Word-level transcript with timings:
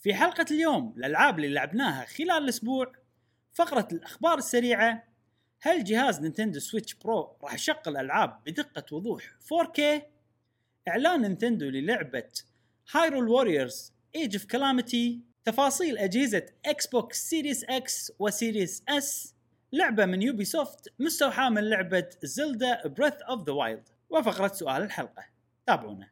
في 0.00 0.14
حلقة 0.14 0.46
اليوم 0.50 0.94
الألعاب 0.96 1.38
اللي 1.38 1.48
لعبناها 1.48 2.04
خلال 2.04 2.30
الأسبوع 2.30 2.92
فقرة 3.54 3.88
الأخبار 3.92 4.38
السريعة 4.38 5.04
هل 5.60 5.84
جهاز 5.84 6.20
Nintendo 6.20 6.60
Switch 6.60 6.94
Pro 6.94 7.36
راح 7.42 7.54
يشغل 7.54 7.96
ألعاب 7.96 8.40
بدقة 8.46 8.96
وضوح 8.96 9.22
4K 9.24 9.80
إعلان 10.88 11.20
Nintendo 11.20 11.66
للعبة 11.66 12.28
Hyrule 12.92 13.28
Warriors 13.28 13.92
Age 14.14 14.36
of 14.36 14.44
Calamity 14.44 15.20
تفاصيل 15.44 15.98
أجهزة 15.98 16.46
Xbox 16.66 16.86
Series 16.86 17.28
X 17.28 17.64
و 17.64 18.12
Series 18.18 18.82
S 18.88 19.34
لعبة 19.72 20.06
من 20.06 20.22
Ubisoft 20.22 20.92
مستوحاة 20.98 21.48
من 21.48 21.70
لعبة 21.70 22.10
Zelda 22.22 22.86
Breath 22.86 23.14
of 23.14 23.46
the 23.46 23.52
Wild 23.52 23.88
وفقرة 24.10 24.48
سؤال 24.48 24.82
الحلقة. 24.82 25.24
تابعونا. 25.66 26.08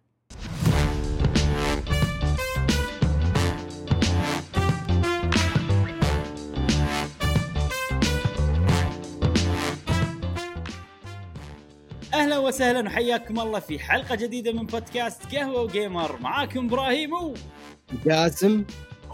أهلا 12.28 12.38
وسهلا 12.38 12.88
وحياكم 12.88 13.40
الله 13.40 13.60
في 13.60 13.78
حلقة 13.78 14.14
جديدة 14.14 14.52
من 14.52 14.66
بودكاست 14.66 15.34
قهوة 15.34 15.62
وجيمر. 15.62 16.18
معاكم 16.20 16.66
إبراهيم 16.66 17.12
و 17.12 17.34
جاسم. 18.06 18.64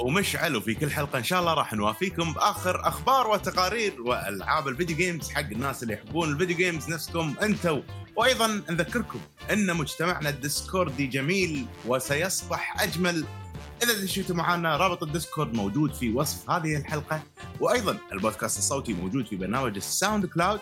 ومشعل 0.01 0.57
وفي 0.57 0.75
كل 0.75 0.91
حلقة 0.91 1.19
إن 1.19 1.25
شاء 1.25 1.41
الله 1.41 1.55
راح 1.55 1.73
نوافيكم 1.73 2.33
بآخر 2.33 2.89
أخبار 2.89 3.31
وتقارير 3.31 4.03
وألعاب 4.03 4.69
ال 4.69 4.73
video 4.73 4.97
games 4.97 5.31
حق 5.31 5.41
الناس 5.41 5.83
اللي 5.83 5.95
يحبون 5.95 6.33
ال 6.33 6.37
video 6.37 6.57
games 6.57 6.91
نفسكم 6.91 7.35
أنتم 7.43 7.83
وأيضا 8.17 8.63
نذكركم 8.71 9.21
إن 9.53 9.77
مجتمعنا 9.77 10.29
الديسكوردي 10.29 11.07
جميل 11.07 11.67
وسيصبح 11.87 12.83
أجمل 12.83 13.25
إذا 13.83 14.03
دشيتوا 14.03 14.37
معنا 14.37 14.77
رابط 14.77 15.03
ال 15.03 15.09
Discord 15.09 15.55
موجود 15.55 15.95
في 15.95 16.13
وصف 16.13 16.51
هذه 16.51 16.77
الحلقة 16.77 17.23
وأيضا 17.61 17.99
البودكاست 18.13 18.59
الصوتي 18.59 18.93
موجود 18.93 19.27
في 19.27 19.37
برنامج 19.37 19.77
ال 19.77 20.27
SoundCloud. 20.27 20.61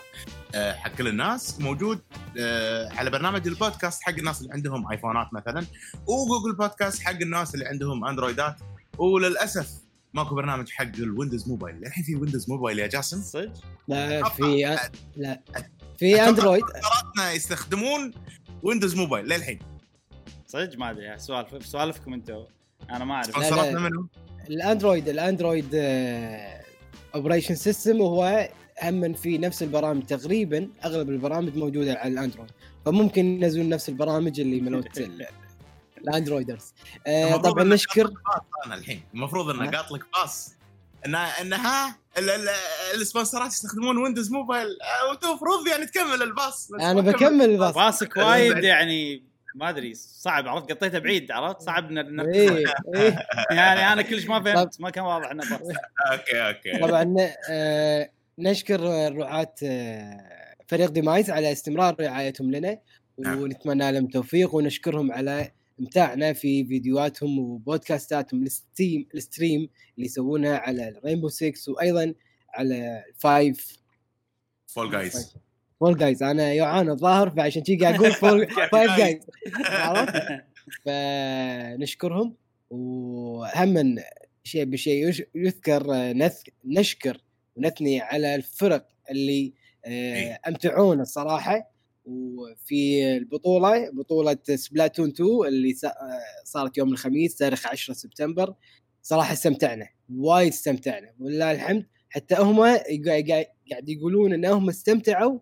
آه، 0.55 0.73
حق 0.73 0.95
كل 0.95 1.07
الناس 1.07 1.61
موجود 1.61 2.01
آه، 2.39 2.89
على 2.89 3.09
برنامج 3.09 3.47
البودكاست 3.47 4.03
حق 4.03 4.13
الناس 4.13 4.41
اللي 4.41 4.53
عندهم 4.53 4.91
آيفونات 4.91 5.33
مثلا 5.33 5.65
و 6.07 6.14
Google 6.14 6.55
Podcast 6.57 7.01
حق 7.01 7.11
الناس 7.21 7.53
اللي 7.55 7.65
عندهم 7.65 8.05
أندرويدات. 8.05 8.55
وللأسف 8.97 9.69
ماكو 10.13 10.35
برنامج 10.35 10.69
حق 10.69 10.95
ال 10.97 11.03
Windows 11.03 11.47
Mobile. 11.47 11.85
الحين 11.85 12.03
في 12.03 12.15
Windows 12.15 12.49
Mobile 12.49 12.79
يا 12.79 12.87
جاسم؟ 12.87 13.21
صدق؟ 13.21 13.53
لا 13.87 14.29
في 14.29 14.77
لا. 15.15 15.41
في 15.97 16.21
Android. 16.21 16.63
Android 16.63 17.35
يستخدمون 17.35 18.13
Windows 18.63 18.95
Mobile 18.95 19.25
للحين. 19.25 19.59
صدق؟ 20.47 20.77
ما 20.77 20.91
أدري 20.91 21.19
سوالف 21.19 21.65
سوالفكم 21.65 22.13
أنتم 22.13 22.43
أنا 22.89 23.05
ما 23.05 23.13
أعرف. 23.13 23.27
لا، 23.27 23.33
لا. 23.41 23.45
سبونسراتنا 23.47 23.79
منهم؟ 23.79 24.09
ال 24.49 24.56
Android 24.56 25.09
ال 25.09 25.17
Android 25.17 25.69
operation 27.15 27.55
system 27.55 28.01
وهو 28.01 28.49
هم 28.83 29.13
في 29.13 29.37
نفس 29.37 29.63
البرامج 29.63 30.03
تقريبا 30.05 30.69
أغلب 30.85 31.09
البرامج 31.09 31.55
موجودة 31.57 31.93
على 31.93 32.13
ال 32.13 32.17
Android. 32.17 32.51
فممكن 32.85 33.25
ينزلون 33.25 33.69
نفس 33.69 33.89
البرامج 33.89 34.39
اللي 34.39 34.61
ملوت 34.61 34.97
ال- 34.97 35.27
الأندرويدرز. 35.97 36.73
آه، 37.07 37.23
المفروض 37.33 37.53
طبعا 37.53 37.63
نشكر 37.63 38.07
pass 38.07 38.15
أنا 38.65 38.75
الحين. 38.75 39.01
المفروض 39.13 39.49
إنه؟ 39.49 39.71
قاط 39.71 39.91
لك 39.91 40.01
pass. 40.17 40.53
ان 41.05 41.15
ان 41.15 41.53
ها 41.53 41.95
ال- 42.17 42.29
ال- 42.29 42.49
السبونسرات 42.95 43.51
يستخدمون 43.51 43.97
Windows 43.97 44.31
Mobile 44.31 44.67
وانت 45.09 45.23
المفروض 45.23 45.67
يعني 45.67 45.85
تكمل 45.85 46.21
ال 46.23 46.31
pass. 46.31 46.71
أنا 46.73 47.01
بكمل 47.01 47.49
ال 47.49 47.54
pass. 47.54 47.77
راسك 47.77 48.17
وايد 48.17 48.63
يعني 48.73 49.23
ما 49.55 49.69
أدري 49.69 49.93
صعب 49.93 50.47
عرفت؟ 50.47 50.71
قطيته 50.71 50.99
بعيد 50.99 51.31
عرفت؟ 51.31 51.61
صعب 51.61 51.91
ن- 51.91 52.15
ن- 52.15 52.33
إيه 52.33 52.49
إيه. 52.95 53.27
يعني 53.51 53.93
أنا 53.93 54.01
كلش 54.01 54.25
ما 54.25 54.43
فهمت 54.43 54.81
ما 54.81 54.89
كان 54.89 55.03
واضح 55.03 55.31
إنه 55.31 55.43
بس 55.43 55.51
أوكي 56.11 56.41
أوكي. 56.47 56.79
طبعا 56.79 57.15
آه، 57.49 58.09
نشكر 58.39 58.81
رعاة 59.17 59.53
آه، 59.63 60.53
فريق 60.67 60.89
ديمايز 60.89 61.29
على 61.29 61.51
استمرار 61.51 61.95
رعايتهم 61.99 62.51
لنا 62.51 62.79
نعم. 63.19 63.39
ونتمنى 63.41 63.91
لهم 63.91 64.05
التوفيق 64.05 64.55
ونشكرهم 64.55 65.11
على 65.11 65.51
إمتاعنا 65.79 66.33
في 66.33 66.65
فيديوهاتهم 66.65 67.39
وبودكاستاتهم 67.39 68.43
ال 68.43 68.52
stream 68.52 69.07
ال 69.15 69.23
stream 69.23 69.69
اللي 69.95 70.05
يسوونها 70.05 70.57
على 70.57 70.87
ال 70.89 70.94
Rainbow 70.94 71.27
6 71.29 71.71
وأيضا 71.71 72.13
على 72.53 73.03
Five 73.17 73.77
فول 74.67 74.91
جايز 74.91 75.35
فول 75.83 75.97
جايز 75.97 76.23
أنا 76.23 76.55
جوعان 76.55 76.89
الظاهر 76.89 77.29
فعشان 77.29 77.65
شي 77.65 77.75
قاعد 77.75 77.95
أقول 77.95 78.11
Fall 78.11 78.47
Five 78.71 78.97
Guys 78.97 79.19
عرفت؟ 79.57 80.23
فنشكرهم 80.85 82.35
وهم 82.69 83.95
شيء 84.43 84.63
بشيء 84.65 85.27
يذكر. 85.35 86.13
نشكر 86.65 87.17
ونثني 87.55 88.01
على 88.01 88.35
الفرق 88.35 88.87
اللي 89.11 89.53
آه، 89.85 89.89
إيه. 89.89 90.39
أمتعونا 90.47 91.01
الصراحة 91.01 91.71
وفي 92.05 93.17
البطولة 93.17 93.91
بطولة 93.91 94.37
Splatoon 94.55 95.09
2 95.09 95.29
اللي 95.47 95.75
آه، 95.85 95.89
صارت 96.43 96.77
يوم 96.77 96.93
الخميس 96.93 97.35
تاريخ 97.35 97.67
10 97.67 97.93
سبتمبر 97.93 98.53
صراحة 99.01 99.33
استمتعنا 99.33 99.87
وايد 100.15 100.51
استمتعنا 100.51 101.13
ولله 101.19 101.51
الحمد 101.51 101.85
حتى 102.09 102.35
هم 102.35 102.59
قاعد 102.61 103.89
يقولون 103.89 104.33
انهم 104.33 104.69
استمتعوا 104.69 105.39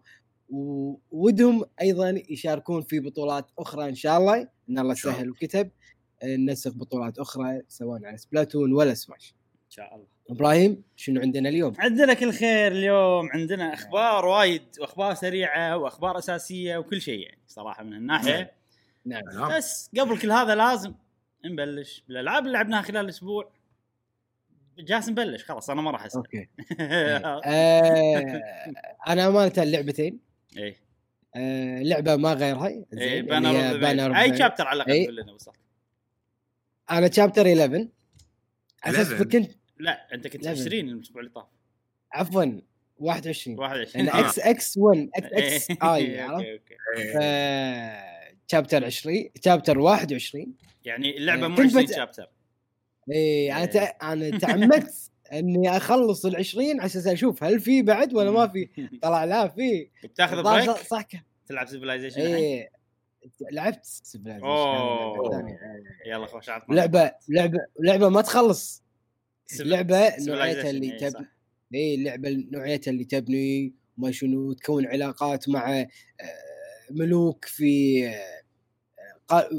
وودهم 0.52 1.64
أيضا 1.82 2.24
يشاركون 2.30 2.82
في 2.82 3.00
بطولات 3.00 3.52
أخرى 3.60 3.90
إن 3.90 3.96
شاء 3.96 4.18
الله. 4.18 4.48
إن 4.70 4.80
الله 4.80 4.94
سهل 4.94 5.30
وكتب 5.30 5.72
آه، 6.24 6.36
ننسق 6.36 6.72
بطولات 6.72 7.20
أخرى 7.20 7.62
سواء 7.68 8.06
على 8.06 8.18
سبلاتون 8.18 8.74
ولا 8.74 8.94
سماش. 8.94 9.36
إن 9.66 9.72
شاء 9.72 9.96
الله. 9.96 10.08
إبراهيم 10.30 10.84
شنو 10.96 11.22
عندنا 11.22 11.50
اليوم؟ 11.50 11.74
عندنا 11.80 12.14
كل 12.14 12.34
خير 12.34 12.72
اليوم. 12.72 13.30
عندنا 13.32 13.74
أخبار 13.74 14.26
وايد 14.26 14.64
وأخبار 14.80 15.14
سريعة 15.14 15.78
وأخبار 15.78 16.18
أساسية 16.18 16.78
وكل 16.78 17.02
شيء 17.02 17.20
يعني 17.20 17.42
صراحة 17.48 17.84
من 17.84 17.94
الناحيه 17.94 18.52
نعم. 19.06 19.22
نعم. 19.34 19.58
بس 19.58 19.90
قبل 20.00 20.20
كل 20.20 20.32
هذا 20.32 20.56
لازم 20.56 20.94
نبلش 21.46 22.04
بالألعاب 22.08 22.44
اللي 22.44 22.54
لعبناها 22.54 22.82
خلال 22.82 23.06
الأسبوع. 23.06 23.52
جاسم 24.80 25.14
بلش 25.14 25.44
خلاص 25.44 25.70
أنا 25.70 25.82
ما 25.82 25.92
راح 25.92 26.06
أسأل. 26.06 26.18
أوكي. 26.18 26.48
آه 27.46 28.42
أنا 29.08 29.28
امانه 29.28 29.54
اللعبتين 29.58 30.31
إيه. 30.58 30.76
آه 31.36 31.82
لعبة 31.82 32.16
ما 32.16 32.34
غيرها. 32.34 32.68
إيه 32.68 32.86
زين، 32.94 33.26
Banner 33.26 34.14
of 34.14 34.18
أي 34.18 34.38
chapter 34.38 34.68
على 34.68 34.76
الأقل 34.78 34.92
إيه. 34.92 35.06
قول 35.06 35.16
لنا 35.16 35.32
بالضبط. 35.32 35.56
أنا 36.92 37.12
chapter 37.12 37.48
11 37.48 37.88
على 38.84 38.98
أساس 39.02 39.12
11. 39.14 39.24
كنت 39.40 39.52
لا 39.80 40.14
أنت 40.14 40.28
كنت 40.28 40.44
لا، 40.44 40.52
20 40.52 40.90
الأسبوع 40.90 41.22
اللي 41.22 41.32
طاف. 41.34 41.48
عفوا 42.14 42.46
21 42.98 43.60
21 43.60 44.06
لأن 44.06 44.16
إكس 44.26 44.40
إكس 44.40 44.78
1 44.78 45.10
إكس 45.16 45.32
إكس 45.34 45.84
اي 45.84 46.20
عرفت؟ 46.22 46.34
أوكي 46.46 46.54
أوكي. 46.54 46.76
إيه. 46.98 48.36
chapter 48.48 48.86
20 48.86 49.30
chapter 49.46 49.80
21 49.80 50.54
يعني 50.86 51.18
اللعبة 51.18 51.48
مو 51.48 51.56
كنت 51.56 51.66
20 51.70 51.86
بت- 51.86 51.94
chapter 51.96 52.28
اي 53.12 53.52
أنا 53.54 53.60
إيه. 53.76 53.98
أنا 54.04 54.38
تعمدت 54.40 55.12
إني 55.34 55.78
أخلص 55.78 56.26
ال 56.26 56.36
20 56.36 56.70
على 56.80 56.86
أساس 56.86 57.08
أشوف 57.08 57.44
هل 57.44 57.60
في 57.60 57.82
بعد 57.82 58.14
ولا 58.14 58.32
ما 58.32 58.48
في. 58.48 58.70
طلع 59.04 59.24
لا 59.24 59.48
في. 59.48 59.90
بتاخذ 60.04 60.44
break 60.44 60.70
صح, 60.70 61.08
تلعب 61.48 61.68
Civilization 61.68 62.22
إيه. 62.22 62.70
لعبت 63.52 63.86
Civilization، 63.86 64.44
أوه. 64.44 65.16
لعبة 65.16 65.30
ثانية. 65.30 65.60
يلا 66.06 66.26
خوش 66.26 66.50
عطنا. 66.50 66.76
لعبة 66.76 67.12
لعبة 67.30 67.60
لعبة 67.80 68.10
ما 68.10 68.22
تخلص. 68.22 68.84
لعبة 69.60 70.14
نوعيتها 70.20 70.70
اللي 70.70 70.92
إيه، 70.92 70.98
تب 70.98 71.10
صح. 71.10 71.26
اي 71.76 71.96
اللعبه 71.96 72.30
نوعيتها 72.52 72.92
اللي 72.92 73.06
تبني 73.06 73.74
ما 73.98 74.12
شنو 74.12 74.54
تكون 74.54 74.88
علاقات 74.88 75.50
مع 75.50 75.80
آه، 75.80 75.88
ملوك 76.92 77.46
في 77.46 78.08
آه، 79.32 79.50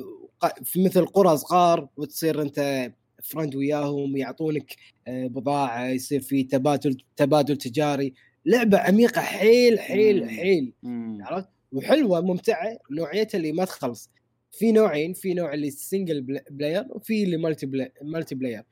في 0.64 0.84
مثل 0.84 1.06
قرى 1.06 1.36
صغار 1.36 1.88
وتصير 1.96 2.42
أنت 2.42 2.90
friend 3.22 3.54
وياهم 3.56 4.16
يعطونك 4.16 4.76
آه، 5.08 5.26
بضاعة 5.26 5.86
يصير 5.88 6.20
في 6.20 6.42
تبادل 6.42 6.96
تبادل 7.16 7.56
تجاري 7.56 8.12
لعبة 8.46 8.78
عميقة 8.78 9.20
حيل 9.20 9.80
حيل. 9.80 10.30
حيل. 10.30 10.72
عرفت 11.20 11.48
وحلوة 11.72 12.20
ممتعة 12.20 12.78
نوعيتها 12.90 13.38
اللي 13.38 13.52
ما 13.52 13.64
تخلص 13.64 14.10
في 14.52 14.72
نوعين 14.72 15.12
في 15.12 15.34
نوع 15.34 15.54
اللي 15.54 15.70
single 15.70 16.22
pla- 16.22 16.44
player 16.50 16.84
وفي 16.90 17.24
اللي 17.24 17.36
multiplayer 17.36 17.92
multiplayer 18.02 18.62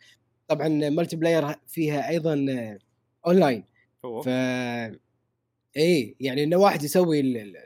طبعا 0.48 0.68
multiplayer 0.68 1.54
فيها 1.66 2.08
أيضا 2.08 2.46
آه، 2.50 2.78
اونلاين. 3.26 3.64
ف 4.24 4.28
إيه 5.76 6.14
يعني 6.20 6.44
إنه 6.44 6.56
واحد 6.56 6.82
يسوي 6.82 7.20
ال- 7.20 7.36
ال- 7.36 7.56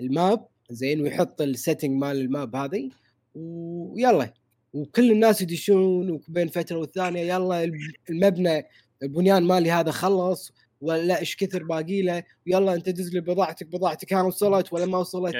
ال 0.00 0.12
map 0.12 0.46
زين 0.70 1.00
ويحط 1.00 1.42
ال 1.42 1.48
setting 1.48 1.90
مال 1.90 2.20
ال 2.20 2.29
map 2.29 2.56
هذه 2.56 2.90
ويلا 3.34 4.32
وكل 4.72 5.10
الناس 5.10 5.42
يدشون 5.42 6.10
وبين 6.10 6.48
فترة 6.48 6.76
والثانية 6.76 7.20
يلا 7.20 7.72
المبنى 8.10 8.66
البنيان 9.02 9.42
مالي 9.42 9.70
هذا 9.70 9.90
خلص 9.90 10.52
ولا 10.80 11.20
إيش 11.20 11.36
كثر 11.36 11.62
باقي 11.64 12.02
له 12.02 12.22
يلا 12.46 12.74
أنت 12.74 12.88
دز 12.88 13.14
لي 13.14 13.20
بضاعتك 13.20 13.66
بضاعتك 13.66 14.12
ها 14.12 14.22
وصلت 14.22 14.72
ولا 14.72 14.86
ما 14.86 14.98
وصلت. 14.98 15.34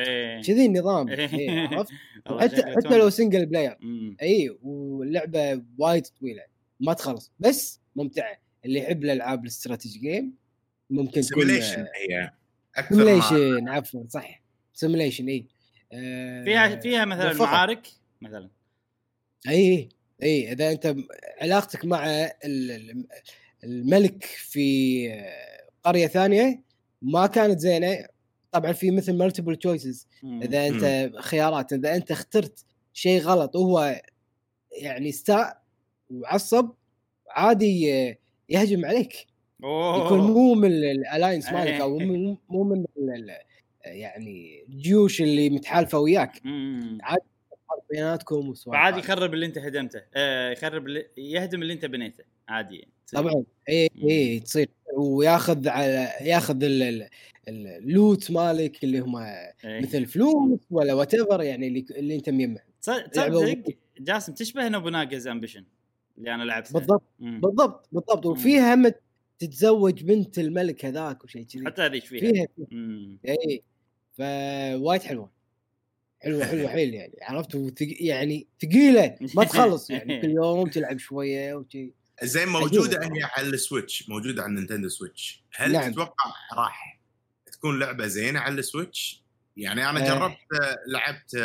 كذي 0.47 0.67
النظام 0.67 1.09
إيه. 1.09 1.69
عرفت 1.69 1.93
حتى 2.41 2.63
حتى. 2.77 2.99
لو 2.99 3.11
single 3.11 3.47
player. 3.47 3.77
إي 4.23 4.57
واللعبة 4.63 5.63
وايد 5.79 6.07
طويلة 6.21 6.43
ما 6.81 6.93
تخلص 6.93 7.33
بس 7.39 7.81
ممتعة 7.97 8.39
اللي 8.65 8.79
يحب 8.79 9.05
الألعاب 9.05 9.43
ال 9.43 9.49
strategy 9.49 9.99
game 9.99 10.35
ممكن 10.91 11.21
تكون 11.21 11.43
سيميليشن 11.43 11.81
هي 11.81 12.31
أكثر 12.77 12.95
سيميليشن 12.95 13.69
عفوا 13.69 14.05
صح 14.09 14.43
simulation 14.75 15.29
إي 15.29 15.47
آه، 15.93 16.45
فيها 16.45 16.77
فيها 16.77 17.05
مثلا. 17.05 17.33
معارك 17.33 17.89
مثلا 18.21 18.49
اي 19.49 19.89
اي 20.23 20.53
اذا 20.53 20.71
أنت 20.73 20.87
م- 20.87 21.05
علاقتك 21.41 21.85
مع 21.85 22.07
ال- 22.07 22.31
ال- 22.71 23.07
الملك 23.65 24.25
في 24.25 25.09
قرية 25.85 26.07
ثانية 26.07 26.63
ما 27.03 27.27
كانت 27.27 27.59
زينة 27.59 28.07
طبعا 28.53 28.73
في 28.73 28.91
مثل 28.91 29.13
multiple 29.13 29.57
choices. 29.57 30.07
إذا 30.25 30.67
أنت 30.69 31.11
خيارات 31.19 31.73
إذا 31.73 31.97
أنت 31.97 32.11
اخترت 32.11 32.65
شيء 32.93 33.21
غلط 33.21 33.57
وهو 33.57 34.03
يعني 34.83 35.09
استاء 35.09 35.63
وعصب 36.11 36.71
عادي 37.31 37.87
يهجم 38.49 38.85
عليك 38.85 39.27
أوه. 39.65 40.07
يكون 40.07 40.21
مو 40.21 40.55
من 40.55 40.73
ال 40.73 40.81
alliance 40.81 41.45
مالك 41.53 41.69
إيه. 41.69 41.83
أو 41.83 41.99
مو 42.49 42.65
من 42.65 42.85
يعني 43.85 44.65
الجيوش 44.69 45.23
اللي 45.23 45.51
متحالفة 45.51 45.99
وياك 45.99 46.41
مم. 46.45 46.99
بيناتكم 47.91 48.55
هذه. 48.97 48.99
يخرب 48.99 49.35
اللي 49.35 49.47
انت 49.47 49.59
هدمته. 49.59 50.03
آه 50.15 50.51
يخرب 50.51 50.87
اللي 50.87 51.07
يهدم 51.17 51.63
اللي 51.63 51.73
انت 51.73 51.85
بنيته. 51.87 52.25
عادي 52.49 52.77
يعني. 52.77 52.91
طبعا. 53.13 53.45
اي. 53.69 53.89
اي 54.11 54.41
تصير. 54.41 54.69
وياخذ 54.97 55.69
على 55.69 56.09
ياخذ 56.21 56.63
ال- 56.65 56.83
ال- 56.83 57.03
ال- 57.49 57.67
ال 57.67 57.79
loot 57.79 58.31
مالك 58.31 58.85
اللي 58.85 58.99
هم 58.99 59.17
إيه. 59.17 59.55
مثل 59.65 60.07
فلوس 60.07 60.61
ولا 60.71 60.95
what 60.95 61.15
يعني 61.15 61.67
اللي 61.69 61.85
اللي 61.91 62.15
انت 62.15 62.31
مجمع 62.31 62.61
تص- 62.83 62.89
لعبة 63.17 63.41
تصدق 63.41 63.75
جاسم 64.01 64.35
تشبه 64.35 64.69
Nobunaga's 64.69 65.27
Ambition 65.27 65.65
اللي 66.19 66.35
أنا 66.35 66.43
لعبتها 66.43 66.73
بالضبط. 66.73 67.03
مم. 67.21 67.41
بالضبط 67.41 67.89
بالضبط. 67.93 68.27
وفيها 68.27 68.75
هم 68.75 68.93
تتزوج 69.39 70.03
بنت 70.05 70.39
الملك 70.39 70.85
هذاك 70.85 71.25
وشيء 71.25 71.43
كذي. 71.45 71.67
حتى 71.67 71.83
هذيك 71.83 72.05
فيها. 72.05 72.21
فيها. 72.33 72.47
مم. 72.71 73.19
اي 73.29 73.63
فوايد 74.19 75.03
حلوة. 75.03 75.31
حلوة 76.23 76.45
حلوة 76.47 76.69
حيل 76.69 76.95
يعني 76.95 77.19
عرفت 77.23 77.55
وثق- 77.55 77.97
يعني 78.01 78.47
ثقيلة 78.63 79.17
ما 79.35 79.45
تخلص 79.45 79.91
يعني 79.91 80.07
كل 80.23 80.31
يوم 80.31 80.69
تلعب 80.71 80.99
شوية 80.99 81.55
وشي 81.55 81.93
زين 82.23 82.49
موجودة 82.49 82.99
هي 83.03 83.23
على 83.23 83.49
ال 83.49 83.57
Switch 83.57 84.09
موجودة 84.09 84.43
على 84.43 84.51
ال 84.51 84.55
Nintendo 84.55 84.89
Switch 84.89 85.45
هل 85.55 85.73
نعم. 85.73 85.93
تتوقع 85.93 86.33
راح 86.57 87.01
تكون 87.53 87.79
لعبة 87.79 88.07
زينة 88.07 88.41
على 88.41 88.55
ال 88.55 88.63
Switch؟ 88.63 89.25
يعني 89.57 89.91
أنا 89.91 90.01
آه. 90.01 90.09
جربت 90.09 90.37
آه، 90.63 90.77
لعبت 90.89 91.37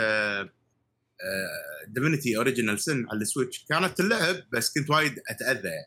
Divinity 1.88 2.38
Original 2.38 2.80
Sin 2.80 3.06
على 3.12 3.22
ال 3.22 3.28
Switch 3.28 3.66
كانت 3.69 4.00
اللعب 4.00 4.36
بس 4.51 4.74
كنت 4.74 4.89
وايد 4.89 5.19
أتأذى. 5.30 5.86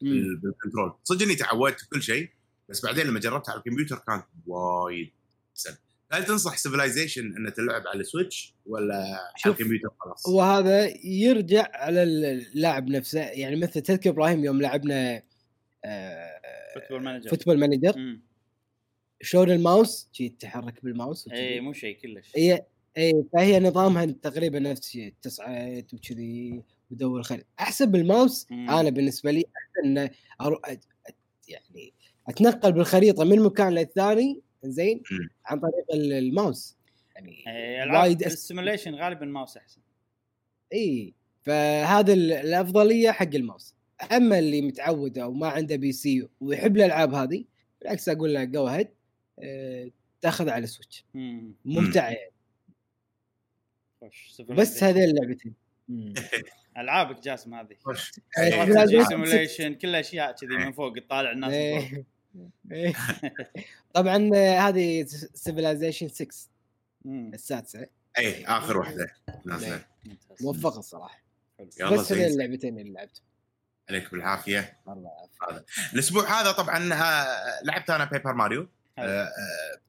بال- 0.00 0.36
بال 0.36 0.49
control 0.49 0.94
صدق 1.04 1.22
إني 1.22 1.34
تعودت 1.34 1.82
وكل 1.82 2.02
شيء 2.02 2.30
بس 2.68 2.84
بعدين 2.84 3.06
لما 3.06 3.20
جربتها 3.20 3.52
على 3.52 3.58
الكمبيوتر 3.58 3.96
كانت 4.06 4.24
وايد 4.46 5.10
هل 6.12 6.24
تنصح 6.24 6.56
Civilization 6.56 7.36
انها 7.36 7.50
تلعب 7.50 7.82
على 7.86 8.00
ال 8.00 8.08
Switch 8.08 8.54
ولا 8.66 8.94
على 9.44 9.54
الكمبيوتر 9.54 9.88
خلاص؟ 10.00 10.26
وهذا 10.28 11.06
يرجع 11.06 11.66
على 11.74 12.02
اللاعب 12.02 12.88
نفسه 12.88 13.20
يعني 13.20 13.56
مثل 13.56 13.80
تذكر 13.80 14.10
إبراهيم 14.10 14.44
يوم 14.44 14.62
لعبنا 14.62 15.22
آه، 15.84 16.40
Football 16.74 17.02
Manager 17.02 17.30
Football 17.30 17.58
Manager. 17.58 18.18
شلون 19.22 19.50
الماوس 19.50 20.08
شي 20.12 20.28
تتحرك 20.28 20.84
بالماوس. 20.84 21.28
اي 21.28 21.60
مو 21.60 21.72
شيء 21.72 21.96
كلش 21.98 22.32
هي 22.36 22.64
اي 22.98 23.24
فهي 23.32 23.60
نظامها 23.60 24.04
تقريبا 24.04 24.58
نفس 24.58 24.86
الشيء 24.86 25.14
تصعد 25.22 25.86
وكذي 25.92 26.62
ودور 26.90 27.22
خير 27.22 27.44
أحسن 27.60 27.86
بالماوس 27.86 28.46
مم. 28.50 28.70
أنا 28.70 28.90
بالنسبة 28.90 29.30
لي 29.30 29.44
أحسن 29.56 29.98
ان. 29.98 30.08
أت- 30.68 31.12
يعني 31.48 31.92
أتنقل 32.28 32.72
بالخريطة 32.72 33.24
من 33.24 33.40
مكان 33.40 33.72
للثاني 33.74 34.40
زين. 34.64 35.02
عن 35.46 35.60
طريق 35.60 35.84
ال- 35.94 36.12
الماوس 36.12 36.76
يعني 37.14 37.44
إيه، 37.46 37.82
العاب 37.82 38.02
وايد. 38.02 38.22
ال 38.22 38.29
simulation 38.29 38.94
غالبا 38.94 39.26
ماوس 39.26 39.56
أحسن 39.56 39.80
إي 40.72 41.14
فهذا 41.42 42.12
ال- 42.12 42.32
الأفضلية 42.32 43.10
حق 43.10 43.34
الماوس 43.34 43.74
أما 44.12 44.38
اللي 44.38 44.62
متعود 44.62 45.18
أو 45.18 45.32
ما 45.32 45.48
عنده 45.48 45.76
PC 45.76 46.28
ويحب 46.40 46.76
الألعاب 46.76 47.14
هذه 47.14 47.44
بالعكس 47.80 48.08
أقول 48.08 48.34
له 48.34 48.44
go 48.44 48.66
ahead 48.66 48.88
تاخذ 50.20 50.48
على 50.48 50.64
ال 50.64 50.70
Switch 50.70 51.04
مم. 51.14 51.52
ممتعه 51.64 52.10
يعني 52.10 52.30
بس 54.48 54.84
هذين 54.84 55.02
اللعبتين 55.04 55.54
ألعابك 56.78 57.20
جاسم 57.22 57.54
هذه 57.54 57.74
خوش. 57.84 58.12
إيه، 58.38 58.62
إيه. 58.62 59.04
simulation 59.04 59.74
كل 59.82 59.94
أشياء 59.94 60.32
كذي 60.32 60.56
من 60.56 60.72
فوق 60.72 60.92
تطالع 60.92 61.32
الناس 61.32 61.52
من 61.52 61.80
فوق. 61.96 62.04
إيه. 62.36 62.50
إيه. 62.72 62.94
طبعا 63.94 64.30
آه، 64.34 64.58
هذه 64.58 65.04
Civilization 65.34 66.08
6 66.08 66.28
مم. 67.04 67.30
السادسة. 67.34 67.86
اي 68.18 68.44
آخر 68.46 68.78
واحدة. 68.78 69.14
نازله 69.44 69.84
ممتاز. 70.04 70.42
موفقة 70.44 70.78
الصراحه 70.78 71.22
بس 71.60 71.82
هذين 71.82 72.02
زين. 72.02 72.24
اللعبتين 72.24 72.78
اللي 72.78 72.92
لعبتهم 72.92 73.24
عليك 73.90 74.10
بالعافية. 74.12 74.78
الله 74.88 75.10
الأسبوع 75.94 76.40
هذا 76.40 76.52
طبعا 76.52 76.94
آه، 76.94 77.62
لعبت 77.64 77.90
أنا 77.90 78.04
بيبر 78.04 78.32
ماريو 78.34 78.68
حلو. 78.96 79.08
آه، 79.08 79.30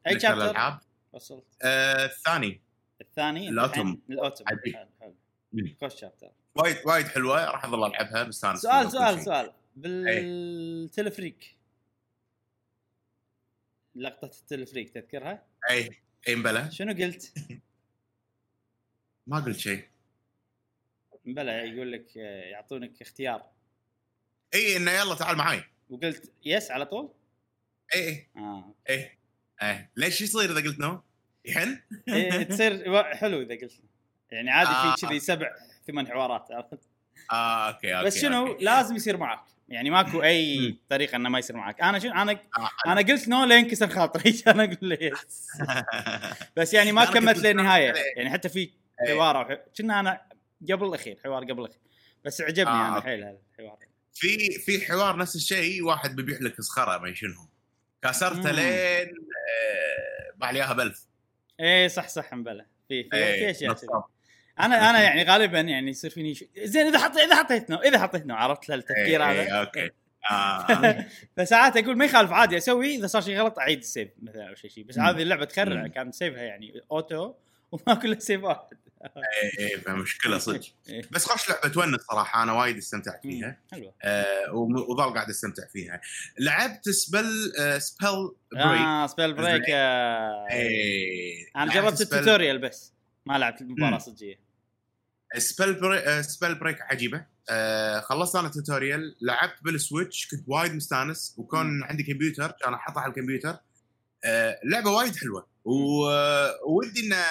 أي 0.08 0.20
شابتر 0.20 0.46
الألعاب. 0.46 0.80
وصلت. 1.14 1.46
الثاني. 1.64 2.62
الثاني؟ 3.02 3.50
الأوتوم. 3.50 4.02
مم. 5.54 5.76
خوش 5.82 5.96
شابتر 5.96 6.32
وايد 6.56 6.78
وايد 6.86 7.08
حلوة. 7.08 7.46
راح 7.46 7.66
أظل 7.66 7.86
ألعبها 7.86 8.24
بس 8.24 8.46
أنا 8.46 8.56
سؤال 8.56 8.92
سؤال 8.92 9.22
سؤال. 9.22 9.52
بالتلفريك. 9.76 11.58
لقطة 13.96 14.40
التلفريك 14.40 14.90
تذكرها؟ 14.90 15.46
أي 15.70 15.90
أي 16.28 16.36
مبلا 16.36 16.70
شنو 16.70 16.94
قلت؟ 16.94 17.34
ما 19.28 19.40
قلت 19.40 19.58
شيء 19.58 19.88
مبلا 21.26 21.64
يقول 21.64 21.92
لك 21.92 22.18
آه، 22.18 22.44
يعطونك 22.44 23.02
اختيار 23.02 23.52
إي 24.54 24.78
إنه 24.78 24.92
يلا 24.92 25.16
تعال 25.16 25.38
معاي 25.38 25.64
وقلت 25.90 26.32
yes 26.46 26.72
على 26.72 26.86
طول؟ 26.86 27.14
إي 27.96 28.08
إي 28.08 28.28
آه 28.38 28.76
إي 28.90 29.18
إي 29.64 29.90
ليش 29.96 30.22
يصير 30.22 30.52
إذا 30.52 30.70
قلت 30.70 30.80
no؟ 30.80 31.02
يحن؟ 31.46 31.80
إيه 32.08 32.44
تصير 32.44 33.04
حلو 33.04 33.42
إذا 33.42 33.56
قلت 33.56 33.82
يعني 34.32 34.50
عادي 34.52 34.70
آه. 34.70 34.96
في 34.96 35.08
كذي 35.08 35.20
سبع 35.20 35.56
ثمان 35.88 36.08
حوارات 36.08 36.52
عرفت؟ 36.52 36.80
آه 37.32 37.68
okay 37.68 37.96
okay 37.96 38.06
بس 38.06 38.18
شنو 38.18 38.48
okay. 38.48 38.64
لازم 38.66 38.96
يصير 38.96 39.18
معك 39.18 39.44
يعني 39.72 39.90
ماكو 39.90 40.24
أي. 40.24 40.76
طريقة 40.90 41.16
إنه 41.16 41.30
ما 41.30 41.40
يصير 41.40 41.56
معك 41.56 41.82
أنا 41.82 42.00
شنو 42.00 42.12
أنا 42.12 42.32
آه، 42.32 42.70
أنا 42.88 43.02
قلت 43.02 43.28
no 43.28 43.44
لين 43.46 43.68
كسر 43.68 43.88
خاطري 43.90 44.42
أنا 44.48 44.64
أقول 44.64 44.78
له 44.90 44.98
yes 45.02 45.48
بس 46.58 46.74
يعني 46.74 46.92
ما 46.92 47.06
كملت 47.06 47.38
للنهاية. 47.38 47.94
يعني 48.18 48.30
حتى 48.30 48.50
في 48.50 48.60
إيه. 48.60 49.14
حوار 49.14 49.60
كنا 49.78 50.00
أنا 50.00 50.22
قبل 50.72 50.88
الأخير 50.88 51.20
حوار 51.24 51.44
قبل 51.44 51.60
الأخير 51.62 51.82
بس 52.26 52.42
عجبني 52.42 52.72
آه، 52.72 52.88
أنا. 52.88 53.02
حيل 53.02 53.24
هذا 53.24 53.38
الحوار 53.52 53.78
في 54.14 54.52
في 54.52 54.86
حوار 54.86 55.18
نفس 55.18 55.36
الشيء 55.36 55.84
واحد 55.84 56.16
بيبيع 56.16 56.38
لك 56.42 56.62
صخرة 56.62 56.98
ما 56.98 57.14
شنو 57.14 57.48
كسرته. 58.02 58.52
لين 58.52 59.08
آه، 59.08 60.34
باع 60.36 60.52
لي 60.52 60.60
إياها 60.60 60.74
بألف 60.74 61.06
إيه 61.60 61.88
صح 61.88 62.08
صح 62.08 62.34
مبلى 62.34 62.66
في 62.88 63.04
في, 63.04 63.10
في 63.10 63.16
إيه، 63.18 63.52
اشياء. 63.52 63.76
أنا 64.66 64.90
أنا 64.90 65.02
يعني 65.02 65.24
غالبا 65.24 65.60
يعني 65.60 65.90
يصير 65.92 66.10
فيني 66.10 66.36
شيء 66.36 66.50
زين 66.64 66.88
إذا 66.88 67.00
حط 67.00 67.18
إذا 67.18 67.36
حطيت 67.36 67.70
no 67.70 67.78
إذا 67.78 68.00
حطيت 68.00 68.26
no 68.26 68.36
عرفت 68.36 68.72
التفكير 68.72 69.24
إيه، 69.24 69.32
هذا 69.32 69.42
إيه، 69.42 69.60
okay 69.62 69.90
آه. 70.32 71.06
فساعات 71.38 71.78
أقول 71.78 71.98
ما 71.98 72.06
يخالف 72.06 72.32
عادي 72.32 72.58
أسوي 72.58 72.96
إذا 72.96 73.08
صار 73.08 73.22
شيء 73.22 73.38
غلط 73.40 73.60
أعيد 73.60 73.78
ال 73.80 73.86
save 73.86 74.10
مثلا 74.22 74.50
أو 74.50 74.56
شيء 74.56 74.70
شيء 74.70 74.84
بس. 74.84 75.00
هذه 75.00 75.22
اللعبة 75.22 75.48
مم. 75.58 75.88
كان 75.88 76.12
save 76.12 76.36
ها 76.36 76.42
يعني 76.44 76.82
auto 76.92 77.34
وما 77.72 77.96
كله 77.96 78.20
save 78.20 78.44
واحد 78.44 78.78
إيه 79.18 79.68
إيه 79.68 79.78
فمشكله 79.78 80.38
صدق 80.38 80.62
إيه. 80.90 81.02
بس 81.12 81.26
خوش 81.26 81.50
لعبة 81.50 81.68
تونس 81.70 82.02
صراحة 82.02 82.44
أنا 82.44 82.54
وايد 82.54 82.78
استمتعت 82.78 83.22
فيها. 83.24 83.58
حلوة 83.72 83.94
آه 84.04 84.54
وظل 84.90 85.14
قاعد 85.14 85.30
أستمتع 85.30 85.64
فيها 85.68 86.02
لعبت 86.40 86.90
سبل 86.90 87.54
آه 87.60 87.78
Spellbreak 87.78 88.82
آه 88.82 89.08
Spellbreak 89.08 89.64
آه. 89.70 90.48
إيه 90.52 91.46
أنا 91.56 91.74
جربت 91.74 91.94
Spell- 91.96 92.18
ال 92.20 92.24
tutorial 92.24 92.58
بس 92.58 92.94
ما 93.26 93.38
لعبت 93.38 93.62
المباراة. 93.62 93.98
صجيه 93.98 94.51
Spellbreak 95.38 96.04
آه 96.04 96.22
Spellbreak 96.22 96.82
عجيبة. 96.82 97.26
آه 97.50 98.00
خلصت 98.00 98.36
أنا 98.36 98.48
ال 98.48 98.55
tutorial 98.55 99.16
لعبت 99.22 99.64
بال 99.64 99.80
Switch 99.80 100.28
كنت 100.32 100.44
وايد 100.48 100.76
مستانس 100.76 101.36
وكون 101.38 101.66
مم. 101.66 101.84
عندي 101.84 102.04
كمبيوتر 102.04 102.52
كان 102.52 102.74
احطها 102.74 103.02
على 103.02 103.10
الكمبيوتر. 103.10 103.58
آه 104.26 104.60
لعبة 104.66 104.90
وايد 104.90 105.16
حلوة. 105.16 105.48
وودي 105.66 107.00
انه 107.08 107.24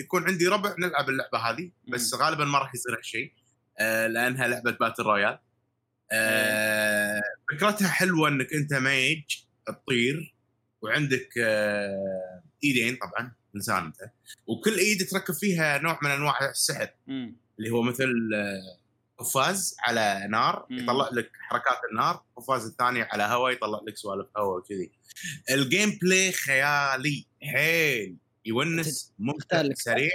يكون 0.00 0.24
عندي 0.24 0.46
ربع 0.46 0.74
نلعب 0.78 1.08
اللعبة 1.08 1.38
هذه 1.38 1.70
بس 1.88 2.14
غالبا 2.14 2.44
ما 2.44 2.58
راح 2.58 2.74
يصير 2.74 2.96
هالشيء 2.98 3.32
آه 3.78 4.06
لأنها 4.06 4.48
لعبة 4.48 4.70
battle 4.70 5.02
royale 5.02 5.38
آه 6.12 7.20
فكرتها 7.52 7.88
حلوة 7.88 8.28
إنك 8.28 8.52
أنت 8.52 8.74
mage 8.74 9.24
تطير 9.66 10.34
وعندك 10.82 11.28
آه، 11.38 12.42
إيدين 12.64 12.96
طبعا. 12.96 13.32
انت 13.78 13.96
وكل 14.46 14.78
إيد 14.78 15.08
تركب 15.10 15.34
فيها 15.34 15.78
نوع 15.78 15.98
من 16.02 16.10
أنواع 16.10 16.50
السحر. 16.50 16.88
اللي 17.58 17.70
هو 17.70 17.82
مثل 17.82 18.30
آه، 18.34 18.78
قفاز 19.18 19.76
على 19.80 20.26
نار. 20.30 20.66
يطلع 20.70 21.08
لك 21.12 21.30
حركات 21.40 21.78
النار 21.90 22.24
القفاز 22.30 22.66
الثاني 22.66 23.02
على 23.02 23.22
هواء 23.22 23.52
يطلع 23.52 23.80
لك 23.88 23.96
سوالف 23.96 24.26
هواء 24.36 24.58
وكذي. 24.58 24.92
ال 25.50 25.98
gameplay 26.02 26.32
خيالي. 26.32 27.26
حيل. 27.42 28.16
يونس 28.44 29.12
ممتع 29.18 29.68
سريع. 29.74 30.10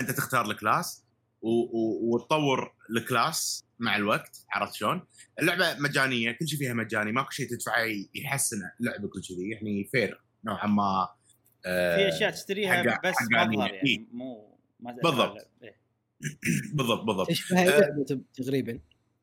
أنت 0.00 0.10
تختار 0.10 0.50
ال 0.50 0.59
class 0.59 1.04
وتطور 1.42 2.74
ال 2.90 3.02
class 3.02 3.64
مع 3.78 3.96
الوقت 3.96 4.46
عرفت 4.50 4.74
شلون؟ 4.74 5.06
اللعبة 5.40 5.74
مجانية 5.78 6.32
كل 6.32 6.48
شيء 6.48 6.58
فيها 6.58 6.74
مجاني 6.74 7.12
ماكو 7.12 7.30
شيء 7.30 7.48
تدفعه 7.50 7.86
يحسن 8.14 8.62
لعبك 8.80 9.16
وكذي 9.16 9.50
يعني 9.50 9.88
fair 9.92 10.22
نوعا 10.44 10.66
ما. 10.66 10.82
آه، 10.82 11.16
في 11.62 12.08
أشياء 12.08 12.30
تشتريها 12.30 12.90
حق- 12.92 13.06
بس. 13.08 13.14
مظهر 13.32 13.74
يعني 13.74 13.88
إيه. 13.88 14.06
مو 14.12 14.58
ما 14.80 14.92
بالضبط. 14.92 15.48
إيه. 15.62 15.76
بالضبط 16.74 17.04
بالضبط 17.04 17.28
تشبه 17.28 17.60
اي 17.62 17.68
آه، 17.68 17.80
لعبه 17.80 18.20
تقريبا 18.34 18.78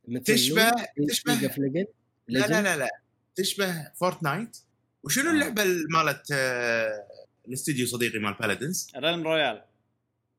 مثل 0.07 0.23
تشبه- 0.23 0.71
تشبه- 1.09 1.87
لا 2.27 2.39
لا. 2.47 2.61
لا 2.61 2.77
لا 2.77 2.89
تشبه 3.35 3.91
Fortnite 3.93 4.57
وشنو 5.03 5.29
آه. 5.29 5.33
اللعبة 5.33 5.63
مالت 5.89 6.31
آه، 6.31 7.07
الاستديو 7.47 7.87
صديقي 7.87 8.19
مال 8.19 8.33
Paladins 8.33 8.91
Realm 8.95 9.23
Royale 9.23 9.63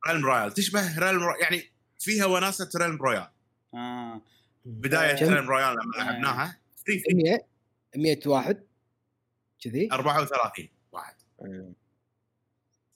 Realm 0.08 0.26
Royale 0.26 0.52
تشبه 0.52 0.99
Realm 0.99 1.22
Royale 1.22 1.42
يعني 1.42 1.62
فيها 1.99 2.26
وناسة 2.26 2.71
Realm 2.76 2.96
Royale 2.96 3.28
آه 3.75 4.23
بداية؟ 4.64 5.14
Realm 5.28 5.49
Royale 5.49 5.72
لما 5.73 6.00
آه. 6.00 6.04
لعبناها 6.12 6.59
free 6.87 6.99
free 7.00 7.14
100 7.14 7.47
100 7.97 8.21
واحد 8.26 8.62
كذي 9.64 9.88
34 9.92 10.69
واحد 10.92 11.14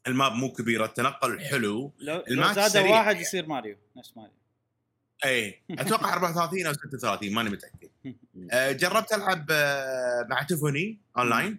ال 0.07 0.13
map 0.13 0.33
مو 0.33 0.53
كبيره 0.53 0.85
التنقل 0.85 1.41
حلو. 1.41 1.93
لو, 1.99 2.25
لو 2.29 2.53
زاد. 2.53 2.87
واحد 2.87 3.21
يصير 3.21 3.47
ماريو 3.47 3.77
نفس 3.97 4.17
ماريو. 4.17 4.33
اي 5.25 5.61
أتوقع 5.81 6.13
34 6.13 6.67
أو 6.67 6.73
36 6.73 7.33
ماني 7.35 7.51
متأكد. 7.51 7.91
آه، 8.53 8.73
جربت 8.73 9.13
ألعب 9.13 9.47
آه، 9.51 10.27
مع 10.31 10.43
تيفوني 10.43 10.99
أونلاين. 11.19 11.59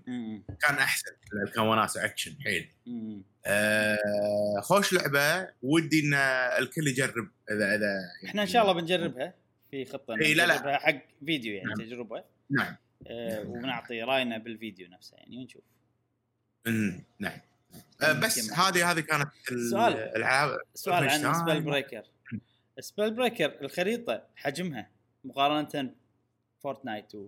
كان 0.61 0.75
أحسن. 0.75 1.11
كان 1.55 1.63
وناسة 1.63 2.05
أكشن 2.05 2.35
حيل. 2.43 2.69
آه، 3.45 3.97
خوش 4.61 4.93
لعبة. 4.93 5.49
ودي 5.63 5.99
إن 5.99 6.13
الكل 6.59 6.87
يجرب 6.87 7.29
اذا 7.51 7.75
إذا 7.75 7.99
إحنا 8.25 8.41
إن 8.41 8.47
شاء 8.47 8.61
الله 8.61 8.73
بنجربها 8.73 9.33
في 9.71 9.85
خطة 9.85 10.15
إي، 10.21 10.33
لا، 10.33 10.47
لا. 10.47 10.77
حق 10.77 11.01
فيديو 11.25 11.53
يعني 11.53 11.67
نعم. 11.67 11.87
تجربة. 11.87 12.23
نعم. 12.49 12.75
آه 13.07 13.41
وبنعطي 13.47 14.01
راينا 14.03 14.37
بالفيديو 14.37 14.87
نفسه 14.89 15.17
يعني 15.17 15.37
ونشوف. 15.37 15.63
نعم. 17.19 17.39
بس 18.23 18.37
يمكن. 18.37 18.53
هذه 18.53 18.91
هذه 18.91 18.99
كانت 18.99 19.29
ال- 19.51 19.69
سؤال. 19.69 19.93
الالعاب 19.93 20.59
سؤال 20.73 21.09
عن 21.09 21.33
Spell. 21.33 21.61
breaker 21.61 22.03
Spellbreaker 22.79 23.57
الخريطة 23.61 24.23
حجمها 24.35 24.89
مقارنة 25.23 25.91
Fortnite 26.63 27.15
و 27.15 27.27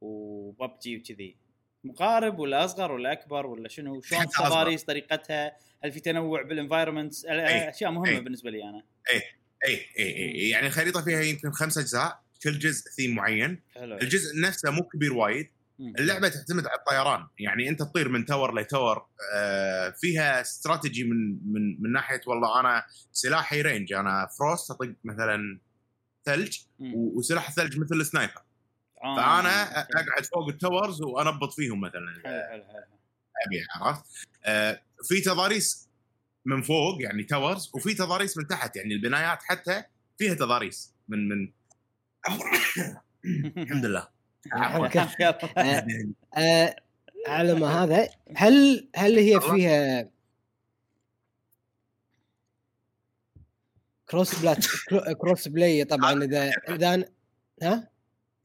وببجي 0.00 0.96
وكذي 0.96 1.36
مقارب 1.84 2.38
ولا 2.38 2.64
أصغر 2.64 2.92
ولا 2.92 3.12
أكبر 3.12 3.46
ولا 3.46 3.68
شنو 3.68 4.00
شلون. 4.00 4.22
التضاريس 4.22 4.84
طريقتها 4.84 5.56
هل 5.84 5.92
في 5.92 6.00
تنوع 6.00 6.42
بال 6.42 6.53
environments. 6.53 7.24
أشياء 7.28 7.90
مهمة 7.90 8.08
إي. 8.08 8.20
بالنسبة 8.20 8.50
لي 8.50 8.62
أنا 8.64 8.82
اي 9.14 9.22
اي 9.66 9.86
اي 9.98 10.48
يعني 10.48 10.66
الخريطة 10.66 11.02
فيها 11.04 11.20
يمكن 11.20 11.50
خمس 11.52 11.78
أجزاء 11.78 12.20
كل 12.42 12.58
جزء 12.58 12.90
ثيم 12.90 13.14
معين 13.14 13.60
حلو 13.74 13.96
الجزء 13.96 14.40
نفسه 14.40 14.70
مو 14.70 14.82
كبير 14.82 15.12
وايد. 15.12 15.50
اللعبة 15.80 16.28
تعتمد 16.28 16.66
على 16.66 16.78
الطيران. 16.78 17.26
يعني 17.38 17.68
أنت 17.68 17.82
تطير 17.82 18.08
من 18.08 18.24
tower 18.24 18.60
ل 18.60 18.68
tower 18.68 19.06
آه، 19.34 19.90
فيها 19.90 20.40
استراتيجي 20.40 21.04
من 21.04 21.52
من 21.52 21.82
من 21.82 21.92
ناحية 21.92 22.20
والله 22.26 22.60
أنا 22.60 22.84
سلاحي 23.12 23.62
range 23.62 23.92
أنا 23.92 24.28
frost 24.38 24.70
أطق 24.70 24.94
مثلا 25.04 25.60
ثلج 26.24 26.58
وسلاح 26.94 27.48
الثلج 27.48 27.78
مثل 27.78 27.94
ال 27.94 28.01
sniper 28.01 28.42
آه، 29.04 29.16
فأنا 29.16 29.62
okay. 29.62 29.92
أقعد 29.94 30.24
فوق 30.24 30.48
ال 30.48 30.56
towers 30.56 31.02
وانبط 31.02 31.52
فيهم 31.52 31.80
مثلا. 31.80 32.22
أبي 33.46 33.66
عرفت؟ 33.76 34.04
آه، 34.44 34.80
في 35.02 35.20
تضاريس 35.20 35.88
من 36.44 36.62
فوق 36.62 37.02
يعني 37.02 37.22
towers 37.22 37.70
وفي 37.74 37.94
تضاريس 37.94 38.38
من 38.38 38.46
تحت 38.46 38.76
يعني 38.76 38.94
البنايات 38.94 39.42
حتى 39.42 39.82
فيها 40.18 40.34
تضاريس 40.34 40.94
من 41.08 41.28
من 41.28 41.52
الحمد 43.56 43.84
لله. 43.86 44.00
آه، 44.00 44.02
آه، 44.02 44.15
على 47.28 47.54
ما 47.54 47.84
هذا 47.84 48.08
هل 48.36 48.88
هل 48.96 49.18
هي. 49.18 49.40
فيها 49.40 50.08
cross 54.10 54.40
plat 54.40 54.66
cro- 54.66 55.12
cross 55.20 55.48
play 55.48 55.84
طبعا 55.84 56.24
اذا 56.24 56.50
إذا 56.68 57.04
ها؟ 57.62 57.88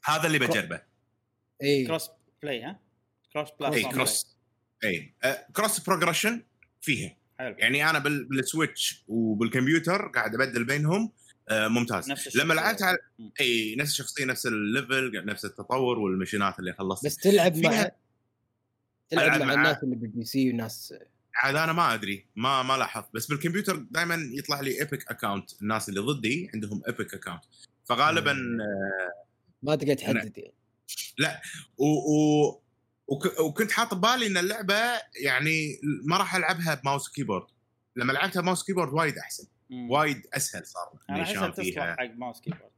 هذا 0.05 0.27
اللي 0.27 0.39
بجربه. 0.39 0.81
اي 1.63 1.85
cross 1.85 2.09
play 2.43 2.63
ها؟ 2.63 2.79
cross 3.33 3.47
اي 3.49 3.55
platform 3.59 3.91
cross 3.95 4.37
اي 4.83 5.13
آه، 5.23 5.45
cross 5.55 5.79
progression 5.79 6.43
فيها. 6.81 7.15
حلو. 7.39 7.55
يعني 7.59 7.89
أنا 7.89 7.99
بال- 7.99 8.25
بال 8.25 8.45
Switch 8.45 9.03
وبالكمبيوتر 9.07 10.07
قاعد 10.07 10.35
أبدل 10.35 10.63
بينهم 10.65 11.11
آه، 11.49 11.67
ممتاز 11.67 12.11
نفس 12.11 12.35
لما. 12.35 12.53
لعبت 12.53 12.81
على. 12.81 12.97
إي 13.41 13.75
نفس 13.75 13.91
الشخصية 13.91 14.25
نفس 14.25 14.45
ال 14.45 14.58
level 14.58 15.25
نفس 15.25 15.45
التطور 15.45 15.99
والمشينات 15.99 16.59
اللي 16.59 16.73
خلصت 16.73 17.05
بس 17.05 17.15
تلعب 17.17 17.57
مع 17.57 17.91
تلعب 19.09 19.39
مع 19.39 19.45
مع- 19.45 19.53
الناس 19.53 19.77
اللي 19.83 19.95
بال 19.95 20.25
PC 20.25 20.49
وناس 20.51 20.93
عاد 21.35 21.55
أنا 21.55 21.73
ما 21.73 21.93
أدري 21.93 22.25
ما 22.35 22.63
ما 22.63 22.77
لاحظت 22.77 23.07
بس 23.13 23.27
بالكمبيوتر 23.27 23.75
دائما 23.75 24.29
يطلع 24.33 24.61
لي 24.61 24.79
Epic 24.79 25.11
account 25.11 25.61
الناس 25.61 25.89
اللي 25.89 25.99
ضدي 25.99 26.49
عندهم 26.53 26.81
Epic 26.87 27.13
account 27.13 27.43
فغالبا. 27.85 28.31
آه، 28.31 29.25
ما 29.63 29.75
تقدر 29.75 29.93
تحدد 29.93 30.37
يعني. 30.37 30.53
و 31.77 31.85
و 31.85 32.61
وك- 33.07 33.39
وكنت 33.39 33.71
حاط 33.71 33.93
ببالي 33.93 34.27
إن 34.27 34.37
اللعبة 34.37 34.75
يعني 35.23 35.79
ما 36.03 36.17
راح 36.17 36.35
ألعبها 36.35 36.75
ب 36.75 36.81
mouse 36.81 37.09
keyboard 37.09 37.45
لما 37.95 38.13
لعبتها 38.13 38.41
ب 38.41 38.45
mouse 38.45 38.63
keyboard 38.65 38.93
وايد 38.93 39.17
أحسن. 39.17 39.47
وايد 39.71 40.27
أسهل 40.33 40.65
صار 40.65 40.99
أنا 41.09 41.23
احسها 41.23 41.49
تصلح 41.49 41.95
حق 41.97 42.03
mouse 42.15 42.41
keyboard 42.41 42.71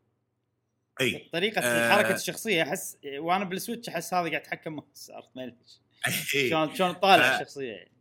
أي 1.01 1.29
طريقة 1.33 1.61
آه. 1.61 1.91
حركة 1.91 2.15
الشخصية 2.15 2.63
أحس 2.63 2.97
وأنا 3.17 3.43
بال 3.43 3.55
Switch 3.55 3.89
أحس 3.89 4.13
هذا 4.13 4.29
قاعد 4.29 4.41
اتحكم 4.41 4.75
ماوس 4.75 5.11
عرفت 5.11 5.29
ما 5.35 5.43
أدري 5.43 5.55
ليش. 5.61 5.79
إي. 6.35 6.49
شلون 6.49 6.75
شلون 6.75 6.93
طالع 6.93 7.25
آه. 7.25 7.35
الشخصية 7.35 7.71
يعني 7.71 7.91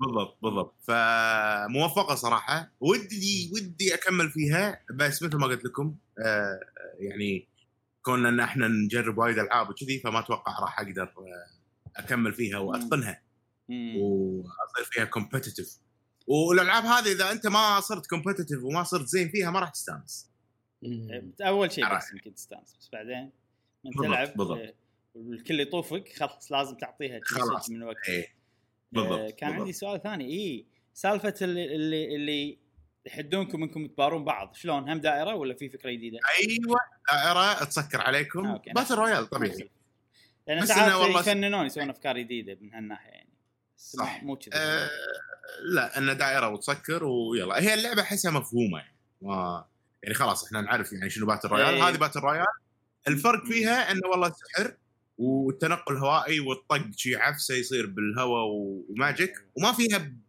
بالضبط 0.00 0.38
بالضبط 0.42 0.74
فموفقه 0.82 2.14
صراحة 2.14 2.72
ودي 2.80 3.50
ودي 3.54 3.94
أكمل 3.94 4.30
فيها 4.30 4.80
بس 4.94 5.22
مثل 5.22 5.36
ما 5.36 5.46
قلت 5.46 5.64
لكم 5.64 5.96
آه 6.18 6.60
يعني 6.98 7.48
كون 8.02 8.26
إن 8.26 8.40
إحنا 8.40 8.68
نجرب 8.68 9.18
وايد 9.18 9.38
ألعاب 9.38 9.70
وكذي 9.70 9.98
فما 9.98 10.18
أتوقع 10.18 10.60
راح 10.60 10.80
أقدر 10.80 11.02
آه، 11.02 11.46
أكمل 11.96 12.32
فيها 12.32 12.58
وأتقنها. 12.58 13.22
وأصير 13.68 14.84
فيها 14.90 15.04
كومبتتف 15.04 15.78
والألعاب 16.26 16.84
هذه 16.84 17.12
إذا 17.12 17.32
أنت 17.32 17.46
ما 17.46 17.80
صرت 17.80 18.06
كومبتتف 18.06 18.62
وما 18.64 18.82
صرت 18.82 19.06
زين 19.06 19.28
فيها 19.28 19.50
ما 19.50 19.60
راح 19.60 19.70
تستانس. 19.70 20.28
أول 21.40 21.72
شيء. 21.72 21.96
بس 21.96 22.12
يمكن 22.12 22.34
تستانس 22.34 22.76
بس 22.80 22.88
بعدين 22.92 23.30
من 23.84 23.92
تلعب 23.92 24.36
بالضبط. 24.36 24.74
والكل 25.14 25.60
يطوفك 25.60 26.12
خلاص 26.16 26.52
لازم 26.52 26.76
تعطيها 26.76 27.20
خلاص. 27.24 27.70
من 27.70 27.82
وقت 27.82 28.08
إيه 28.08 28.24
آه، 28.24 28.28
بالضبط 28.92 29.18
كان 29.18 29.48
بالضبط. 29.48 29.60
عندي 29.60 29.72
سؤال 29.72 30.02
ثاني 30.02 30.24
اي 30.24 30.66
سالفة 30.94 31.34
اللي 31.42 31.74
اللي, 31.74 32.16
اللي 32.16 32.58
يحدونكم 33.06 33.62
إنكم 33.62 33.86
تبارون 33.86 34.24
بعض 34.24 34.54
شلون 34.54 34.90
هم 34.90 35.00
دائرة 35.00 35.34
ولا 35.34 35.54
في 35.54 35.68
فكرة 35.68 35.90
جديدة؟ 35.90 36.18
أيوه 36.38 36.76
دائرة 37.12 37.64
تسكر 37.64 38.00
عليكم 38.00 38.46
آه،. 38.46 38.62
battle 38.74 38.94
royale 38.94 39.26
طبيعي 39.26 39.70
لأن 40.48 40.66
ساعات 40.66 40.92
والله- 40.94 41.20
يفننون 41.20 41.66
يسوون 41.66 41.90
أفكار 41.90 42.18
جديدة 42.18 42.58
من 42.60 42.74
هالناحية 42.74 43.10
يعني 43.10 43.32
صح. 43.76 44.22
مو 44.22 44.36
كذا 44.36 44.52
آه 44.54 44.90
لا 45.64 45.98
ان 45.98 46.16
دائرة 46.16 46.48
وتسكر 46.48 47.04
ويلا. 47.04 47.60
هي 47.62 47.74
اللعبة 47.74 48.02
أحسها 48.02 48.30
مفهومة 48.30 48.78
يعني. 48.78 48.96
ما 49.22 49.64
يعني 50.02 50.14
خلاص 50.14 50.44
إحنا 50.44 50.60
نعرف 50.60 50.92
يعني 50.92 51.10
شنو 51.10 51.26
battle 51.26 51.48
royale 51.48 51.66
إيه. 51.74 51.88
هذه 51.88 51.96
battle 51.96 52.20
royale 52.20 52.46
الفرق 53.08 53.44
فيها 53.44 53.92
إنه 53.92 54.00
والله 54.10 54.32
سحر 54.32 54.76
والتنقل 55.18 55.96
هوائي 55.96 56.40
والطق 56.40 56.90
شي 56.96 57.16
عفسة 57.16 57.54
يصير 57.54 57.86
بالهواء 57.86 58.44
و 58.46 58.60
magic 58.60 59.32
وما 59.54 59.72
فيها 59.72 59.98
ب- 59.98 60.20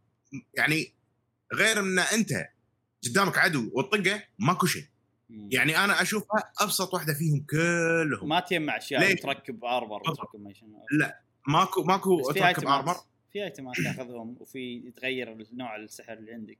يعني 0.54 0.94
غير 1.54 1.80
إن 1.80 2.00
أنت 2.00 2.30
قدامك 3.06 3.38
عدو 3.38 3.72
وتطقه 3.74 4.24
ماكو 4.40 4.66
شيء. 4.66 4.86
يعني 5.30 5.78
أنا 5.84 6.02
أشوفها 6.02 6.52
أبسط 6.62 6.94
واحدة 6.94 7.14
فيهم 7.14 7.46
كلهم. 7.50 8.30
ما 8.30 8.40
تجمع 8.40 8.78
أشياء؟ 8.78 9.16
تركب 9.16 9.66
armor 9.66 9.98
بالضبط. 9.98 10.20
وتركب 10.20 10.42
ما 10.42 10.54
شنو. 10.54 10.84
ماكو 11.48 11.84
ماكو 11.84 12.32
تركب 12.32 12.68
armor 12.68 12.96
في 13.34 13.44
item 13.44 13.69
ات 13.69 13.76
تاخذهم 13.76 14.38
وفي 14.40 14.84
يتغير 14.88 15.48
نوع 15.54 15.76
السحر 15.76 16.14
اللي 16.14 16.34
عندك. 16.34 16.58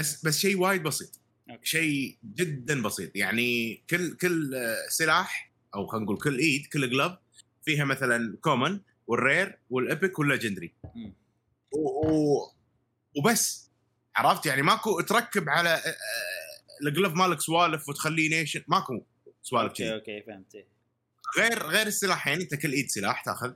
بس 0.00 0.26
بس 0.26 0.38
شيء 0.38 0.58
وايد 0.58 0.82
بسيط. 0.82 1.20
أوكي. 1.50 1.66
شيء 1.66 2.18
جدا 2.24 2.82
بسيط. 2.82 3.16
يعني 3.16 3.82
كل 3.90 4.16
كل 4.16 4.54
آه، 4.54 4.88
سلاح 4.88 5.52
أو 5.74 5.86
خلينا 5.86 6.04
نقول 6.04 6.18
كل 6.18 6.38
إيد 6.38 6.66
كل 6.66 6.90
glove 6.90 7.12
فيها 7.64 7.84
مثلا 7.84 8.36
common 8.40 8.80
وال 9.06 9.58
rare 9.70 9.89
وال 9.89 9.99
epic 9.99 10.18
وال 10.18 10.27
legendary. 10.27 10.74
وبس. 13.16 13.70
عرفت؟ 14.16 14.46
يعني 14.46 14.62
ماكو 14.62 15.00
تركب 15.00 15.48
على 15.48 15.68
آه، 15.68 15.72
آه، 15.74 16.86
ال 16.86 16.90
glove 16.90 17.12
مالك 17.12 17.40
سوالف 17.40 17.88
وتخليه 17.88 18.30
نيشن 18.30 18.64
ماكو 18.68 19.02
سوالف 19.42 19.70
أوكي 19.70 19.94
أوكي 19.94 20.22
فهمت. 20.22 20.66
غير 21.38 21.62
غير 21.66 21.86
السلاحين 21.86 22.40
أنت 22.40 22.54
كل 22.54 22.72
إيد 22.72 22.88
سلاح 22.88 23.24
تاخذ. 23.24 23.52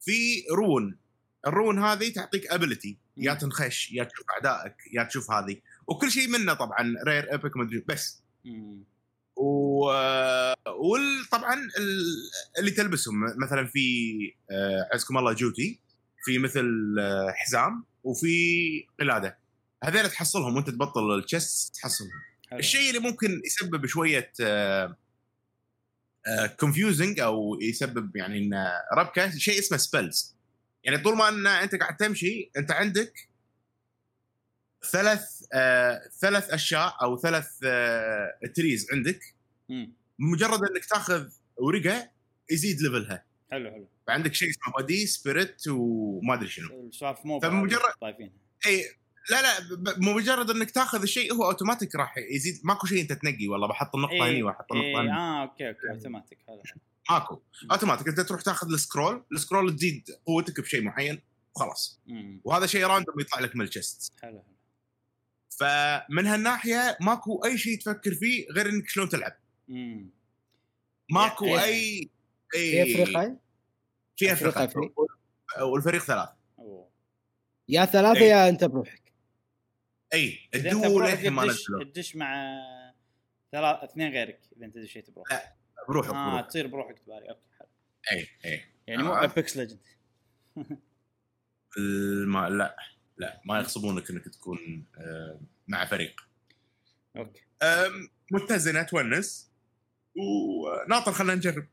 في 0.00 0.44
rune. 0.52 0.98
ال 1.46 1.52
rune 1.52 1.78
هذه 1.78 2.12
تعطيك 2.12 2.46
ability 2.46 2.98
يا 3.16 3.34
تنخش 3.34 3.92
يا 3.92 4.04
تشوف 4.04 4.26
أعدائك 4.30 4.74
يا 4.92 5.02
تشوف 5.02 5.30
هذه. 5.30 5.56
وكل 5.86 6.10
شيء 6.10 6.28
منه 6.28 6.54
طبعا 6.54 6.94
rare 7.06 7.32
epic 7.32 7.56
مدري 7.56 7.84
بس. 7.88 8.22
مم. 8.44 8.84
و... 9.36 9.84
وطبعا 10.68 11.54
ال- 11.54 12.30
اللي 12.58 12.70
تلبسهم 12.70 13.14
مثلا 13.44 13.66
في 13.66 13.80
آه، 14.50 14.88
عزكم 14.94 15.18
الله 15.18 15.32
جوتي 15.32 15.80
في 16.24 16.38
مثل 16.38 16.96
آه، 17.00 17.30
حزام 17.36 17.84
وفي 18.04 18.86
قلادة. 19.00 19.38
هذول 19.84 20.10
تحصلهم 20.10 20.56
وأنت 20.56 20.70
تبطل 20.70 21.14
ال 21.18 21.27
chest 21.27 21.74
تحصلهم. 21.76 22.10
حلو. 22.50 22.58
الشيء 22.58 22.88
اللي 22.88 23.00
ممكن 23.00 23.42
يسبب 23.44 23.86
شوية 23.86 24.32
confusing 26.60 27.20
أو 27.20 27.58
يسبب 27.60 28.16
يعني 28.16 28.38
إن 28.38 28.50
ربكة 28.98 29.30
شيء 29.38 29.58
اسمه 29.58 29.78
skills 29.78 30.36
يعني 30.84 30.98
طول 30.98 31.16
ما 31.16 31.28
إن 31.28 31.46
أنت 31.46 31.74
قاعد 31.74 31.96
تمشي 31.96 32.50
أنت 32.56 32.70
عندك 32.72 33.28
ثلاث 34.92 35.42
آه 35.52 36.00
ثلاث 36.20 36.50
أشياء 36.50 36.96
أو 37.02 37.18
ثلاث 37.18 37.48
آه 37.64 38.38
trees 38.56 38.86
عندك. 38.92 39.20
مم. 39.68 39.92
مجرد 40.18 40.60
إنك 40.70 40.84
تاخذ 40.84 41.28
ورقة 41.56 42.10
يزيد 42.50 42.80
level 42.80 43.17
ها 43.17 43.24
حلو 43.50 43.70
حلو. 43.70 43.88
فعندك 44.06 44.34
شيء 44.34 44.50
اسمه 44.50 44.72
body 44.78 45.06
spirit 45.06 45.62
وما 45.68 46.34
أدري 46.34 46.48
شنو. 46.48 46.88
السوالف 46.88 47.24
مو 47.26 47.40
فمجرد- 47.40 47.94
طايفين 48.00 48.32
إي 48.66 48.84
لا 49.30 49.42
لا 49.42 49.74
ب- 49.76 50.02
مجرد 50.02 50.50
إنك 50.50 50.70
تأخذ 50.70 51.02
الشيء 51.02 51.34
هو 51.34 51.44
اوتوماتيك 51.44 51.94
راح 51.94 52.14
يزيد. 52.18 52.60
ماكو 52.64 52.86
شيء 52.86 53.00
أنت 53.02 53.12
تنقي. 53.12 53.48
والله 53.48 53.66
بحط 53.68 53.96
النقطة 53.96 54.12
إيه، 54.12 54.22
هني 54.30 54.42
وأحط 54.42 54.72
إيه 54.72 54.80
النقطه 54.80 55.02
هني. 55.02 55.12
آه 55.12 55.42
أوكي 55.42 55.68
أوكي 55.68 55.90
اوتوماتيك 55.90 56.38
حلو 56.46 56.62
ماكو. 57.10 57.40
اوتوماتيك 57.72 58.08
انت 58.08 58.20
تروح 58.20 58.42
تأخذ 58.42 58.72
ال 58.72 58.79
scroll 58.79 59.24
ال 59.32 59.38
scroll 59.38 59.76
تزيد 59.76 60.08
قوتك 60.26 60.60
بشيء 60.60 60.82
معين 60.82 61.20
وخلاص. 61.56 62.00
وهذا 62.44 62.66
شيء 62.66 62.86
random 62.86 63.20
يطلع 63.20 63.40
لك 63.40 63.56
من 63.56 63.64
ال 63.64 63.72
chest 63.72 64.12
حلو 64.22 64.42
فمن 65.50 66.26
هالناحية 66.26 66.96
ماكو 67.00 67.44
أي 67.44 67.58
شيء 67.58 67.78
تفكر 67.78 68.14
فيه 68.14 68.46
غير 68.52 68.68
إنك 68.68 68.88
شلون 68.88 69.08
تلعب. 69.08 69.32
مم. 69.68 70.10
ماكو 71.10 71.46
إيه. 71.46 71.60
أي 71.64 72.10
في 72.50 72.58
اي 72.58 72.82
أفريقيا؟ 73.02 73.38
في 74.16 74.32
أفريقيا. 74.32 74.92
والفريق 75.62 76.02
ثلاث. 76.02 76.28
يا 77.68 77.84
ثلاثة 77.84 78.20
إيه. 78.20 78.30
يا 78.30 78.48
أنت 78.48 78.64
بروحك. 78.64 79.07
إي 80.14 80.38
بروحك 80.54 81.10
للحين 81.12 81.32
ما 81.32 81.44
نزلوا. 81.44 81.84
تدش 81.84 82.16
مع 82.16 82.54
ثلاث 83.52 83.84
اثنين 83.90 84.12
غيرك 84.12 84.40
إذا 84.56 84.66
أنت 84.66 84.78
دشيت 84.78 85.10
بروحك 85.10 85.32
لا، 85.32 85.54
بروحك 85.88 86.08
آه 86.14 86.30
بروحك. 86.30 86.46
تصير 86.46 86.66
بروحك 86.66 86.98
تباري 86.98 87.30
أوكي 87.30 87.46
حلو. 87.58 87.68
إي 88.12 88.26
إي. 88.44 88.64
يعني 88.86 89.02
مو 89.02 89.12
آه. 89.14 89.24
ابيكس 89.24 89.56
ليجند 89.56 89.78
الما 91.78 92.48
لا 92.48 92.76
لا 93.16 93.40
ما 93.44 93.58
يغصبونك 93.58 94.10
إنك 94.10 94.28
تكون 94.28 94.84
آه، 94.98 95.40
مع 95.68 95.84
فريق. 95.84 96.20
أوكي. 97.16 97.42
متزنة 98.32 98.82
تونس. 98.82 99.50
وناطر 100.16 101.12
خلينا 101.12 101.34
نجرب. 101.34 101.66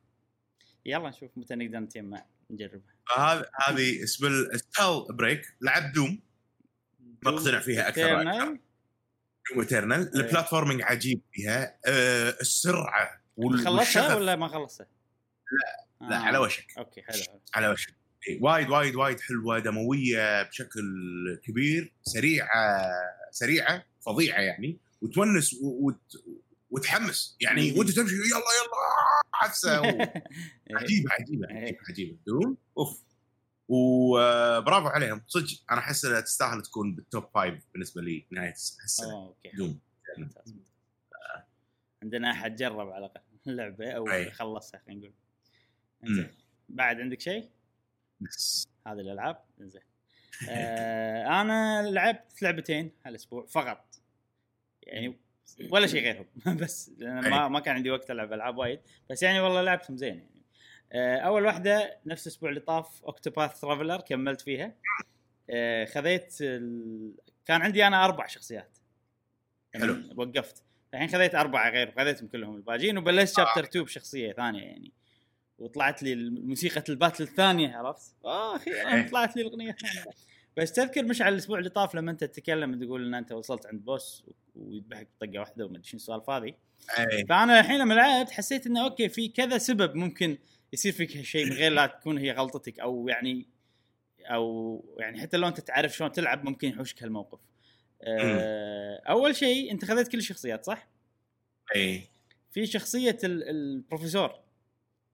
يلا 0.85 1.09
نشوف 1.09 1.29
متى 1.37 1.55
نقدر 1.55 1.79
نتجمع 1.79 2.25
نجربها. 2.49 2.95
هذا 3.17 3.49
هذه 3.67 4.03
اسم 4.03 4.47
ستال 4.57 5.05
بريك 5.09 5.55
لعب 5.61 5.91
دوم 5.91 6.19
مقتنع 7.25 7.59
فيها. 7.59 7.85
وأكثر. 7.85 8.45
دوم 9.51 9.59
ايترنال 9.59 9.99
إيه. 10.15 10.21
البلاتفورمينج 10.21 10.81
عجيب 10.81 11.21
فيها 11.33 11.77
آه، 11.85 12.29
السرعة 12.41 13.21
والشغف 13.37 14.15
ولا 14.17 14.35
ما 14.35 14.47
خلصتها؟ 14.47 14.87
لا 16.01 16.07
لا 16.09 16.17
على 16.17 16.37
وشك 16.37 16.77
أوكي 16.77 17.01
حلو 17.01 17.41
على 17.53 17.67
وشك 17.69 17.93
إيه، 18.27 18.39
وايد 18.41 18.69
وايد 18.69 18.95
وايد 18.95 19.19
حلوة 19.19 19.59
دموية 19.59 20.43
بشكل 20.43 20.81
كبير 21.43 21.93
سريعة 22.03 22.81
سريعة 23.31 23.85
فظيعة 24.05 24.39
يعني 24.41 24.77
وتونس 25.01 25.53
وت- 25.61 26.23
وتحمس 26.71 27.37
يعني. 27.41 27.79
وأنت 27.79 27.91
تمشي 27.91 28.15
يلا 28.15 28.25
يلا 28.29 28.75
عفسة 29.33 29.81
و- 29.81 29.85
إيه. 29.85 30.23
عجيبة 30.75 31.11
عجيبة 31.13 31.49
إيه. 31.49 31.55
عجيبة 31.57 31.77
عجيبة 31.89 32.17
Doom 32.27 32.57
أوف 32.77 33.01
وبرافو 33.67 34.87
عليهم. 34.87 35.21
صدق 35.27 35.47
أنا 35.71 35.79
أحس 35.79 36.05
إنها 36.05 36.21
تستاهل 36.21 36.61
تكون 36.61 36.95
بال 36.95 37.09
top 37.09 37.29
five 37.33 37.63
بالنسبة 37.73 38.01
لي 38.01 38.25
نهاية 38.31 38.51
السنة 38.51 39.13
أوه، 39.13 39.27
أوكي. 39.27 39.57
Doom. 39.57 39.79
عندنا 42.03 42.31
أحد 42.31 42.55
جرب 42.55 42.89
على 42.89 43.05
الأقل 43.05 43.21
اللعبه 43.47 43.91
أو 43.91 44.11
أي. 44.11 44.31
خلصها 44.31 44.81
خلينا 44.85 44.99
نقول. 44.99 45.13
إنزين. 46.03 46.33
بعد 46.69 46.99
عندك 46.99 47.19
شيء؟ 47.21 47.49
بس. 48.21 48.67
هذه 48.87 48.99
الألعاب. 48.99 49.43
زين 49.59 49.81
آه 50.49 51.41
أنا 51.41 51.89
لعبت 51.89 52.41
لعبتين 52.41 52.91
هالأسبوع 53.05 53.45
فقط. 53.45 54.01
يعني 54.83 55.17
ولا 55.69 55.87
شيء 55.87 56.03
غيرهم. 56.03 56.25
بس 56.61 56.91
لأن 56.97 57.29
ما 57.29 57.47
ما 57.47 57.59
كان 57.59 57.75
عندي 57.75 57.91
وقت 57.91 58.11
ألعب 58.11 58.33
ألعاب 58.33 58.57
وايد. 58.57 58.79
بس 59.09 59.23
يعني 59.23 59.39
والله 59.39 59.61
لعبتهم 59.61 59.97
زين 59.97 60.17
يعني. 60.17 60.29
آه 60.29 60.34
أول 60.97 61.45
واحدة 61.45 61.99
نفس 62.05 62.27
الأسبوع 62.27 62.49
اللي 62.49 62.59
طاف 62.59 63.03
اوكتوباث 63.03 63.59
ترافلر 63.59 64.01
كملت 64.01 64.41
فيها. 64.41 64.75
آه 65.49 65.85
خذيت 65.85 66.37
ال... 66.41 67.11
كان 67.45 67.61
عندي 67.61 67.87
أنا 67.87 68.05
أربع 68.05 68.27
شخصيات. 68.27 68.77
حلو. 69.73 69.93
يعني 69.93 70.13
وقفت. 70.17 70.63
الحين 70.93 71.07
خذيت 71.07 71.35
أربعة 71.35 71.69
غير 71.69 71.91
خذيتهم 71.91 72.27
كلهم 72.27 72.55
الباجين 72.55 72.97
وبلشت 72.97 73.37
chapter 73.37 73.63
2 73.63 73.85
بشخصية 73.85 74.33
ثانية 74.33 74.63
يعني. 74.63 74.91
وطلعت 75.59 76.03
لي 76.03 76.15
موسيقى 76.29 76.83
ال 76.89 76.94
battle 76.94 77.23
الثانية 77.23 77.77
عرفت؟ 77.77 78.15
آه 78.25 78.55
أخيرا 78.55 78.93
إيه. 78.93 79.07
طلعت 79.07 79.35
لي 79.35 79.41
الأغنية 79.41 79.69
الثانية. 79.69 80.05
بس 80.57 80.71
تذكر 80.71 81.03
مشعل 81.03 81.33
الأسبوع 81.33 81.59
اللي 81.59 81.69
طاف 81.69 81.95
لما 81.95 82.11
أنت 82.11 82.23
تتكلم 82.23 82.83
تقول 82.83 83.07
إن 83.07 83.13
أنت 83.13 83.31
وصلت 83.31 83.65
عند 83.65 83.85
boss 83.85 84.25
ويذبحك 84.55 85.07
بطقة 85.21 85.39
واحدة 85.39 85.65
وما 85.65 85.73
أدري 85.73 85.83
شنو 85.83 85.97
السوالف 85.97 86.29
هذه. 86.29 86.53
اي 86.99 87.25
فأنا 87.29 87.59
الحين 87.59 87.79
لما 87.79 87.93
لعبت 87.93 88.31
حسيت 88.31 88.67
إنه 88.67 88.83
أوكي 88.83 89.09
في 89.09 89.27
كذا 89.27 89.57
سبب 89.57 89.95
ممكن 89.95 90.37
يصير 90.73 90.91
فيك 90.91 91.17
هالشيء 91.17 91.45
من 91.45 91.51
غير 91.51 91.71
لا 91.71 91.85
تكون 91.85 92.17
هي 92.17 92.31
غلطتك 92.31 92.79
أو 92.79 93.07
يعني 93.07 93.45
أو 94.25 94.95
يعني 94.99 95.21
حتى 95.21 95.37
لو 95.37 95.47
أنت 95.47 95.59
تعرف 95.59 95.95
شلون 95.97 96.11
تلعب 96.11 96.45
ممكن 96.45 96.67
يحوشك 96.69 97.03
هالموقف. 97.03 97.39
آه 98.01 99.01
أول 99.09 99.35
شيء 99.35 99.71
أنت 99.71 99.85
خذيت 99.85 100.07
كل 100.07 100.17
الشخصيات 100.17 100.65
صح؟ 100.65 100.87
إي. 101.75 102.01
في 102.51 102.65
شخصية 102.65 103.17
ال- 103.23 103.49
البروفيسور 103.49 104.39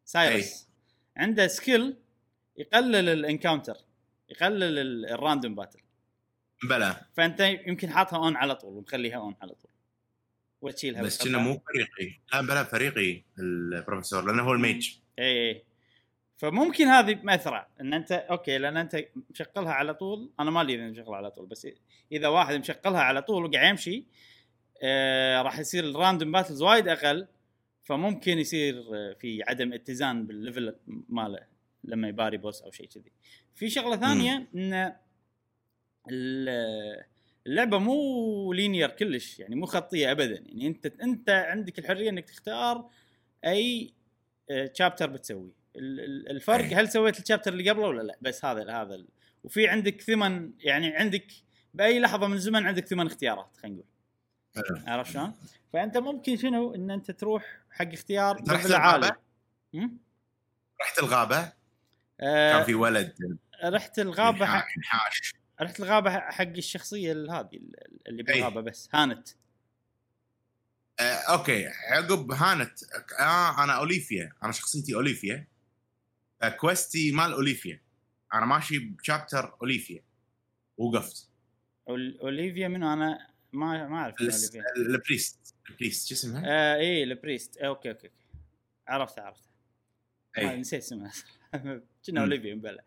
سايرس 0.05 0.67
عنده 1.17 1.47
skill 1.47 1.95
يقلل 2.57 3.09
ال 3.09 3.16
encounter 3.16 3.77
يقلل 4.29 4.79
ال- 4.79 5.05
ال 5.09 5.16
random 5.16 5.55
battle 5.55 5.79
بلا 6.69 7.05
فأنت 7.13 7.39
يمكن 7.39 7.89
حاطها 7.89 8.17
on 8.17 8.35
على 8.35 8.55
طول 8.55 8.73
ومخليها 8.77 9.17
on 9.17 9.35
على 9.41 9.53
طول. 9.53 9.71
وتشيلها 10.61 11.01
بس. 11.01 11.23
كنا 11.23 11.37
مو 11.37 11.61
فريقي. 11.73 12.19
لا 12.33 12.41
بلا 12.41 12.63
فريقي 12.63 13.23
البروفيسور 13.39 14.25
لأنه 14.25 14.43
هو 14.43 14.53
ال 14.53 14.60
mage. 14.60 14.95
اي 15.19 15.49
اي 15.49 15.63
فممكن 16.37 16.85
هذه 16.87 17.19
مأثرة 17.23 17.67
إن 17.81 17.93
أنت 17.93 18.11
okay 18.11 18.57
لأن 18.57 18.77
أنت 18.77 19.05
مشغلها 19.29 19.71
على 19.73 19.93
طول. 19.93 20.31
أنا 20.39 20.51
مالي 20.51 20.75
إذا 20.75 20.89
مشغلها 20.89 21.15
على 21.15 21.31
طول 21.31 21.45
بس 21.45 21.67
إذا 22.11 22.27
واحد 22.27 22.55
مشغلها 22.59 23.01
على 23.01 23.21
طول 23.21 23.45
وقاعد 23.45 23.69
يمشي 23.69 24.05
آه 24.83 25.41
راح 25.41 25.59
يصير 25.59 25.83
ال 25.89 25.95
random 25.95 26.31
battles 26.31 26.61
وايد 26.61 26.87
أقل. 26.87 27.27
فممكن 27.83 28.39
يصير 28.39 28.75
آه، 28.95 29.13
في 29.13 29.43
عدم 29.47 29.73
اتزان 29.73 30.27
بال 30.27 30.41
level 30.41 30.75
ماله 30.87 31.39
لما 31.83 32.07
يباري 32.07 32.37
boss 32.37 32.61
أو 32.61 32.71
شيء 32.71 32.87
كذي. 32.87 33.11
في 33.55 33.69
شغلة 33.69 33.97
ثانية 33.97 34.47
إن 34.55 34.93
ال- 36.11 37.03
اللعبة 37.47 37.77
مو 37.77 38.53
linear 38.53 38.89
كلش 38.89 39.39
يعني 39.39 39.55
مو 39.55 39.65
خطية 39.65 40.11
ابدا. 40.11 40.43
يعني 40.45 40.67
أنت 40.67 40.85
أنت 40.85 41.29
عندك 41.29 41.79
الحرية 41.79 42.09
إنك 42.09 42.25
تختار 42.29 42.89
أي 43.45 43.93
chapter 44.73 45.07
بتسويه 45.09 45.51
ال- 45.75 45.99
ال- 45.99 46.29
الفرق 46.29 46.63
أي. 46.65 46.75
هل 46.75 46.89
سويت 46.89 47.19
ال 47.19 47.23
chapter 47.23 47.53
اللي 47.53 47.69
قبله 47.69 47.87
ولا 47.87 48.01
لا؟ 48.01 48.17
بس 48.21 48.45
هذا 48.45 48.71
هذا 48.81 49.03
وفي 49.43 49.67
عندك 49.67 50.01
ثمن 50.01 50.51
يعني 50.59 50.95
عندك 50.95 51.25
بأي 51.73 51.99
لحظة 51.99 52.27
من 52.27 52.33
الزمن 52.33 52.67
عندك 52.67 52.87
ثمان 52.87 53.07
اختيارات 53.07 53.57
خلينا 53.63 53.75
نقول. 53.77 53.85
حلو. 54.55 54.81
عرفت 54.93 55.11
شلون؟ 55.13 55.33
فأنت 55.73 55.97
ممكن 55.97 56.37
شنو؟ 56.37 56.75
إن 56.75 56.91
أنت 56.91 57.11
تروح 57.11 57.57
حق 57.71 57.87
اختيار 57.93 58.43
level 58.47 58.73
عالي؟ 58.73 59.11
رحت 60.81 60.99
الغابة؟ 60.99 61.53
آه 62.19 62.51
كان 62.53 62.63
في 62.63 62.73
ولد. 62.75 63.37
رحت 63.63 63.99
الغابة 63.99 64.45
حق 64.45 64.65
رحت 65.61 65.79
الغابة 65.79 66.11
حق 66.19 66.41
الشخصية 66.47 67.11
ال- 67.11 67.31
هذه 67.31 67.59
اللي 68.07 68.23
بالغابة 68.23 68.61
بس 68.61 68.89
هانت. 68.93 69.27
آه، 71.01 71.33
okay. 71.33 71.67
عقب 71.67 72.31
هانت 72.31 72.79
آه 73.19 73.63
أنا 73.63 73.73
أوليفيا. 73.73 74.33
أنا 74.43 74.51
شخصيتي 74.51 74.95
أوليفيا. 74.95 75.47
quest 76.59 77.02
ي 77.02 77.11
مال 77.11 77.33
أوليفيا. 77.33 77.81
أنا 78.33 78.45
ماشي 78.45 78.79
ب 78.79 78.89
chapter 78.89 79.55
أوليفيا. 79.61 80.03
وقفت. 80.77 81.29
أوليفيا 81.89 82.67
منو؟ 82.67 82.93
أنا 82.93 83.27
ما 83.53 83.87
ما 83.87 83.97
أعرف 83.97 84.15
أوليفيا. 84.21 84.63
ال 84.77 84.87
priest. 84.87 85.55
ال 85.69 85.74
priest. 85.74 86.07
شو 86.07 86.13
اسمها؟ 86.15 86.43
آه 86.45 86.75
إيه 86.75 87.03
ال 87.03 87.10
priest. 87.10 87.57
آه 87.57 87.67
okay 87.67 87.89
okay 87.89 88.09
عرفتها 88.87 89.33
ما 90.37 90.51
اي 90.51 90.57
نسيت 90.57 90.81
اسمها. 90.83 91.11
كنا. 92.05 92.21
أوليفيا 92.21 92.55
مبلا 92.55 92.83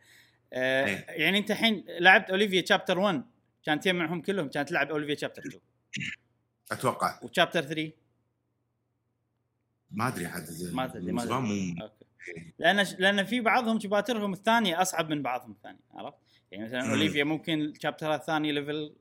آه 0.52 0.86
إيه. 0.86 1.06
يعني 1.08 1.38
أنت 1.38 1.50
الحين 1.50 1.84
لعبت 2.00 2.30
أوليفيا 2.30 2.64
chapter 2.64 2.98
1 2.98 3.24
كانت 3.64 3.84
تجمعهم 3.84 4.22
كلهم. 4.22 4.48
كانت 4.48 4.68
تلعب 4.68 4.90
أوليفيا 4.90 5.14
chapter 5.14 5.42
2 5.46 5.60
أتوقع. 6.72 7.20
و 7.22 7.27
chapter 7.27 7.62
3 7.62 7.92
ما 9.94 10.08
أدري 10.08 10.26
عاد 10.26 10.48
ما 10.72 10.86
تدري 10.86 11.06
من 11.06 11.12
ما 11.12 11.24
تدري 11.24 11.40
مو 11.40 11.82
okay 11.82 12.04
لأن 12.58 12.86
لأن 12.98 13.24
في 13.24 13.40
بعضهم 13.40 13.80
chapter 13.80 14.21
هم 14.21 14.32
الثانية 14.32 14.82
أصعب 14.82 15.10
من 15.10 15.22
بعضهم 15.22 15.50
الثاني 15.50 15.78
عرفت؟ 15.94 16.18
يعني 16.52 16.64
مثلا 16.64 16.84
مم. 16.84 16.90
أوليفيا 16.90 17.24
ممكن 17.24 17.72
chapter 17.82 18.12
ها 18.12 18.16
الثاني 18.16 18.52
level 18.52 18.94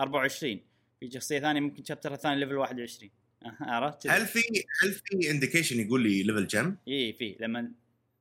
24 0.00 0.60
في 1.00 1.10
شخصية 1.10 1.40
ثانية 1.40 1.60
ممكن 1.60 1.84
chapter 1.84 2.10
ها 2.10 2.14
الثاني 2.14 2.40
level 2.40 2.54
21 2.54 3.10
عرفت؟ 3.60 4.06
هل 4.06 4.26
في 4.26 4.40
هل 4.82 4.92
في 4.92 5.30
indication 5.30 5.80
يقول 5.80 6.02
لي 6.02 6.22
level 6.22 6.46
كم؟ 6.46 6.76
اي 6.88 7.12
في 7.12 7.36
لما 7.40 7.70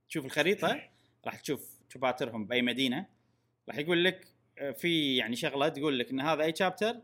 تشوف 0.09 0.25
الخريطة 0.25 0.81
راح 1.25 1.39
تشوف 1.39 1.69
chapter 1.93 2.34
هم 2.34 2.45
بأي 2.45 2.61
مدينة 2.61 3.05
راح 3.69 3.77
يقول 3.77 4.03
لك 4.03 4.27
آه، 4.57 4.71
في 4.71 5.15
يعني 5.15 5.35
شغلة 5.35 5.67
تقول 5.67 5.99
لك 5.99 6.11
إن 6.11 6.19
هذا 6.19 6.43
أي 6.43 6.55
chapter 6.55 6.95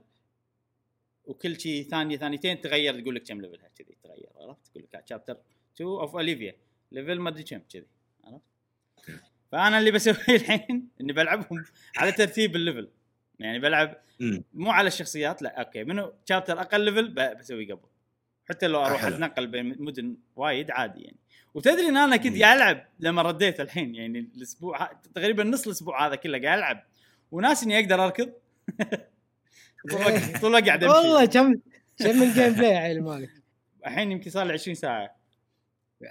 وكل 1.30 1.60
شيء 1.60 1.84
ثانية 1.84 2.18
ثانيتين 2.18 2.62
تغير 2.62 3.00
تقول 3.00 3.16
لك 3.16 3.24
كم 3.24 3.42
level 3.42 3.65
ها 3.65 3.70
كذي 3.76 3.98
تغير 4.04 4.30
عرفت؟ 4.36 4.68
تقول 4.68 4.84
لك 4.94 5.08
chapter 5.10 5.38
2 5.76 5.90
of 5.90 6.16
اوليفيا 6.16 6.56
level 6.92 7.20
ما 7.20 7.30
أدري 7.30 7.44
كم 7.44 7.60
كذي 7.74 7.88
عرفت؟ 8.24 8.44
فأنا 9.52 9.80
اللي 9.80 9.92
بسويه 9.92 10.36
الحين 10.42 10.88
إني 11.02 11.14
بلعبهم 11.14 11.66
على 11.98 12.12
ترتيب 12.12 12.56
ال 12.56 12.61
level 12.61 12.90
يعني 13.40 13.60
بلعب 13.60 13.98
مو 14.54 14.72
على 14.72 14.88
الشخصيات 14.88 15.42
لا 15.42 15.60
okay 15.60 15.84
منو 15.84 16.14
chapter 16.30 16.62
أقل 16.62 16.82
level 16.82 17.36
بسوي 17.36 17.72
قبل. 17.72 17.88
حتى 18.50 18.68
لو 18.68 18.86
أروح 18.86 19.02
حلو. 19.02 19.16
أتنقل 19.16 19.48
بين 19.48 19.76
مدن 19.80 20.18
وايد 20.36 20.72
عادي 20.72 21.02
يعني. 21.02 21.18
وتدري 21.54 21.90
إن 21.90 21.98
أنا 21.98 22.18
كنت. 22.18 22.42
قاعد 22.42 22.58
ألعب 22.58 22.86
لما 23.00 23.22
رديت 23.22 23.62
الحين 23.62 23.96
يعني 23.96 24.20
الأسبوع 24.20 24.92
تقريبا 25.16 25.44
نص 25.44 25.66
الأسبوع 25.66 26.08
هذا 26.08 26.16
كله 26.16 26.42
قاعد 26.42 26.58
ألعب 26.58 26.84
وناس 27.32 27.64
إني 27.64 27.80
أقدر 27.80 28.06
أركض. 28.06 28.34
طول 29.92 30.02
الوقت 30.02 30.38
طول 30.42 30.50
الوقت 30.50 30.66
قاعد 30.68 30.84
امشي 30.84 30.96
والله 30.98 31.26
كم 31.26 31.54
كم 31.98 32.16
من 32.20 32.34
gameplay 32.34 32.72
يا 32.74 32.78
عيل 32.80 33.04
مالك. 33.04 33.30
الحين 33.88 34.12
يمكن 34.12 34.30
صار 34.32 34.46
لي 34.48 34.54
20 34.54 34.76
ساعة. 34.76 35.16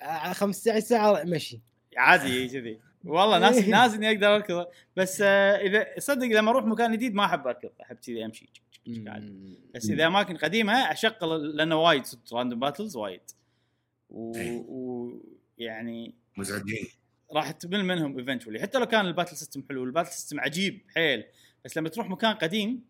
آه، 0.03 0.33
15 0.33 0.81
ساعة 0.81 1.25
مشي. 1.25 1.61
عادي 1.97 2.49
كذي. 2.49 2.79
والله 3.05 3.39
ناس 3.39 3.57
ناس 3.69 3.95
إني 3.95 4.09
أقدر 4.11 4.35
أركض. 4.37 4.67
بس 4.97 5.21
آه، 5.21 5.57
اذا 5.57 5.87
صدق 5.99 6.27
لما 6.27 6.51
أروح 6.51 6.65
مكان 6.65 6.93
جديد 6.93 7.15
ما 7.15 7.25
أحب 7.25 7.47
أركض. 7.47 7.71
أحب 7.83 7.97
كذي 7.97 8.25
أمشي. 8.25 8.49
بس 9.75 9.91
إذا 9.91 10.07
أماكن 10.07 10.37
قديمة 10.37 10.73
اشغل 10.73 11.57
لأنه 11.57 11.77
وايد 11.83 12.03
random 12.33 12.59
battles 12.61 12.97
وايد. 12.97 13.21
و- 14.11 15.03
ويعني 15.59 16.15
مزعجين. 16.37 16.87
راح 17.33 17.51
تمل 17.51 17.85
منهم 17.85 18.19
eventually 18.19 18.61
حتى 18.63 18.79
لو 18.79 18.87
كان 18.87 19.07
ال 19.07 19.11
battle 19.11 19.37
system 19.37 19.63
حلو 19.69 19.85
ال 19.85 19.88
battle 19.88 20.09
system 20.13 20.41
عجيب 20.41 20.81
حيل. 20.95 21.25
بس 21.65 21.77
لما 21.79 21.89
تروح 21.89 22.09
مكان 22.11 22.35
قديم 22.35 22.85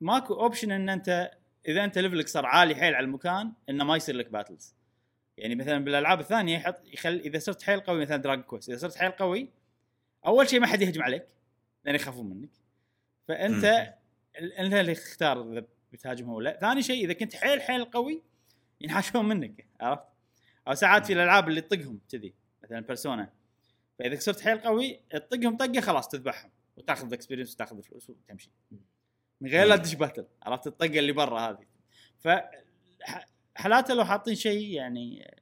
ماكو 0.00 0.34
option 0.34 0.70
إن 0.72 0.88
أنت 0.88 1.30
إذا 1.68 1.84
أنت 1.84 1.98
level 1.98 2.23
ك 2.23 2.28
صار 2.28 2.46
عالي 2.46 2.74
حيل 2.74 2.94
على 2.94 3.04
المكان 3.04 3.52
إنه 3.68 3.84
ما 3.84 3.96
يصير 3.96 4.14
لك 4.14 4.30
battles 4.30 4.74
يعني 5.36 5.54
مثلا 5.54 5.84
بالألعاب 5.84 6.20
الثانية 6.20 6.56
يحط 6.56 6.80
يخل 6.84 7.14
إذا 7.24 7.38
صرت 7.38 7.62
حيل 7.62 7.80
قوي 7.80 8.00
مثلا 8.00 8.16
دراجون 8.16 8.44
كويست 8.44 8.68
إذا 8.68 8.78
صرت 8.78 8.96
حيل 8.96 9.10
قوي 9.10 9.50
أول 10.26 10.48
شيء 10.48 10.60
ما 10.60 10.66
حد 10.66 10.82
يهجم 10.82 11.02
عليك 11.02 11.26
لأن 11.84 11.94
يخافون 11.94 12.26
منك. 12.26 12.50
فأنت 13.28 13.94
أنت 14.58 14.74
اللي 14.74 14.94
تختار 14.94 15.52
إذا 15.52 15.64
بتهاجمهم 15.92 16.34
ولا 16.34 16.50
لا. 16.50 16.58
ثاني 16.60 16.82
شيء 16.82 17.04
إذا 17.04 17.12
كنت 17.12 17.36
حيل 17.36 17.62
حيل 17.62 17.84
قوي 17.84 18.22
ينحاشون 18.80 19.28
منك 19.28 19.66
عرفت؟ 19.80 20.04
أو 20.68 20.74
ساعات 20.74 21.06
في 21.06 21.12
الألعاب 21.12 21.48
اللي 21.48 21.60
تطقهم 21.60 22.00
كذي 22.12 22.34
مثلا 22.62 22.80
بيرسونا 22.80 23.32
فإذا 23.98 24.18
صرت 24.18 24.40
حيل 24.40 24.58
قوي 24.58 25.00
تطقهم 25.10 25.56
طقة 25.56 25.80
خلاص 25.80 26.08
تذبحهم 26.08 26.50
وتاخذ 26.76 27.12
experience 27.12 27.54
وتاخذ 27.54 27.82
فلوس 27.82 28.10
وتمشي. 28.10 28.50
من 29.40 29.50
غير 29.50 29.66
لا 29.66 29.76
تدش 29.76 29.94
battle. 29.94 30.26
عرفت؟ 30.42 30.66
الطقة 30.66 30.98
اللي 30.98 31.12
برا 31.12 31.40
هذه. 31.40 31.66
ف 32.18 32.28
حالاته 33.54 33.94
لو 33.94 34.04
حاطين 34.04 34.34
شيء 34.34 34.70
يعني 34.70 35.34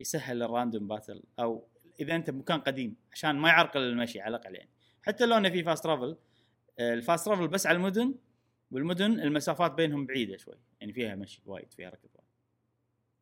يسهل 0.00 0.42
ال 0.42 0.49
random 0.49 0.88
battle. 0.88 1.22
أو 1.40 1.66
إذا 2.00 2.16
أنت 2.16 2.30
بمكان 2.30 2.60
قديم 2.60 2.96
عشان 3.12 3.36
ما 3.36 3.48
يعرقل 3.48 3.80
المشي 3.80 4.20
على 4.20 4.36
الأقل 4.36 4.54
يعني. 4.54 4.70
حتى 5.02 5.26
لو 5.26 5.36
إنه 5.36 5.48
في 5.50 5.62
fast 5.62 5.84
travel 5.84 6.16
ال 6.80 6.89
fast 6.89 7.26
travel 7.26 7.48
بس 7.48 7.66
على 7.66 7.76
المدن 7.76 8.14
والمدن 8.70 9.20
المسافات 9.20 9.72
بينهم 9.72 10.06
بعيدة 10.06 10.36
شوي. 10.36 10.54
يعني 10.80 10.92
فيها 10.92 11.14
مشي 11.14 11.42
وايد 11.46 11.72
فيها 11.72 11.88
ركض 11.88 12.08
وايد. 12.14 12.28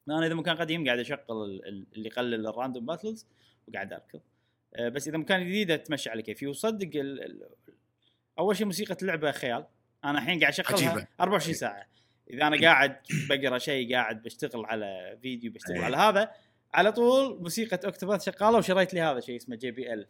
أنا 0.08 0.26
إذا 0.26 0.34
مكان 0.34 0.56
قديم 0.56 0.86
قاعد 0.86 0.98
أشغل 0.98 1.18
ال- 1.30 1.68
ال- 1.68 1.86
اللي 1.92 2.08
يقلل 2.08 2.46
ال 2.46 2.52
random 2.52 2.86
battles 2.86 3.26
وقاعد 3.68 3.92
أركض. 3.92 4.20
آه، 4.74 4.88
بس 4.88 5.08
إذا 5.08 5.18
مكان 5.18 5.46
جديد 5.46 5.70
أتمشى 5.70 6.10
على 6.10 6.22
كيفي 6.22 6.46
وصدق. 6.46 6.90
أول 8.38 8.56
شيء 8.56 8.66
موسيقى 8.66 8.96
اللعبة 9.02 9.30
خيال. 9.32 9.66
أنا 10.10 10.18
الحين 10.18 10.40
قاعد 10.40 10.52
أشغلها 10.52 10.90
عجيبة. 10.90 11.06
24 11.20 11.54
ساعة. 11.54 11.86
إذا 12.30 12.46
أنا 12.46 12.60
قاعد 12.60 12.96
بقرأ 13.28 13.58
شيء 13.58 13.94
قاعد 13.94 14.22
بشتغل 14.22 14.64
على 14.64 15.18
فيديو 15.22 15.52
بشتغل 15.52 15.76
أي. 15.76 15.84
على 15.84 15.96
هذا 15.96 16.30
على 16.74 16.92
طول 16.92 17.42
موسيقى 17.42 17.80
اوكتوباث 17.84 18.24
شغالة 18.24 18.58
وشريت 18.58 18.94
لي 18.94 19.00
هذا 19.00 19.20
شيء 19.20 19.36
اسمه 19.36 19.56
JBL. 19.56 20.06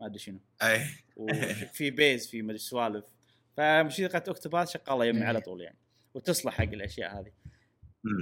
ما 0.00 0.06
أدري 0.06 0.18
شنو. 0.18 0.38
اي 0.62 0.80
وفي 1.16 1.90
bass 1.90 2.26
في 2.26 2.42
مدري 2.42 2.58
سوالف. 2.58 3.04
فموسيقى 3.56 4.22
اوكتوباث 4.28 4.70
شغالة 4.70 5.04
يمي 5.04 5.20
إيه. 5.20 5.26
على 5.26 5.40
طول 5.40 5.60
يعني. 5.60 5.76
وتصلح 6.14 6.54
حق 6.54 6.62
الأشياء 6.62 7.20
هذه. 7.20 7.32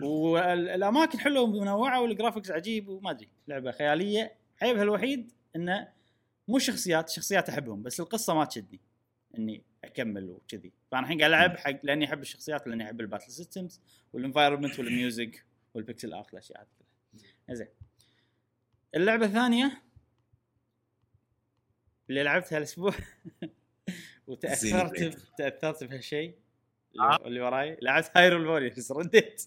والاماكن 0.03 1.19
حلوة 1.19 1.43
ومنوعة 1.43 2.01
وال 2.01 2.11
graphics 2.11 2.51
عجيب 2.51 2.89
وما 2.89 3.11
أدري. 3.11 3.29
لعبة 3.49 3.71
خيالية. 3.71 4.33
عيبها 4.63 4.83
الوحيد 4.83 5.33
إنه 5.57 5.89
مو 6.49 6.57
الشخصيات 6.57 7.09
الشخصيات 7.09 7.49
أحبهم 7.49 7.83
بس 7.83 8.01
القصة 8.01 8.35
ما 8.35 8.45
تشدني. 8.45 8.81
إني 9.39 9.63
اكمل 9.85 10.31
وكذي. 10.31 10.73
فانا 10.91 11.03
الحين 11.03 11.19
قاعد 11.19 11.31
العب 11.33 11.57
حق 11.57 11.81
لاني 11.83 12.05
احب 12.05 12.21
الشخصيات 12.21 12.67
لاني 12.67 12.85
احب 12.85 13.01
الباتل 13.01 13.31
سيستمز 13.33 13.81
والانفايرمنت 14.13 14.79
والميوزك 14.79 15.45
والبكسل 15.75 16.15
ارت 16.15 16.33
الاشياء 16.33 16.67
هذه 17.49 17.55
زين. 17.57 17.69
اللعبة 18.95 19.27
الثانية 19.27 19.83
اللي 22.11 22.23
لعبتها 22.23 22.59
الأسبوع 22.59 22.95
وتأثرت. 24.27 25.19
تأثرت 25.39 25.85
بهالشيء 25.85 26.39
آه. 26.99 27.17
اللي, 27.17 27.27
اللي 27.29 27.41
وراي 27.41 27.79
لعبت 27.83 28.11
هايرول 28.17 28.47
ووريرز 28.47 28.93
رديت. 28.93 29.43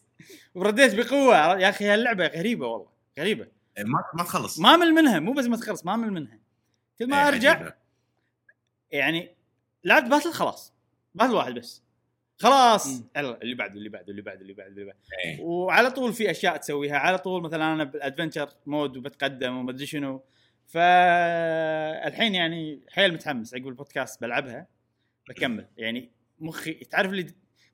ورديت 0.55 0.95
بقوة. 0.95 1.59
يا 1.59 1.69
أخي 1.69 1.85
هاللعبة 1.85 2.27
غريبة 2.27 2.67
والله 2.67 2.89
غريبة. 3.19 3.47
ما 3.79 4.03
ما 4.13 4.23
تخلص. 4.23 4.59
ما 4.59 4.77
مل 4.77 4.91
منها 4.93 5.19
مو 5.19 5.33
بس 5.33 5.45
ما 5.45 5.57
تخلص 5.57 5.85
ما 5.85 5.95
مل 5.95 6.11
منها. 6.11 6.39
كل 6.99 7.09
ما 7.09 7.21
إيه، 7.21 7.27
أرجع. 7.27 7.73
يعني 8.91 9.34
لعبت 9.85 10.09
battle 10.09 10.31
خلاص. 10.31 10.73
battle 11.15 11.33
واحد 11.33 11.53
بس. 11.53 11.83
خلاص. 12.37 13.03
اللي 13.17 13.55
بعده 13.55 13.73
اللي 13.73 13.89
بعده 13.89 14.11
اللي 14.11 14.21
بعده 14.21 14.41
اللي 14.41 14.53
بعده 14.53 14.69
اللي 14.69 14.85
بعده 14.85 14.97
إيه. 15.25 15.41
وعلى 15.41 15.91
طول 15.91 16.13
في 16.13 16.31
أشياء 16.31 16.57
تسويها. 16.57 16.97
على 16.97 17.17
طول 17.17 17.41
مثلا 17.41 17.73
أنا 17.73 17.83
بال 17.83 17.95
adventure 17.95 18.49
mode 18.65 18.97
وبتقدم 18.97 19.57
وما 19.57 19.71
أدري 19.71 19.85
شنو. 19.85 20.23
فالحين 20.67 22.35
يعني 22.35 22.81
حيل 22.89 23.13
متحمس. 23.13 23.53
عقب 23.53 23.67
البودكاست 23.67 24.21
بلعبها. 24.21 24.67
بكمل. 25.29 25.67
يعني 25.77 26.11
مخي 26.39 26.73
تعرف 26.73 27.11
اللي 27.11 27.27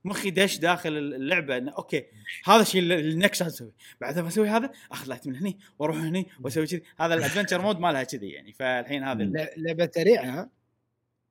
مخي 0.06 0.30
دش 0.30 0.58
داخل 0.58 0.97
اللعبة 0.97 1.58
إنه 1.58 1.71
أوكي 1.71 2.06
هذا 2.45 2.62
الشيء 2.62 2.82
اللي 2.82 3.00
ال 3.00 3.08
next 3.08 3.42
أسوي 3.41 3.74
بعد 4.02 4.19
ما 4.19 4.28
أسوي 4.28 4.50
هذا 4.50 4.71
أخذ 4.91 5.10
ال 5.10 5.13
item 5.13 5.28
من 5.28 5.36
هني 5.36 5.60
وأروح 5.80 5.97
هني 5.97 6.28
وأسوي 6.43 6.67
كذي. 6.67 6.84
هذا 7.00 7.13
ال 7.16 7.20
adventure 7.20 7.62
mode 7.62 7.80
مالها 7.80 8.04
كذي 8.04 8.30
يعني. 8.30 8.54
فالحين 8.54 9.04
هذا 9.04 9.24
لعبة 9.58 9.89
سريعة. 9.95 10.26
ها 10.26 10.50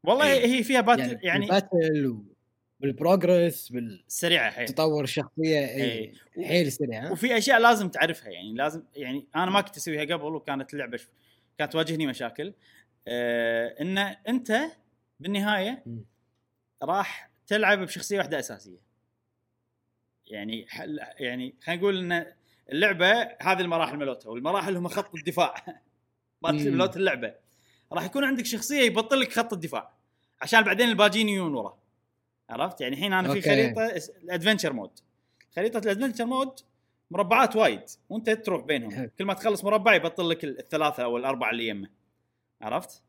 والله 0.04 0.32
إيه. 0.32 0.46
هي 0.46 0.62
فيها 0.62 0.80
battle 0.80 1.00
يعني, 1.00 1.18
يعني 1.22 1.44
ال 1.44 1.55
battle 1.55 2.22
بال 2.80 2.99
progress 2.99 3.72
سريعة 4.08 4.50
حيل 4.50 4.66
بالتطور 4.66 5.04
الشخصية 5.04 5.58
إيه. 5.58 6.12
اي 6.38 6.46
حيل 6.46 6.72
سريع 6.72 7.06
ها؟ 7.06 7.10
وفي 7.12 7.38
أشياء 7.38 7.58
لازم 7.60 7.88
تعرفها 7.88 8.30
يعني 8.30 8.54
لازم 8.54 8.82
يعني 8.96 9.26
أنا 9.36 9.50
ما 9.50 9.60
كنت 9.60 9.76
أسويها 9.76 10.02
قبل 10.16 10.34
وكانت 10.34 10.74
اللعبه 10.74 10.96
ش- 10.96 11.08
كانت 11.58 11.72
تواجهني 11.72 12.06
مشاكل 12.06 12.54
آه 13.08 13.76
إن 13.80 13.98
أنت 13.98 14.60
بالنهاية. 15.20 15.84
راح 16.82 17.30
تلعب 17.46 17.78
بشخصية 17.78 18.18
واحدة 18.18 18.38
أساسية 18.38 18.78
يعني 20.26 20.66
حل 20.68 21.00
يعني 21.18 21.54
خلينا 21.62 21.80
نقول 21.82 22.12
إن 22.12 22.26
اللعبة 22.72 23.12
هذه 23.22 23.60
المراحل 23.60 23.96
ملوتها 23.96 24.30
والمراحل 24.30 24.76
هم 24.76 24.88
خط 24.88 25.14
الدفاع 25.14 25.54
مالت. 26.42 26.66
ملوت 26.66 26.96
اللعبة 26.96 27.34
راح 27.92 28.04
يكون 28.04 28.24
عندك 28.24 28.46
شخصية 28.46 28.80
يبطل 28.80 29.20
لك 29.20 29.32
خط 29.32 29.52
الدفاع. 29.52 29.90
عشان 30.42 30.62
بعدين 30.62 30.88
الباجين 30.88 31.28
يجون 31.28 31.54
ورا. 31.54 31.78
عرفت؟ 32.50 32.80
يعني 32.80 32.94
الحين 32.94 33.12
أنا 33.12 33.28
في 33.28 33.36
أوكي. 33.38 33.50
خريطة 33.50 33.96
اس- 33.96 34.10
ال 34.10 34.16
adventure 34.16 34.72
mode. 34.72 34.90
خريطة 35.56 35.78
ال 35.78 35.83
adventure 35.83 36.24
mode 36.24 36.60
مربعات 37.10 37.56
وايد. 37.56 37.82
وأنت 38.08 38.30
تروح 38.30 38.62
بينهم. 38.64 39.10
كل 39.18 39.24
ما 39.24 39.34
تخلص 39.34 39.64
مربع 39.64 39.94
يبطل 39.94 40.28
لك 40.30 40.44
ال- 40.44 40.58
الثلاثة 40.58 41.02
أو 41.04 41.16
الأربعة 41.16 41.50
اللي 41.50 41.68
يمه. 41.68 41.88
عرفت؟ 42.62 43.02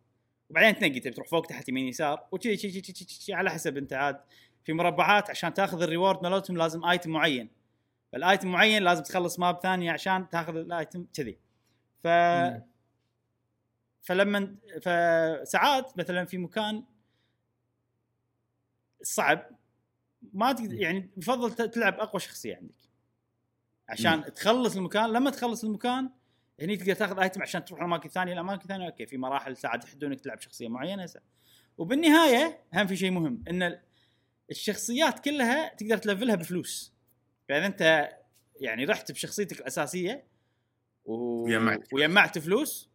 وبعدين 0.49 0.75
تنقي 0.75 0.99
تبي 0.99 1.13
تروح 1.13 1.27
فوق 1.27 1.45
تحت 1.45 1.69
يمين 1.69 1.87
يسار. 1.87 2.23
وشي 2.31 2.57
شي 2.57 2.71
شي 2.71 2.81
شي 2.93 3.05
شي 3.09 3.33
على 3.33 3.51
حسب 3.51 3.77
أنت 3.77 3.93
عاد. 3.93 4.19
في 4.65 4.73
مربعات 4.73 5.29
عشان 5.29 5.53
تاخذ 5.53 5.81
ال 5.81 5.87
reward 5.87 6.23
مالتهم 6.23 6.57
لازم 6.57 6.85
item 6.85 7.11
معين. 7.11 7.49
فال 8.11 8.25
item 8.25 8.51
معين 8.51 8.83
لازم 8.83 9.03
تخلص 9.03 9.39
map 9.39 9.59
ثانية 9.63 9.91
عشان 9.91 10.29
تاخذ 10.29 10.55
ال 10.55 10.65
item 10.65 11.05
كذي. 11.13 11.37
ف 12.03 12.07
مم. 12.07 12.61
فلما 14.01 14.55
فساعات 14.81 15.97
مثلا 15.97 16.25
في 16.25 16.37
مكان 16.37 16.83
صعب 19.03 19.49
ما 20.33 20.51
تقدر 20.53 20.73
يعني 20.73 21.09
يفضل 21.17 21.69
تلعب 21.71 21.93
أقوى 21.99 22.19
شخصية 22.19 22.55
عندك 22.55 22.89
عشان 23.89 24.15
مم. 24.15 24.23
تخلص 24.23 24.75
المكان 24.75 25.09
لما 25.13 25.29
تخلص 25.29 25.63
المكان 25.63 26.09
هني 26.61 26.77
تقدر 26.77 26.93
تاخذ 26.93 27.19
ايتم 27.19 27.41
عشان 27.41 27.65
تروح 27.65 27.81
أماكن 27.81 28.09
ثانية 28.09 28.33
الأماكن 28.33 28.61
الثانية 28.61 28.85
أوكي 28.87 29.05
في 29.05 29.17
مراحل 29.17 29.57
ساعات 29.57 29.85
يحدونك 29.85 30.19
تلعب 30.21 30.39
شخصية 30.39 30.67
معينة 30.67 31.05
س- 31.05 31.17
وبالنهاية 31.77 32.63
هم 32.73 32.87
في 32.87 32.95
شيء 32.95 33.11
مهم 33.11 33.43
إن 33.47 33.63
ال- 33.63 33.81
الشخصيات 34.51 35.19
كلها 35.19 35.73
تقدر 35.75 35.97
تلفلها 35.97 36.35
بفلوس 36.35 36.93
فاذا 37.49 37.65
أنت 37.65 38.09
يعني 38.61 38.85
رحت 38.85 39.11
بشخصيتك 39.11 39.59
الأساسية 39.59 40.27
و... 41.05 41.13
وجمعت. 41.43 41.93
وجمعت 41.93 42.39
فلوس 42.39 42.90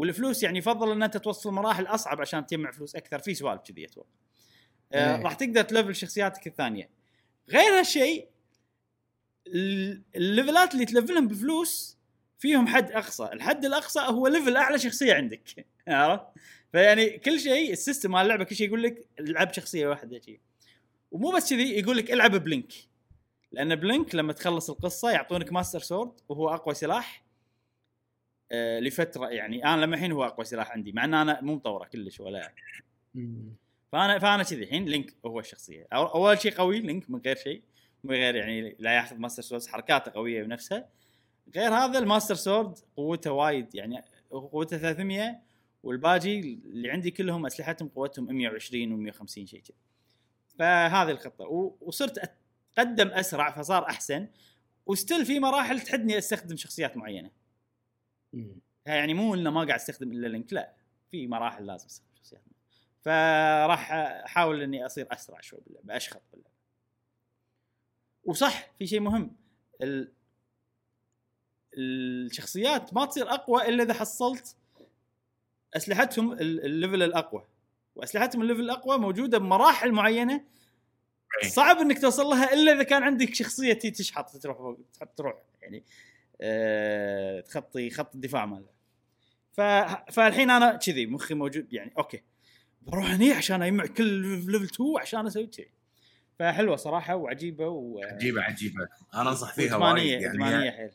والفلوس 0.00 0.42
يعني 0.42 0.58
يفضل 0.58 0.92
إن 0.92 1.02
أنت 1.02 1.16
توصل 1.16 1.50
مراحل 1.52 1.86
أصعب 1.86 2.20
عشان 2.20 2.46
تجمع 2.46 2.70
فلوس 2.70 2.96
أكثر. 2.96 3.18
في 3.18 3.34
سوالف 3.34 3.60
كذي 3.62 3.84
أتوقع 3.84 4.08
آه 4.92 5.16
إيه. 5.16 5.22
راح 5.22 5.34
تقدر 5.34 5.62
تلفل 5.62 5.94
شخصياتك 5.96 6.46
الثانية. 6.46 6.90
غير 7.48 7.78
هالشيء 7.78 8.28
ال- 9.46 10.02
الليفلات 10.16 10.74
اللي 10.74 10.84
تلفلهم 10.84 11.28
بفلوس 11.28 11.98
فيهم 12.38 12.66
حد 12.68 12.90
أقصى. 12.92 13.24
الحد 13.32 13.64
الأقصى 13.64 14.00
هو 14.00 14.26
level 14.26 14.56
أعلى 14.56 14.78
شخصية 14.78 15.14
عندك. 15.14 15.66
عرفت؟ 15.88 16.24
فيعني 16.72 17.18
كل 17.18 17.40
شيء 17.40 17.72
ال 17.72 17.77
system 17.77 18.10
مال 18.10 18.20
اللعبة 18.22 18.44
كل 18.44 18.56
شيء 18.56 18.66
يقول 18.66 18.82
لك 18.82 19.06
العب 19.20 19.52
شخصية 19.52 19.88
واحدة 19.88 20.20
شيء 20.20 20.40
ومو 21.10 21.30
بس 21.30 21.50
كذي 21.50 21.78
يقول 21.78 21.96
لك 21.96 22.10
العب 22.12 22.30
بلينك. 22.36 22.72
لأن 23.52 23.74
بلينك 23.76 24.14
لما 24.14 24.32
تخلص 24.32 24.70
القصة 24.70 25.10
يعطونك 25.10 25.52
master 25.52 25.78
sword 25.78 26.12
وهو 26.28 26.54
أقوى 26.54 26.74
سلاح. 26.74 27.24
آه 28.52 28.80
لفترة 28.80 29.28
يعني. 29.28 29.64
أنا 29.64 29.80
لما 29.80 29.94
الحين 29.96 30.12
هو 30.12 30.24
أقوى 30.24 30.44
سلاح 30.44 30.70
عندي 30.70 30.92
مع 30.92 31.04
إن 31.04 31.14
أنا 31.14 31.40
مو 31.40 31.54
مطورة 31.54 31.84
كلش 31.84 32.20
ولا 32.20 32.52
مم. 33.14 33.52
فأنا 33.92 34.18
فأنا 34.18 34.42
كذي 34.42 34.64
الحين 34.64 34.84
لينك 34.84 35.14
هو 35.26 35.40
الشخصية. 35.40 35.86
أول 35.92 36.40
شيء 36.40 36.54
قوي 36.54 36.80
لينك 36.80 37.10
من 37.10 37.20
غير 37.24 37.36
شيء 37.36 37.62
من 38.04 38.14
غير 38.14 38.34
يعني 38.34 38.76
لا 38.78 38.96
ياخذ 38.96 39.16
master 39.16 39.42
sword 39.42 39.66
حركاته 39.66 40.10
قوية 40.10 40.42
بنفسها 40.42 40.88
غير 41.56 41.74
هذا 41.74 41.98
ال 41.98 42.03
master 42.03 42.34
sword 42.34 42.78
قوته 42.96 43.32
وايد 43.32 43.74
يعني 43.74 44.02
قوته 44.30 44.78
300 44.78 45.38
والباقي 45.82 46.40
اللي 46.40 46.90
عندي 46.90 47.10
كلهم 47.10 47.46
أسلحتهم 47.46 47.88
قوتهم 47.88 48.34
120 48.34 49.12
و150 49.12 49.26
شيء 49.26 49.60
كذا 49.60 49.76
فهذه 50.58 51.10
الخطة. 51.10 51.44
وصرت 51.80 52.18
اتقدم 52.78 53.08
أسرع 53.08 53.50
فصار 53.50 53.86
أحسن. 53.88 54.28
وستيل 54.86 55.26
في 55.26 55.40
مراحل 55.40 55.80
تحدني 55.80 56.18
أستخدم 56.18 56.56
شخصيات 56.56 56.96
معينة. 56.96 57.30
يعني 58.86 59.14
مو 59.14 59.34
إنه 59.34 59.50
ما 59.50 59.60
قاعد 59.64 59.78
استخدم 59.80 60.12
إلا 60.12 60.26
لينك 60.26 60.52
لا 60.52 60.74
في 61.10 61.26
مراحل 61.26 61.66
لازم 61.66 61.86
استخدم 61.86 62.10
شخصيات. 62.14 62.42
فراح 63.00 63.92
أحاول 63.92 64.62
إني 64.62 64.86
أصير 64.86 65.06
أسرع 65.12 65.40
شوي 65.40 65.60
باللعبه 65.66 65.96
أشخط 65.96 66.22
باللعبه 66.32 66.54
وصح 68.24 68.72
في 68.78 68.86
شيء 68.86 69.00
مهم 69.00 69.36
ال... 69.82 70.12
الشخصيات 71.74 72.94
ما 72.94 73.04
تصير 73.04 73.30
أقوى 73.34 73.68
إلا 73.68 73.82
إذا 73.82 73.94
حصلت 73.94 74.56
أسلحتهم 75.76 76.32
ال- 76.32 76.64
ال 76.64 76.70
level 76.70 77.02
الأقوى. 77.02 77.46
وأسلحتهم 77.94 78.42
ال 78.42 78.45
level 78.45 78.60
الأقوى 78.60 78.98
موجودة 78.98 79.38
بمراحل 79.38 79.92
معينة 79.92 80.44
إيه. 81.42 81.48
صعب 81.48 81.76
إنك 81.76 82.00
توصل 82.00 82.26
لها 82.26 82.52
إلا 82.52 82.72
إذا 82.72 82.82
كان 82.82 83.02
عندك 83.02 83.34
شخصية 83.34 83.72
تشحط 83.72 84.36
تروح 84.36 84.56
فوق 84.56 84.78
تحط 84.94 85.18
تروح 85.18 85.34
يعني 85.62 85.84
آه 86.40 87.40
تخطي 87.40 87.90
خط 87.90 88.14
الدفاع 88.14 88.46
ماله. 88.46 88.70
ف... 89.52 89.60
فالحين 90.12 90.50
أنا 90.50 90.76
كذي 90.76 91.06
مخي 91.06 91.34
موجود 91.34 91.72
يعني 91.72 91.92
أوكي 91.98 92.22
بروح 92.82 93.10
هني 93.10 93.32
عشان 93.32 93.62
أجمع 93.62 93.86
كل 93.86 94.04
level 94.52 94.64
2 94.64 94.90
عشان 95.00 95.26
أسوي 95.26 95.46
كذي 95.46 95.70
فحلوة 96.38 96.76
صراحة 96.76 97.14
وعجيبة 97.16 97.68
و 97.68 98.00
عجيبة 98.04 98.42
عجيبة. 98.42 98.88
أنا 99.14 99.30
أنصح 99.30 99.54
فيها 99.54 99.76
وايد 99.76 100.22
إدمانية 100.24 100.56
يعني 100.64 100.76
حيل. 100.76 100.90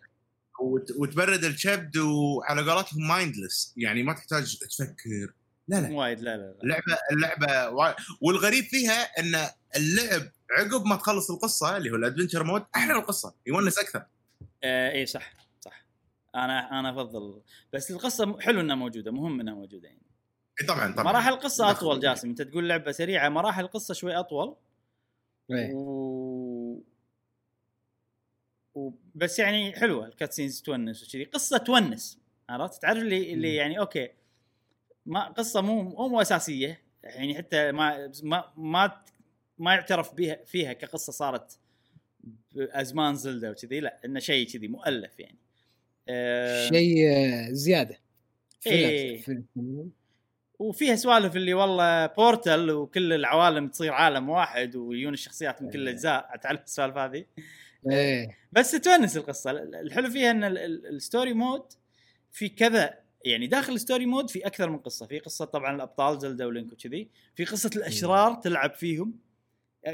وت- 0.61 0.91
وتبرد 0.97 1.43
الكبد 1.43 1.97
وعلى 1.97 2.71
قولتهم 2.71 3.07
mindless 3.07 3.73
يعني 3.77 4.03
ما 4.03 4.13
تحتاج 4.13 4.57
تفكر. 4.57 5.33
لا 5.67 5.81
لا. 5.81 5.91
وايد 5.95 6.19
لا 6.19 6.37
لا 6.37 6.41
لا. 6.43 6.57
اللعبه 6.63 6.97
اللعبة 7.11 7.69
وايد. 7.69 7.95
والغريب 8.21 8.63
فيها 8.63 9.01
إن 9.19 9.35
اللعب 9.75 10.21
عقب 10.51 10.85
ما 10.85 10.95
تخلص 10.95 11.31
القصة 11.31 11.77
اللي 11.77 11.89
هو 11.91 11.95
ال 11.95 12.00
adventure 12.00 12.43
mode 12.43 12.63
أحلى 12.75 12.93
القصة. 12.93 13.35
يونس 13.47 13.77
أكثر. 13.79 14.05
آه 14.65 14.91
اي 14.91 15.05
صح 15.05 15.33
صح 15.61 15.85
أنا 16.35 16.79
أنا 16.79 16.89
أفضل 16.89 17.41
بس 17.73 17.91
القصة 17.91 18.39
حلو 18.39 18.61
إنها 18.61 18.75
موجودة 18.75 19.11
مهم 19.11 19.39
إنها 19.39 19.53
موجودة 19.53 19.87
يعني 19.87 20.01
إي 20.61 20.67
طبعا 20.67 20.93
طبعا 20.93 21.03
مراحل 21.03 21.33
القصة 21.33 21.71
دخل. 21.71 21.77
أطول 21.77 21.99
جاسم 21.99 22.29
أنت 22.29 22.41
تقول 22.41 22.69
لعبة 22.69 22.91
سريعة 22.91 23.29
مراحل 23.29 23.63
القصة 23.63 23.93
شوي 23.93 24.15
أطول 24.15 24.55
إيه. 25.51 25.73
و... 25.73 26.81
و... 28.75 28.91
بس 29.15 29.39
يعني 29.39 29.73
حلوة 29.73 30.07
ال 30.07 30.13
cutscenes 30.13 30.61
تونس 30.61 31.03
وكذي 31.03 31.23
قصة 31.23 31.57
تونس 31.57 32.19
عرفت 32.49 32.81
تعرف 32.81 32.97
اللي 32.97 33.33
اللي. 33.33 33.55
يعني 33.55 33.79
أوكي 33.79 34.09
ما 35.05 35.27
قصة 35.29 35.61
مو 35.61 35.81
مو 35.81 36.07
مو 36.07 36.21
أساسية 36.21 36.81
يعني 37.03 37.37
حتى 37.37 37.71
ما 37.71 38.11
ما 38.23 38.53
ما, 38.57 39.01
ما 39.57 39.73
يعترف 39.73 40.13
بها 40.13 40.43
فيها 40.45 40.73
كقصة 40.73 41.11
صارت 41.11 41.59
بازمان 42.55 43.15
زلدا 43.15 43.51
وكذي 43.51 43.79
لا 43.79 43.99
إنه 44.05 44.19
شيء 44.19 44.47
كذي 44.47 44.67
مؤلف 44.67 45.19
يعني. 45.19 45.37
آه، 46.09 46.69
شيء 46.69 47.09
آه، 47.11 47.51
زيادة. 47.51 47.99
إيه. 48.67 49.21
في 49.21 49.31
الفيلم. 49.31 49.91
وفيها 50.59 50.95
سوالف 50.95 51.35
اللي 51.35 51.53
والله 51.53 52.05
portal 52.05 52.71
وكل 52.71 53.13
العوالم 53.13 53.67
تصير 53.67 53.91
عالم 53.93 54.29
واحد 54.29 54.75
ويجون 54.75 55.13
الشخصيات 55.13 55.61
من 55.61 55.69
كل 55.69 55.77
إيه. 55.77 55.83
الاجزاء 55.83 56.37
تعرف 56.43 56.63
السوالف 56.63 56.97
هذه. 56.97 57.25
إيه. 57.91 58.37
بس 58.51 58.71
تونس 58.71 59.17
القصة. 59.17 59.51
الحلو 59.51 60.09
فيها 60.09 60.31
إن 60.31 60.43
ال- 60.43 60.57
ال- 60.57 60.87
ال 60.87 60.95
story 60.95 61.33
mode 61.33 61.63
في 62.31 62.49
كذا 62.49 62.99
يعني 63.25 63.47
داخل 63.47 63.73
ال 63.73 63.79
story 63.79 64.05
mode 64.05 64.29
في 64.29 64.47
أكثر 64.47 64.69
من 64.69 64.77
قصة. 64.77 65.05
في 65.07 65.19
قصة 65.19 65.45
طبعا 65.45 65.75
الأبطال 65.75 66.19
زلدا 66.19 66.45
ولينك 66.45 66.73
وكذي. 66.73 67.09
في 67.35 67.45
قصة 67.45 67.69
الأشرار 67.75 68.33
تلعب 68.33 68.73
فيهم 68.73 69.13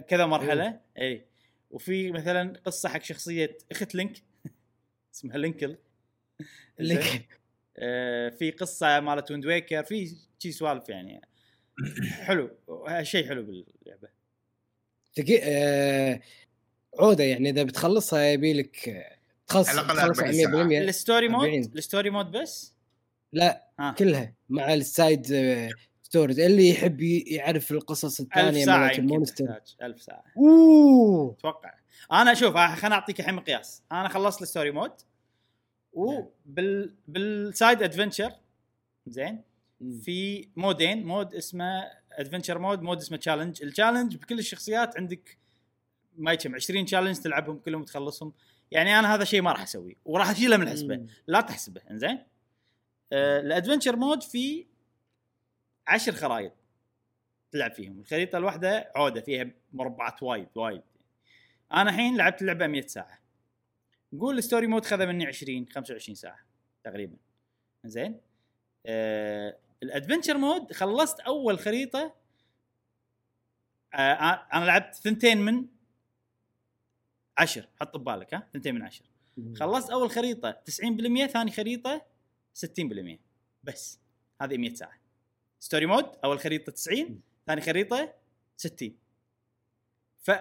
كذا 0.08 0.26
مرحلة. 0.26 0.80
اي 0.98 1.26
وفي 1.72 2.12
مثلا 2.12 2.54
قصة 2.66 2.90
حق 2.90 3.02
شخصية 3.02 3.58
إخت 3.72 3.96
لينك. 3.96 4.18
اسمها 5.14 5.38
لينكل. 5.38 5.78
لك 6.80 7.28
آه، 7.78 8.30
في 8.30 8.52
قصة 8.52 9.00
مالت 9.00 9.32
Wind 9.32 9.46
Waker 9.46 9.84
في 9.84 10.16
شي 10.40 10.52
سوالف 10.52 10.90
يعني. 10.90 11.22
حلو. 12.26 12.52
شيء 13.02 13.28
حلو 13.28 13.44
باللعبة. 13.44 14.08
آه... 15.44 16.22
عودة 17.00 17.24
يعني 17.24 17.50
إذا 17.50 17.64
بتخلصها 17.64 18.24
يبي 18.24 18.54
لك 18.54 18.90
آه، 18.90 19.18
تخلص 19.48 19.70
على 19.70 19.82
الأقل 19.82 19.98
تخلصها 19.98 20.26
40 20.26 20.34
ساعة. 20.34 20.84
100% 20.84 20.88
ال 20.90 20.96
story 20.96 21.28
mode؟ 21.28 21.44
40. 21.46 21.60
ال 21.76 21.81
story 21.81 22.10
mode 22.10 22.32
بس؟ 22.32 22.74
لا 23.34 23.68
ها. 23.80 23.96
كلها 23.98 24.34
مع 24.50 24.74
ال 24.74 24.85
side 24.85 25.32
آه، 25.32 25.70
stories 26.12 26.40
اللي 26.40 26.70
يحب 26.70 27.02
يعرف 27.02 27.72
القصص 27.72 28.20
الثانية 28.20 28.66
مالت 28.66 29.00
ال 29.00 29.06
monster. 29.06 29.62
ألف 29.82 30.02
ساعة. 30.02 30.24
أوه. 30.38 31.36
أتوقع. 31.40 31.74
أنا 32.12 32.34
شوف 32.34 32.56
آه، 32.56 32.76
خليني 32.76 32.96
أعطيك 32.96 33.20
الحين 33.20 33.34
مقياس. 33.34 33.84
أنا 33.92 34.08
خلصت 34.08 34.42
ال 34.42 34.47
story 34.47 34.72
mode. 34.72 34.92
وبال 35.94 36.96
بال 37.08 37.33
side 37.33 37.84
adventure 37.84 38.32
زين 39.08 39.42
في 40.02 40.48
مودين 40.56 41.06
mode 41.06 41.36
اسمه 41.36 41.84
adventure 42.12 42.60
mode 42.60 42.82
mode 42.82 42.98
اسمه 42.98 43.18
challenge 43.18 43.64
ال 43.64 43.69
challenge 43.69 44.16
بكل 44.16 44.40
الشخصيات 44.40 44.98
عندك 44.98 45.38
ما 46.18 46.32
يكم 46.32 46.56
20 46.56 46.86
challenge 46.86 47.16
تلعبهم 47.16 47.58
كلهم 47.58 47.82
وتخلصهم. 47.82 48.34
يعني 48.72 49.00
أنا 49.00 49.16
هذا 49.16 49.24
شيء 49.24 49.42
ما 49.42 49.52
راح 49.52 49.62
أسويه. 49.62 49.96
وراح 50.06 50.30
أشيله 50.30 50.58
من 50.58 50.64
الحسبة. 50.64 51.06
لا 51.28 51.42
تحسبه. 51.42 51.82
إنزين؟ 51.92 52.20
آه 53.14 53.40
ال 53.40 53.45
adventure 53.45 53.96
mode 53.96 54.24
في 54.24 54.71
عشر 55.88 56.12
خرائط 56.12 56.54
تلعب 57.52 57.72
فيهم. 57.72 58.00
الخريطة 58.00 58.38
الواحدة 58.38 58.92
عودة 58.96 59.22
فيها 59.22 59.52
مربعات 59.74 60.24
وايد 60.24 60.48
وايد. 60.56 60.82
أنا 61.74 61.90
الحين 61.90 62.18
لعبت 62.18 62.42
اللعبة 62.42 62.68
100 62.68 62.82
ساعة. 62.82 63.20
نقول 64.14 64.38
ال 64.38 64.43
story 64.43 64.68
mode 64.68 64.86
خذ 64.86 65.06
مني 65.06 65.26
20 65.26 65.68
25 65.70 66.16
ساعة 66.16 66.40
تقريبا. 66.84 67.18
زين؟ 67.86 68.22
آه 68.86 69.58
ال 69.84 69.89
adventure 69.89 70.38
mode 70.38 70.74
خلصت 70.74 71.20
أول 71.20 71.60
خريطة 71.60 72.16
آه 73.94 74.48
أنا 74.54 74.66
لعبت 74.66 74.96
ثنتين 74.96 75.38
من 75.38 75.66
عشر. 77.38 77.68
حط 77.80 77.98
ببالك 77.98 78.34
ها؟ 78.34 78.50
ثنتين 78.54 78.76
من 78.76 78.82
عشر. 78.82 79.06
خلصت 79.56 79.90
أول 79.90 80.12
خريطة 80.12 80.52
90% 80.52 81.26
ثاني 81.26 81.52
خريطة 81.52 82.06
60% 82.54 83.20
بس 83.64 84.00
هذه 84.42 84.58
100 84.58 84.74
ساعة. 84.74 85.01
story 85.62 85.86
mode 85.86 86.06
أول 86.24 86.40
خريطة 86.40 86.72
90 86.72 87.22
ثاني 87.48 87.62
خريطة 87.62 88.14
60 88.58 88.96
ف 90.24 90.32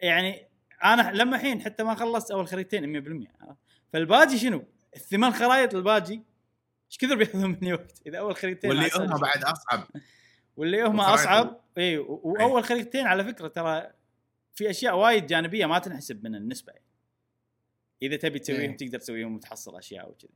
يعني 0.00 0.48
أنا 0.84 1.10
لما 1.12 1.36
الحين 1.36 1.60
حتى 1.62 1.82
ما 1.82 1.94
خلصت 1.94 2.30
أول 2.30 2.48
خريطتين 2.48 3.02
100% 3.26 3.28
عرفت؟ 3.40 3.58
فالباجي 3.92 4.38
شنو؟ 4.38 4.64
الثمان 4.96 5.32
خرائط 5.32 5.74
الباجي 5.74 6.22
إيش 6.90 6.98
كثر 6.98 7.14
بياخذون 7.16 7.50
مني 7.50 7.72
وقت 7.72 8.02
إذا 8.06 8.18
أول 8.18 8.36
خريطتين 8.36 8.70
واللي. 8.70 8.90
هم 8.96 9.20
بعد 9.20 9.44
أصعب 9.44 9.86
واللي 10.56 10.82
هم 10.82 11.00
أصعب 11.00 11.60
اي 11.78 11.98
و- 11.98 12.20
وأول 12.24 12.64
خريطتين 12.64 13.06
على 13.06 13.24
فكرة 13.24 13.48
ترى 13.48 13.90
في 14.54 14.70
أشياء 14.70 14.96
وايد 14.98 15.26
جانبية 15.26 15.66
ما 15.66 15.78
تنحسب 15.78 16.24
من 16.24 16.34
النسبة 16.34 16.72
يعني. 16.72 16.84
إذا 18.02 18.16
تبي 18.16 18.38
تسويهم 18.38 18.60
إيه. 18.70 18.76
تقدر 18.76 18.98
تسويهم 18.98 19.34
وتحصل 19.36 19.76
أشياء 19.78 20.10
وكذي 20.10 20.30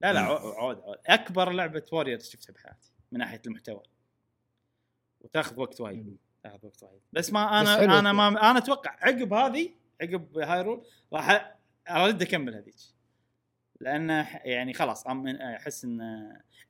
لا 0.00 0.12
لا 0.12 0.20
عود 0.20 0.78
عود. 0.78 0.98
أكبر 1.06 1.50
لعبة 1.52 1.84
وورير 1.92 2.18
شفتها 2.18 2.52
بحياتي 2.52 2.92
من 3.12 3.18
ناحية 3.18 3.42
المحتوى. 3.46 3.82
وتاخذ 5.20 5.60
وقت 5.60 5.80
وايد. 5.80 6.16
تاخذ 6.42 6.66
وقت 6.66 6.82
وايد. 6.82 7.00
بس 7.12 7.32
ما 7.32 7.62
بس 7.62 7.68
أنا 7.68 7.76
حلو 7.76 7.98
أنا 7.98 8.12
ما 8.12 8.28
أنا 8.50 8.58
أتوقع 8.58 8.90
عقب 9.00 9.32
هذه 9.32 9.70
عقب 10.02 10.38
Hyrule 10.38 10.86
راح 11.12 11.56
ارد 11.90 12.22
أكمل 12.22 12.54
هذيك. 12.54 12.74
لأن 13.80 14.22
ح- 14.22 14.46
يعني 14.46 14.74
خلاص 14.74 15.06
أحس 15.36 15.84
إن 15.84 16.00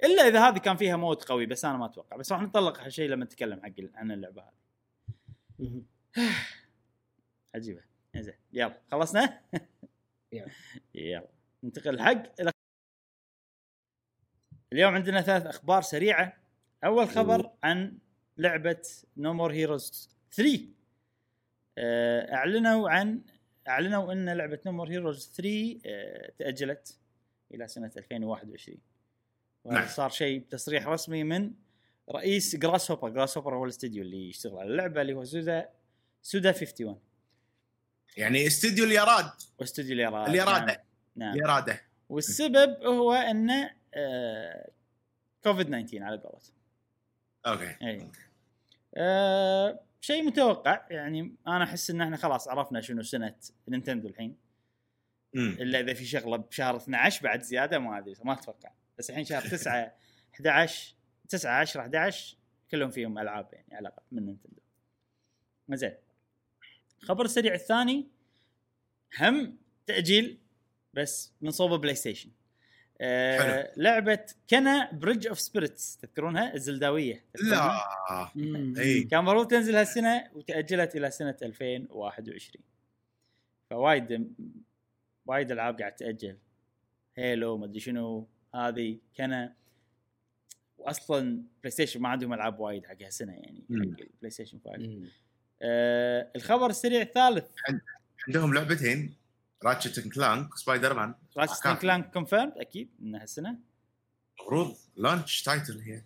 إلا 0.04 0.28
إذا 0.28 0.48
هذه 0.48 0.58
كان 0.58 0.76
فيها 0.76 0.96
mood 0.96 1.22
قوي 1.22 1.46
بس 1.46 1.64
أنا 1.64 1.76
ما 1.76 1.86
أتوقع. 1.86 2.16
بس 2.16 2.32
راح 2.32 2.42
نطلق 2.42 2.80
هالشيء 2.80 3.08
لما 3.08 3.24
نتكلم 3.24 3.60
حق 3.62 3.72
عن 3.94 4.12
اللعبة 4.12 4.42
هذه. 4.42 5.82
عجيبة. 7.54 7.82
زين 8.16 8.34
يلا 8.52 8.80
خلصنا؟ 8.92 9.40
يلا. 10.94 11.28
ننتقل 11.64 12.00
حق 12.02 12.22
اليوم 14.76 14.94
عندنا 14.94 15.20
ثلاث 15.20 15.46
أخبار 15.46 15.82
سريعة. 15.82 16.36
أول 16.84 17.08
خبر 17.08 17.50
عن 17.62 17.98
لعبة 18.38 18.82
No 19.16 19.32
More 19.32 19.52
Heroes 19.52 20.10
3 20.32 20.60
آه، 21.78 22.34
أعلنوا 22.34 22.90
عن 22.90 23.20
أعلنوا 23.68 24.12
إن 24.12 24.28
لعبة 24.28 24.58
No 24.66 24.72
More 24.72 24.88
Heroes 24.88 25.32
3 25.36 25.80
آه، 25.86 26.32
تأجلت 26.38 26.98
إلى 27.54 27.68
سنة 27.68 27.90
2021 27.96 28.78
وهذا 29.64 29.80
نعم. 29.80 29.88
صار 29.88 30.10
شيء 30.10 30.38
بتصريح 30.38 30.86
رسمي 30.86 31.24
من 31.24 31.52
رئيس 32.10 32.56
Grasshopper 32.56 33.08
Grasshopper 33.08 33.54
هو 33.54 33.64
الاستديو 33.64 34.02
اللي 34.02 34.28
يشتغل 34.28 34.58
على 34.58 34.70
اللعبة 34.70 35.00
اللي 35.00 35.14
هو 35.14 35.24
Suda 35.24 35.68
Suda 36.22 36.48
51 36.48 36.98
يعني 38.16 38.46
استوديو 38.46 38.84
اليراد 38.84 39.30
واستوديو 39.58 39.94
اليراد 39.94 40.28
اليرادة. 40.28 40.66
نعم. 40.66 40.78
نعم. 41.16 41.34
الاراده 41.34 41.80
والسبب 42.08 42.82
هو 42.82 43.12
إنه 43.12 43.75
كوفيد 45.44 45.66
19 45.66 46.02
على 46.02 46.16
قولتهم. 46.16 46.54
okay. 47.46 47.76
اي 47.82 48.10
آه 48.94 49.80
شيء 50.00 50.22
متوقع 50.22 50.86
يعني 50.90 51.34
أنا 51.46 51.64
أحس 51.64 51.90
إن 51.90 52.00
إحنا 52.00 52.16
خلاص 52.16 52.48
عرفنا 52.48 52.80
شنو 52.80 53.02
سنة 53.02 53.34
Nintendo 53.68 54.08
الحين. 54.08 54.36
إلا 55.34 55.80
إذا 55.80 55.94
في 55.94 56.04
شغلة 56.04 56.36
بشهر 56.36 56.76
12 56.76 57.24
بعد 57.24 57.42
زيادة 57.42 57.78
ما 57.78 57.98
أدري 57.98 58.14
ما 58.24 58.32
أتوقع. 58.32 58.72
بس 58.98 59.10
الحين 59.10 59.24
شهر 59.24 59.42
9 59.42 59.92
11 60.34 60.94
9 61.28 61.60
10 61.60 61.80
11 61.80 62.36
كلهم 62.70 62.90
فيهم 62.90 63.18
ألعاب 63.18 63.48
يعني 63.52 63.74
على 63.74 63.88
الأقل 63.88 64.02
من 64.12 64.26
Nintendo. 64.26 64.60
زين. 65.70 65.94
الخبر 67.02 67.24
السريع 67.24 67.54
الثاني 67.54 68.08
هم 69.20 69.56
تأجيل 69.86 70.38
بس 70.94 71.32
من 71.40 71.50
صوب 71.50 71.80
PlayStation 71.80 72.30
آه. 73.00 73.72
لعبة 73.76 74.26
Kena 74.50 74.92
Bridge 74.92 75.26
of 75.26 75.40
Spirits 75.40 75.96
تذكرونها 75.96 76.54
الزلداوية 76.54 77.24
تذكرونها؟ 77.34 78.32
لا. 78.36 78.82
اي 78.82 79.02
كان 79.04 79.20
المفروض 79.20 79.46
تنزل 79.46 79.76
هالسنة 79.76 80.30
وتأجلت 80.34 80.96
إلى 80.96 81.10
سنة 81.10 81.36
2021 81.42 82.64
فوايد 83.70 84.34
وايد 85.26 85.52
ألعاب 85.52 85.78
قاعد 85.78 85.92
تأجل 85.92 86.36
Halo 87.16 87.56
ما 87.56 87.64
أدري 87.64 87.80
شنو 87.80 88.28
هذه 88.54 88.98
كان 89.14 89.52
واصلا 90.78 91.42
PlayStation 91.62 92.00
ما 92.00 92.08
عندهم 92.08 92.32
ألعاب 92.32 92.60
وايد 92.60 92.86
حق 92.86 93.02
هالسنة 93.02 93.32
يعني. 93.32 93.64
حق 93.70 93.74
ال 93.74 94.30
PlayStation 94.30 94.58
5 94.64 94.76
مم. 94.78 95.08
آه 95.62 96.30
الخبر 96.36 96.70
السريع 96.70 97.02
الثالث 97.02 97.44
عندهم 98.28 98.54
لعبتين 98.54 99.14
Ratchet 99.66 100.08
Clank 100.08 100.54
و 100.54 100.94
Spider-Man 100.94 101.14
Ratchet. 101.36 101.68
Clank 101.82 102.12
confirm 102.12 102.52
أكيد 102.56 102.88
ان 103.02 103.14
هالسنة. 103.14 103.58
المفروض 104.40 104.76
launch 104.96 105.42
title 105.42 105.80
هي. 105.80 106.02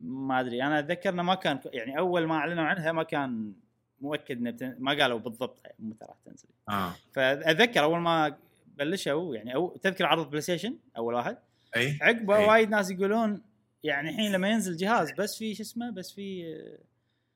ما 0.00 0.40
أدري 0.40 0.62
أنا 0.62 0.78
أتذكر 0.78 1.10
إنه 1.10 1.22
ما 1.22 1.34
كان 1.34 1.60
يعني 1.72 1.98
أول 1.98 2.26
ما 2.26 2.34
أعلنوا 2.34 2.64
عنها 2.64 2.92
ما 2.92 3.02
كان 3.02 3.52
مؤكد 4.00 4.38
إنه 4.38 4.50
بتن... 4.50 4.76
ما 4.78 4.92
قالوا 5.02 5.18
بالضبط 5.18 5.62
متى 5.78 6.04
راح 6.04 6.16
تنزل. 6.24 6.48
آه. 6.68 6.94
فأتذكر 7.12 7.82
أول 7.82 7.98
ما 8.00 8.36
بلشوا 8.76 9.34
يعني 9.34 9.54
أو 9.54 9.76
تذكر 9.76 10.06
عرض 10.06 10.30
PlayStation 10.30 10.78
أول 10.96 11.14
واحد. 11.14 11.38
أي. 11.76 11.98
عقبه 12.02 12.36
إيه. 12.36 12.46
وايد 12.48 12.68
ناس 12.68 12.90
يقولون 12.90 13.42
يعني 13.82 14.10
الحين 14.10 14.32
لما 14.32 14.48
ينزل 14.48 14.76
جهاز 14.76 15.12
بس 15.18 15.38
في 15.38 15.54
شو 15.54 15.62
اسمه 15.62 15.90
بس 15.90 16.12
في 16.12 16.54
آه، 16.54 16.78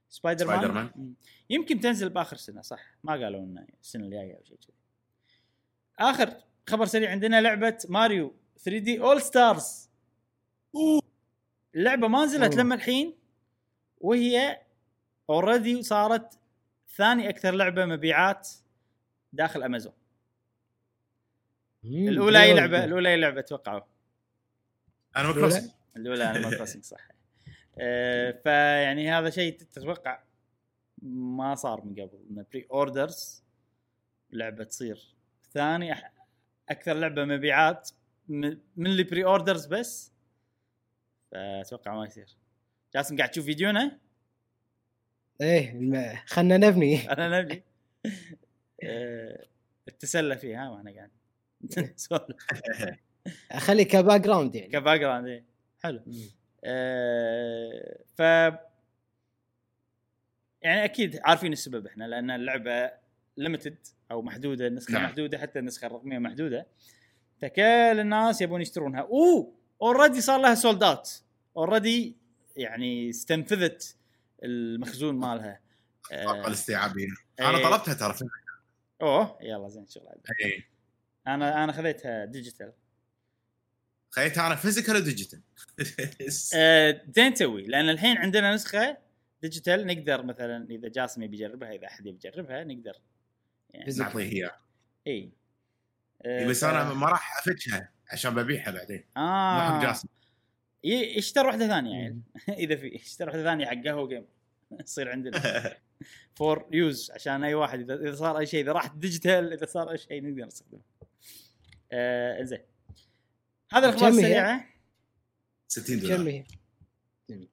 Spider-Man, 0.08 0.56
Spider-Man. 0.56 0.90
مم. 0.96 1.14
يمكن 1.50 1.80
تنزل 1.80 2.08
بآخر 2.08 2.36
سنة 2.36 2.62
صح. 2.62 2.80
ما 3.04 3.12
قالوا 3.12 3.40
إنه 3.40 3.66
السنة 3.82 4.04
الجاية 4.04 4.34
أو 4.34 4.42
شيء 4.44 4.56
كذي. 4.56 4.81
آخر 5.98 6.34
خبر 6.68 6.84
سريع 6.84 7.10
عندنا 7.10 7.40
لعبة 7.40 7.78
Mario 7.88 8.34
3D 8.58 9.00
All-Stars 9.00 9.90
اللعبه 11.74 12.08
ما 12.08 12.24
نزلت. 12.24 12.54
لما 12.54 12.74
الحين 12.74 13.14
وهي 13.98 14.60
already 15.30 15.82
صارت 15.82 16.38
ثاني 16.96 17.28
أكثر 17.28 17.54
لعبة 17.54 17.84
مبيعات 17.84 18.48
داخل 19.32 19.62
امازون. 19.62 19.92
الأولى 21.84 22.42
أي. 22.42 22.54
لعبة 22.54 22.84
الأولى 22.84 23.08
أي 23.08 23.16
لعبة 23.16 23.40
توقعوا 23.40 23.82
أنا 25.16 25.30
الأولى؟ 25.30 25.40
Crossing 25.40 25.70
الأولى 25.96 26.30
Animal 26.30 26.56
Crossing 26.56 26.82
صح 26.84 27.08
آه، 27.78 28.30
فيعني 28.30 29.10
هذا 29.10 29.30
شيء 29.30 29.58
تتوقع 29.58 30.22
ما 31.02 31.54
صار 31.54 31.84
من 31.84 31.92
قبل 31.92 32.26
إن 32.30 32.44
pre-orders 32.52 33.44
لعبة 34.30 34.64
تصير 34.64 35.14
ثاني 35.52 35.94
أكثر 36.68 36.92
لعبة 36.92 37.24
مبيعات 37.24 37.90
من 38.28 38.86
اللي 38.86 39.04
pre-orders 39.04 39.66
بس. 39.66 40.12
فأتوقع 41.32 41.94
ما 41.94 42.04
يصير. 42.04 42.28
جاسم 42.94 43.16
قاعد 43.16 43.30
تشوف 43.30 43.44
فيديونا؟ 43.44 43.98
إيه. 45.40 46.24
خلنا 46.26 46.56
نبني. 46.56 46.96
أنا 47.12 47.40
نبي 47.40 47.62
آه، 48.82 49.46
التسلى 49.88 50.36
فيه 50.38 50.62
ها 50.62 50.70
وإحنا 50.70 50.94
قاعد. 50.94 51.10
نسولف 51.94 52.46
أخلي 53.50 53.84
ك 53.84 54.20
background 54.20 54.54
يعني. 54.54 54.72
ك 54.72 55.00
background 55.00 55.26
إيه. 55.26 55.44
حلو. 55.82 56.02
آه، 56.64 57.98
ف 58.14 58.20
يعني 60.62 60.84
أكيد 60.84 61.20
عارفين 61.24 61.52
السبب 61.52 61.86
إحنا 61.86 62.04
لأن 62.04 62.30
اللعبة 62.30 62.90
limited 63.36 63.76
أو 64.12 64.22
محدودة 64.22 64.66
النسخة 64.66 64.92
نعم. 64.92 65.02
محدودة 65.04 65.38
حتى 65.38 65.58
النسخة 65.58 65.86
الرقمية 65.86 66.18
محدودة. 66.18 66.66
فكل 67.42 67.62
الناس 68.00 68.40
يبون 68.40 68.60
يشترونها. 68.60 69.00
أوه! 69.00 69.54
already 69.82 70.20
صار 70.20 70.40
لها 70.40 70.54
sold 70.54 70.82
out 70.82 71.22
already 71.56 72.16
يعني 72.56 73.10
استنفذت 73.10 73.96
المخزون 74.42 75.14
مالها. 75.14 75.60
أتوقع 76.12 76.44
آه. 76.44 76.46
الاستيعابية. 76.46 77.06
إيه. 77.40 77.50
أنا 77.50 77.58
طلبتها 77.58 77.94
ترى. 77.94 78.28
أوه! 79.02 79.38
يلا 79.40 79.68
زين 79.68 79.86
شغل 79.86 80.08
عدل. 80.08 80.20
إيه. 80.40 80.68
أنا 81.26 81.64
أنا 81.64 81.72
خذيتها 81.72 82.24
digital 82.24 82.72
خليتها 84.10 84.46
أنا 84.46 84.54
physical 84.54 84.96
و 84.96 85.02
digital 85.02 85.40
آه، 86.56 87.02
زين 87.08 87.34
تسوي. 87.34 87.62
لأن 87.62 87.88
الحين 87.88 88.16
عندنا 88.16 88.54
نسخة 88.54 88.96
digital 89.42 89.86
نقدر 89.86 90.22
مثلا 90.22 90.66
إذا 90.70 90.88
جاسم 90.88 91.22
يبي 91.22 91.36
يجربها 91.36 91.72
إذا 91.72 91.86
أحد 91.86 92.06
يبي 92.06 92.18
يجربها 92.24 92.64
نقدر 92.64 92.92
يعني. 93.74 93.94
نعطيه 93.98 94.32
إياه 94.32 94.56
إي 95.06 95.32
إيه، 96.24 96.46
بس 96.46 96.60
ف- 96.64 96.68
أنا 96.68 96.94
ما 96.94 97.06
راح 97.08 97.38
افتشها 97.38 97.90
عشان 98.12 98.34
ببيعها 98.34 98.70
بعدين 98.70 99.04
ما 99.16 99.68
أحب 99.68 99.74
آه 99.74 99.82
جاسم 99.82 100.08
ي- 100.84 101.18
اشتر 101.18 101.46
واحدة 101.46 101.68
ثانية 101.68 102.02
يعني 102.02 102.20
إذا 102.64 102.76
في 102.76 102.94
اشتر 102.96 103.26
واحدة 103.28 103.42
ثانية 103.44 103.66
حق 103.66 103.82
قهوة 103.84 104.08
Game 104.08 104.26
تصير 104.84 105.10
عندنا 105.12 105.40
for 106.36 106.68
use 106.72 107.10
عشان 107.10 107.44
أي 107.44 107.54
واحد 107.54 107.90
إذا 107.90 108.14
صار 108.14 108.38
أي 108.38 108.46
شيء 108.46 108.62
إذا 108.64 108.72
راح 108.72 108.86
digital 108.86 109.52
إذا 109.52 109.66
صار 109.66 109.90
أي 109.90 109.98
شيء 109.98 110.22
نقدر 110.28 110.46
نستخدمه. 110.46 110.80
آه 111.92 112.42
زين 112.42 112.58
هذا 113.72 113.88
الأخبار 113.88 114.10
كم 114.10 114.16
هي؟ 114.18 114.20
السريعة 114.24 114.64
60 115.68 115.96
كم 116.00 116.02
دولار 116.06 116.28
هي؟ 116.28 116.44
جميل. 117.30 117.48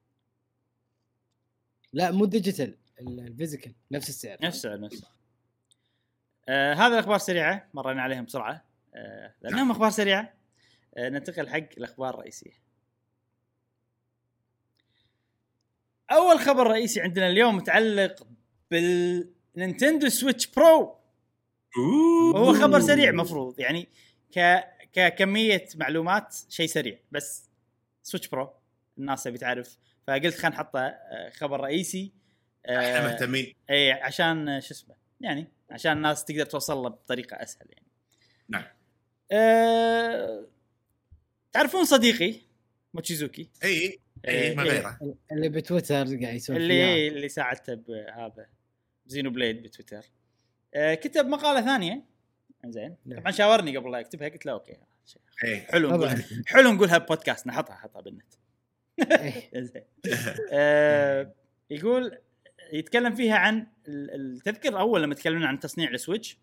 لا 1.92 2.10
مو 2.10 2.24
digital 2.24 2.76
ال- 3.00 3.20
ال 3.20 3.26
physical 3.26 3.72
نفس 3.90 4.08
السعر 4.08 4.36
نفس 4.42 4.56
السعر 4.56 4.80
نفس 4.80 4.94
السعر. 4.94 5.10
آه 6.50 6.74
هذا 6.74 6.94
الأخبار 6.94 7.16
السريعه 7.16 7.68
مرينا 7.74 8.02
عليهم 8.02 8.24
بسرعة. 8.24 8.64
آه 8.94 9.34
لأنهم 9.42 9.70
أخبار 9.70 9.90
سريعة. 9.90 10.34
آه 10.96 11.08
ننتقل 11.08 11.48
حق 11.48 11.56
الأخبار 11.56 12.14
الرئيسية. 12.14 12.60
أول 16.10 16.38
خبر 16.38 16.66
رئيسي 16.66 17.00
عندنا 17.00 17.28
اليوم 17.28 17.56
متعلق 17.56 18.26
بال 18.70 18.98
Nintendo 18.98 20.08
Switch 20.08 20.46
Pro. 20.46 20.96
وهو 22.34 22.54
خبر 22.54 22.80
سريع 22.80 23.12
مفروض 23.12 23.60
يعني 23.60 23.88
ك 24.36 24.64
ككمية 24.92 25.66
معلومات 25.74 26.36
شيء 26.48 26.66
سريع 26.66 26.98
بس 27.12 27.50
Switch 28.02 28.28
Pro 28.28 28.50
الناس 28.98 29.22
تبي 29.22 29.38
تعرف. 29.38 29.78
فقلت 30.06 30.34
خلينا 30.34 30.56
نحطه 30.56 30.80
آه، 30.80 31.30
خبر 31.30 31.60
رئيسي. 31.60 32.12
إحنا 32.68 32.98
آه، 32.98 33.12
مهتمين. 33.12 33.54
اي 33.70 33.92
عشان 33.92 34.48
آه، 34.48 34.60
شو 34.60 34.74
اسمه 34.74 34.94
يعني 35.20 35.48
عشان 35.70 35.92
الناس 35.92 36.24
تقدر 36.24 36.44
توصل 36.44 36.76
له 36.76 36.88
بطريقة 36.88 37.34
أسهل 37.34 37.66
يعني. 37.70 37.86
نعم. 38.48 38.64
أه... 39.32 40.46
تعرفون 41.52 41.84
صديقي 41.84 42.40
Mochizuki؟ 42.94 43.50
إي 43.64 43.68
إيه، 43.68 43.98
اي 44.28 44.54
ما 44.54 44.62
إيه. 44.62 44.70
غيره. 44.70 44.98
اللي 45.32 45.48
بتويتر 45.48 45.94
قاعد 45.94 46.34
يسولف 46.34 46.60
اللي. 46.60 47.08
اللي 47.08 47.28
ساعدته 47.28 47.74
بهذا 47.74 48.46
Xenoblade 49.06 49.30
ب 49.30 49.62
Twitter. 49.62 50.04
أه 50.74 50.94
كتب 50.94 51.26
مقالة 51.26 51.64
ثانية. 51.64 52.04
زين 52.66 52.96
نعم. 53.06 53.20
طبعا 53.20 53.32
شاورني 53.32 53.76
قبل 53.76 53.92
لا 53.92 53.98
يكتبها 53.98 54.28
قلت 54.28 54.46
له 54.46 54.52
okay 54.52 54.76
إي. 55.44 55.60
حلو 55.60 55.88
نقولها 55.88 56.24
حلو 56.46 56.72
نقولها 56.72 56.98
ببودكاست 56.98 57.46
نحطها 57.46 57.74
حطها 57.74 58.02
بالنت. 58.02 58.34
إيه. 59.10 59.50
زين 59.64 59.84
أه 60.52 61.34
يقول 61.70 62.18
يتكلم 62.72 63.14
فيها 63.14 63.36
عن 63.36 63.66
ال- 63.88 64.10
ال- 64.10 64.40
تذكر 64.40 64.80
أول 64.80 65.02
لما 65.02 65.14
تكلمنا 65.14 65.46
عن 65.46 65.60
تصنيع 65.60 65.90
ال 65.90 65.97
Switch 65.97 66.38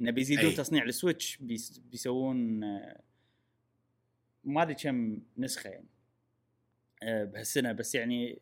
إنه 0.00 0.10
بيزيدون. 0.10 0.54
تصنيع 0.54 0.84
ال 0.84 0.91
Switch 0.91 1.36
بيس- 1.40 1.78
بيسوون 1.78 2.64
آه، 2.64 3.00
ما 4.44 4.62
أدري 4.62 4.74
كم 4.74 5.18
نسخة 5.38 5.70
يعني 5.70 5.86
آه، 7.02 7.24
بهالسنة 7.24 7.72
بس 7.72 7.94
يعني 7.94 8.38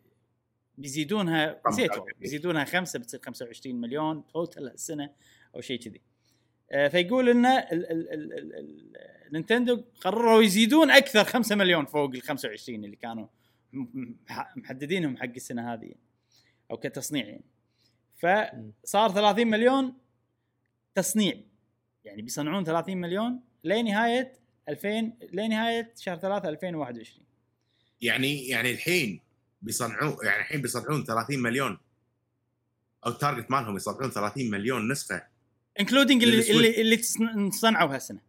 بيزيدونها 0.78 1.60
نسيت؟ 1.68 1.90
بيزيدونها 2.20 2.64
خمسة 2.64 2.98
بتصير 2.98 3.20
25 3.20 3.80
مليون 3.80 4.26
total 4.26 4.68
هالسنة 4.68 5.10
أو 5.54 5.60
شيء 5.60 5.80
كذي 5.80 6.00
آه، 6.70 6.88
فيقول 6.88 7.28
ان 7.28 7.46
ال- 7.46 7.62
ال- 7.72 8.12
ال- 8.12 8.32
ال- 8.32 8.54
ال- 8.54 9.32
Nintendo 9.32 9.84
قرروا 10.00 10.42
يزيدون 10.42 10.90
أكثر 10.90 11.24
5 11.24 11.56
مليون 11.56 11.84
فوق 11.86 12.10
ال 12.14 12.22
25 12.22 12.84
اللي 12.84 12.96
كانوا 12.96 13.26
محددينهم 14.56 15.16
حق 15.16 15.24
السنة 15.36 15.72
هذه 15.72 15.92
أو 16.70 16.76
كتصنيع 16.76 17.26
يعني. 17.26 17.44
فصار 18.16 19.12
30 19.12 19.46
مليون 19.46 19.94
تصنيع. 20.94 21.34
يعني 22.04 22.22
بيصنعون 22.22 22.64
30 22.64 22.96
مليون 22.96 23.40
لنهاية 23.64 24.32
2000 24.68 25.12
لنهاية 25.32 25.94
شهر 25.96 26.16
3 26.18 26.48
2021 26.48 27.26
يعني 28.00 28.48
يعني 28.48 28.70
الحين 28.70 29.20
بيصنعون 29.62 30.16
يعني 30.22 30.40
الحين 30.40 30.62
بيصنعون 30.62 31.04
30 31.04 31.38
مليون. 31.38 31.78
أو 33.06 33.10
ال 33.10 33.16
target 33.16 33.50
مالهم 33.50 33.76
يصنعون 33.76 34.10
30 34.10 34.50
مليون 34.50 34.92
نسخة. 34.92 35.26
including 35.80 36.22
اللي. 36.22 36.50
اللي, 36.50 36.80
اللي 36.80 37.02
صنعوا 37.50 37.94
هالسنة. 37.94 38.20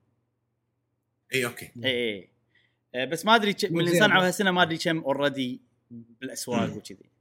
إي 1.34 1.46
أوكي. 1.46 1.72
إي 1.84 1.90
إي. 1.90 2.30
آه، 2.96 3.06
بس 3.06 3.26
ما 3.26 3.36
أدري 3.36 3.56
من 3.70 3.80
اللي. 3.80 4.00
صنعوا 4.00 4.28
هالسنة 4.28 4.52
ما 4.52 4.62
أدري 4.62 4.78
كم 4.78 4.98
already 5.00 5.62
بالأسواق. 5.92 6.78
وكذي. 6.78 7.17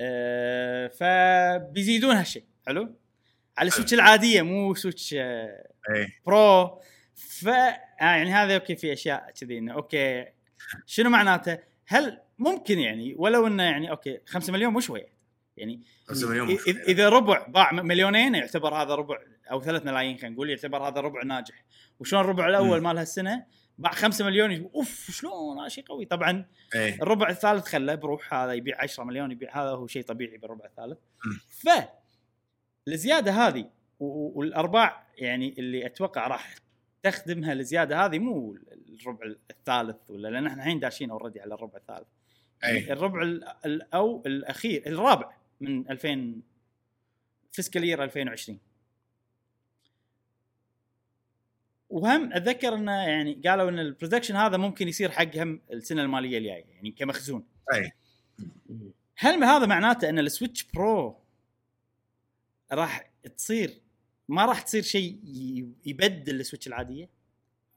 آه، 0.00 0.88
فبيزيدون 0.88 2.16
هالشيء 2.16 2.44
حلو؟ 2.66 2.94
على 3.58 3.68
ال 3.68 3.72
Switch 3.72 3.94
العادية 3.94 4.42
مو 4.42 4.74
Switch 4.74 5.14
آه، 5.18 5.70
إي 5.90 6.08
Pro. 6.26 6.80
ف 7.14 7.48
آه، 7.48 7.80
يعني 8.00 8.32
هذا 8.32 8.54
أوكي 8.54 8.76
في 8.76 8.92
أشياء 8.92 9.30
كذي 9.40 9.58
إنه 9.58 9.72
أوكي. 9.72 10.24
شنو 10.86 11.10
معناته؟ 11.10 11.58
هل 11.86 12.20
ممكن 12.38 12.78
يعني 12.78 13.14
ولو 13.18 13.46
إنه 13.46 13.62
يعني 13.62 13.90
أوكي 13.90 14.20
5 14.26 14.52
مليون 14.52 14.72
مو 14.72 14.80
شوية 14.80 15.12
يعني 15.56 15.82
5 16.06 16.28
مليون 16.28 16.58
إذا 16.88 17.08
ربع 17.08 17.46
باع 17.46 17.72
مليونين 17.72 18.34
يعتبر 18.34 18.74
هذا 18.74 18.94
ربع 18.94 19.18
أو 19.50 19.62
3 19.62 19.84
ملايين 19.84 20.18
خلينا 20.18 20.34
نقول 20.34 20.50
يعتبر 20.50 20.88
هذا 20.88 21.00
ربع 21.00 21.22
ناجح. 21.22 21.64
وشلون 22.00 22.22
الربع 22.22 22.48
الأول. 22.48 22.80
مال 22.80 22.98
هالسنة؟ 22.98 23.44
باع 23.80 23.92
5 23.92 24.24
مليون 24.24 24.70
أوف 24.74 25.10
شلون؟ 25.10 25.58
هذا 25.58 25.68
شيء 25.68 25.84
قوي. 25.84 26.04
طبعا 26.04 26.46
اي 26.74 26.94
الربع 26.94 27.28
الثالث 27.28 27.66
خله 27.66 27.94
بروح 27.94 28.34
هذا 28.34 28.52
يبيع 28.52 28.82
10 28.82 29.04
مليون 29.04 29.32
يبيع 29.32 29.62
هذا 29.62 29.70
هو 29.70 29.86
شيء 29.86 30.02
طبيعي 30.02 30.36
بالربع 30.38 30.64
الثالث. 30.64 30.98
ف 31.48 31.68
الزيادة 32.88 33.32
هذه 33.32 33.70
والأرباع 34.00 35.06
يعني 35.18 35.54
اللي 35.58 35.86
أتوقع 35.86 36.26
راح 36.26 36.54
تخدمها 37.02 37.52
الزيادة 37.52 38.04
هذه 38.06 38.18
مو 38.18 38.58
الربع 39.00 39.34
الثالث 39.50 39.96
ولا 40.08 40.28
لأن 40.28 40.46
إحنا 40.46 40.62
الحين 40.62 40.80
داشين 40.80 41.10
already 41.10 41.40
على 41.40 41.54
الربع 41.54 41.78
الثالث. 41.78 42.06
اي 42.64 42.92
الربع 42.92 43.22
ال- 43.22 43.44
ال- 43.66 43.94
أو 43.94 44.22
الأخير 44.26 44.82
الرابع 44.86 45.32
من 45.60 45.90
2000 45.90 46.40
fiscal 47.52 47.84
year 47.84 48.04
2020 48.04 48.58
وهم 51.90 52.32
أتذكر 52.32 52.74
إنه 52.74 52.92
يعني 52.92 53.40
قالوا 53.46 53.68
إن 53.68 53.78
ال 53.78 53.83
production 53.83 54.36
هذا 54.36 54.56
ممكن 54.56 54.88
يصير 54.88 55.10
حق 55.10 55.36
هم 55.36 55.60
السنة 55.72 56.02
المالية 56.02 56.38
الجاية 56.38 56.64
يعني 56.64 56.90
كمخزون. 56.90 57.44
أي. 57.74 57.92
هل 59.16 59.44
هذا 59.44 59.66
معناته 59.66 60.08
إن 60.08 60.18
ال 60.18 60.25
Switch 60.25 60.64
Pro 60.64 61.16
راح 62.72 63.10
تصير 63.36 63.80
ما 64.28 64.44
راح 64.44 64.62
تصير 64.62 64.82
شيء 64.82 65.18
يبدل 65.86 66.40
ال 66.40 66.44
Switch 66.44 66.66
العادية؟ 66.66 67.08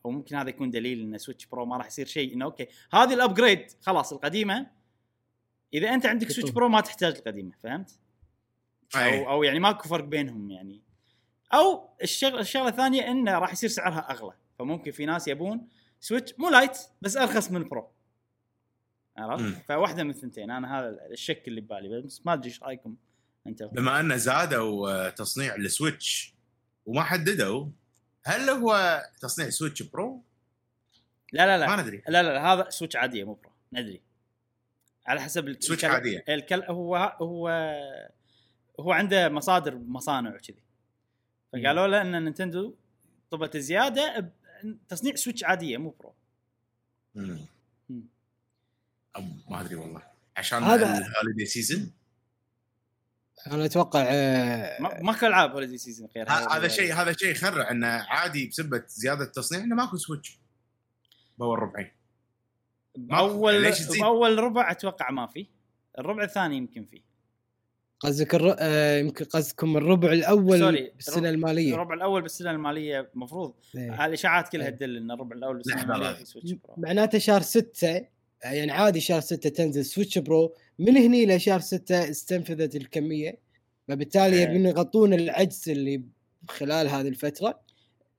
أو 0.05 0.11
ممكن 0.11 0.35
هذا 0.35 0.49
يكون 0.49 0.71
دليل 0.71 1.01
إن 1.01 1.17
Switch 1.17 1.45
Pro 1.45 1.65
ما 1.65 1.77
راح 1.77 1.87
يصير 1.87 2.05
شيء 2.05 2.33
إنه 2.33 2.45
أوكي 2.45 2.67
هذه 2.93 3.13
ال 3.13 3.21
upgrade 3.21 3.71
خلاص 3.81 4.13
القديمة. 4.13 4.67
إذا 5.73 5.93
أنت 5.93 6.05
عندك 6.05 6.31
Switch 6.31 6.51
Pro 6.51 6.69
ما 6.69 6.81
تحتاج 6.81 7.15
القديمة 7.15 7.51
فهمت؟ 7.63 7.99
أي. 8.95 9.19
أو 9.19 9.31
أو 9.31 9.43
يعني 9.43 9.59
ماكو 9.59 9.89
فرق 9.89 10.03
بينهم 10.03 10.51
يعني. 10.51 10.81
أو 11.53 11.89
الشغله 12.03 12.39
الشغلة 12.39 12.67
الثانية 12.67 13.11
إنه 13.11 13.39
راح 13.39 13.51
يصير 13.53 13.69
سعرها 13.69 14.11
أغلى. 14.11 14.33
فممكن 14.59 14.91
في 14.91 15.05
ناس 15.05 15.27
يبون 15.27 15.67
Switch 15.99 16.33
مو 16.39 16.49
Lite 16.49 16.77
بس 17.01 17.17
أرخص 17.17 17.51
من 17.51 17.61
مم. 17.61 17.79
عرفت؟ 19.17 19.65
فواحدة 19.67 20.03
من 20.03 20.09
الثنتين. 20.09 20.51
أنا 20.51 20.79
هذا 20.79 20.97
الشك 21.11 21.47
اللي 21.47 21.61
ببالي 21.61 22.01
بس 22.01 22.21
ما 22.25 22.33
أدري 22.33 22.49
إيش 22.49 22.63
رأيكم 22.63 22.95
أنتم 23.47 23.67
بما 23.67 23.99
أن 23.99 24.17
زادوا 24.17 24.89
آه، 24.89 25.09
تصنيع 25.09 25.55
ال 25.55 25.66
Switch 25.66 26.33
وما 26.85 27.03
حددوا 27.03 27.67
هل 28.25 28.49
هو 28.49 29.01
تصنيع 29.21 29.49
Switch 29.49 29.83
Pro؟ 29.83 30.23
لا 31.33 31.57
لا 31.57 31.67
ما 31.67 31.75
لا 31.75 31.81
ندري. 31.81 32.03
لا 32.07 32.23
لا 32.23 32.53
هذا 32.53 32.69
Switch 32.69 32.95
عادية 32.95 33.23
مو 33.23 33.33
Pro 33.33 33.51
ندري. 33.73 34.01
على 35.07 35.21
حسب 35.21 35.47
ال- 35.47 35.63
Switch 35.63 35.85
الكل- 35.85 35.93
عادية. 35.93 36.23
الكل 36.29 36.63
هو 36.63 36.95
هو 37.21 37.49
هو 38.79 38.91
عنده 38.91 39.29
مصادر 39.29 39.75
مصانع 39.75 40.35
وكذي. 40.35 40.62
فقالوا 41.53 41.87
له 41.87 42.01
إن 42.01 42.23
Nintendo 42.23 42.75
طلبت 43.31 43.57
زيادة 43.57 44.31
تصنيع 44.89 45.15
Switch 45.15 45.43
عادية 45.43 45.77
مو 45.77 45.89
Pro. 45.99 46.13
ما 49.49 49.61
أدري 49.61 49.75
والله. 49.75 50.01
عشان 50.37 50.63
هذا- 50.63 50.97
ال 50.97 51.03
holiday 51.03 51.45
season 51.45 51.91
أنا 53.51 53.65
أتوقع 53.65 54.03
آه، 54.07 54.81
ما- 54.81 55.01
ماكو 55.01 55.25
ألعاب 55.25 55.51
holiday 55.51 55.77
season 55.77 56.09
غير 56.15 56.29
هذا 56.29 56.67
شيء 56.67 56.93
هذا 56.93 57.13
شيء 57.13 57.31
يخرع 57.31 57.71
إنه 57.71 57.87
عادي 57.87 58.47
بسبة 58.47 58.83
زيادة 58.87 59.23
التصنيع 59.23 59.63
إنه 59.63 59.75
ماكو 59.75 59.97
Switch. 59.97 60.37
بأول 61.37 61.59
ربعين. 61.59 61.91
باول 62.95 63.71
تزيد؟ 63.71 64.01
بأول 64.01 64.39
ربع 64.39 64.71
أتوقع 64.71 65.11
ما 65.11 65.27
في. 65.27 65.47
الربع 65.99 66.23
الثاني 66.23 66.57
يمكن 66.57 66.85
فيه 66.85 67.01
قصدك 68.03 68.35
الر... 68.35 68.55
آه، 68.59 68.97
يمكن 68.99 69.25
قصدكم 69.25 69.77
الربع 69.77 70.11
الأول 70.11 70.59
sorry، 70.59 70.91
بالسنة 70.95 71.15
الربع- 71.17 71.29
المالية 71.29 71.73
الربع 71.73 71.93
الأول 71.93 72.21
بالسنة 72.21 72.51
المالية 72.51 73.09
المفروض 73.15 73.53
إيه. 73.75 74.05
الإشاعات 74.05 74.49
كلها 74.49 74.65
إيه. 74.67 74.71
تدل 74.73 74.97
إن 74.97 75.11
الربع 75.11 75.35
الأول 75.35 75.57
بالسنة 75.57 75.81
المالية 75.83 76.23
سويتش 76.23 76.51
برو 76.51 76.73
معناته 76.77 77.17
شهر 77.17 77.41
6 77.41 78.05
يعني 78.43 78.71
عادي 78.71 78.99
شهر 78.99 79.19
6 79.21 79.49
تنزل 79.49 79.85
Switch 79.85 80.17
Pro 80.17 80.53
من 80.79 80.97
هني 80.97 81.25
لشهر 81.35 81.59
6 81.59 82.09
استنفذت 82.09 82.75
الكمية 82.75 83.37
فبالتالي 83.87 84.35
إيه. 84.35 84.41
يبون 84.49 84.65
يغطون 84.65 85.13
العجز 85.13 85.69
اللي 85.69 86.01
خلال 86.49 86.87
هذه 86.87 87.07
الفترة 87.07 87.59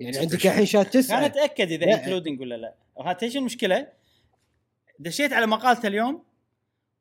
يعني 0.01 0.19
عندك. 0.19 0.47
الحين 0.47 0.67
شهر 0.67 0.85
خلينا 0.85 1.01
9 1.03 1.29
نتاكد 1.29 1.73
إذا 1.73 1.87
لا. 1.87 1.95
including 2.01 2.41
ولا 2.41 2.55
لا 2.55 2.75
وهات 2.97 3.23
إيش 3.23 3.37
المشكلة؟ 3.37 3.87
دشيت 4.99 5.33
على 5.33 5.47
مقالته 5.47 5.87
اليوم 5.87 6.23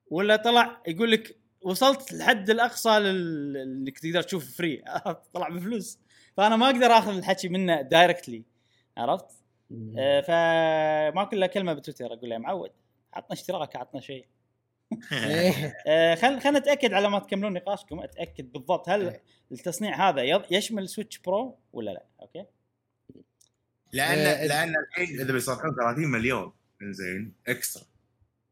ولا 0.10 0.36
طلع 0.36 0.82
يقول 0.88 1.12
لك 1.12 1.36
وصلت 1.64 2.14
الحد 2.14 2.49
الأقصى 2.49 2.89
لل- 2.99 3.57
انك 3.57 3.99
تقدر 3.99 4.22
تشوف 4.22 4.51
free 4.58 4.84
طلع 5.34 5.49
بفلوس. 5.49 5.99
فأنا 6.38 6.55
ما 6.55 6.66
أقدر 6.66 6.86
آخذ 6.86 7.18
الحكي 7.18 7.49
منه 7.49 7.82
directly 7.82 8.43
عرفت؟ 8.97 9.26
آه 9.97 10.22
فما 10.22 11.24
كل 11.24 11.47
كلمة 11.47 11.74
بتويتر 11.74 12.05
أقول 12.05 12.30
له 12.30 12.34
يا 12.36 12.39
معود 12.39 12.72
عطنا 13.14 13.34
اشتراك 13.34 13.76
عطنا 13.76 14.01
شيء. 14.01 14.26
إيه. 15.11 15.76
آه 15.88 16.16
خل 16.16 16.39
خلينا 16.41 16.59
نتأكد 16.59 16.93
على 16.93 17.09
ما 17.09 17.20
تكملون 17.20 17.53
نقاشكم 17.53 17.99
أتأكد 17.99 18.51
بالضبط 18.51 18.89
هل 18.89 19.07
إيه. 19.09 19.22
التصنيع 19.51 20.09
هذا 20.09 20.22
يض- 20.24 20.51
يشمل 20.51 20.89
Switch 20.89 21.18
Pro 21.20 21.58
ولا 21.74 21.91
لا 21.91 22.05
أوكي؟ 22.22 22.45
لأن 23.93 24.18
آه، 24.18 24.45
لأن 24.45 24.74
الحين 24.76 25.20
إذا 25.20 25.34
بيصنعون 25.34 25.76
30 25.76 26.07
مليون 26.07 26.53
زين 26.82 27.34
extra. 27.47 27.84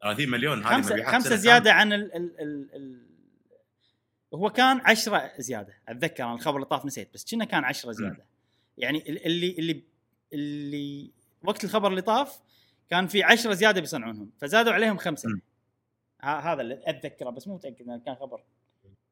30 0.03 0.29
مليون 0.29 0.63
هذه 0.63 0.71
خمسه 0.73 1.03
خمسة 1.11 1.35
زيادة 1.35 1.73
عن 1.73 1.93
ال 1.93 2.15
ال 2.15 2.39
ال 2.41 2.75
ال 2.75 3.01
هو 4.33 4.49
كان 4.49 4.81
عشرة 4.85 5.31
زيادة 5.39 5.73
أتذكر 5.87 6.23
أنا 6.23 6.33
الخبر 6.33 6.55
اللي 6.55 6.65
طاف 6.65 6.85
نسيت 6.85 7.13
بس 7.13 7.31
كنا 7.31 7.45
كان 7.45 7.63
عشرة 7.63 7.91
زيادة. 7.91 8.25
يعني 8.77 8.97
ال- 9.09 9.25
اللي 9.25 9.55
اللي 9.59 9.83
اللي 10.33 11.11
وقت 11.43 11.63
الخبر 11.63 11.89
اللي 11.89 12.01
طاف 12.01 12.39
كان 12.89 13.07
في 13.07 13.23
عشرة 13.23 13.53
زيادة 13.53 13.81
بيصنعونهم 13.81 14.29
فزادوا 14.41 14.73
عليهم 14.73 14.97
خمسة. 14.97 15.29
هذا 16.23 16.61
اللي 16.61 16.81
أتذكره 16.85 17.29
بس 17.29 17.47
مو 17.47 17.55
متأكد 17.55 18.01
كان 18.05 18.15
خبر 18.15 18.43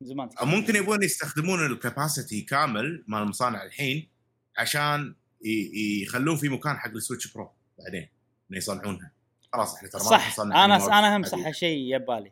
زمان. 0.02 0.30
أو 0.42 0.46
ممكن 0.46 0.76
يبون 0.76 1.04
يستخدمون 1.04 1.66
ال 1.66 1.74
capacity 1.74 2.42
كامل 2.42 3.04
مال 3.08 3.22
المصانع 3.22 3.64
الحين 3.64 4.08
عشان 4.58 5.16
ي- 5.46 6.02
يخلون 6.04 6.38
في 6.38 6.50
مكان 6.50 6.78
حق 6.78 6.90
ال 6.92 6.98
Switch 6.98 7.34
Pro 7.34 7.52
بعدين 7.80 8.10
إنه 8.50 8.58
يصنعونها. 8.58 9.12
خلاص 9.54 9.76
إحنا 9.76 9.90
ترى 9.90 10.02
صح. 10.02 10.40
أنا 10.40 11.00
أنا 11.00 11.18
هم 11.18 11.24
صح 11.24 11.52
شيء 11.52 11.96
يبالي. 11.96 12.32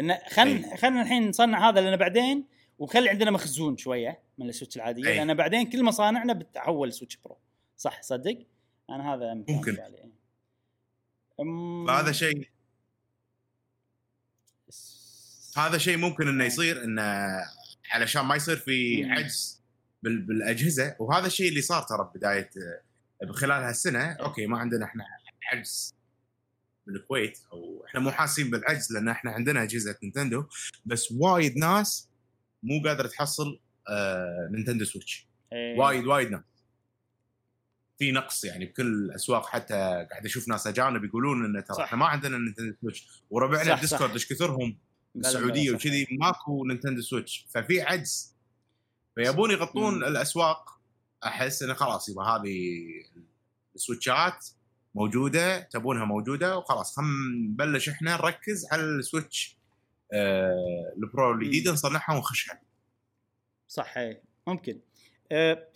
انه 0.00 0.18
خل 0.30 0.42
أي. 0.48 0.76
خلينا 0.76 1.02
الحين 1.02 1.28
نصنع 1.28 1.68
هذا 1.68 1.80
لأن 1.80 1.96
بعدين 1.96 2.44
وخلي 2.78 3.08
عندنا 3.08 3.30
مخزون 3.30 3.76
شوية 3.76 4.20
من 4.38 4.48
ال 4.48 4.52
Switch 4.52 4.76
العادية 4.76 5.06
أي. 5.08 5.16
لأن 5.16 5.34
بعدين 5.34 5.70
كل 5.70 5.84
مصانعنا 5.84 6.32
بتحول 6.32 6.92
Switch 6.92 7.16
Pro. 7.16 7.38
صح 7.76 8.02
صدق؟ 8.02 8.46
أنا 8.90 9.14
هذا 9.14 9.34
ممكن. 9.34 9.76
أم- 9.76 11.44
فهذا 11.88 12.12
شيء 12.12 12.48
هذا 15.56 15.78
شيء 15.78 15.96
ممكن 15.96 16.28
إنه 16.28 16.44
يصير 16.44 16.84
إنه 16.84 17.02
علشان 17.90 18.22
ما 18.24 18.36
يصير 18.36 18.56
في 18.56 19.04
مم. 19.04 19.12
عجز 19.12 19.62
بال- 20.02 20.22
بالأجهزة. 20.22 20.96
وهذا 20.98 21.26
الشيء 21.26 21.48
اللي 21.48 21.60
صار 21.62 21.82
ترى 21.82 22.10
بداية 22.14 22.50
خلال 23.30 23.62
هالسنة 23.64 24.12
أوكي 24.12 24.46
ما 24.46 24.58
عندنا 24.58 24.84
إحنا 24.84 25.04
عجز 25.52 25.94
بالكويت 26.86 27.38
أو 27.52 27.84
إحنا 27.86 28.00
مو 28.00 28.10
حاسين 28.10 28.50
بالعجز 28.50 28.92
لأن 28.92 29.08
إحنا 29.08 29.30
عندنا 29.30 29.62
أجهزة 29.62 29.96
Nintendo 30.02 30.44
بس 30.84 31.12
وايد 31.12 31.56
ناس 31.56 32.08
مو 32.62 32.82
قادرة 32.84 33.06
تحصل 33.06 33.60
آه 33.88 34.48
نينتندو 34.52 34.84
سويتش 34.84 35.28
إيه. 35.52 35.78
وايد 35.78 36.06
وايد 36.06 36.30
ناس 36.30 36.40
في 37.98 38.12
نقص 38.12 38.44
يعني 38.44 38.66
بكل 38.66 38.86
الأسواق 38.86 39.46
حتى 39.46 39.74
قاعد 40.10 40.24
أشوف 40.24 40.48
ناس 40.48 40.66
أجانب 40.66 41.04
يقولون 41.04 41.44
إن 41.44 41.64
ترى. 41.64 41.84
إحنا 41.84 41.98
ما 41.98 42.06
عندنا 42.06 42.38
نينتندو 42.38 42.76
سويتش 42.80 43.08
وربعنا 43.30 43.74
الديسكورد. 43.74 44.10
إيش 44.12 44.32
كثرهم 44.32 44.78
السعودية. 45.16 45.70
وكذي 45.70 46.06
ماكو 46.10 46.64
نينتندو 46.64 47.02
سويتش 47.02 47.46
ففي 47.50 47.82
عجز 47.82 48.34
فيبون 49.14 49.50
يغطون. 49.50 50.04
الأسواق 50.04 50.80
أحس 51.24 51.62
انه 51.62 51.74
خلاص 51.74 52.08
يبقى 52.08 52.26
هذه 52.26 52.78
السويتشات 53.74 54.46
موجودة 54.94 55.60
تبونها 55.60 56.04
موجودة 56.04 56.58
وخلاص. 56.58 56.96
خلينا 56.96 57.10
نبلش 57.48 57.88
إحنا 57.88 58.16
نركز 58.16 58.66
على 58.72 58.82
السويتش 58.82 59.56
آه 60.12 60.92
ال 60.96 61.05
pro 61.05 61.32
الجديده 61.34 61.72
نصنعها 61.72 62.14
ونخشها. 62.16 62.60
صح 63.68 63.98
إيه. 63.98 64.22
ممكن. 64.46 64.80
أه 65.32 65.68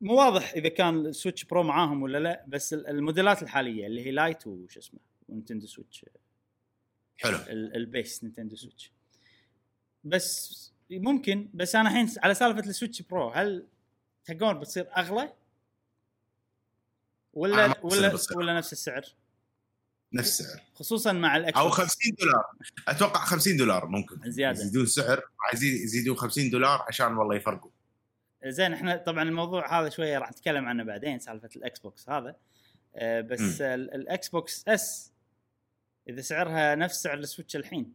مو 0.00 0.14
واضح 0.14 0.52
إذا 0.52 0.68
كان 0.68 1.06
السويتش 1.06 1.44
pro 1.44 1.62
معاهم 1.62 2.02
ولا 2.02 2.18
لا 2.18 2.44
بس 2.48 2.72
ال- 2.74 2.86
الموديلات 2.86 3.42
الحالية 3.42 3.86
اللي 3.86 4.06
هي 4.06 4.10
Lite 4.10 4.46
وش 4.46 4.78
اسمه 4.78 5.00
ونتندو 5.28 5.66
سويتش. 5.66 6.04
حلو. 7.18 7.36
ال- 7.36 7.76
ال 7.76 7.86
base 7.86 8.24
نينتندو 8.24 8.56
سويتش. 8.56 8.92
بس 10.04 10.72
ممكن 10.90 11.48
بس 11.54 11.74
أنا 11.76 11.88
الحين 11.88 12.08
على 12.22 12.34
سالفة 12.34 12.60
السويتش 12.70 13.02
pro 13.02 13.28
هل 13.30 13.66
تلقون 14.24 14.58
بتصير 14.58 14.86
أغلى؟ 14.96 15.32
ولا 17.32 17.74
ولا. 17.82 18.18
ولا 18.36 18.54
نفس 18.54 18.72
السعر؟ 18.72 19.04
نفس 20.12 20.40
السعر. 20.40 20.60
خصوصا 20.74 21.12
مع 21.12 21.36
الاكس 21.36 21.58
أو 21.58 21.70
50 21.70 22.14
دولار. 22.20 22.44
أتوقع 22.88 23.24
50 23.24 23.56
دولار 23.56 23.86
ممكن. 23.86 24.30
زيادة. 24.30 24.60
يزيدون 24.60 24.86
سعر 24.86 25.22
يزيدون 25.54 26.16
50 26.16 26.50
دولار 26.50 26.84
عشان 26.88 27.16
والله 27.16 27.34
يفرقوا. 27.36 27.70
زين 28.46 28.72
إحنا 28.72 28.96
طبعا 28.96 29.22
الموضوع 29.22 29.80
هذا 29.80 29.88
شوية 29.88 30.18
راح 30.18 30.30
نتكلم 30.30 30.64
عنه 30.68 30.84
بعدين 30.84 31.18
سالفة 31.18 31.48
الإكس 31.56 31.78
بوكس 31.78 32.10
هذا. 32.10 32.36
آه، 32.96 33.20
بس 33.20 33.60
الإكس 33.60 34.28
بوكس 34.28 34.68
إس 34.68 35.12
إذا 36.08 36.20
سعرها 36.20 36.74
نفس 36.74 37.02
سعر 37.02 37.18
السويتش 37.18 37.56
الحين 37.56 37.94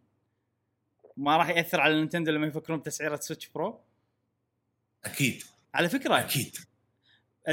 ما 1.17 1.37
راح 1.37 1.49
يأثر 1.49 1.81
على 1.81 1.95
نينتندو 1.95 2.31
لما 2.31 2.47
يفكرون 2.47 2.79
بتسعيرة 2.79 3.15
سويتش 3.15 3.49
pro؟ 3.49 3.81
أكيد. 5.05 5.43
على 5.73 5.89
فكرة. 5.89 6.19
أكيد. 6.19 6.57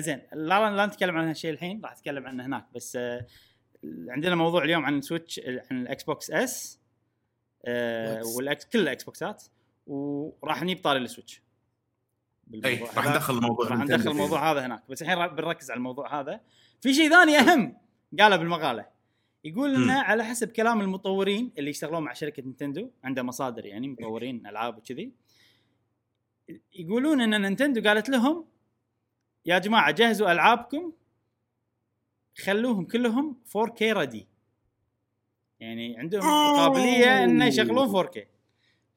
زين 0.01 0.23
لا 0.33 0.77
لا 0.77 0.87
نتكلم 0.87 1.17
عن 1.17 1.29
هالشيء 1.29 1.51
الحين 1.51 1.81
راح 1.85 1.93
أتكلم 1.93 2.27
عنه 2.27 2.47
هناك 2.47 2.67
بس 2.75 2.97
آه، 2.97 3.27
عندنا 4.09 4.35
موضوع 4.35 4.65
اليوم 4.65 4.85
عن 4.85 5.01
سويتش 5.01 5.41
عن 5.71 5.83
الاكس 5.83 6.05
بوكس 6.05 6.31
اس 6.31 6.81
آه، 7.65 8.23
والاكس 8.37 8.65
كل 8.65 8.79
الاكس 8.79 9.05
بوكسات 9.05 9.45
وراح 9.87 10.63
نجيب 10.63 10.83
طاري 10.83 10.99
السويتش 10.99 11.43
اي 12.65 12.83
راح. 12.97 13.09
ندخل 13.09 13.35
الموضوع 13.35 13.69
راح 13.69 13.79
ندخل. 13.79 14.11
الموضوع 14.11 14.53
هذا 14.53 14.67
هناك 14.67 14.83
بس 14.89 15.03
الحين 15.03 15.27
بنركز 15.27 15.71
على 15.71 15.79
الموضوع 15.79 16.21
هذا 16.21 16.41
في 16.81 16.95
شيء 16.95 17.11
ثاني 17.11 17.39
أهم 17.39 17.77
قاله 18.21 18.37
بالمقالة 18.37 18.87
يقول 19.45 19.75
إنه. 19.75 20.03
على 20.03 20.25
حسب 20.25 20.49
كلام 20.49 20.81
المطورين 20.81 21.53
اللي 21.59 21.71
يشتغلون 21.71 22.03
مع 22.03 22.13
شركة 22.13 22.43
نينتندو 22.43 22.91
عنده 23.05 23.23
مصادر 23.23 23.67
يعني 23.67 23.89
مطورين 23.89 24.47
ألعاب 24.47 24.79
وكذي 24.79 25.13
يقولون 26.75 27.21
إن 27.21 27.43
نينتندو 27.43 27.89
قالت 27.89 28.09
لهم 28.09 28.52
يا 29.47 29.59
جماعة 29.59 29.91
جهزوا 29.91 30.33
ألعابكم. 30.33 30.93
خلوهم 32.45 32.85
كلهم 32.85 33.37
4K 33.59 33.83
ready 33.83 34.29
يعني 35.61 35.99
عندهم 35.99 36.23
قابلية 36.57 37.25
انه 37.25 37.47
يشغلون 37.47 38.07
4K 38.07 38.19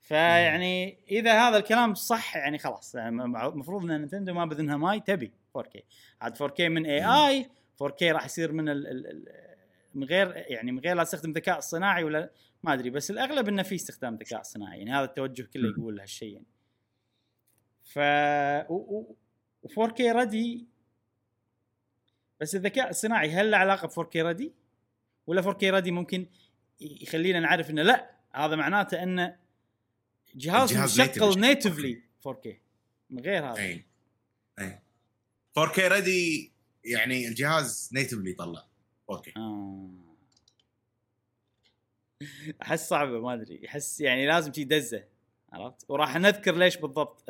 فيعني 0.01 0.97
إذا 1.11 1.47
هذا 1.47 1.57
الكلام 1.57 1.93
صح 1.93 2.35
يعني 2.35 2.57
خلاص 2.57 2.95
المفروض 2.95 3.83
إن 3.83 3.99
نينتندو 3.99 4.33
ما 4.33 4.45
باذنها 4.45 4.77
might 4.77 4.99
be 4.99 5.31
4K 5.57 5.79
عاد 6.21 6.37
4K 6.37 6.59
من 6.59 6.85
اي 6.85 7.05
اي 7.05 7.49
4K 7.83 8.03
راح 8.03 8.25
يصير 8.25 8.51
من 8.51 8.69
ال 8.69 9.25
من 9.95 10.03
غير 10.03 10.33
يعني 10.35 10.71
من 10.71 10.79
غير 10.79 10.95
لا 10.95 11.03
تستخدم 11.03 11.31
ذكاء 11.31 11.57
اصطناعي 11.57 12.03
ولا 12.03 12.31
ما 12.63 12.73
أدري. 12.73 12.89
بس 12.89 13.11
الأغلب 13.11 13.47
إنه 13.47 13.63
في 13.63 13.75
استخدام 13.75 14.15
ذكاء 14.15 14.41
اصطناعي. 14.41 14.77
يعني 14.77 14.91
هذا 14.91 15.03
التوجه 15.03 15.43
كله. 15.53 15.69
يقول 15.69 15.99
هالشيء 15.99 16.33
يعني 16.33 16.47
ف 17.83 17.99
و... 18.69 18.75
و... 18.75 19.15
4K 19.67 20.01
ردي 20.01 20.65
بس 22.41 22.55
الذكاء 22.55 22.89
الصناعي 22.89 23.29
هل 23.31 23.51
له 23.51 23.57
علاقة 23.57 23.87
ب 23.87 23.91
4K 23.91 24.15
ردي؟ 24.15 24.53
ولا 25.27 25.41
4K 25.41 25.63
ردي 25.63 25.91
ممكن 25.91 26.27
يخلينا 26.79 27.39
نعرف 27.39 27.69
إنه 27.69 27.81
لا 27.81 28.15
هذا 28.33 28.55
معناته 28.55 29.03
إنه 29.03 29.37
جهاز 30.35 30.77
مشغل 30.77 31.39
نيتفلي 31.39 32.01
4K 32.27 32.49
من 33.09 33.19
غير 33.19 33.51
هذا. 33.51 33.57
أي 33.57 33.85
أي. 34.59 34.79
4K 35.59 35.79
ريدي 35.79 36.51
يعني 36.83 37.27
الجهاز 37.27 37.89
نيتفلي 37.93 38.31
يطلع 38.31 38.67
4K 39.11 39.37
آه. 39.37 39.89
أحس 42.61 42.89
صعبة 42.89 43.19
ما 43.19 43.33
أدري. 43.33 43.67
احس 43.67 44.01
يعني 44.01 44.27
لازم 44.27 44.51
تجي 44.51 44.63
دزة 44.63 45.03
عرفت؟ 45.53 45.85
وراح 45.89 46.15
نذكر 46.15 46.55
ليش 46.55 46.77
بالضبط 46.77 47.23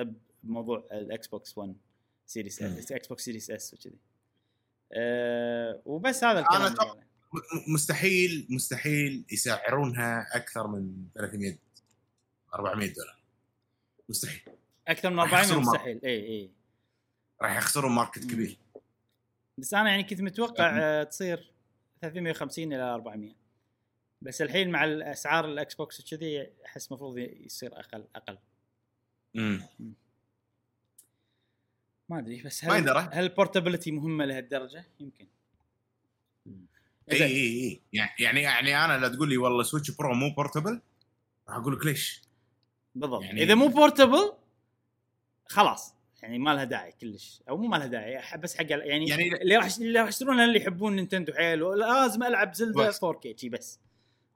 بموضوع 0.43 0.87
الاكس 0.91 1.27
بوكس 1.27 1.57
1 1.57 1.75
series 2.25 2.61
مم. 2.61 2.77
إكس 2.91 3.07
بوكس 3.07 3.25
series 3.25 3.51
S 3.51 3.73
وكذي 3.73 3.99
أه 4.93 5.81
وبس 5.85 6.23
هذا 6.23 6.39
الكلام 6.39 6.61
أنا. 6.61 6.93
م- 6.93 7.73
مستحيل 7.73 8.47
مستحيل 8.49 9.25
يسعرونها 9.31 10.27
أكثر 10.33 10.67
من 10.67 11.07
300 11.15 11.57
400 12.53 12.93
دولار 12.93 13.17
مستحيل 14.09 14.41
أكثر 14.87 15.09
من 15.09 15.19
راح 15.19 15.25
400 15.33 15.43
يخسرون 15.43 15.63
مرة. 15.63 15.71
مستحيل 15.73 15.99
إي 16.05 16.25
إي 16.27 16.51
راح 17.41 17.57
يخسرون 17.57 17.91
market. 17.91 18.19
كبير 18.23 18.57
بس 19.57 19.73
أنا 19.73 19.89
يعني 19.89 20.03
كنت 20.03 20.21
متوقع. 20.21 20.77
آه، 20.81 21.03
تصير 21.03 21.51
350 22.01 22.73
إلى 22.73 22.81
400 22.83 23.35
بس 24.21 24.41
الحين 24.41 24.69
مع 24.69 24.83
الأسعار 24.83 25.45
الإكس 25.45 25.75
بوكس 25.75 25.99
وكذي 25.99 26.47
أحس 26.65 26.87
المفروض 26.87 27.17
يصير 27.17 27.79
أقل 27.79 28.05
أقل 28.15 28.37
امم 29.35 29.61
ما 32.09 32.19
أدري 32.19 32.41
بس 32.41 32.65
هل. 32.65 32.71
هل 33.13 33.23
ال 33.23 33.29
portability 33.29 33.91
مهمة 33.91 34.25
لهالدرجة؟ 34.25 34.85
يمكن 34.99 35.27
إي. 37.11 37.23
إي 37.23 37.23
إي 37.25 37.81
يعني 38.19 38.41
يعني 38.41 38.85
أنا 38.85 38.97
لا 38.97 39.07
تقول 39.07 39.29
لي 39.29 39.37
والله 39.37 39.63
سويتش 39.63 39.91
pro 39.91 40.13
مو 40.13 40.33
portable 40.33 40.81
راح 41.49 41.57
أقول 41.57 41.73
لك 41.75 41.85
ليش؟ 41.85 42.21
بالضبط 42.95 43.23
يعني- 43.23 43.43
إذا 43.43 43.55
مو 43.55 43.67
portable 43.67 44.33
خلاص 45.47 45.95
يعني 46.21 46.39
ما 46.39 46.53
لها 46.53 46.63
داعي 46.63 46.91
كلش 46.91 47.41
أو 47.49 47.57
مو 47.57 47.67
ما 47.67 47.77
لها 47.77 47.87
داعي 47.87 48.37
بس 48.37 48.57
حق 48.57 48.65
يعني, 48.69 49.07
يعني- 49.09 49.41
اللي 49.41 49.55
راح 49.55 49.65
اللي 49.79 49.99
راح 49.99 50.07
يشترونها 50.07 50.45
اللي 50.45 50.59
يحبون 50.59 50.95
نينتندو 50.95 51.33
حيل 51.33 51.59
لازم 51.79 52.23
ألعب 52.23 52.53
زلدا 52.53 52.87
بس. 52.87 53.05
4K 53.05 53.35
شي 53.37 53.49
بس 53.49 53.79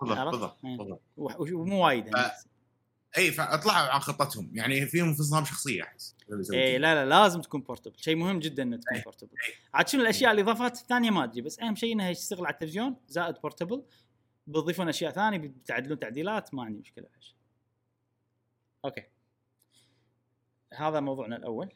بالضبط؟ 0.02 0.58
بالضبط 0.64 1.02
إيه. 1.20 1.54
ومو 1.56 1.86
وايد 1.86 2.06
يعني. 2.08 2.32
إي 3.18 3.32
فأطلعوا 3.32 3.90
عن 3.90 4.00
خطتهم 4.00 4.52
يعني 4.54 4.86
فيهم 4.86 5.08
انفصام 5.08 5.46
شخصية 5.46 5.84
أحس 5.84 6.16
اللي 6.30 6.44
كذا. 6.44 6.78
لا 6.78 6.96
لا 6.96 7.06
لازم 7.06 7.42
تكون 7.42 7.62
portable 7.62 8.00
شيء 8.00 8.16
مهم 8.16 8.40
جدا 8.40 8.64
إنها 8.64 8.78
تكون. 8.78 9.02
portable. 9.02 9.30
عاد 9.74 9.88
شنو 9.88 10.02
الأشياء 10.02 10.32
الاضافات 10.32 10.78
الثانية 10.78 11.10
ما 11.10 11.24
أدري 11.24 11.42
بس 11.42 11.60
أهم 11.60 11.76
شيء 11.76 11.94
إنها 11.94 12.14
تشتغل 12.14 12.46
على 12.46 12.54
التلفزيون 12.54 12.96
زائد 13.08 13.36
portable 13.42 13.84
بيضيفون 14.48 14.90
أشياء 14.90 15.12
ثانية 15.12 15.38
بتعدلون 15.38 16.00
تعديلات 16.00 16.54
ما 16.54 16.64
عندي 16.64 16.80
مشكلة 16.80 17.06
هالشيء. 17.16 17.36
okay 18.86 19.04
هذا 20.74 21.00
موضوعنا 21.00 21.36
الأول 21.36 21.70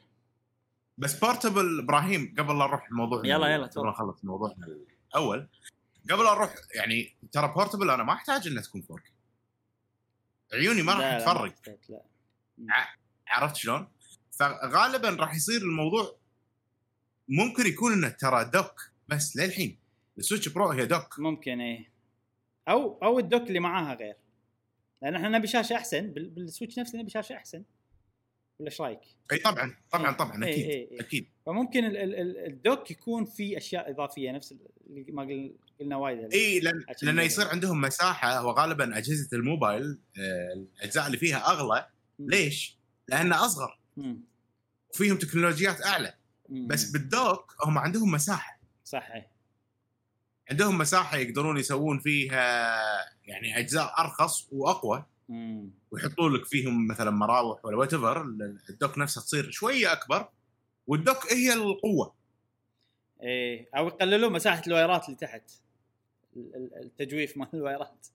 بس 0.97 1.19
portable 1.19 1.79
إبراهيم 1.79 2.35
قبل 2.39 2.59
لا 2.59 2.65
نروح 2.67 2.87
الموضوع 2.87 3.21
يلا، 3.25 3.47
يلا، 3.47 3.63
قبل 3.63 3.69
تفضل. 3.69 3.87
نخلص 3.87 4.25
موضوعنا 4.25 4.67
الأول 5.09 5.47
قبل 6.11 6.23
لا 6.23 6.33
نروح 6.33 6.55
يعني 6.75 7.15
ترى 7.31 7.53
portable 7.53 7.89
أنا 7.89 8.03
ما 8.03 8.13
أحتاج 8.13 8.47
إنها 8.47 8.61
تكون 8.61 8.83
4K 8.91 9.12
عيوني 10.53 10.81
ما 10.81 10.93
راح 10.93 11.19
تفرق 11.19 11.55
عرفت 13.27 13.55
شلون؟ 13.55 13.87
فغالبا 14.31 15.09
راح 15.09 15.35
يصير 15.35 15.61
الموضوع 15.61 16.15
ممكن 17.27 17.65
يكون 17.67 17.93
إنه 17.93 18.09
ترى 18.09 18.45
dock 18.45 18.91
بس 19.07 19.37
للحين 19.37 19.77
السويتش 20.17 20.49
pro 20.49 20.69
هي 20.69 20.85
dock. 20.85 21.19
ممكن 21.19 21.61
إيه. 21.61 21.89
أو 22.67 22.99
أو 23.03 23.19
ال 23.19 23.24
dock 23.24 23.41
اللي 23.47 23.59
معاها 23.59 23.95
غير. 23.95 24.15
لأن 25.01 25.15
إحنا 25.15 25.29
نبي 25.29 25.47
شاشة 25.47 25.75
أحسن 25.75 26.07
بال- 26.07 26.29
بالسويتش 26.29 26.79
نفسه 26.79 26.99
نبي 26.99 27.09
شاشة 27.09 27.35
أحسن. 27.35 27.63
ولا 28.59 28.69
إيش 28.69 28.81
رأيك؟ 28.81 28.99
إي 29.31 29.37
طبعا 29.37 29.75
طبعا 29.91 30.11
طبعا 30.11 30.43
إيه، 30.45 30.51
أكيد 30.53 30.65
إيه، 30.65 30.91
إيه. 30.91 30.99
أكيد. 30.99 31.29
فممكن 31.45 31.85
ال- 31.85 31.97
ال- 31.97 32.15
ال- 32.15 32.37
ال 32.45 32.55
dock 32.55 32.91
يكون 32.91 33.25
فيه 33.25 33.57
أشياء 33.57 33.91
إضافية 33.91 34.31
نفس 34.31 34.51
اللي 34.87 35.11
ما 35.11 35.23
قل- 35.23 35.55
قلنا 35.79 35.95
وايد 35.95 36.33
إي 36.33 36.59
لأن 36.59 36.83
لأنه. 37.01 37.21
يصير 37.21 37.47
عندهم 37.47 37.81
مساحة 37.81 38.45
وغالبا 38.45 38.97
أجهزة 38.97 39.27
الموبايل 39.33 39.99
آه، 40.17 40.53
الأجزاء 40.53 41.07
اللي 41.07 41.17
فيها 41.17 41.37
أغلى. 41.51 41.87
ليش؟ 42.19 42.77
لأنها 43.07 43.45
أصغر. 43.45 43.79
وفيهم 44.93 45.17
تكنولوجيات 45.17 45.81
أعلى. 45.85 46.13
بس 46.49 46.91
بالدوك 46.91 47.55
هم 47.65 47.77
عندهم 47.77 48.11
مساحة 48.11 48.59
صح. 48.85 49.09
عندهم 50.51 50.77
مساحة 50.77 51.17
يقدرون 51.17 51.57
يسوون 51.57 51.99
فيها 51.99 52.77
يعني 53.25 53.59
أجزاء 53.59 53.93
أرخص 53.99 54.47
وأقوى. 54.51 55.05
ويحطون 55.91 56.33
لك 56.33 56.45
فيهم 56.45 56.87
مثلا 56.87 57.11
مراوح 57.11 57.65
ولا 57.65 57.77
وات 57.77 57.93
الدوك 58.69 58.97
نفسها 58.97 59.23
تصير 59.23 59.51
شوية 59.51 59.91
أكبر 59.91 60.29
وال 60.87 61.03
dock 61.03 61.33
هي 61.33 61.53
القوة 61.53 62.13
إيه 63.23 63.69
أو 63.77 63.87
يقللون 63.87 64.33
مساحة 64.33 64.61
الوايرات 64.67 65.05
اللي 65.05 65.17
تحت. 65.17 65.51
ال- 66.35 66.55
ال- 66.55 66.83
التجويف 66.83 67.37
مال 67.37 67.47
الوايرات 67.53 68.07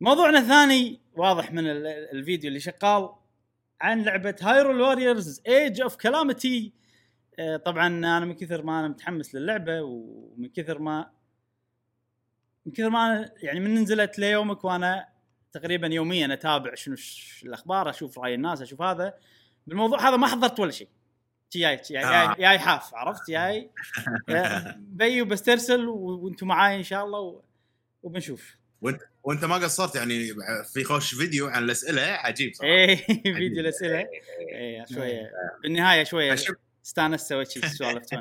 موضوعنا 0.00 0.38
الثاني 0.38 1.00
واضح 1.16 1.52
من 1.52 1.66
ال- 1.70 1.86
ال- 1.86 2.10
الفيديو 2.12 2.48
اللي 2.48 2.60
شغال 2.60 3.08
عن 3.80 4.02
لعبة 4.02 4.36
Hyrule 4.42 4.80
Warriors 4.80 5.42
Age 5.46 5.80
of 5.80 5.96
Calamity 5.96 6.72
طبعا 7.64 7.86
أنا 7.86 8.20
من 8.20 8.34
كثر 8.34 8.62
ما 8.62 8.80
أنا 8.80 8.88
متحمس 8.88 9.34
للعبة 9.34 9.82
ومن 9.82 10.48
كثر 10.48 10.78
ما 10.78 11.10
من 12.66 12.72
كثر 12.72 12.90
ما 12.90 13.06
أنا 13.06 13.34
يعني 13.42 13.60
من 13.60 13.74
نزلت 13.74 14.18
ليومك 14.18 14.64
وأنا 14.64 15.08
تقريبا 15.52 15.86
يوميا 15.86 16.32
أتابع 16.32 16.74
شنو 16.74 16.96
الأخبار 17.42 17.90
أشوف 17.90 18.18
رأي 18.18 18.34
الناس 18.34 18.62
أشوف 18.62 18.82
هذا. 18.82 19.14
بالموضوع 19.66 20.08
هذا 20.08 20.16
ما 20.16 20.26
حضرت 20.26 20.60
ولا 20.60 20.70
شيء. 20.70 20.88
شي 21.52 21.58
جاي 21.58 22.04
آه. 22.04 22.34
جاي 22.34 22.58
حاف 22.58 22.94
عرفت؟ 22.94 23.30
جاي 23.30 23.70
يا 24.28 24.76
بيو 24.98 25.24
بسترسل 25.24 25.88
و- 25.88 25.94
وأنتم 26.24 26.46
معاي 26.46 26.76
إن 26.76 26.82
شاء 26.82 27.04
الله. 27.04 27.42
وبنشوف. 28.02 28.56
وانت 29.22 29.44
ما 29.44 29.54
قصرت 29.54 29.94
يعني 29.96 30.28
في 30.72 30.84
خوش 30.84 31.14
فيديو 31.14 31.46
عن 31.46 31.62
الأسئلة؟ 31.64 32.02
عجيب 32.02 32.54
صراحة. 32.54 32.72
إيه 32.72 32.96
فيديو 33.22 33.60
الأسئلة. 33.60 34.08
إيه 34.40 34.84
شوية. 34.94 35.30
بالنهاية 35.62 36.04
شوية 36.04 36.36
استانست 36.86 37.28
سويت 37.28 37.50
شي 37.50 37.60
سوالف. 37.68 38.06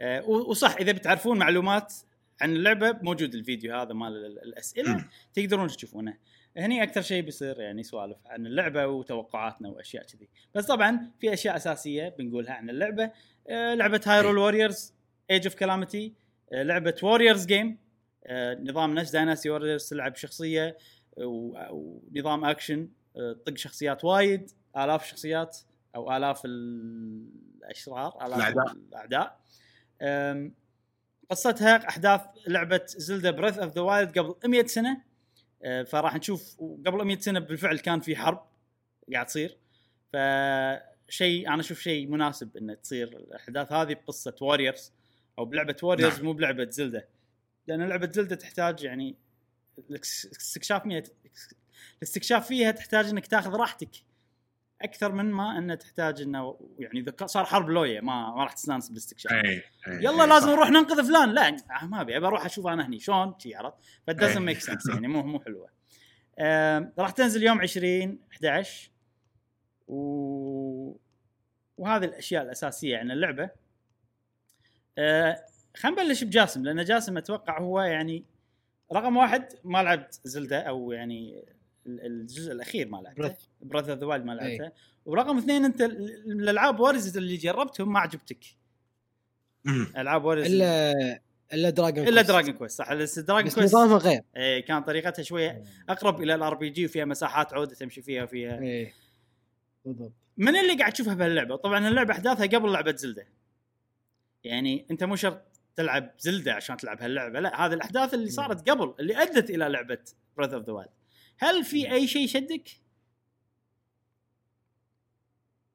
آه، 0.00 0.22
وصح 0.24 0.76
إذا 0.76 0.92
بتعرفون 0.92 1.38
معلومات 1.38 1.94
عن 2.40 2.50
اللعبة 2.56 2.98
موجود 3.02 3.34
الفيديو 3.34 3.76
هذا 3.76 3.92
مال 3.94 4.26
ال- 4.26 4.42
الأسئلة. 4.42 5.04
تقدرون 5.34 5.68
تشوفونه. 5.68 6.16
هني 6.56 6.82
أكثر 6.82 7.02
شيء 7.02 7.22
بيصير 7.22 7.60
يعني 7.60 7.82
سوالف 7.82 8.16
عن 8.26 8.46
اللعبة 8.46 8.86
وتوقعاتنا 8.86 9.68
وأشياء 9.68 10.04
كذي. 10.04 10.28
بس 10.54 10.66
طبعا 10.66 11.10
في 11.20 11.32
أشياء 11.32 11.56
أساسية 11.56 12.08
بنقولها 12.08 12.52
عن 12.52 12.70
اللعبة. 12.70 13.10
آه، 13.48 13.74
لعبة 13.74 14.00
Hyrule 14.06 14.38
Warriors 14.38 14.94
Age 15.30 15.46
of 15.46 15.54
Calamity 15.54 16.14
لعبة 16.52 16.94
Warriors 17.02 17.46
game 17.46 17.78
نظام 18.60 18.94
نفس 18.94 19.10
Dynasty 19.10 19.50
Warriors 19.50 19.88
تلعب 19.88 20.16
شخصية 20.16 20.76
آه، 21.18 21.68
ونظام 21.70 22.44
اكشن 22.44 22.88
آه، 23.16 23.36
طق 23.46 23.56
شخصيات 23.56 24.04
وايد 24.04 24.50
آلاف 24.76 25.06
شخصيات 25.06 25.58
أو 25.96 26.16
آلاف 26.16 26.42
الأشرار 26.44 28.26
آلاف 28.26 28.36
الأعداء. 28.36 28.72
الأعداء. 28.88 29.40
أم، 30.02 30.54
قصتها 31.30 31.88
أحداث 31.88 32.20
لعبة 32.46 32.80
Zelda 32.86 33.30
Breath 33.30 33.58
of 33.58 33.74
the 33.74 33.80
Wild 33.80 34.18
قبل 34.18 34.34
100 34.50 34.66
سنة. 34.66 35.09
فراح 35.86 36.16
نشوف. 36.16 36.56
قبل 36.60 37.04
100 37.04 37.18
سنة 37.18 37.40
بالفعل 37.40 37.78
كان 37.78 38.00
في 38.00 38.16
حرب 38.16 38.46
قاعد 39.12 39.26
تصير. 39.26 39.56
فشيء 40.12 41.48
أنا 41.48 41.60
أشوف 41.60 41.80
شيء 41.80 42.08
مناسب 42.08 42.56
انه 42.56 42.74
تصير 42.74 43.08
الأحداث 43.08 43.72
هذه 43.72 43.94
بقصة 43.94 44.36
Warriors 44.40 44.92
أو 45.38 45.44
بلعبة 45.44 45.76
Warriors 45.82 46.16
نعم. 46.16 46.24
مو 46.24 46.32
بلعبة 46.32 46.70
Zelda 46.70 47.08
لأن 47.66 47.88
لعبة 47.88 48.12
Zelda 48.12 48.34
تحتاج 48.34 48.84
يعني 48.84 49.16
الاستكشاف 49.90 50.82
فيها 50.82 51.02
الاستكشاف 51.98 52.48
فيها 52.48 52.70
تحتاج 52.70 53.06
إنك 53.06 53.26
تاخذ 53.26 53.50
راحتك. 53.50 53.90
أكثر 54.82 55.12
من 55.12 55.24
ما 55.24 55.58
إنه 55.58 55.74
تحتاج 55.74 56.22
إنه 56.22 56.58
يعني 56.78 57.00
إذا 57.00 57.26
صار 57.26 57.44
حرب 57.44 57.70
لويا 57.70 58.00
ما 58.00 58.30
ما 58.30 58.44
راح 58.44 58.52
تستانس 58.52 58.88
بالاستكشاف 58.88 59.32
يلا 59.86 60.22
إي، 60.22 60.28
لازم. 60.28 60.50
نروح 60.50 60.70
ننقذ 60.70 61.08
فلان. 61.08 61.30
لا 61.30 61.48
آه، 61.48 61.86
ما 61.86 62.00
أبي 62.00 62.16
أروح 62.16 62.44
أشوف 62.44 62.66
أنا 62.66 62.86
هني 62.86 62.98
شلون 62.98 63.34
شي 63.38 63.54
عرفت؟ 63.54 63.76
ف 64.06 64.10
doesn't 64.10 64.38
make 64.38 64.60
sense 64.60 64.88
يعني 64.88 65.08
مو 65.08 65.22
مو 65.22 65.40
حلوة. 65.40 65.68
راح 66.98 67.10
تنزل 67.10 67.42
يوم 67.42 67.60
20 67.60 68.18
11 68.32 68.90
و... 69.88 70.96
وهذه 71.78 72.04
الأشياء 72.04 72.42
الأساسية 72.42 72.98
عن 72.98 73.10
اللعبة. 73.10 73.50
آه 74.98 75.44
خلينا 75.76 76.02
نبلش 76.02 76.24
بجاسم 76.24 76.64
لأن 76.64 76.84
جاسم 76.84 77.16
أتوقع 77.16 77.60
هو 77.60 77.80
يعني 77.80 78.24
رقم 78.92 79.16
واحد 79.16 79.48
ما 79.64 79.82
لعبت 79.82 80.20
Zelda 80.24 80.60
أو 80.60 80.92
يعني 80.92 81.44
الجزء 81.86 82.52
الأخير 82.52 82.88
ما 82.88 82.96
لعبته 82.96 83.28
Breath. 83.28 83.38
Breath 83.62 83.90
of 83.90 83.98
the 83.98 84.06
Wild 84.06 84.24
ما 84.24 84.42
أي. 84.42 84.58
لعبته 84.58 84.76
ورقم 85.04 85.38
اثنين 85.38 85.64
انت 85.64 85.80
ال- 85.80 86.32
الألعاب 86.32 86.80
Warriors 86.80 87.16
اللي 87.16 87.36
جربتهم 87.36 87.92
ما 87.92 88.00
عجبتك. 88.00 88.44
ألعاب 89.96 90.24
Warriors 90.24 90.46
الا 90.46 90.92
إلا 91.52 91.70
Dragon 91.70 92.08
إلا 92.08 92.22
Dragon 92.22 92.54
Quest 92.54 92.78
صح. 92.78 92.94
بس 92.94 93.18
Dragon 93.18 93.50
Quest 93.50 93.74
نظامها 93.74 93.98
غير. 93.98 94.22
إيه 94.36 94.64
كان 94.64 94.82
طريقتها 94.82 95.22
شوية 95.22 95.64
أقرب 95.88 96.22
إلى 96.22 96.34
ال 96.34 96.54
RPG 96.54 96.84
وفيها 96.86 97.04
مساحات 97.04 97.52
عودة 97.54 97.74
تمشي 97.74 98.02
فيها 98.02 98.24
وفيها. 98.24 98.58
إيه. 98.58 98.92
بالضبط. 99.84 100.12
من 100.36 100.56
اللي 100.56 100.74
قاعد 100.78 100.92
تشوفها 100.92 101.14
بهاللعبة؟ 101.14 101.56
طبعا 101.56 101.88
اللعبة 101.88 102.12
أحداثها 102.14 102.46
قبل 102.46 102.72
لعبة 102.72 102.96
Zelda. 102.96 103.26
يعني 104.44 104.86
أنت 104.90 105.04
مو 105.04 105.16
شرط 105.16 105.42
تلعب 105.76 106.10
Zelda 106.18 106.52
عشان 106.54 106.76
تلعب 106.76 107.02
هاللعبة 107.02 107.40
لا 107.40 107.66
هذه 107.66 107.72
الأحداث 107.74 108.14
اللي 108.14 108.30
صارت 108.30 108.70
قبل 108.70 108.94
اللي 109.00 109.22
أدت 109.22 109.50
إلى 109.50 109.68
لعبة 109.68 109.98
Breath 110.36 110.54
of 110.54 110.66
the 110.66 110.72
Wild 110.72 110.90
هل 111.42 111.64
في 111.64 111.92
أي 111.92 112.06
شيء 112.06 112.26
شدك؟ 112.26 112.68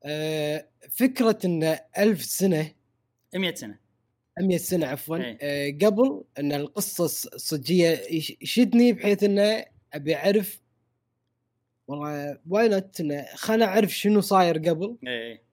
آه 0.04 0.68
فكرة 0.92 1.40
إن 1.46 1.78
ألف 1.98 2.24
سنة 2.26 2.72
100 3.36 3.56
سنة. 3.56 3.80
100 4.40 4.58
سنة 4.58 4.88
عفوا. 4.88 5.18
إيه. 5.18 5.38
آه 5.42 5.72
قبل 5.86 6.24
إن 6.40 6.52
القصة 6.52 7.08
الص- 7.08 7.34
الصجية 7.34 7.90
يش- 8.12 8.38
يشدني 8.42 8.94
بحيث 8.94 9.24
انه 9.24 9.66
أبي 9.94 10.16
أعرف 10.16 10.62
والله 11.88 12.40
why 12.50 12.68
not 12.70 13.02
انه 13.02 13.26
خلنا 13.36 13.66
أعرف 13.66 13.92
شنو 13.92 14.22
صاير 14.22 14.58
قبل. 14.58 14.98
إيه 15.08 15.46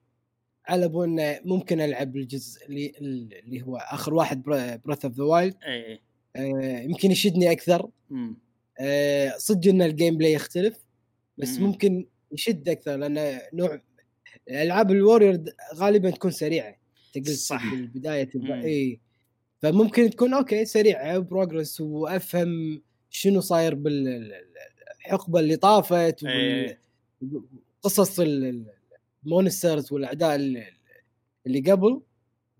على 0.65 0.87
بو 0.87 1.03
انه 1.03 1.39
ممكن 1.45 1.81
ألعب 1.81 2.15
الجزء 2.15 2.65
اللي 2.65 2.93
اللي 2.99 3.61
هو 3.61 3.77
آخر 3.77 4.13
واحد 4.13 4.43
Breath 4.43 5.05
of 5.05 5.13
the 5.17 5.23
Wild 5.23 5.57
إيه 6.35 6.83
يمكن 6.83 7.11
يشدني 7.11 7.51
أكثر. 7.51 7.89
امم 8.11 8.37
آه، 8.79 9.33
صدق 9.37 9.69
إن 9.69 9.81
ال 9.81 10.17
gameplay 10.17 10.33
يختلف 10.33 10.77
بس 11.37 11.57
مم. 11.57 11.63
ممكن 11.67 12.05
يشد 12.31 12.69
أكثر 12.69 12.95
لأن 12.95 13.39
نوع 13.53 13.81
ألعاب 14.49 14.91
ال 14.91 14.97
Warrior 14.97 15.35
د- 15.35 15.49
غالبا 15.75 16.09
تكون 16.09 16.31
سريعة 16.31 16.75
تقل 17.13 17.27
صح. 17.35 17.71
بالبدايه 17.75 18.29
مم. 18.35 18.51
إي 18.51 18.99
فممكن 19.61 20.09
تكون 20.09 20.33
okay 20.33 20.65
سريعة 20.65 21.19
progress 21.19 21.81
وأفهم 21.81 22.81
شنو 23.09 23.41
صاير 23.41 23.75
بالحقبه 23.75 25.39
اللي 25.39 25.55
طافت. 25.55 26.23
وقصص 27.83 28.19
ال 29.25 29.33
monsters 29.33 29.93
والأعداء 29.93 30.35
اللي 31.47 31.71
قبل 31.71 32.01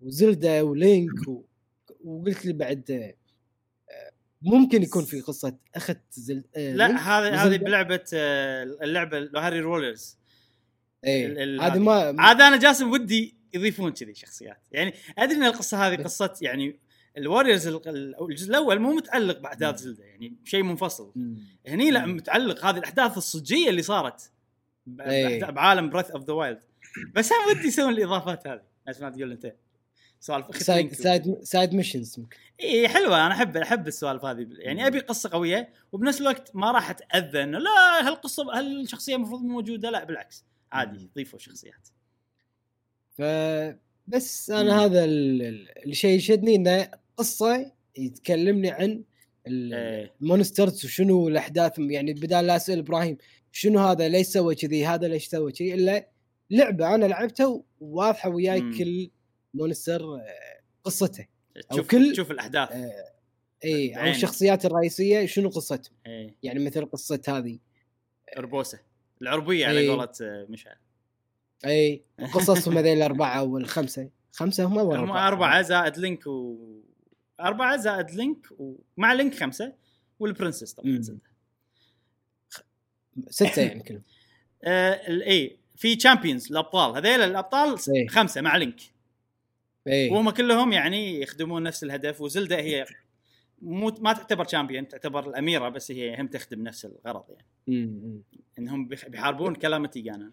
و 0.00 0.10
Zelda 0.10 0.62
و 0.62 0.75
Link 0.75 1.28
و... 1.28 1.42
وقلت 2.04 2.46
لي 2.46 2.52
بعد 2.52 3.14
ممكن 4.44 4.82
يكون 4.82 5.04
في 5.04 5.20
قصة 5.20 5.56
اخذت 5.74 6.00
زل... 6.10 6.44
آه، 6.56 6.72
لا 6.74 6.86
هذه 6.86 7.46
هذه. 7.46 7.56
بلعبة 7.56 8.04
آه، 8.14 8.62
اللعبة 8.82 9.30
Hyrule 9.36 9.60
Warriors. 9.60 10.18
ال- 11.04 11.60
هذه. 11.60 11.78
ما 11.78 12.14
عاد 12.18 12.40
أنا 12.40 12.56
جاسم 12.56 12.90
ودي 12.90 13.36
يضيفون 13.54 13.92
كذي 13.92 14.14
شخصيات. 14.14 14.62
يعني 14.72 14.94
أدري 15.18 15.36
إن 15.36 15.44
القصة 15.44 15.86
هذه 15.86 16.02
قصة 16.02 16.34
يعني 16.42 16.80
ال 17.18 17.23
Warriors 17.23 17.66
ال- 17.66 17.88
ال- 17.88 18.14
الجزء 18.30 18.50
الأول 18.50 18.78
مو 18.78 18.92
متعلق 18.92 19.38
بأحداث 19.38 19.78
Zelda 19.78 20.04
يعني 20.04 20.36
شيء 20.44 20.62
منفصل. 20.62 21.12
هني 21.66 21.90
لا 21.90 22.06
متعلق. 22.06 22.64
هذه 22.64 22.78
الأحداث 22.78 23.16
الصجية 23.16 23.68
اللي 23.70 23.82
صارت 23.82 24.30
إيه. 25.00 25.44
بعالم 25.44 25.90
Breath 25.90 26.10
of 26.10 26.24
the 26.24 26.32
Wild 26.32 26.60
بس 27.14 27.32
أنا 27.32 27.46
ودي 27.46 27.68
يسوون 27.68 27.92
الإضافات 27.92 28.46
هذه. 28.46 28.62
نفس 28.88 29.00
ما 29.00 29.10
تقول 29.10 29.30
أنت. 29.32 29.54
سوالف 30.24 30.62
side. 30.62 30.92
side 30.94 31.42
سايد 31.42 31.74
missions 31.74 32.18
ممكن. 32.18 32.36
اي 32.60 32.88
حلوة. 32.88 33.26
أنا 33.26 33.34
أحب 33.34 33.56
أحب 33.56 33.88
السوالف 33.88 34.24
هذه. 34.24 34.46
يعني 34.58 34.86
أبي 34.86 34.98
قصة 34.98 35.30
قوية 35.32 35.68
وبنفس 35.92 36.20
الوقت 36.20 36.56
ما 36.56 36.70
راح 36.72 36.90
أتأذى 36.90 37.42
إنه 37.42 37.58
لا 37.58 38.08
هالقصه 38.08 38.58
هالشخصيه 38.58 39.16
المفروض 39.16 39.42
مو 39.42 39.48
موجودة؟ 39.48 39.90
لا 39.90 40.04
بالعكس. 40.04 40.44
عادي 40.72 41.10
ضيفوا 41.14 41.38
شخصيات. 41.38 41.88
فبس 43.18 44.50
أنا 44.50 44.62
مم. 44.74 44.80
هذا 44.80 45.04
ال- 45.04 45.42
ال- 45.42 45.88
الشيء 45.90 46.16
يشدني 46.16 46.54
إنه 46.54 46.88
قصة 47.16 47.72
يتكلمني 47.98 48.70
عن 48.70 49.02
ال- 49.46 49.74
إيه. 49.74 50.12
ال 50.22 50.29
monsters 50.29 50.84
وشنو 50.84 51.28
الأحداث. 51.28 51.78
يعني 51.78 52.12
بدال 52.12 52.46
لا 52.46 52.56
أسأل 52.56 52.78
إبراهيم 52.78 53.16
شنو 53.52 53.78
هذا؟ 53.80 54.08
ليش 54.08 54.26
سوى 54.26 54.54
كذي؟ 54.54 54.86
هذا 54.86 55.08
ليش 55.08 55.26
سوى 55.26 55.52
كذي؟ 55.52 55.74
إلا 55.74 56.08
لعبة 56.50 56.94
أنا 56.94 57.06
لعبتها 57.06 57.62
وواضحة 57.80 58.28
وياي 58.30 58.60
مم. 58.60 58.78
كل 58.78 59.10
monster 59.54 60.20
قصته. 60.84 61.26
أو 61.56 61.76
تشوف 61.76 61.88
كل- 61.90 62.12
تشوف 62.12 62.30
الأحداث. 62.30 62.72
آه، 62.72 62.92
إي 63.64 63.94
أو. 64.00 64.06
الشخصيات 64.10 64.64
الرئيسية 64.64 65.26
شنو 65.26 65.48
قصتهم 65.48 65.94
إي. 66.06 66.34
يعني 66.42 66.64
مثل 66.64 66.86
قصة 66.86 67.20
هذه. 67.28 67.58
Urbosa. 68.36 68.80
العربية 69.22 69.66
على. 69.66 69.88
قولة 69.88 70.08
آه، 70.22 70.46
مشعل. 70.48 70.76
إي. 71.66 72.02
قصصهم 72.34 72.78
هذيل 72.78 72.96
الأربعة 72.96 73.42
والخمسه 73.42 74.10
خمسة 74.32 74.64
هم 74.64 74.76
ولا 74.76 75.00
هم 75.00 75.10
أربعة. 75.10 75.62
زائد 75.62 75.98
Link 75.98 76.26
و 76.26 76.56
أربعة 77.40 77.76
زائد 77.76 78.10
Link 78.10 78.46
ومع 78.58 79.12
Link 79.12 79.34
خمسة 79.34 79.72
وال 80.20 80.30
princess 80.30 80.72
طبعا. 80.72 81.04
ستة. 83.30 83.62
يعني 83.62 83.82
كلهم. 83.82 84.02
آه 84.64 85.00
إي 85.08 85.58
في 85.76 85.96
champions 85.96 86.50
الأبطال. 86.52 86.96
هذيل 86.96 87.20
الأبطال. 87.20 87.78
خمسة 88.08 88.40
مع 88.40 88.56
Link. 88.56 88.80
اي 89.86 90.10
وهم 90.10 90.30
كلهم 90.30 90.72
يعني 90.72 91.20
يخدمون 91.20 91.62
نفس 91.62 91.84
الهدف 91.84 92.20
و 92.20 92.26
Zelda 92.26 92.56
هي 92.56 92.86
مو 93.62 93.94
ما 94.00 94.12
تعتبر 94.12 94.44
champion 94.44 94.88
تعتبر 94.88 95.28
الأميرة 95.30 95.68
بس 95.68 95.90
هي 95.90 96.20
هم 96.20 96.26
تخدم 96.26 96.62
نفس 96.62 96.84
الغرض 96.84 97.24
يعني. 97.30 97.46
مم. 97.66 98.22
إنهم 98.58 98.88
بيحاربون 98.88 99.54
Calamity 99.54 100.00
Ganon 100.00 100.32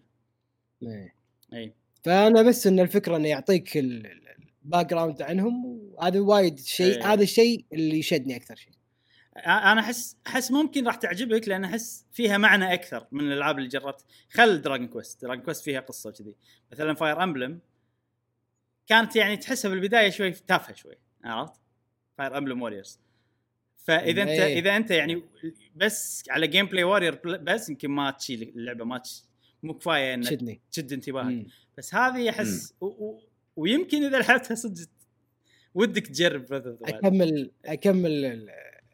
إيه. 0.82 1.14
اي 1.52 1.74
فأنا 2.02 2.42
بس 2.42 2.66
إن 2.66 2.80
الفكرة 2.80 3.16
إنه 3.16 3.28
يعطيك 3.28 3.76
ال 3.76 4.86
background 4.86 5.22
عنهم 5.22 5.64
وهذا 5.64 6.20
وايد 6.20 6.58
شيء 6.58 6.96
إيه. 6.96 7.12
هذا 7.12 7.22
الشيء 7.22 7.64
اللي 7.72 7.98
يشدني 7.98 8.36
أكثر 8.36 8.54
شيء. 8.54 8.72
أنا 9.46 9.80
احس 9.80 10.16
أحس 10.26 10.50
ممكن 10.50 10.86
راح 10.86 10.94
تعجبك 10.94 11.48
لأن 11.48 11.64
أحس 11.64 12.06
فيها 12.12 12.38
معنى 12.38 12.74
أكثر 12.74 13.06
من 13.12 13.20
الألعاب 13.20 13.58
اللي 13.58 13.68
جربت. 13.68 14.04
خل 14.30 14.60
Dragon 14.60 14.88
Quest 14.88 15.22
Dragon 15.22 15.44
Quest 15.44 15.64
فيها 15.64 15.80
قصة 15.80 16.10
وكذي. 16.10 16.34
مثلا 16.72 16.94
Fire 16.94 17.22
Emblem 17.22 17.60
كانت 18.86 19.16
يعني 19.16 19.36
تحسها 19.36 19.68
بالبداية 19.68 20.10
شوي 20.10 20.30
تافهة 20.30 20.74
شوي 20.74 20.98
عرفت 21.24 21.60
Fire 22.18 22.38
Emblem 22.38 22.62
Warriors 22.62 23.00
فإذا 23.76 24.22
انت 24.22 24.30
إيه. 24.30 24.58
إذا 24.58 24.76
أنت 24.76 24.90
يعني 24.90 25.22
بس 25.74 26.24
على 26.30 26.46
gameplay 26.46 26.84
Warrior 26.84 27.20
بس 27.24 27.68
يمكن 27.68 27.90
ما 27.90 28.10
تشيل 28.10 28.42
اللعبة 28.42 28.84
ما 28.84 28.98
تش... 28.98 29.22
مو 29.62 29.74
كفاية 29.74 30.14
إنك 30.14 30.24
تشدني 30.24 30.60
تشد 30.72 30.92
انتباهك 30.92 31.26
مم. 31.26 31.46
بس 31.78 31.94
هذه 31.94 32.30
أحس 32.30 32.74
و... 32.80 32.86
و... 32.86 33.20
ويمكن 33.56 34.04
إذا 34.04 34.18
لعبتها 34.18 34.54
صدق 34.54 34.88
ودك 35.74 36.06
تجرب 36.06 36.46
of 36.46 36.64
the 36.64 36.86
Wild. 36.86 36.94
اكمل 36.94 37.50
أكمل 37.64 38.48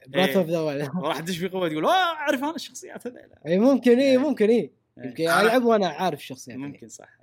Breath. 0.08 0.36
of 0.36 0.46
the 0.46 0.58
وراح 0.58 1.20
تدش 1.20 1.38
في 1.38 1.48
قوة 1.48 1.68
تقول 1.68 1.84
أوه 1.84 1.94
أعرف 1.94 2.44
أنا 2.44 2.54
الشخصيات 2.54 3.06
هذيلا 3.06 3.40
إي 3.46 3.58
ممكن 3.58 3.98
إي 3.98 4.10
إيه. 4.10 4.18
ممكن 4.18 4.48
إي 4.48 4.56
إيه. 4.56 4.72
يمكن 4.98 5.24
ألعب 5.24 5.64
وأنا 5.64 5.88
عارف 5.88 6.20
الشخصيات 6.20 6.58
ممكن 6.58 6.88
صح 6.88 7.18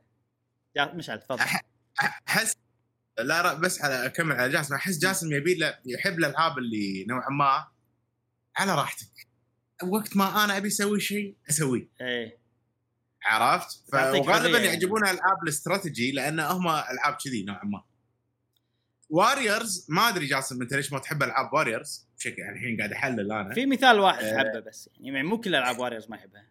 يا 0.75 0.93
مشعل 0.93 1.19
تفضل 1.19 1.43
احس 2.01 2.55
لا 3.19 3.53
بس 3.53 3.81
على 3.81 4.05
أكمل 4.05 4.35
على 4.35 4.51
جاسم 4.51 4.75
أحس 4.75 4.97
جاسم 4.97 5.31
يبي 5.33 5.55
له 5.55 5.79
يحب 5.85 6.19
الالعاب 6.19 6.57
اللي 6.57 7.05
نوعا 7.09 7.29
ما 7.29 7.67
على 8.57 8.75
راحتك 8.75 9.07
وقت 9.83 10.17
ما 10.17 10.43
أنا 10.43 10.57
أبي 10.57 10.67
أسوي 10.67 10.99
شيء 10.99 11.35
أسويه 11.49 11.89
إيه 12.01 12.37
عرفت؟ 13.25 13.81
ف- 13.91 13.93
يعطيك 13.93 14.21
وغالبا 14.21 14.33
حرية 14.43 14.53
يعني. 14.55 14.65
يعجبون 14.67 15.03
العاب 15.03 15.43
الاستراتيجي 15.43 16.11
لأن 16.11 16.39
هم 16.39 16.67
ألعاب 16.67 17.17
كذي 17.25 17.43
نوعا 17.43 17.65
ما. 17.65 17.83
Warriors 19.09 19.85
ما 19.89 20.09
أدري 20.09 20.25
جاسم 20.25 20.61
أنت 20.61 20.73
ليش 20.73 20.91
ما 20.93 20.99
تحب 20.99 21.23
ألعاب 21.23 21.53
Warriors 21.53 22.07
بشكل 22.17 22.39
يعني 22.41 22.55
الحين 22.55 22.77
قاعد 22.77 22.91
أحلل 22.91 23.31
أنا 23.31 23.53
في 23.53 23.65
مثال 23.65 23.99
واحد 23.99 24.23
إيه. 24.23 24.37
حبه 24.37 24.59
بس 24.59 24.89
يعني 24.99 25.23
مو 25.23 25.41
كل 25.41 25.55
ألعاب 25.55 25.79
Warriors 25.79 26.09
ما 26.09 26.17
يحبها. 26.17 26.47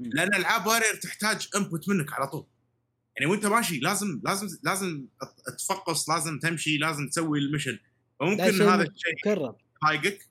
لأن 0.00 0.34
ألعاب 0.34 0.66
Warrior 0.66 0.94
تحتاج 0.94 1.48
input 1.56 1.88
منك 1.88 2.12
على 2.12 2.26
طول. 2.26 2.46
يعني 3.16 3.30
وانت 3.30 3.46
ماشي 3.46 3.78
لازم 3.78 4.20
لازم 4.24 4.48
لازم 4.62 5.06
تفقص 5.58 6.10
لازم 6.10 6.38
تمشي 6.38 6.78
لازم 6.78 7.08
تسوي 7.08 7.38
ال 7.38 7.43
mission 7.43 7.78
فممكن 8.20 8.42
هذا 8.42 8.82
الشيء 8.82 9.14
مكرر 9.24 9.54
يضايقك 9.82 10.28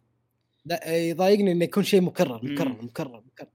لا 0.65 0.95
يضايقني 0.95 1.51
إنه 1.51 1.63
يكون 1.63 1.83
شيء 1.83 2.01
مكرر. 2.01 2.39
مكرر 2.43 2.81
مكرر 2.81 3.23
مكرر 3.25 3.49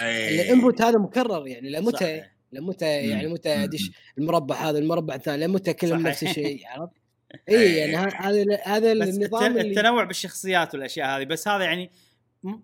إيه. 0.00 0.42
الإنبوت 0.42 0.82
هذا 0.82 0.98
مكرر 0.98 1.46
يعني 1.46 1.70
لمتى. 1.70 2.22
لمتى. 2.52 2.86
يعني 2.86 3.28
متى. 3.28 3.64
ادش 3.64 3.90
المربع 4.18 4.54
هذا 4.54 4.78
المربع 4.78 5.14
الثاني 5.14 5.46
لمتى 5.46 5.72
كلهم. 5.72 6.06
نفس 6.06 6.22
الشيء 6.22 6.66
عرفت؟ 6.66 6.92
إيه. 7.48 7.58
اي 7.58 7.76
يعني 7.76 7.96
ه- 7.96 8.16
هذا 8.16 8.44
هذا 8.62 8.92
النظام 8.92 9.58
التنوع 9.58 10.04
بالشخصيات 10.04 10.74
والأشياء 10.74 11.18
هذه 11.18 11.24
بس 11.24 11.48
هذا 11.48 11.64
يعني 11.64 11.90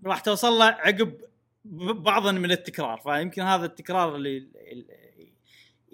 راح 0.04 0.20
توصل 0.20 0.52
له 0.52 0.64
عقب 0.64 1.14
بعضا 1.94 2.32
من 2.32 2.50
التكرار 2.50 2.98
فيمكن 2.98 3.42
هذا 3.42 3.64
التكرار 3.64 4.16
اللي 4.16 4.48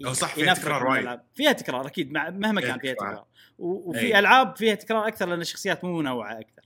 أو 0.05 0.13
صح، 0.13 0.35
فيها 0.35 0.53
تكرار 0.53 0.87
وايد. 0.87 1.19
فيها 1.35 1.51
تكرار 1.51 1.87
أكيد 1.87 2.11
مهما 2.11 2.61
كان 2.61 2.79
فيها 2.79 2.93
تكرار. 2.93 3.13
تكرار 3.13 3.25
وفي 3.59 3.99
إيه. 3.99 4.19
ألعاب 4.19 4.57
فيها 4.57 4.75
تكرار 4.75 5.07
أكثر 5.07 5.29
لأن 5.29 5.41
الشخصيات 5.41 5.83
مو 5.83 5.99
منوعة 5.99 6.39
أكثر 6.39 6.61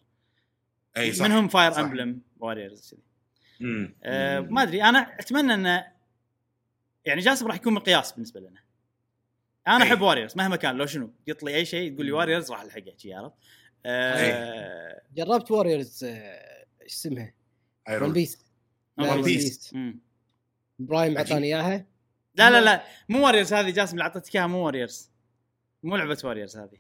اي 0.97 1.13
صح 1.13 1.25
منهم 1.25 1.47
Fire. 1.47 1.79
Emblem 1.79 2.21
مم. 3.59 3.95
أه 4.03 4.39
مم. 4.39 4.53
ما 4.53 4.63
أدري 4.63 4.83
أنا 4.83 4.99
أتمنى 5.19 5.53
انه 5.53 5.87
يعني 7.05 7.21
جاسم 7.21 7.47
راح 7.47 7.55
يكون 7.55 7.73
مقياس 7.73 8.11
بالنسبة 8.11 8.39
لنا 8.39 8.63
أنا 9.67 9.83
أي. 9.83 9.87
أحب 9.87 10.01
Warriors 10.01 10.37
مهما 10.37 10.55
كان 10.55 10.75
لو 10.75 10.85
شنو 10.85 11.13
قط 11.29 11.43
لي 11.43 11.55
أي 11.55 11.65
شيء 11.65 11.93
تقول 11.93 12.05
لي 12.05 12.11
Warriors 12.11 12.51
راح 12.51 12.61
ألحقه 12.61 12.93
شي 12.97 13.13
عرفت 13.13 13.33
أه 13.85 15.01
جربت 15.15 15.51
Warriors 15.51 16.03
إيش 16.03 16.93
اسمها؟ 16.93 17.33
One 17.89 18.13
Piece. 19.21 19.73
مم. 19.73 19.99
إبراهيم 20.79 21.17
عجيب. 21.17 21.17
اعطاني 21.17 21.47
إياها 21.47 21.85
لا 22.35 22.49
لا 22.49 22.61
لا 22.61 22.83
مو 23.09 23.25
Warriors 23.25 23.53
هذه 23.53 23.69
جاسم 23.69 23.93
اللي 23.93 24.03
أعطيتك 24.03 24.35
إياها 24.35 24.47
مو 24.47 24.65
Warriors 24.65 25.11
مو 25.83 25.95
لعبة 25.95 26.17
Warriors 26.23 26.57
هذه. 26.57 26.77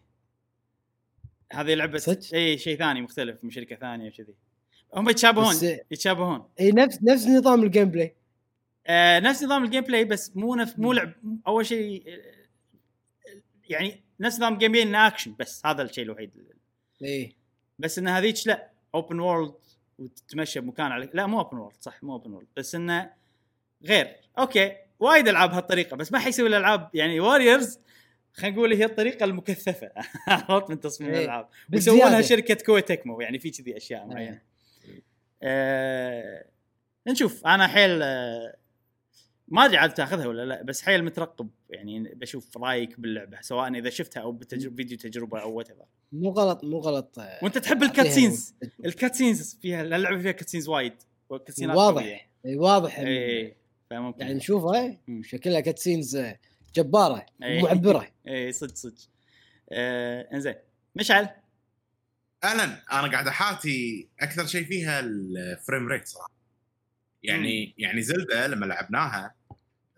هذه 1.53 1.73
لعبة 1.73 1.97
صدق؟ 1.97 2.33
إي 2.33 2.57
شيء 2.57 2.77
ثاني 2.77 3.01
مختلف 3.01 3.43
من 3.43 3.49
شركة 3.49 3.75
ثانية 3.75 4.09
وكذي. 4.09 4.35
هم 4.93 5.09
يتشابهون 5.09 5.55
يتشابهون. 5.91 6.49
إي 6.59 6.71
نفس 6.71 7.03
نفس 7.03 7.27
نظام 7.27 7.63
ال 7.63 7.89
gameplay 7.89 8.15
آه 8.87 9.19
نفس 9.19 9.43
نظام 9.43 9.63
ال 9.63 9.83
gameplay 9.83 10.05
بس 10.05 10.37
مو 10.37 10.55
نفس 10.55 10.79
مو 10.79 10.93
لعب 10.93 11.13
أول 11.47 11.65
شيء 11.65 12.03
يعني 13.69 14.03
نفس 14.19 14.37
نظام 14.37 14.53
ال 14.53 14.71
gameplay 14.71 14.83
إنه 14.83 15.07
اكشن 15.07 15.35
بس 15.39 15.65
هذا 15.65 15.81
الشيء 15.81 16.03
الوحيد. 16.03 16.31
إي. 17.03 17.35
بس 17.79 17.99
إن 17.99 18.07
هذيك 18.07 18.47
لا 18.47 18.71
open 18.95 19.19
world 19.19 19.53
وتتمشى 19.97 20.59
بمكان 20.59 20.91
على 20.91 21.09
لا 21.13 21.25
مو 21.25 21.39
open 21.39 21.57
world 21.57 21.81
صح 21.81 22.03
مو 22.03 22.13
open 22.13 22.31
world 22.31 22.49
بس 22.57 22.75
إنه 22.75 23.13
غير. 23.83 24.15
okay. 24.37 24.82
وايد 25.03 25.27
ألعاب 25.27 25.53
هالطريقة 25.53 25.97
بس 25.97 26.11
ما 26.11 26.19
حيسوي 26.19 26.47
الالعاب 26.47 26.89
يعني 26.93 27.19
Warriors 27.19 27.79
خلينا 28.33 28.55
نقول 28.55 28.73
هي 28.73 28.85
الطريقة 28.85 29.23
المكثفة 29.23 29.91
عرفت 30.27 30.69
من 30.69 30.79
تصميم 30.79 31.09
إيه. 31.09 31.19
الألعاب. 31.19 31.49
ويسوونها 31.73 32.21
شركة 32.21 32.53
Koei 32.53 32.81
Tecmo 32.81 33.21
يعني 33.21 33.39
في 33.39 33.49
كذي 33.49 33.77
أشياء 33.77 34.01
إيه. 34.01 34.07
معينة 34.07 34.41
آه 35.43 36.45
نشوف 37.07 37.47
أنا 37.47 37.67
حيل 37.67 38.01
آه 38.03 38.55
ما 39.47 39.65
أدري 39.65 39.77
عاد 39.77 39.93
تأخذها 39.93 40.27
ولا 40.27 40.45
لا 40.45 40.63
بس 40.63 40.81
حيل 40.81 41.03
مترقب 41.03 41.49
يعني 41.69 41.99
بشوف 41.99 42.57
رأيك 42.57 42.99
باللعبة 42.99 43.37
سواء 43.41 43.73
إذا 43.73 43.89
شفتها 43.89 44.21
أو 44.21 44.31
بتجربه 44.31 44.75
فيديو 44.75 44.97
تجربة 44.97 45.41
أو 45.41 45.53
what 45.53 45.67
مو 46.11 46.29
غلط 46.29 46.63
مو 46.63 46.79
غلط 46.79 47.17
وأنت 47.41 47.57
تحب 47.57 47.83
ال 47.83 47.90
cutscenes 47.90 48.55
ال 48.85 48.93
cutscenes 48.93 49.59
فيها 49.61 49.81
اللعبه 49.81 50.21
فيها 50.21 50.31
cutscenes 50.31 50.69
وايد 50.69 50.93
واضح. 51.29 52.03
قوية. 52.03 52.21
اي 52.45 52.57
واضح 52.57 52.99
اي 52.99 53.55
فممكن 53.93 54.21
يعني 54.21 54.33
نشوفها 54.33 54.97
مم. 55.07 55.23
شكلها 55.23 55.59
cutscenes 55.59 56.15
آه، 56.15 56.39
جبارة 56.75 57.25
إيه. 57.43 57.63
معبره 57.63 58.07
اي 58.27 58.51
صدق 58.51 58.75
صدق 58.75 58.97
آه 59.71 60.29
إنزين 60.33 60.55
مشعل 60.95 61.29
أهلا 62.43 62.63
أنا 62.63 63.11
قاعد 63.11 63.27
أحاتي 63.27 64.09
أكثر 64.21 64.45
شيء 64.45 64.65
فيها 64.65 64.99
ال 64.99 65.14
frame 65.14 65.87
rate 65.87 66.07
صراحة 66.07 66.33
يعني 67.23 67.75
يعني 67.77 68.01
Zelda 68.01 68.47
لما 68.47 68.65
لعبناها 68.65 69.35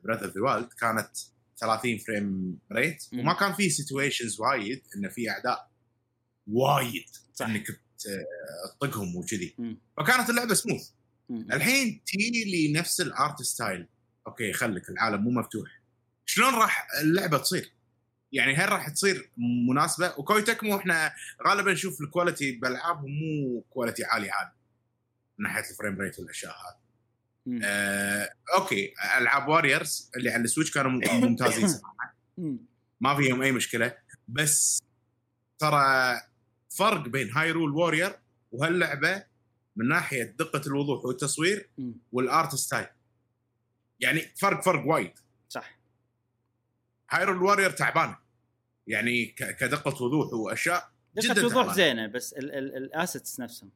Breath 0.04 0.24
of 0.24 0.36
the 0.36 0.42
Wild 0.42 0.74
كانت 0.74 1.10
30 1.58 1.98
frame 1.98 2.60
rate 2.72 3.04
مم. 3.12 3.20
وما 3.20 3.34
كان 3.34 3.54
في 3.54 3.70
situations 3.70 4.40
وايد 4.40 4.84
انه 4.96 5.10
في 5.10 5.30
أعداء 5.30 5.70
وايد 6.48 7.10
صح. 7.34 7.46
إنك 7.46 7.68
تطقهم 8.80 9.16
وكذي 9.16 9.56
مم. 9.58 9.78
فكانت 9.98 10.30
اللعبة 10.30 10.54
سموث 10.54 10.90
مم. 10.90 10.96
الحين 11.30 12.02
تي 12.06 12.44
لي 12.46 12.74
نفس 12.74 13.02
ال 13.02 13.12
art 13.12 13.42
style 13.42 13.88
okay 14.28 14.54
خليك 14.54 14.90
العالم 14.90 15.22
مو 15.24 15.32
مفتوح 15.32 15.70
شلون 16.26 16.54
راح 16.54 16.88
اللعبة 17.02 17.38
تصير؟ 17.38 17.72
يعني 18.32 18.56
هل 18.56 18.70
راح 18.70 18.90
تصير 18.90 19.32
مناسبة؟ 19.70 20.14
و 20.18 20.23
Koei 20.23 20.42
Tecmo 20.42 20.78
إحنا 20.78 21.14
غالبا 21.48 21.72
نشوف 21.74 22.02
ال 22.02 22.08
quality 22.08 22.52
بالالعابهم 22.52 23.12
مو 23.12 23.62
quality 23.70 24.04
عالي 24.06 24.30
عالي 24.32 24.52
من 25.38 25.44
ناحية 25.44 25.70
ال 25.72 25.77
frame 25.77 26.02
rate 26.02 26.20
والأشياء 26.20 26.52
هذه. 26.52 26.86
آه، 27.64 28.30
okay 28.58 28.94
ألعاب 29.18 29.48
Warriors 29.48 30.12
اللي 30.18 30.30
على 30.32 30.44
ال 30.44 30.48
Switch 30.48 30.72
كانوا 30.72 30.92
مم- 30.92 31.22
ممتازين 31.26 31.68
صراحة. 31.78 32.16
ما 33.02 33.16
فيهم 33.16 33.42
أي 33.42 33.52
مشكلة 33.52 33.98
بس 34.28 34.82
ترى 35.60 36.16
فرق 36.78 37.08
بين 37.08 37.32
Hyrule 37.32 37.72
Warriors 37.72 38.20
وهاللعبة 38.52 39.24
من 39.76 39.88
ناحية 39.88 40.24
دقة 40.24 40.62
الوضوح 40.68 41.06
والتصوير. 41.06 41.70
وال 42.12 42.29
art 42.29 42.56
style 42.56 42.88
يعني 44.00 44.20
فرق 44.36 44.62
فرق 44.64 44.86
وايد 44.88 45.12
صح 45.50 45.78
Hyrule 47.10 47.44
Warriors 47.44 47.72
تعبانة 47.72 48.18
يعني 48.88 49.26
كدقة 49.26 50.04
وضوح 50.04 50.34
وأشياء 50.34 50.92
جداً 51.18 51.34
دقة 51.34 51.46
وضوح 51.46 51.56
تعبان. 51.62 51.76
زينة 51.76 52.08
بس 52.08 52.34
ال 52.34 52.49
assets 52.49 53.40
نفسهم. 53.40 53.70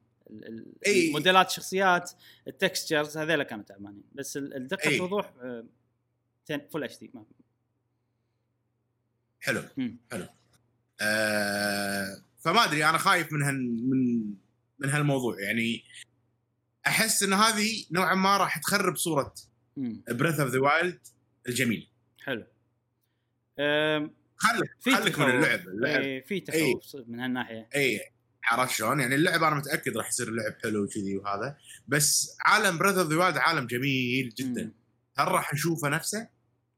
الموديلات 0.88 1.48
الشخصيات 1.50 2.12
ال 2.48 2.55
textures 2.55 3.18
هذول 3.18 3.44
كانوا 3.44 3.64
تعبانين 3.64 4.04
بس 4.14 4.38
ال- 4.38 4.54
الدقه. 4.56 4.96
الوضوح 4.96 5.34
full 6.72 6.84
HD 6.84 7.12
حلو. 9.42 9.62
حلو 10.12 10.26
آه 11.02 12.22
فما 12.38 12.64
أدري 12.66 12.86
أنا 12.90 12.98
خايف 12.98 13.34
من 13.34 13.44
هال 13.44 13.90
من 13.90 14.24
من 14.80 14.90
هالموضوع 14.90 15.42
يعني 15.42 15.84
أحس 16.88 17.24
إن 17.24 17.34
هذه 17.34 17.86
نوعا 17.92 18.16
ما 18.16 18.38
راح 18.38 18.58
تخرب 18.58 18.96
صورة 18.96 19.34
Breath 20.12 20.40
of 20.40 20.50
the 20.50 20.60
Wild 20.60 21.00
الجميل 21.48 21.90
حلو 22.24 22.46
في 24.80 24.92
خليك 24.92 25.20
من 25.20 25.26
تخوف. 25.26 25.36
اللعب 25.36 25.68
اللعب 25.68 26.02
إيه، 26.02 26.24
في 26.24 26.40
تخوف 26.40 26.84
صدق 26.84 27.08
من 27.08 27.20
هالناحية 27.20 27.70
اي 27.76 28.00
عرفت 28.44 28.74
شلون؟ 28.74 29.00
يعني 29.00 29.16
اللعب 29.16 29.44
أنا 29.44 29.56
متأكد 29.56 29.98
راح 29.98 30.08
يصير 30.08 30.28
اللعب 30.28 30.54
حلو 30.64 30.84
وكذي 30.84 31.18
وهذا 31.18 31.58
بس 31.88 32.38
عالم 32.46 32.78
Breath 32.78 32.98
of 32.98 33.10
the 33.10 33.18
Wild 33.18 33.38
عالم 33.38 33.68
جميل 33.68 34.30
جدا 34.30 34.64
مم. 34.64 34.74
هل 35.18 35.28
راح 35.28 35.54
نشوفه 35.54 35.90
نفسه؟ 35.90 36.28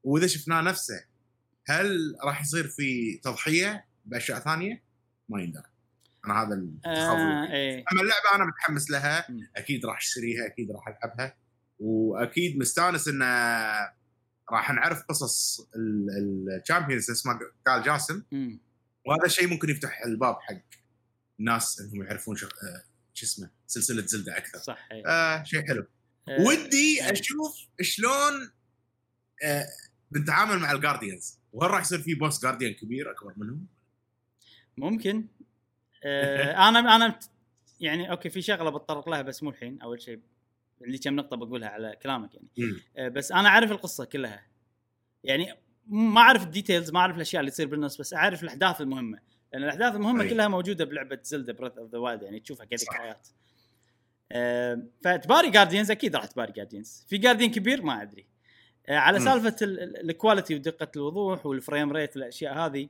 وإذا 0.03 0.27
شفناه 0.27 0.61
نفسه 0.61 1.05
هل 1.67 2.15
راح 2.23 2.41
يصير 2.41 2.67
في 2.67 3.19
تضحية 3.23 3.85
بأشياء 4.05 4.39
ثانية؟ 4.39 4.83
ما 5.29 5.41
يندرى 5.41 5.70
أنا 6.25 6.43
هذا 6.43 6.53
التخوف 6.55 7.19
آه. 7.19 7.51
إيه 7.51 7.83
أما 7.91 8.01
اللعبة 8.01 8.35
أنا 8.35 8.45
متحمس 8.45 8.91
لها. 8.91 9.27
أكيد 9.55 9.85
راح 9.85 9.97
أشتريها 9.97 10.45
أكيد 10.45 10.71
راح 10.71 10.87
ألعبها 10.87 11.35
وأكيد 11.79 12.57
مستانس 12.57 13.07
انه 13.07 13.25
راح 14.51 14.71
نعرف 14.71 15.03
قصص 15.03 15.67
الشامبيونز 16.57 17.11
اسمه 17.11 17.39
قال 17.67 17.83
جاسم. 17.83 18.23
وهذا 19.05 19.25
الشيء 19.25 19.47
ممكن 19.47 19.69
يفتح 19.69 20.01
الباب 20.05 20.35
حق 20.41 20.81
الناس 21.39 21.79
إنهم 21.79 22.03
يعرفون 22.03 22.35
شو, 22.35 22.47
آه، 22.47 22.83
شو 23.13 23.25
اسمه 23.25 23.49
سلسلة 23.67 24.05
زلدة 24.05 24.37
أكثر 24.37 24.59
صح 24.59 24.89
إيه. 24.91 25.07
آه 25.07 25.43
شيء 25.43 25.67
حلو 25.67 25.87
آه، 26.29 26.41
ودي 26.41 27.01
إيه. 27.01 27.11
أشوف 27.11 27.67
شلون 27.81 28.51
آه 29.43 29.67
بنتعامل 30.11 30.59
مع 30.59 30.71
ال 30.71 30.78
Guardians 30.78 31.39
وهل 31.53 31.71
راح 31.71 31.81
يصير 31.81 31.99
في 32.01 32.15
boss 32.15 32.43
Guardian 32.43 32.73
كبير 32.73 33.11
أكبر 33.11 33.33
منهم؟ 33.37 33.67
ممكن 34.77 35.17
آه 35.17 35.41
أنا 36.05 36.95
أنا 36.95 37.19
يعني 37.79 38.11
okay 38.11 38.29
في 38.29 38.41
شغلة 38.41 38.69
بتطرق 38.69 39.09
لها 39.09 39.21
بس 39.21 39.43
مو 39.43 39.49
الحين 39.49 39.81
أول 39.81 40.01
شيء 40.01 40.19
عندي 40.85 40.97
كم 40.97 41.15
نقطة 41.15 41.37
بقولها 41.37 41.69
على 41.69 41.95
كلامك 42.03 42.29
يعني. 42.35 42.47
آه 42.97 43.07
بس 43.07 43.31
أنا 43.31 43.47
أعرف 43.49 43.71
القصة 43.71 44.05
كلها 44.05 44.45
يعني 45.23 45.53
ما 45.87 46.21
أعرف 46.21 46.43
ال 46.43 46.49
details 46.49 46.91
ما 46.91 46.99
أعرف 46.99 47.15
الأشياء 47.15 47.39
اللي 47.39 47.51
تصير 47.51 47.67
بالنص 47.67 47.97
بس 47.97 48.13
أعرف 48.13 48.43
الأحداث 48.43 48.81
المهمة 48.81 49.19
لأن 49.53 49.63
الأحداث 49.63 49.95
المهمة 49.95 50.23
أي. 50.23 50.29
كلها 50.29 50.47
موجودة 50.47 50.85
بلعبة 50.85 51.19
Zelda 51.23 51.53
Breath 51.53 51.77
of 51.77 51.91
the 51.91 51.97
Wild 51.97 52.21
يعني 52.23 52.39
تشوفها. 52.39 52.65
كذكريات 52.65 53.27
آه 54.31 54.83
فتباري 55.03 55.49
Guardians 55.49 55.91
أكيد 55.91 56.15
راح 56.15 56.25
تباري 56.25 56.51
Guardians 56.51 57.05
في 57.09 57.17
Guardian 57.17 57.51
كبير 57.51 57.81
ما 57.81 58.01
أدري 58.01 58.27
آه 58.89 58.95
على. 58.97 59.19
سالفة 59.19 59.55
ال- 59.61 59.79
ال- 59.79 60.09
ال 60.09 60.15
quality 60.15 60.55
ودقة 60.55 60.91
الوضوح 60.95 61.45
وال 61.45 61.58
frame 61.58 61.91
rate 61.91 62.15
والأشياء 62.17 62.53
هذه 62.53 62.83
آه 62.83 62.89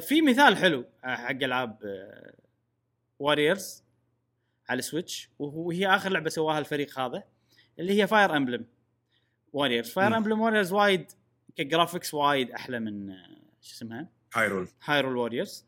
في 0.00 0.22
مثال 0.22 0.56
حلو 0.56 0.84
آه، 1.04 1.14
حق 1.14 1.30
ألعاب 1.30 1.78
Warriors 3.18 3.82
على 4.68 4.78
ال 4.78 4.85
Switch 4.85 5.28
وهي 5.38 5.86
آخر 5.86 6.10
لعبة 6.10 6.30
سواها 6.30 6.58
الفريق 6.58 6.98
هذا 6.98 7.22
اللي 7.78 8.02
هي 8.02 8.06
Fire 8.06 8.36
Emblem 8.36 8.64
Warriors 9.52 9.90
Fire. 9.90 10.16
Emblem 10.16 10.40
Warriors 10.40 10.72
وايد 10.72 11.12
ك 11.56 11.62
graphics 11.62 12.14
وايد 12.14 12.50
أحلى 12.50 12.80
من 12.80 13.10
آه، 13.10 13.36
شو 13.62 13.74
اسمها؟ 13.74 14.08
Hyrule 14.34 14.68
Hyrule 14.84 15.16
Warriors 15.16 15.64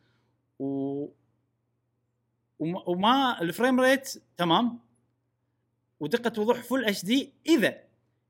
و 0.58 1.06
وما, 2.58 2.88
وما 2.88 3.42
ال 3.42 3.49
frame 3.49 3.80
rate 3.80 4.22
تمام 4.36 4.78
ودقة 6.00 6.40
وضوح 6.40 6.60
full 6.62 6.84
HD 6.84 7.32
إذا 7.46 7.78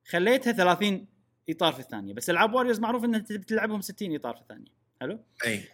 خليتها 0.08 0.52
30 0.52 1.06
إطار 1.50 1.72
في 1.72 1.80
الثانية. 1.80 2.14
بس 2.14 2.30
ألعاب 2.30 2.54
Warriors 2.54 2.80
معروف 2.80 3.04
إنها 3.04 3.18
تلعبهم 3.20 3.80
60 3.80 4.14
إطار 4.14 4.34
في 4.34 4.40
الثانية. 4.40 4.70
حلو؟ 5.00 5.18
أي. 5.46 5.64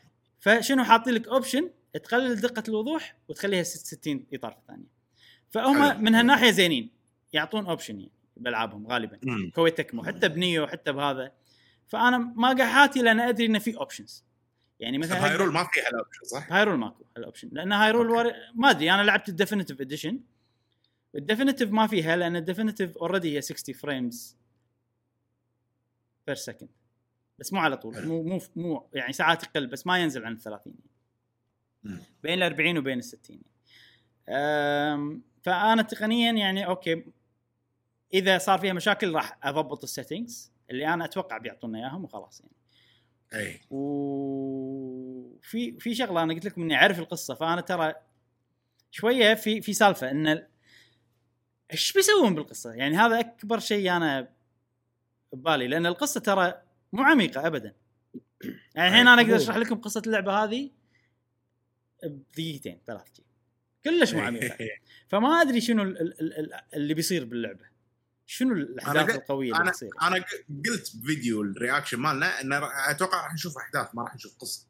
فشنو 0.42 0.84
حاطين 0.84 1.14
لك 1.14 1.28
option 1.28 1.70
تقلل 1.92 2.40
دقة 2.40 2.62
الوضوح 2.68 3.16
وتخليها 3.28 3.62
60 3.62 4.26
إطار 4.34 4.52
في 4.52 4.58
الثانية. 4.58 4.86
فهم. 5.50 6.04
من 6.04 6.14
هالناحية 6.14 6.50
زينين. 6.50 6.90
يعطون 7.32 7.66
option 7.66 8.00
يعني 8.00 8.12
بالعابهم 8.36 8.86
غالبا. 8.86 9.50
Koei 9.54 9.78
Tecmo 9.78 10.04
حتى 10.04 10.28
بنيو 10.28 10.66
حتى 10.66 10.92
بهذا. 10.92 11.32
فأنا 11.86 12.18
ما 12.18 12.48
قاعد 12.48 12.60
حاتي 12.60 13.02
لأن 13.02 13.20
أدري 13.20 13.46
انه 13.46 13.58
في 13.58 13.76
options 13.76 14.24
يعني 14.80 14.98
مثلا 14.98 15.24
Hyrule 15.24 15.52
ما 15.52 15.64
فيها 15.72 15.88
ال 15.88 15.93
option 15.93 16.24
صح؟ 16.24 16.52
Hyrule 16.52 16.78
ماكو 16.78 17.04
هال 17.16 17.24
option 17.24 17.48
لأن 17.52 17.72
Hyrule. 17.72 18.10
ور... 18.10 18.32
ما 18.54 18.70
أدري 18.70 18.92
أنا 18.92 19.02
لعبت 19.02 19.28
ال 19.28 19.33
Definitive 19.33 19.80
Edition 19.80 20.20
ال 21.14 21.19
Definitive 21.19 21.70
ما 21.70 21.86
فيها 21.86 22.16
لأن 22.16 22.36
ال 22.36 22.42
Definitive 22.42 22.98
already 22.98 23.36
هي 23.36 23.40
60 23.40 23.74
frames 23.74 24.36
per 26.26 26.36
second 26.36 26.68
بس 27.42 27.52
مو 27.52 27.60
على 27.60 27.76
طول. 27.76 28.06
مو 28.06 28.22
مو 28.22 28.40
مو 28.56 28.88
يعني 28.94 29.12
ساعات 29.12 29.42
يقل 29.42 29.66
بس 29.66 29.86
ما 29.86 29.98
ينزل 29.98 30.24
عن 30.24 30.32
ال 30.32 30.38
30 30.40 30.74
مم. 31.84 31.98
بين 32.22 32.38
ال 32.38 32.42
40 32.42 32.78
وبين 32.78 32.98
ال 32.98 33.04
60 33.04 33.42
أم، 34.28 35.22
فأنا 35.42 35.82
تقنيا 35.82 36.32
يعني 36.32 36.66
okay 36.66 37.04
إذا 38.14 38.38
صار 38.38 38.58
فيها 38.58 38.72
مشاكل 38.72 39.14
راح 39.14 39.38
أضبط 39.42 39.82
ال 39.82 39.90
settings 39.90 40.52
اللي 40.70 40.94
أنا 40.94 41.04
أتوقع 41.04 41.38
بيعطونا 41.38 41.78
إياهم 41.78 42.04
وخلاص 42.04 42.40
يعني 42.40 42.52
أي 43.34 43.60
وفي 43.70 45.00
في 45.80 45.94
شغلة 45.94 46.22
أنا 46.22 46.34
قلت 46.34 46.44
لكم 46.44 46.62
إني 46.62 46.74
أعرف 46.74 46.98
القصة 46.98 47.34
فأنا 47.34 47.60
ترى 47.60 47.94
شوية 48.90 49.34
في 49.34 49.60
في 49.60 49.72
سالفة 49.72 50.10
إن 50.10 50.46
إيش 51.72 51.92
بيسوون 51.92 52.34
بالقصة؟ 52.34 52.72
يعني 52.72 52.96
هذا 52.96 53.20
أكبر 53.20 53.58
شيء 53.58 53.90
أنا 53.96 54.28
ببالي 55.32 55.68
لأن 55.68 55.86
القصة 55.86 56.20
ترى 56.20 56.62
مو 56.92 57.02
عميقة 57.02 57.46
ابدا. 57.46 57.74
يعني 58.74 58.88
الحين 58.88 59.08
أنا 59.08 59.22
أقدر 59.22 59.36
أشرح 59.36 59.56
لكم 59.56 59.80
قصة 59.80 60.02
اللعبة 60.06 60.44
هذه 60.44 60.70
بدقيقتين 62.04 62.80
ثلاث 62.86 63.06
جي 63.16 63.24
كلش 63.84 64.14
مو 64.14 64.20
عميقة. 64.20 64.58
فما 65.10 65.42
أدري 65.42 65.60
شنو 65.60 65.82
ال- 65.82 66.00
ال- 66.00 66.20
ال- 66.20 66.38
ال- 66.38 66.60
اللي 66.74 66.94
بيصير 66.94 67.24
باللعبة. 67.24 67.72
شنو 68.26 68.52
الأحداث 68.54 69.14
القوية 69.14 69.52
اللي 69.52 69.70
بتصير؟ 69.70 69.90
أنا 70.02 70.24
قلت 70.66 70.96
بفيديو 70.96 71.42
ال 71.42 71.49
reaction 71.49 71.98
مالنا 72.00 72.40
ان 72.40 72.52
أتوقع 72.88 73.24
راح 73.24 73.34
نشوف 73.34 73.56
أحداث 73.58 73.94
ما 73.94 74.02
راح 74.02 74.14
نشوف 74.14 74.36
قصة. 74.38 74.66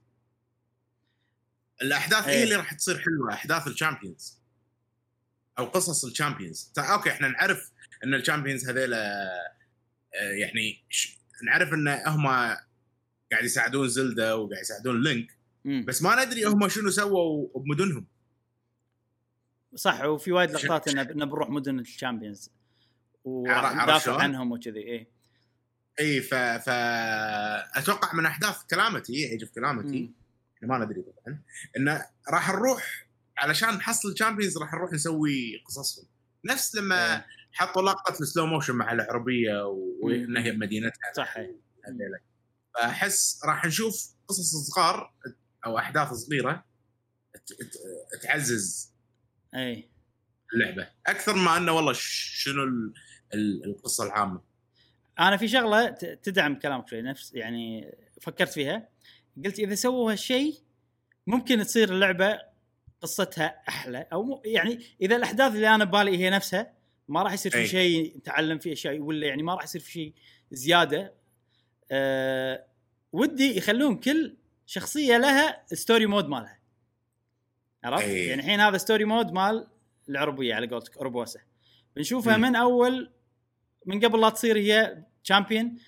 الأحداث 1.83 2.29
هي 2.29 2.33
إيه. 2.35 2.45
اللي 2.45 2.57
راح 2.57 2.75
تصير 2.75 2.99
حلوة 2.99 3.33
أحداث 3.33 3.67
ال 3.67 3.73
Champions. 3.73 4.39
أو 5.59 5.65
قصص 5.65 6.05
ال 6.05 6.11
Champions. 6.11 6.73
أوكي 6.79 7.11
إحنا 7.11 7.29
نعرف 7.29 7.71
إن 8.05 8.15
ال 8.15 8.20
Champions 8.20 8.69
هذيلا 8.69 9.31
آه، 10.15 10.31
يعني 10.33 10.85
نعرف 11.43 11.73
إن 11.75 11.89
هم 11.89 12.27
قاعد 13.33 13.45
يساعدون 13.45 13.89
زلدا 13.89 14.33
وقاعد 14.33 14.61
يساعدون 14.63 15.03
لينك 15.03 15.37
مم. 15.65 15.85
بس 15.89 16.03
ما 16.03 16.25
ندري 16.25 16.45
هم 16.45 16.69
شنو 16.69 16.91
سووا 16.91 17.49
بمدنهم 17.59 18.07
صح 19.75 20.05
وفي 20.05 20.33
وايد 20.33 20.51
لقطات 20.51 20.89
انه 20.89 21.03
بنروح 21.03 21.51
مدن 21.51 21.79
ال 21.79 21.86
Champions 21.86 22.45
عرف- 22.49 23.27
وراح 23.27 23.65
عرف 23.65 23.83
ندافع 23.83 23.99
شلون؟ 23.99 24.21
عنهم 24.21 24.53
وكذي 24.53 24.81
إيه 24.81 25.09
إي 26.01 26.21
ف 26.21 26.35
ف 26.35 26.69
أتوقع 27.79 28.15
من 28.15 28.27
احداث 28.27 28.57
Calamity 28.71 29.31
Age 29.31 29.43
of 29.43 29.53
Calamity 29.55 30.01
مم. 30.63 30.69
ما 30.69 30.79
ندري 30.79 31.03
طبعا 31.03 31.39
انه 31.77 32.07
راح 32.31 32.51
نروح 32.51 33.07
علشان 33.39 33.69
نحصل 33.69 34.15
Champions 34.15 34.59
راح 34.59 34.75
نروح 34.75 34.93
نسوي 34.93 35.63
قصصهم 35.67 36.05
نفس 36.45 36.75
لما 36.75 37.13
إيه. 37.15 37.27
حطوا 37.53 37.83
لقطة 37.83 38.23
ال 38.23 38.28
slow 38.28 38.47
motion 38.47 38.75
مع 38.75 38.93
اوربوسا. 38.93 39.65
وإنها 40.03 40.43
هي 40.43 40.51
بمدينتها 40.51 41.13
صح 41.17 41.37
إيه. 41.37 41.57
هذيلا. 41.85 42.21
فأحس 42.75 43.41
راح 43.45 43.65
نشوف 43.67 44.15
قصص 44.29 44.57
صغار 44.71 45.15
أو 45.67 45.79
أحداث 45.79 46.13
صغيرة 46.13 46.65
تعزز 48.23 48.93
إي 49.55 49.91
اللعبة 50.55 50.89
أكثر 51.07 51.35
ما 51.35 51.57
إنه 51.57 51.73
والله 51.73 51.93
شنو 51.97 52.63
ال- 52.63 52.95
ال- 53.35 53.65
القصة 53.65 54.05
العامة 54.05 54.41
أنا 55.21 55.37
في 55.37 55.49
شغلة 55.49 55.91
تدعم 56.23 56.55
كلامك 56.59 56.89
شوي 56.89 57.03
نفس 57.03 57.35
يعني 57.35 57.95
فكرت 58.21 58.53
فيها 58.53 58.89
قلت 59.45 59.59
إذا 59.59 59.75
سووا 59.75 60.13
هالشيء 60.13 60.55
ممكن 61.27 61.63
تصير 61.65 61.89
اللعبة 61.89 62.39
قصتها 63.01 63.63
أحلى 63.69 64.07
أو 64.13 64.43
يعني 64.45 64.85
إذا 65.01 65.17
الأحداث 65.17 65.55
اللي 65.55 65.75
أنا 65.75 65.85
ببالي 65.85 66.19
هي 66.19 66.31
نفسها 66.31 66.73
ما 67.13 67.23
راح 67.23 67.33
يصير 67.33 67.53
في 67.53 67.59
أي. 67.59 67.67
شيء 67.67 68.17
نتعلم 68.17 68.59
فيه 68.59 68.73
أشياء 68.73 68.99
ولا 68.99 69.27
يعني 69.27 69.43
ما 69.43 69.55
راح 69.55 69.65
يصير 69.65 69.81
في 69.81 69.93
شيء 69.93 70.13
زيادة 70.51 71.15
أه 71.91 72.67
ودي 73.13 73.57
يخلون 73.57 73.97
كل 73.97 74.37
شخصية 74.67 75.17
لها 75.17 75.65
story 75.67 76.07
mode 76.07 76.29
مالها 76.29 76.59
عرفت؟ 77.85 78.05
أي. 78.05 78.27
يعني 78.27 78.41
الحين 78.41 78.61
هذا 78.61 78.79
story 78.79 79.05
mode 79.05 79.33
مال 79.33 79.67
اوربوسا 80.09 80.55
على 80.55 80.67
قولتك 80.67 80.97
اوربوسه 80.97 81.41
بنشوفها. 81.97 82.37
من 82.37 82.57
أول 82.57 83.13
من 83.87 84.01
قبل 84.01 84.21
لا 84.21 84.29
تصير 84.29 84.57
هي 84.57 85.05
Champion 85.25 85.79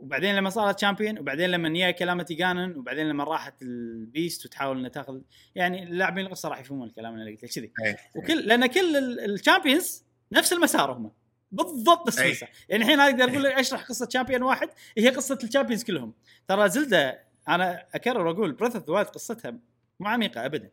وبعدين 0.00 0.36
لما 0.36 0.50
صارت 0.50 0.76
Champion 0.76 1.18
وبعدين 1.18 1.50
لما 1.50 1.68
يا 1.68 1.90
Calamity 1.90 2.34
Ganon 2.34 2.76
وبعدين 2.76 3.08
لما 3.08 3.24
راحت 3.24 3.62
ال 3.62 3.76
Beast 3.76 4.46
وتحاول 4.46 4.78
إنها 4.78 4.88
تاخذ 4.88 5.20
يعني 5.54 5.82
اللاعبين 5.82 6.26
القصة 6.26 6.48
راح 6.48 6.60
يفهمون 6.60 6.88
الكلام 6.88 7.14
اللي 7.14 7.30
قلته 7.30 7.48
كذي 7.48 7.72
إيه. 7.84 7.96
وكل 8.16 8.46
لأن 8.46 8.66
كل 8.66 8.96
ال 9.30 9.38
Champions 9.38 10.09
نفس 10.32 10.52
المسار 10.52 10.92
هم. 10.92 11.12
بالضبط 11.52 12.06
نفس. 12.08 12.18
المسار. 12.18 12.48
يعني 12.68 12.82
الحين 12.82 13.00
أقدر 13.00 13.24
أقول 13.24 13.42
لك 13.42 13.52
أشرح 13.52 13.82
قصة 13.82 14.08
Champion 14.08 14.42
واحد 14.42 14.70
هي 14.98 15.08
قصة 15.08 15.38
ال 15.44 15.48
Champions 15.48 15.84
كلهم. 15.84 16.14
ترى 16.48 16.68
زلدة 16.68 17.24
أنا 17.48 17.86
أكرر 17.94 18.26
وأقول 18.26 18.52
Breath 18.52 18.76
of 18.76 18.90
the 18.90 19.02
قصتها 19.02 19.58
مو 20.00 20.08
عميقة 20.08 20.46
ابدا. 20.46 20.70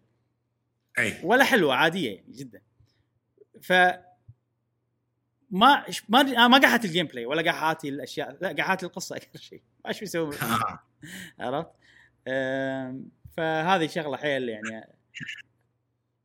أي. 1.00 1.20
ولا 1.24 1.44
حلوة 1.44 1.76
عادية 1.76 2.16
يعني 2.16 2.32
جدا. 2.32 2.62
ف 3.62 3.74
ما 5.52 5.86
ما 6.10 6.48
ما 6.48 6.58
قاعد 6.58 6.84
ال 6.84 7.08
gameplay 7.08 7.26
ولا 7.26 7.52
أحاتي 7.52 7.90
الأشياء 7.90 8.38
لا 8.42 8.54
قاعد 8.54 8.84
القصة 8.84 9.16
أكثر 9.16 9.40
شيء. 9.40 9.62
ما 9.86 9.90
إيش 9.90 10.00
بيسوي 10.00 10.36
آه. 10.36 10.80
عرفت؟ 11.40 11.70
فهذه 13.38 13.88
شغلة 13.88 14.18
حيل 14.18 14.50
يعني. 14.50 14.98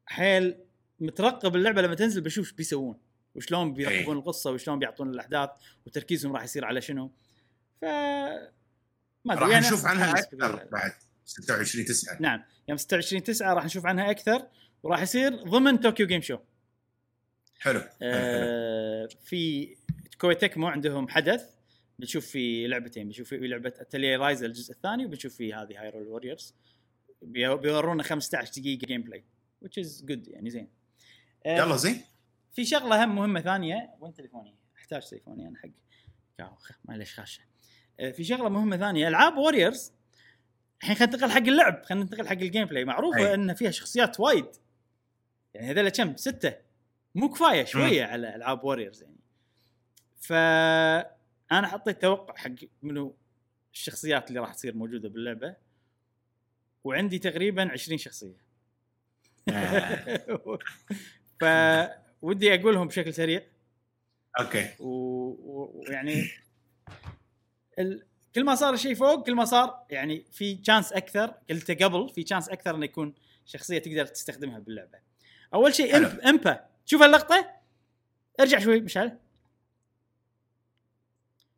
حيل 0.06 0.58
مترقب 1.00 1.56
اللعبة 1.56 1.82
لما 1.82 1.94
تنزل 1.94 2.20
بشوف 2.20 2.46
إيش 2.46 2.52
بيسوون. 2.52 2.98
وشلون 3.34 3.74
بيركبون 3.74 4.16
القصة 4.16 4.50
وشلون 4.50 4.78
بيعطون 4.78 5.10
الأحداث 5.10 5.50
وتركيزهم 5.86 6.32
راح 6.32 6.44
يصير 6.44 6.64
على 6.64 6.80
شنو. 6.80 7.10
ف 7.80 7.84
ما 7.84 9.34
راح 9.34 9.42
أدري، 9.42 9.52
يعني 9.52 9.66
نشوف 9.66 9.86
عنها 9.86 10.10
أكثر 10.18 10.68
بعد 10.72 10.92
26 11.24 11.84
9 11.84 12.16
نعم 12.20 12.42
يوم 12.68 12.78
26 12.78 13.22
9 13.22 13.54
راح 13.54 13.64
نشوف 13.64 13.86
عنها 13.86 14.10
أكثر 14.10 14.46
وراح 14.82 15.02
يصير 15.02 15.36
ضمن 15.36 15.76
Tokyo 15.76 16.06
Game 16.06 16.20
Show. 16.20 16.38
حلو 17.60 17.80
حلو. 17.80 17.90
آه 18.02 19.08
في 19.24 19.74
Koei 20.20 20.58
Tecmo 20.58 20.66
عندهم 20.66 21.08
حدث 21.08 21.44
بنشوف 21.98 22.26
في 22.26 22.66
لعبتين 22.66 23.06
بنشوف 23.06 23.28
في 23.28 23.36
لعبة 23.48 23.72
Atelier 23.78 24.16
Ryza 24.16 24.44
الجزء 24.44 24.72
الثاني 24.72 25.06
وبنشوف 25.06 25.34
في 25.34 25.54
هذه 25.54 25.80
Hyrule 25.82 26.06
Warriors 26.06 26.54
بيورونا 27.22 28.02
15 28.02 28.60
دقيقة 28.60 28.86
gameplay 28.86 29.24
which 29.64 29.84
is 29.84 30.04
good 30.04 30.28
يعني 30.28 30.50
زين. 30.50 30.68
آه، 31.46 31.58
يلا 31.58 31.76
زين. 31.76 32.02
في 32.52 32.64
شغلة 32.64 33.04
هم 33.04 33.16
مهمة 33.16 33.40
ثانية. 33.40 33.90
وين 34.00 34.14
تليفوني؟ 34.14 34.56
أحتاج 34.78 35.02
تليفوني 35.02 35.48
أنا 35.48 35.58
حق. 35.58 35.68
معليش 36.84 37.14
خاشه 37.14 37.42
آه، 38.00 38.10
في 38.10 38.24
شغلة 38.24 38.48
مهمة 38.48 38.76
ثانية. 38.76 39.08
ألعاب 39.08 39.36
Warriors 39.36 39.92
الحين 40.82 40.96
خلينا 40.96 41.12
ننتقل 41.12 41.30
حق 41.30 41.38
اللعب. 41.38 41.84
خلينا 41.84 42.04
ننتقل 42.04 42.28
حق 42.28 42.32
ال 42.32 42.64
gameplay 42.64 42.84
معروفة 42.84 43.18
أي. 43.18 43.34
إن 43.34 43.54
فيها 43.54 43.70
شخصيات 43.70 44.20
وايد. 44.20 44.46
يعني 45.54 45.70
هذول 45.70 45.88
كم؟ 45.88 46.16
ستة. 46.16 46.54
مو 47.14 47.28
كفاية 47.28 47.64
شوية 47.64 48.04
على 48.04 48.34
ألعاب 48.34 48.64
Warriors 48.64 49.02
يعني. 49.02 49.20
ف 50.20 50.32
أنا 51.52 51.66
حطيت 51.66 52.02
توقع 52.02 52.34
حق 52.36 52.50
منو 52.82 53.16
الشخصيات 53.72 54.28
اللي 54.28 54.40
راح 54.40 54.54
تصير 54.54 54.76
موجودة 54.76 55.08
باللعبة. 55.08 55.56
وعندي 56.84 57.18
تقريبا 57.18 57.70
20 57.72 57.98
شخصية. 57.98 58.42
آه. 59.48 60.58
فودي 62.22 62.54
أقولهم 62.54 62.88
بشكل 62.88 63.14
سريع. 63.14 63.42
أوكي. 64.40 64.70
و- 64.80 65.80
ويعني 65.88 66.30
ال... 67.78 68.06
كل 68.34 68.44
ما 68.44 68.54
صار 68.54 68.74
الشيء 68.74 68.94
فوق 68.94 69.26
كل 69.26 69.34
ما 69.34 69.44
صار 69.44 69.86
يعني 69.90 70.24
في 70.32 70.54
chance 70.54 70.92
أكثر 70.92 71.34
قلت 71.50 71.82
قبل 71.82 72.08
في 72.08 72.22
chance 72.22 72.48
أكثر 72.48 72.74
إنه 72.74 72.84
يكون 72.84 73.14
شخصية 73.46 73.78
تقدر 73.78 74.06
تستخدمها 74.06 74.58
باللعبة. 74.58 74.98
أول 75.54 75.74
شيء. 75.74 75.96
إمب... 75.96 76.20
إمبا. 76.20 76.66
شوف 76.86 77.02
اللقطة. 77.02 77.50
ارجع 78.40 78.58
شوي 78.58 78.80
مشعل. 78.80 79.18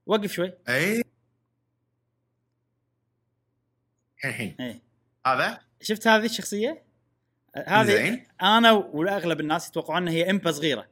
وقف 0.07 0.33
شوي. 0.33 0.53
أي. 0.69 1.03
الحين. 4.25 4.57
إيه. 4.61 4.81
هذا؟ 5.27 5.61
شفت 5.81 6.07
هذه 6.07 6.25
الشخصية؟ 6.25 6.83
هذه 7.57 8.20
أنا 8.42 8.72
واغلب 8.72 9.40
الناس 9.40 9.68
يتوقعون 9.68 10.02
إنها 10.02 10.12
هي 10.12 10.30
إمبا 10.30 10.50
صغيرة. 10.50 10.88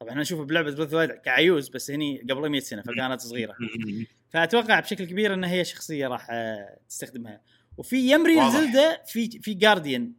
طبعا 0.00 0.10
إحنا 0.10 0.22
نشوفها 0.22 0.44
بلعبة 0.44 0.70
بريث 0.74 0.94
وايد 0.94 1.10
كعيوز 1.10 1.68
بس 1.68 1.90
هني 1.90 2.18
قبل 2.30 2.48
100 2.48 2.60
سنة 2.60 2.82
فكانت 2.82 3.20
صغيرة. 3.20 3.56
فأتوقع 4.30 4.80
بشكل 4.80 5.04
كبير 5.04 5.34
ان 5.34 5.44
هي 5.44 5.64
شخصية 5.64 6.08
راح 6.08 6.26
آه، 6.30 6.78
تستخدمها 6.88 7.40
وفي 7.76 7.96
يمري. 8.12 8.50
زلدة 8.50 9.02
في 9.06 9.30
في 9.30 9.54
جارديان 9.54 10.12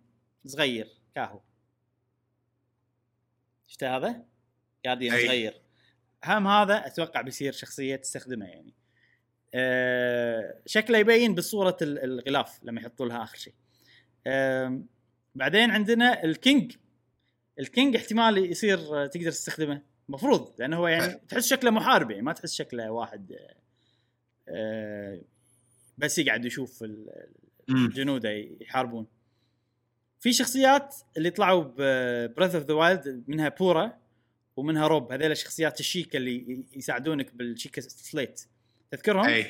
صغير 0.45 0.87
كاهو 1.15 1.39
شفت 3.67 3.83
هذا؟ 3.83 4.23
guardian. 4.85 5.27
صغير 5.27 5.61
هم 6.25 6.47
هذا 6.47 6.87
أتوقع 6.87 7.21
بيصير 7.21 7.51
شخصية 7.53 7.95
تستخدمها 7.95 8.47
يعني 8.47 8.73
أه 9.53 10.61
شكله 10.65 10.97
يبين 10.97 11.35
بصورة 11.35 11.77
ال- 11.81 12.03
الغلاف 12.03 12.59
لما 12.63 12.81
يحطوا 12.81 13.05
لها 13.05 13.23
آخر 13.23 13.37
شيء 13.37 13.53
أه 14.27 14.79
بعدين 15.35 15.71
عندنا 15.71 16.23
ال 16.23 16.32
King. 16.32 16.75
ال 17.59 17.67
King 17.67 17.95
احتمال 17.95 18.37
يصير 18.51 18.77
تقدر 19.07 19.31
تستخدمه. 19.31 19.81
مفروض 20.09 20.53
لأنه 20.59 20.77
هو 20.77 20.87
يعني 20.87 21.13
تحس 21.29 21.47
شكله 21.47 21.71
محارب 21.71 22.11
يعني 22.11 22.23
ما 22.23 22.33
تحس 22.33 22.53
شكله 22.53 22.91
واحد 22.91 23.35
آه، 24.49 25.21
بس 25.97 26.19
يقعد 26.19 26.45
يشوف 26.45 26.83
ال- 26.83 27.27
مم. 27.67 27.89
جنوده 27.89 28.29
يحاربون. 28.61 29.07
في 30.19 30.33
شخصيات 30.33 30.95
اللي 31.17 31.29
طلعوا 31.29 31.63
ب 31.77 31.88
Breath 31.88 32.55
of 32.55 32.65
the 32.65 32.73
Wild 32.73 33.23
منها 33.27 33.49
Purah 33.49 33.97
ومنها 34.57 34.87
Robbie. 34.87 35.11
هذول 35.11 35.31
الشخصيات 35.31 35.79
ال 35.79 35.84
Sheikah 35.84 36.17
اللي 36.17 36.65
يساعدونك 36.75 37.35
بال 37.35 37.46
Sheikah 37.46 37.81
Slate. 37.81 38.41
تذكرهم؟ 38.91 39.25
أي. 39.25 39.45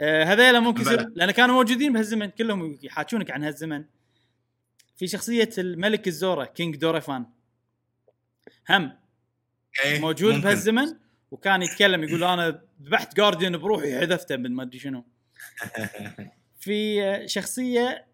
آه 0.00 0.24
هذيلا 0.24 0.60
ممكن 0.60 0.80
يصير. 0.82 1.08
لأن 1.14 1.30
كانوا 1.30 1.54
موجودين 1.54 1.92
بهالزمن 1.92 2.26
كلهم 2.26 2.78
يحاكونك 2.82 3.30
عن 3.30 3.44
هالزمن. 3.44 3.84
في 5.00 5.06
شخصية 5.06 5.48
الملك 5.58 6.08
الزورا 6.08 6.44
King 6.44 6.76
Dorephan. 6.76 7.26
هم. 8.70 8.98
اي 9.84 9.98
موجود 10.00 10.34
ممكن. 10.34 10.44
بهالزمن 10.44 10.96
وكان 11.30 11.62
يتكلم 11.62 12.04
يقول 12.04 12.24
أنا 12.24 12.62
ذبحت 12.82 13.16
جارديان 13.16 13.56
بروحي 13.56 14.00
حذفته 14.00 14.36
من 14.36 14.52
ما 14.52 14.62
أدري 14.62 14.78
شنو. 14.78 15.04
في 16.60 17.02
شخصية 17.28 18.06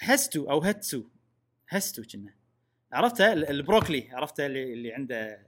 هستو 0.00 0.50
أو 0.50 0.60
هتسو. 0.60 1.04
هستو 1.68 2.02
كنا. 2.02 2.34
عرفتها 2.92 3.32
ال- 3.32 3.48
البروكلي. 3.50 4.08
عرفته 4.12 4.46
اللي, 4.46 4.72
اللي 4.72 4.92
عنده 4.92 5.46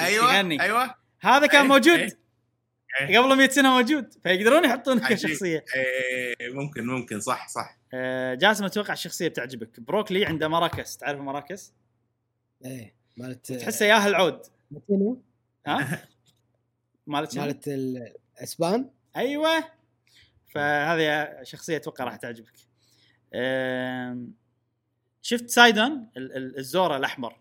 أيوه 0.00 0.34
يغني. 0.36 0.62
أيوه. 0.62 0.94
هذا 1.20 1.46
كان 1.46 1.62
إيه، 1.62 1.68
موجود. 1.68 1.98
إيه. 1.98 2.18
إيه. 3.00 3.18
قبل 3.18 3.36
100 3.36 3.48
سنة 3.48 3.74
موجود. 3.76 4.12
فيقدرون 4.22 4.64
يحطونه. 4.64 5.08
كشخصيه 5.08 5.64
اي 5.76 6.48
ممكن 6.52 6.86
ممكن. 6.86 7.20
صح 7.20 7.48
صح. 7.48 7.79
جاسم 8.34 8.64
أتوقع 8.64 8.92
الشخصية 8.92 9.28
بتعجبك. 9.28 9.80
بروكلي 9.80 10.24
عنده 10.26 10.48
مراكز 10.48 10.96
تعرف 10.96 11.20
مراكز 11.20 11.72
إيه 12.64 12.94
مالت 13.16 13.52
تحسه 13.52 13.86
ياهل 13.86 14.10
العود 14.10 14.42
شنو؟ 14.88 15.22
ها؟ 15.66 16.04
مالت 17.06 17.32
شنو؟ 17.32 17.42
مالت 17.42 17.68
الاسبان 17.68 18.90
أيوه. 19.16 19.64
فهذه 20.54 21.38
شخصية 21.42 21.76
أتوقع 21.76 22.04
راح 22.04 22.16
تعجبك. 22.16 22.52
شفت 25.22 25.50
سايدون؟ 25.50 26.08
ال- 26.16 26.36
ال- 26.36 26.58
الزورا 26.58 26.96
الأحمر. 26.96 27.40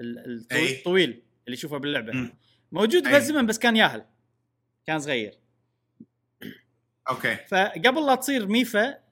ال- 0.00 0.44
الطو- 0.44 0.52
أي. 0.56 0.78
الطويل 0.78 1.10
اللي 1.46 1.56
يشوفه 1.56 1.78
باللعبة. 1.78 2.12
مم. 2.12 2.32
موجود 2.72 3.06
أي. 3.06 3.12
بهالزمن 3.12 3.46
بس 3.46 3.58
كان 3.58 3.76
ياهل. 3.76 4.04
كان 4.86 4.98
صغير. 4.98 5.38
أوكي. 7.10 7.36
فقبل 7.36 8.06
لا 8.06 8.14
تصير 8.14 8.46
ميفا 8.46 9.03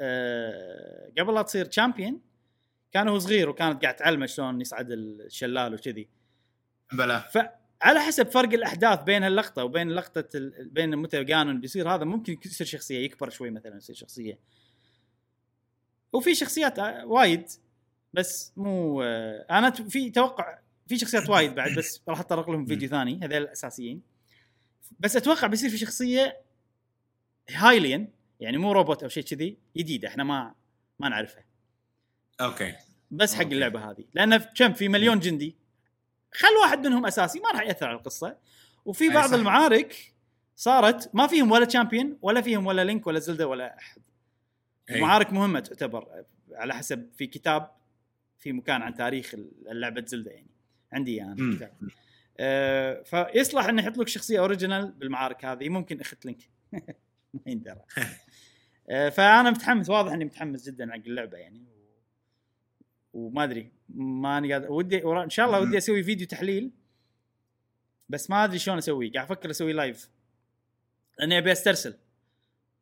آه، 0.00 1.12
قبل 1.18 1.34
لا 1.34 1.42
تصير 1.42 1.64
تشامبيون 1.64 2.20
كان 2.92 3.08
هو 3.08 3.18
صغير 3.18 3.48
وكانت 3.48 3.82
قاعد 3.82 3.96
تعلمه 3.96 4.26
شلون 4.26 4.60
يصعد 4.60 4.90
الشلال 4.90 5.74
وكذي. 5.74 6.08
بلا 6.92 7.18
فعلى 7.18 8.00
حسب 8.00 8.30
فرق 8.30 8.52
الأحداث 8.52 9.02
بين 9.02 9.24
اللقطه 9.24 9.64
وبين 9.64 9.90
لقطة 9.90 10.28
ال... 10.34 10.68
بين 10.68 10.96
متى 10.96 11.24
قانون 11.24 11.60
بيصير 11.60 11.94
هذا 11.94 12.04
ممكن 12.04 12.38
يصير 12.46 12.66
شخصية 12.66 12.98
يكبر 12.98 13.30
شوي 13.30 13.50
مثلا 13.50 13.76
يصير 13.76 13.96
شخصية. 13.96 14.38
وفي 16.12 16.34
شخصيات 16.34 16.78
آه، 16.78 17.06
وايد 17.06 17.48
بس 18.12 18.52
مو 18.56 19.02
آه، 19.02 19.46
أنا 19.50 19.70
في 19.70 20.10
توقع 20.10 20.58
في 20.88 20.98
شخصيات 20.98 21.28
وايد 21.28 21.54
بعد 21.54 21.74
بس 21.78 22.02
راح 22.08 22.20
أتطرق 22.20 22.50
لهم 22.50 22.66
فيديو 22.66 22.88
ثاني 22.88 23.20
هذول 23.22 23.42
الأساسيين. 23.42 24.02
بس 25.00 25.16
أتوقع 25.16 25.46
بيصير 25.46 25.70
في 25.70 25.78
شخصية 25.78 26.40
Hylian 27.50 28.17
يعني 28.40 28.58
مو 28.58 28.72
روبوت 28.72 29.02
أو 29.02 29.08
شيء 29.08 29.22
كذي 29.22 29.58
جديده 29.76 30.08
إحنا 30.08 30.24
ما 30.24 30.54
ما 30.98 31.08
نعرفها 31.08 31.44
أوكي. 32.40 32.74
بس 33.10 33.34
حق 33.34 33.42
أوكي. 33.42 33.54
اللعبة 33.54 33.90
هذه. 33.90 34.04
لأن 34.14 34.36
كم؟ 34.36 34.72
في 34.72 34.88
مليون 34.88 35.18
جندي. 35.18 35.56
خل 36.34 36.48
واحد 36.62 36.86
منهم 36.86 37.06
أساسي 37.06 37.40
ما 37.40 37.50
راح 37.50 37.62
يأثر 37.62 37.86
على 37.86 37.96
القصة. 37.96 38.36
وفي 38.84 39.08
بعض. 39.08 39.34
المعارك 39.34 40.14
صارت 40.56 41.10
ما 41.14 41.26
فيهم 41.26 41.50
ولا 41.50 41.64
Champion 41.64 42.18
ولا 42.22 42.40
فيهم 42.40 42.66
ولا 42.66 42.84
لينك 42.84 43.06
ولا 43.06 43.18
زلده 43.18 43.48
ولا 43.48 43.78
أحد. 43.78 44.02
أي. 44.90 45.00
معارك 45.00 45.32
مهمة 45.32 45.60
تعتبر 45.60 46.24
على 46.52 46.74
حسب 46.74 47.10
في 47.16 47.26
كتاب 47.26 47.70
في 48.38 48.52
مكان 48.52 48.82
عن 48.82 48.94
تاريخ 48.94 49.34
لعبة 49.72 50.04
زلده 50.06 50.30
يعني. 50.30 50.50
عندي 50.92 51.22
أنا 51.22 51.34
مم. 51.38 51.56
كتاب 51.56 51.72
آه 52.38 53.02
فيصلح 53.02 53.64
انه 53.64 53.82
يحط 53.82 53.98
لك 53.98 54.08
شخصية 54.08 54.38
original 54.38 54.92
بالمعارك 54.92 55.44
هذه. 55.44 55.68
ممكن 55.68 56.00
أخت 56.00 56.26
لينك 56.26 56.50
ما 57.34 57.40
يندرى. 57.46 57.80
فأنا 58.88 59.50
متحمس 59.50 59.90
واضح 59.90 60.12
إني 60.12 60.24
متحمس 60.24 60.68
جدا 60.68 60.92
حق 60.92 60.96
اللعبة 61.06 61.38
يعني. 61.38 61.64
وما 63.12 63.44
أدري 63.44 63.72
ماني 63.88 64.52
قادر 64.52 64.72
ودي 64.72 65.04
إن 65.04 65.30
شاء 65.30 65.46
الله 65.46 65.60
ودي 65.60 65.78
أسوي 65.78 66.02
فيديو 66.02 66.26
تحليل. 66.26 66.70
بس 68.08 68.30
ما 68.30 68.44
أدري 68.44 68.58
شلون 68.58 68.78
أسويه 68.78 69.12
قاعد 69.12 69.24
أفكر 69.24 69.50
أسوي 69.50 69.72
live 69.72 70.10
لأني 71.18 71.38
أبي 71.38 71.52
أسترسل. 71.52 71.98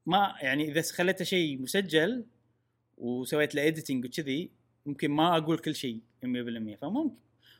ما 0.07 0.35
يعني 0.41 0.65
إذا 0.65 0.83
خليته 0.83 1.25
شيء 1.25 1.63
مسجل 1.63 2.27
وسويت 2.99 3.55
له 3.55 3.67
editing 3.67 4.05
وكذي 4.05 4.51
ممكن 4.87 5.11
ما 5.11 5.37
أقول 5.37 5.59
كل 5.59 5.75
شيء 5.75 6.01
100% 6.23 6.77
فممكن. 6.77 7.17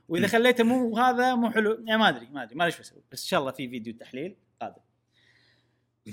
وإذا 0.09 0.27
خليته 0.27 0.65
مو 0.65 0.99
هذا 0.99 1.35
مو 1.35 1.51
حلو 1.51 1.73
يعني 1.85 1.97
ما 2.01 2.09
أدري 2.09 2.27
ما 2.27 2.43
أدري 2.43 2.55
ما 2.55 2.65
أدري 2.65 2.77
شو 2.77 2.83
أسوي. 2.83 3.03
بس 3.13 3.23
إن 3.23 3.29
شاء 3.29 3.41
الله 3.41 3.53
في 3.53 3.69
فيديو 3.69 3.95
تحليل 3.95 4.37
قادم. 4.61 4.83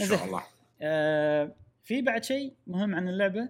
إن 0.02 0.08
شاء 0.08 0.26
الله. 0.26 0.44
آه 0.82 1.56
في 1.84 2.02
بعد 2.02 2.24
شيء 2.24 2.54
مهم 2.68 2.96
عن 2.96 3.10
اللعبة 3.10 3.50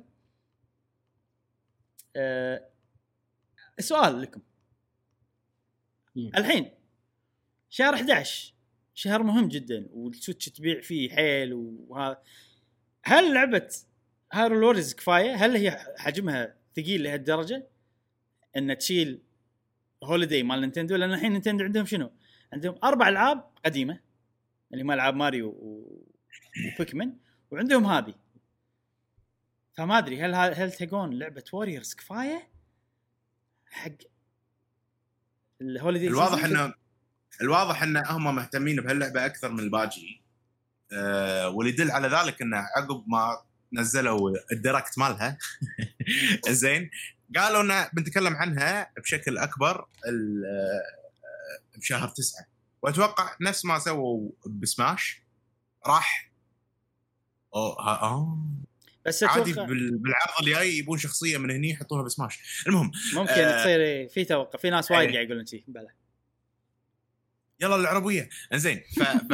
آه 2.16 2.70
سؤال 3.80 4.22
لكم 4.22 4.42
مم. 6.16 6.32
الحين 6.36 6.72
شهر 7.70 7.94
11 7.94 8.54
شهر 8.94 9.24
مهم 9.24 9.48
جدا 9.48 9.88
وال 9.92 10.06
Switch 10.06 10.50
تبيع 10.50 10.82
فيه 10.82 11.10
حيل 11.10 11.54
وهذا 11.54 12.22
هل 13.04 13.34
لعبة 13.34 13.70
Hyrule 14.34 14.64
Warriors 14.64 14.94
كفاية؟ 14.94 15.36
هل 15.36 15.56
هي 15.56 15.86
حجمها 15.98 16.56
ثقيل 16.76 17.04
لهالدرجة؟ 17.04 17.68
إن 18.58 18.78
تشيل 18.78 19.22
holiday 20.04 20.44
مال 20.44 20.62
Nintendo 20.62 20.96
لأن 20.96 21.14
الحين 21.14 21.32
Nintendo 21.32 21.64
عندهم 21.64 21.86
شنو؟ 21.86 22.12
عندهم 22.54 22.76
أربع 22.84 23.10
ألعاب 23.10 23.50
قديمة 23.66 24.00
اللي 24.74 24.84
هم 24.84 24.92
ألعاب 24.92 25.16
ماريو. 25.16 25.50
و 26.80 26.85
Pikmin 26.85 27.14
وعندهم 27.52 27.86
هذه 27.86 28.16
فما 29.74 29.98
أدري 29.98 30.22
هل 30.22 30.36
هل 30.36 30.72
تقون 30.72 31.20
لعبة 31.20 31.44
Warriors 31.54 31.94
كفاية؟ 31.94 32.50
حق 33.70 33.92
ال 35.62 35.68
holiday 35.68 36.08
الواضح؟ 36.08 36.44
إنه 36.44 36.74
الواضح 37.42 37.84
إن 37.84 37.98
هم 37.98 38.36
مهتمين 38.36 38.76
بهاللعبة 38.76 39.26
أكثر 39.26 39.52
من 39.52 39.60
الباجي. 39.60 40.22
أه 40.92 41.50
واللي 41.50 41.74
يدل 41.74 41.92
على 41.92 42.08
ذلك 42.08 42.42
انه 42.42 42.58
عقب 42.58 43.04
ما 43.08 43.42
نزلوا 43.74 44.32
ال 44.52 44.59
Direct 44.59 45.00
مالها 45.00 45.38
زين 46.50 46.90
قالوا 47.36 47.62
انه 47.62 47.90
بنتكلم 47.94 48.36
عنها 48.36 48.92
بشكل 48.98 49.38
أكبر 49.38 49.88
آه، 50.06 51.78
بشهر 51.78 52.08
تسعة. 52.08 52.46
وأتوقع 52.82 53.36
نفس 53.42 53.66
ما 53.66 53.80
سووا 53.80 54.30
بسماش 54.46 55.22
راح 55.88 56.32
أوه 57.56 57.82
ها 57.82 58.38
بس 59.06 59.24
عادي 59.24 59.52
أتوقع 59.52 59.68
بال- 59.68 59.98
بالعرض 59.98 60.32
الجاي 60.42 60.78
يبون 60.78 60.98
شخصية 60.98 61.38
من 61.38 61.52
هني 61.52 61.70
يحطوها 61.70 62.04
بسماش. 62.04 62.64
المهم 62.68 62.92
ممكن 63.14 63.32
آه. 63.32 63.62
تصير 63.62 63.80
إيه، 63.82 64.08
في 64.08 64.26
توقع 64.26 64.60
في 64.60 64.70
ناس 64.70 64.92
وايد 64.92 65.08
إيه. 65.10 65.14
قاعد 65.16 65.26
يقولون 65.28 65.46
شي 65.46 65.64
بلى. 65.68 65.88
يلا 67.62 67.76
العربية. 67.76 68.30
إنزين 68.54 68.82
ف... 68.96 69.04
ف... 69.04 69.34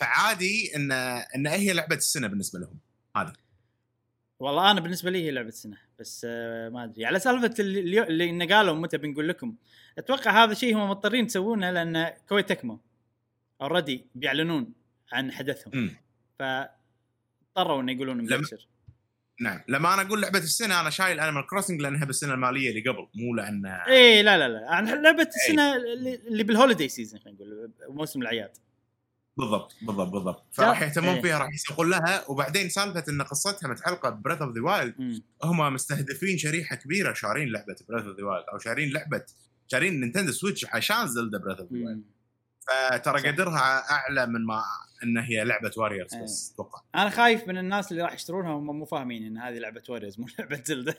فعادي 0.00 0.76
ان 0.76 0.92
إن 1.36 1.46
هي 1.46 1.72
لعبة 1.72 1.96
السنة 1.96 2.26
بالنسبة 2.26 2.58
لهم 2.58 2.78
والله 4.40 4.70
أنا 4.70 4.80
بالنسبة 4.80 5.10
لي 5.10 5.24
هي 5.24 5.30
لعبة 5.30 5.50
سنه 5.50 5.78
بس 5.98 6.26
آه 6.30 6.68
ما 6.68 6.84
أدري. 6.84 7.06
على 7.06 7.18
سالفة 7.18 7.54
اللي, 7.58 8.02
اللي- 8.02 8.54
قالوا 8.54 8.74
متى 8.74 8.98
بنقول 8.98 9.28
لكم 9.28 9.54
أتوقع 9.98 10.44
هذا 10.44 10.54
شيء 10.54 10.76
هم 10.76 10.90
مضطرين 10.90 11.24
يسوونه 11.24 11.70
لأن 11.70 12.12
Koei 12.28 12.42
Tecmo 12.42 12.80
already 13.60 14.06
بيعلنون 14.14 14.72
عن 15.12 15.32
حدثهم. 15.32 15.72
امم 15.74 15.96
اضطروا 17.56 17.82
إنه 17.82 17.92
يقولون 17.92 18.16
مبكر. 18.16 18.68
نعم. 19.40 19.60
لما 19.68 19.94
أنا 19.94 20.02
أقول 20.02 20.22
لعبة 20.22 20.38
السنة 20.38 20.80
أنا 20.80 20.90
شايل 20.90 21.20
Animal 21.20 21.46
Crossing 21.46 21.80
لأنها 21.80 22.04
بالسنة 22.04 22.34
المالية 22.34 22.70
اللي 22.70 22.90
قبل 22.90 23.06
مو 23.14 23.34
لأن 23.34 23.66
إيه 23.66 24.22
لا 24.22 24.38
لا 24.38 24.48
لا. 24.48 24.70
عن 24.70 25.02
لعبة 25.02 25.28
السنة 25.36 25.76
اللي 25.76 26.14
اللي 26.14 26.42
بال 26.42 26.52
holiday 26.52 26.88
season 26.88 27.20
خلينا 27.20 27.38
نقول 27.38 27.72
موسم 27.88 28.22
الأعياد. 28.22 28.50
بالضبط 29.38 29.76
بالضبط 29.82 30.08
بالضبط. 30.08 30.44
فراح 30.52 30.82
يهتمون 30.82 31.14
إيه. 31.14 31.22
فيها 31.22 31.38
راح 31.38 31.54
يسوقون 31.54 31.90
لها. 31.90 32.30
وبعدين 32.30 32.68
سالفة 32.68 33.04
إن 33.08 33.22
قصتها 33.22 33.68
متعلقة 33.68 34.10
ب 34.10 34.15
Breath 34.15 34.42
of 34.42 34.54
the 34.54 34.62
Wild. 34.62 35.22
هم 35.44 35.74
مستهدفين 35.74 36.38
شريحة 36.38 36.76
كبيرة 36.76 37.12
شارين 37.12 37.48
لعبة 37.48 37.76
Breath 37.88 38.06
of 38.06 38.16
the 38.16 38.24
Wild 38.24 38.44
أو 38.52 38.58
شارين 38.58 38.92
لعبة 38.92 39.24
شارين 39.66 40.00
Nintendo 40.00 40.32
Switch 40.32 40.66
عشان 40.66 41.06
Zelda 41.06 41.38
Breath 41.38 41.58
of 41.58 41.72
the 41.72 41.84
Wild. 41.84 42.04
فترى. 42.68 43.30
قدرها 43.30 43.90
أعلى 43.90 44.26
من 44.26 44.46
ما 44.46 44.62
إن 45.02 45.18
هي 45.18 45.44
لعبة 45.44 45.70
Warriors 45.76 46.14
إيه. 46.14 46.22
بس 46.22 46.52
أتوقع. 46.54 46.82
أنا 46.94 47.10
خايف 47.10 47.48
من 47.48 47.58
الناس 47.58 47.92
اللي 47.92 48.02
راح 48.02 48.12
يشترونها 48.12 48.52
وهم 48.52 48.78
مو 48.78 48.84
فاهمين 48.84 49.26
إن 49.26 49.38
هذه 49.38 49.58
لعبة 49.58 49.82
Warriors 49.88 50.20
مو 50.20 50.26
لعبة 50.38 50.62
Zelda 50.64 50.98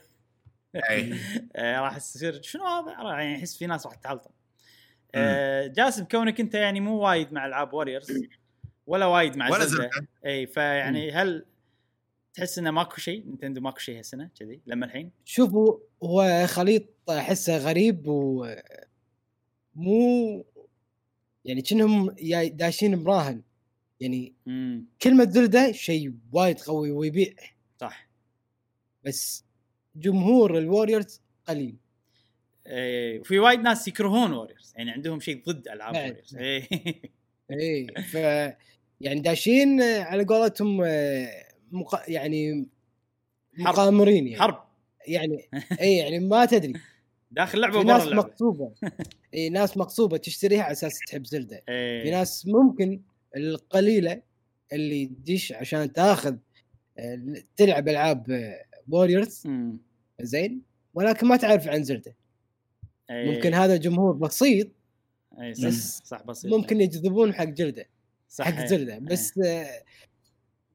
أي. 0.75 1.13
آه، 1.55 1.79
راح 1.79 1.97
يصير 1.97 2.41
شنو 2.41 2.65
هذا؟ 2.65 2.91
راح 2.91 3.19
يعني 3.19 3.35
احس 3.35 3.57
في 3.57 3.65
ناس 3.65 3.85
راح 3.85 3.95
تتعلطم 3.95 4.29
آه، 5.15 5.67
جاسم 5.67 6.03
كونك 6.03 6.39
أنت 6.39 6.55
يعني 6.55 6.79
مو 6.79 6.97
وايد 6.97 7.33
مع 7.33 7.45
ألعاب 7.45 7.73
Warriors 7.73 8.23
ولا 8.87 9.05
وايد 9.05 9.37
مع 9.37 9.49
ولا 9.49 9.65
Zelda 9.65 9.83
Zelda 9.83 10.07
اي 10.25 10.47
فيعني 10.47 11.11
هل 11.11 11.45
تحس 12.33 12.59
إنه 12.59 12.71
ماكو 12.71 12.97
شيء؟ 12.97 13.25
Nintendo 13.25 13.61
ماكو 13.61 13.79
شيء 13.79 13.97
هالسنة 13.97 14.29
كذي 14.39 14.61
لما 14.65 14.85
الحين؟ 14.85 15.11
شوفوا 15.25 15.77
هو 16.03 16.47
خليط 16.47 16.83
أحسه 17.09 17.57
غريب 17.57 18.07
و 18.07 18.47
مو 19.75 20.45
يعني 21.47 21.61
كأنهم 21.61 22.15
داشين 22.47 22.95
مراهن. 22.95 23.41
يعني 23.99 24.33
امم 24.47 24.85
كلمة 25.01 25.29
Zelda 25.29 25.71
شيء 25.71 26.13
وايد 26.31 26.59
قوي 26.59 26.91
ويبيع. 26.91 27.33
صح. 27.77 28.09
بس 29.05 29.45
جمهور 29.95 30.57
ال 30.57 30.64
Warriors 30.64 31.21
قليل. 31.47 31.75
إيه 32.67 33.19
وفي 33.19 33.39
وايد 33.39 33.59
ناس 33.59 33.87
يكرهون 33.87 34.33
Warriors 34.33 34.73
يعني 34.75 34.91
عندهم 34.91 35.19
شيء 35.19 35.43
ضد 35.45 35.67
ألعاب. 35.67 35.95
Warriors 35.95 36.35
اي 36.35 36.67
اي 37.51 37.87
ف 38.03 38.13
يعني 39.01 39.19
داشين 39.19 39.81
على 39.81 40.23
قولتهم 40.23 40.81
آه، 40.83 41.29
مق... 41.71 42.01
يعني. 42.07 42.67
مقامرين 43.57 44.27
يعني. 44.27 44.41
حرب. 44.41 44.63
يعني 45.07 45.49
اي 45.81 45.97
يعني 45.97 46.19
ما 46.19 46.45
تدري. 46.45 46.73
داخل 47.31 47.59
لعبه 47.59 47.79
وبرا 47.79 47.93
ناس 47.93 48.03
اللعبة. 48.07 48.27
مغصوبه 48.27 48.73
إي 49.33 49.49
ناس 49.49 49.77
مغصوبه 49.77 50.17
تشتريها 50.17 50.63
على 50.63 50.71
أساس 50.71 50.99
تحب 51.07 51.25
زلدة. 51.25 51.63
إيه. 51.69 52.03
في 52.03 52.11
ناس 52.11 52.47
ممكن 52.47 53.01
القليلة 53.37 54.21
اللي 54.73 55.05
تدش 55.05 55.51
عشان 55.53 55.93
تاخذ 55.93 56.35
آه، 56.99 57.33
تلعب 57.57 57.89
ألعاب 57.89 58.53
ووريرز 58.89 59.41
مم. 59.45 59.77
زين؟ 60.21 60.61
ولكن 60.93 61.27
ما 61.27 61.37
تعرف 61.37 61.67
عن 61.67 61.83
زلدة. 61.83 62.15
إيه. 63.09 63.31
ممكن 63.35 63.53
هذا 63.53 63.77
جمهور 63.77 64.13
بسيط. 64.13 64.67
إيه 65.41 65.53
صح 65.53 65.67
بس 65.67 66.01
صح 66.05 66.23
بسيط. 66.23 66.53
ممكن 66.53 66.81
يجذبون 66.81 67.33
حق 67.33 67.43
جلده 67.43 67.85
صح 68.29 68.45
حق. 68.51 68.65
زلدة. 68.65 68.99
بس 68.99 69.37
آه، 69.37 69.83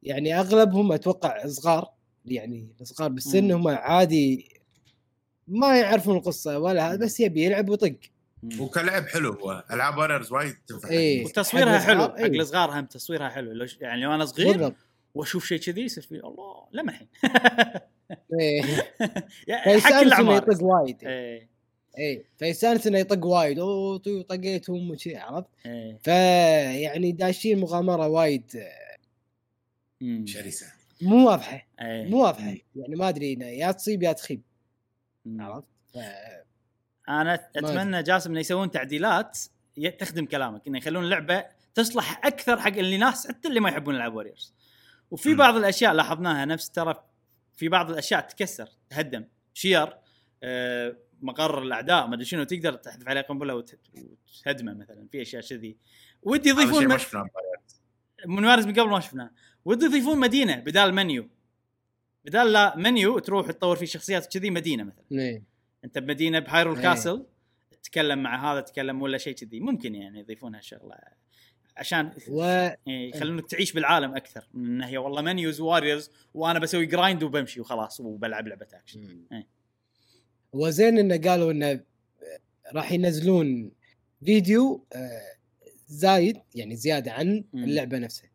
يعني 0.03 0.41
أغلبهم 0.41 0.93
أتوقع 0.93 1.47
صغار. 1.47 1.93
يعني 2.25 2.69
صغار 2.83 3.09
بالسن. 3.09 3.53
هم 3.53 3.69
عادي 3.69 4.49
ما 5.49 5.79
يعرفون 5.81 6.17
القصة 6.17 6.59
ولا 6.59 6.93
هذا 6.93 7.05
بس 7.05 7.21
يبي 7.21 7.45
يلعب 7.45 7.69
ويطق. 7.69 7.95
وكلعب 8.61 9.07
حلو 9.07 9.33
هو. 9.33 9.65
ألعاب 9.71 9.99
واريورز 9.99 10.33
وايد 10.33 10.55
تنفع. 10.67 10.89
إيه. 10.91 11.25
وتصويرها 11.25 11.79
حق 11.79 11.87
حلو. 11.87 12.03
حق 12.03 12.17
إيه. 12.17 12.41
الصغار 12.41 12.71
هم 12.81 12.85
تصويرها 12.87 13.29
حلو. 13.29 13.53
لو 13.53 13.67
يعني 13.81 14.03
لو 14.03 14.15
أنا 14.15 14.25
صغير 14.25 14.53
بالضبط. 14.53 14.75
وأشوف 15.15 15.47
شيء 15.47 15.59
كذي 15.59 15.81
يصير 15.83 16.03
في 16.05 16.13
الله 16.13 16.67
لما 16.73 16.93
الحين. 16.93 17.09
يعني 19.49 19.81
حق 19.81 19.93
الأعمار. 19.95 20.37
يطق 20.37 20.63
وايد. 20.63 21.05
إيه. 21.05 21.49
اي 21.99 22.25
فيستانس 22.39 22.87
إنه 22.87 22.99
يطق 22.99 23.27
وايد. 23.27 23.59
أوه 23.59 23.99
تو- 23.99 24.23
طقيتهم 24.23 24.91
وشي 24.91 25.17
عرفت؟ 25.17 25.49
إيه. 25.67 25.99
فيعني 26.05 27.13
داشين 27.13 27.59
مغامرة 27.61 28.09
وايد. 28.09 28.63
شرسة. 30.25 30.67
مو 31.03 31.27
واضحة. 31.29 31.67
إيه. 31.81 32.09
مو 32.09 32.23
واضحة. 32.23 32.55
يعني 32.77 32.97
ما 32.97 33.09
أدري 33.09 33.33
يا 33.33 33.73
تصيب 33.73 34.03
يا 34.03 34.13
تخيب. 34.13 34.41
عرفت؟ 35.27 35.67
ف- 35.95 35.99
أنا. 37.09 37.35
أتمنى 37.35 38.03
جاسم 38.03 38.31
إنه 38.31 38.41
يسوون 38.41 38.71
تعديلات 38.71 39.39
تخدم 39.99 40.27
كلامك 40.27 40.67
إنه 40.69 40.79
يخلون 40.79 41.05
اللعبة 41.05 41.45
تصلح 41.75 42.27
أكثر 42.27 42.61
حق 42.61 42.69
اللي 42.77 42.97
ناس 42.97 43.29
حتى 43.29 43.49
اللي 43.49 43.61
ما 43.61 43.69
يحبون 43.69 43.95
العاب 43.97 44.15
Warriors 44.15 44.55
وفي. 45.11 45.35
بعض 45.35 45.57
الأشياء 45.57 45.93
لاحظناها 45.93 46.45
نفس 46.45 46.71
ترى 46.71 47.05
في 47.57 47.69
بعض 47.69 47.91
الأشياء 47.91 48.21
تكسر 48.21 48.69
تهدم. 48.91 49.25
شير 49.55 49.99
آه، 50.43 50.97
مقر 51.23 51.63
الأعداء 51.63 52.07
ما 52.07 52.15
أدري 52.15 52.25
شنو 52.25 52.45
تقدر 52.45 52.75
تحذف 52.75 53.09
عليه 53.09 53.21
قنبلة 53.21 53.55
وت- 53.55 53.79
وتهدمه 53.95 54.75
مثلا 54.75 55.09
في 55.13 55.23
أشياء 55.23 55.43
كذي. 55.43 55.77
ودي 56.23 56.49
يضيفون 56.49 56.79
شيء 56.79 56.89
ما 56.89 56.95
م- 56.95 56.99
شفناه 56.99 57.27
منوارز 58.27 58.67
من 58.67 58.73
قبل 58.73 58.89
ما 58.91 59.01
شفناه. 59.01 59.31
ودي 59.65 59.85
يضيفون 59.85 60.19
مدينة 60.19 60.57
بدال 60.57 60.95
منيو. 60.95 61.29
بدال 62.25 62.53
لا 62.53 62.77
منيو 62.77 63.19
تروح 63.19 63.51
تطور 63.51 63.77
فيه 63.77 63.87
شخصيات 63.87 64.27
كذي 64.27 64.51
مدينة 64.51 64.85
مثلا 64.85 65.05
إيه. 65.13 65.43
أنت 65.85 65.99
بمدينة 65.99 66.39
بهايرول 66.39 66.77
إيه. 66.77 66.83
كاسل 66.83 67.27
تتكلم 67.83 68.23
مع 68.23 68.53
هذا 68.53 68.61
تتكلم 68.61 69.03
ولا 69.03 69.19
شيء 69.19 69.35
كذي 69.35 69.61
ممكن 69.61 69.95
يعني 69.95 70.21
يضيفون 70.21 70.55
هالشغلة 70.55 70.97
عشان 71.77 72.13
و 72.29 72.43
إيه، 72.43 72.77
يخلونك 72.89 73.51
تعيش 73.51 73.73
بالعالم 73.73 74.17
أكثر 74.17 74.49
من 74.55 74.65
إنه 74.65 74.87
هي 74.87 74.99
والله 74.99 75.23
منيوز 75.23 75.61
واريورز 75.61 76.11
وأنا 76.35 76.59
بسوي 76.59 76.87
جرايند 76.87 77.23
وبمشي 77.23 77.61
وخلاص 77.61 78.01
وبلعب 78.01 78.49
لعبة 78.49 78.67
اكشن 78.73 79.27
إيه. 79.33 79.47
وزين 80.53 80.99
إنه 80.99 81.17
قالوا 81.17 81.53
إنه 81.53 81.81
راح 82.73 82.93
ينزلون 82.93 83.73
فيديو 84.25 84.87
آه، 84.93 85.37
زايد 85.87 86.37
يعني 86.55 86.77
زيادة 86.77 87.13
عن. 87.13 87.45
اللعبة 87.55 87.99
نفسها. 87.99 88.31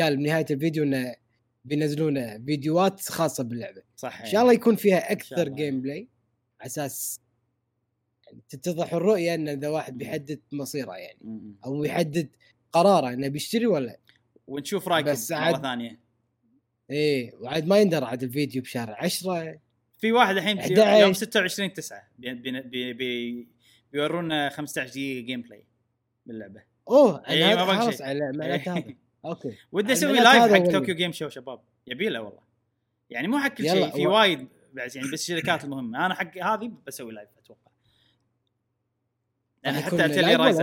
قال 0.00 0.16
بنهاية 0.16 0.46
الفيديو 0.50 0.82
إنه 0.84 1.14
بينزلون 1.64 2.44
فيديوهات 2.44 3.00
خاصة 3.00 3.44
باللعبة 3.44 3.82
صح 3.96 4.20
إن 4.20 4.26
شاء 4.26 4.42
الله 4.42 4.52
يكون 4.52 4.76
فيها 4.76 5.12
أكثر. 5.12 5.48
gameplay 5.48 6.08
على 6.60 6.66
أساس 6.66 7.20
يعني 8.26 8.40
تتضح 8.48 8.94
الرؤية 8.94 9.34
إن 9.34 9.48
إذا 9.48 9.68
واحد. 9.68 9.98
بيحدد 9.98 10.40
مصيره 10.52 10.92
يعني. 10.96 11.54
أو 11.64 11.84
يحدد 11.84 12.30
قراره 12.72 13.12
إنه 13.12 13.28
بيشتري 13.28 13.66
ولا 13.66 13.98
ونشوف 14.46 14.88
رأيكم 14.88 15.10
بس 15.10 15.32
مرة 15.32 15.38
عاد- 15.38 15.62
ثانية 15.62 16.00
إيه 16.90 17.34
وعاد 17.34 17.66
ما 17.66 17.78
يندر 17.78 18.04
عاد 18.04 18.22
الفيديو 18.22 18.62
بشهر 18.62 18.94
10 18.98 19.58
في 19.98 20.12
واحد 20.12 20.36
الحين 20.36 20.56
في 20.56 20.62
11. 20.80 21.00
يوم 21.00 21.12
26 21.12 21.72
9 21.72 22.02
بي 22.18 22.34
بي 22.60 22.92
بي 22.92 23.48
بيورونا 23.92 24.48
15 24.48 24.90
دقيقة 24.90 25.26
gameplay 25.26 25.64
باللعبة 26.26 26.62
أوه 26.88 27.28
إيه، 27.28 27.46
هذا 27.52 27.64
باقي 27.64 27.78
خلاص. 27.80 28.02
على 28.02 28.32
معناته 28.34 28.72
هذا 28.78 28.94
okay. 29.24 29.56
ودي 29.72 29.92
أسوي 29.92 30.10
الملف 30.10 30.24
live 30.24 30.52
حق 30.52 30.72
طوكيو 30.72 30.94
جيم 30.94 31.12
شو 31.12 31.28
شباب. 31.28 31.60
يبي 31.86 32.08
له 32.08 32.20
والله. 32.20 32.42
يعني 33.10 33.28
مو 33.28 33.38
حق 33.38 33.54
كل 33.54 33.70
شيء 33.70 33.90
في 33.90 34.06
وايد 34.06 34.48
بعد 34.72 34.96
يعني 34.96 35.08
بس 35.08 35.30
الشركات 35.30 35.64
المهمة. 35.64 36.06
أنا 36.06 36.14
حق 36.14 36.38
هذه 36.38 36.72
بسوي 36.86 37.12
live 37.12 37.28
أتوقع. 37.38 37.70
يعني 39.62 39.82
حتى 39.82 40.04
Atelier 40.04 40.36
Ryza. 40.36 40.60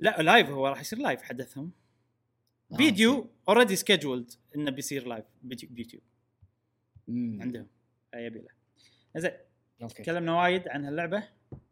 لا 0.00 0.22
live 0.22 0.48
هو 0.50 0.66
راح 0.66 0.80
يصير 0.80 0.98
live 0.98 1.22
حدثهم. 1.22 1.72
آه، 2.72 2.76
فيديو 2.76 3.30
already 3.48 3.76
scheduled 3.76 4.32
إنه 4.56 4.70
بيصير 4.70 5.06
live 5.06 5.24
ب 5.42 5.49
YouTube. 5.49 6.02
عندهم. 7.08 7.66
يبي 8.14 8.38
له. 8.38 8.48
زين. 9.16 9.32
تكلمنا 9.88 10.40
وايد 10.40 10.68
عن 10.68 10.84
هاللعبة. 10.84 11.28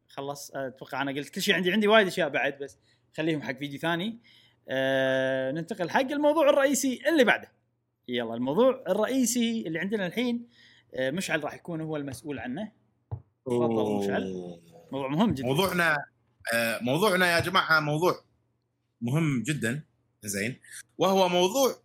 خلص. 0.09 0.51
أتوقع 0.51 1.03
أنا 1.03 1.13
قلت 1.13 1.29
كل 1.29 1.43
شيء 1.43 1.55
عندي 1.55 1.73
عندي 1.73 1.89
وايد 1.89 2.07
أشياء 2.07 2.29
بعد 2.29 2.59
بس 2.59 2.79
خليهم 3.17 3.43
حق 3.43 3.53
فيديو 3.53 3.79
ثاني. 3.79 4.19
أه 4.69 5.51
ننتقل 5.51 5.91
حق 5.91 6.01
الموضوع 6.13 6.51
الرئيسي 6.51 7.01
اللي 7.09 7.25
بعده. 7.25 7.53
يلا 8.09 8.35
الموضوع 8.35 8.85
الرئيسي 8.89 9.65
اللي 9.67 9.79
عندنا 9.79 10.07
الحين 10.07 10.49
أه 10.95 11.11
مشعل 11.11 11.45
راح 11.45 11.55
يكون 11.55 11.81
هو 11.81 11.97
المسؤول 11.97 12.39
عنه. 12.39 12.73
تفضل 13.47 14.05
مشعل. 14.05 14.59
موضوع 14.93 15.09
مهم 15.09 15.35
جدا. 15.35 15.47
موضوعنا 15.47 15.97
آه، 16.55 16.79
موضوعنا 16.83 17.37
يا 17.37 17.41
جماعة 17.41 17.81
موضوع 17.81 18.25
مهم 19.01 19.43
جدا. 19.43 19.83
زين. 20.25 20.61
وهو 20.99 21.29
موضوع 21.29 21.77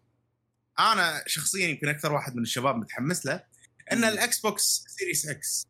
أنا 0.80 1.24
شخصيا 1.28 1.68
يمكن 1.68 1.88
أكثر 1.90 2.14
واحد 2.14 2.36
من 2.36 2.42
الشباب 2.42 2.76
متحمس 2.76 3.26
له 3.26 3.44
إن. 3.92 4.04
ال 4.04 4.40
Xbox 4.40 4.86
Series 4.88 5.28
X 5.28 5.68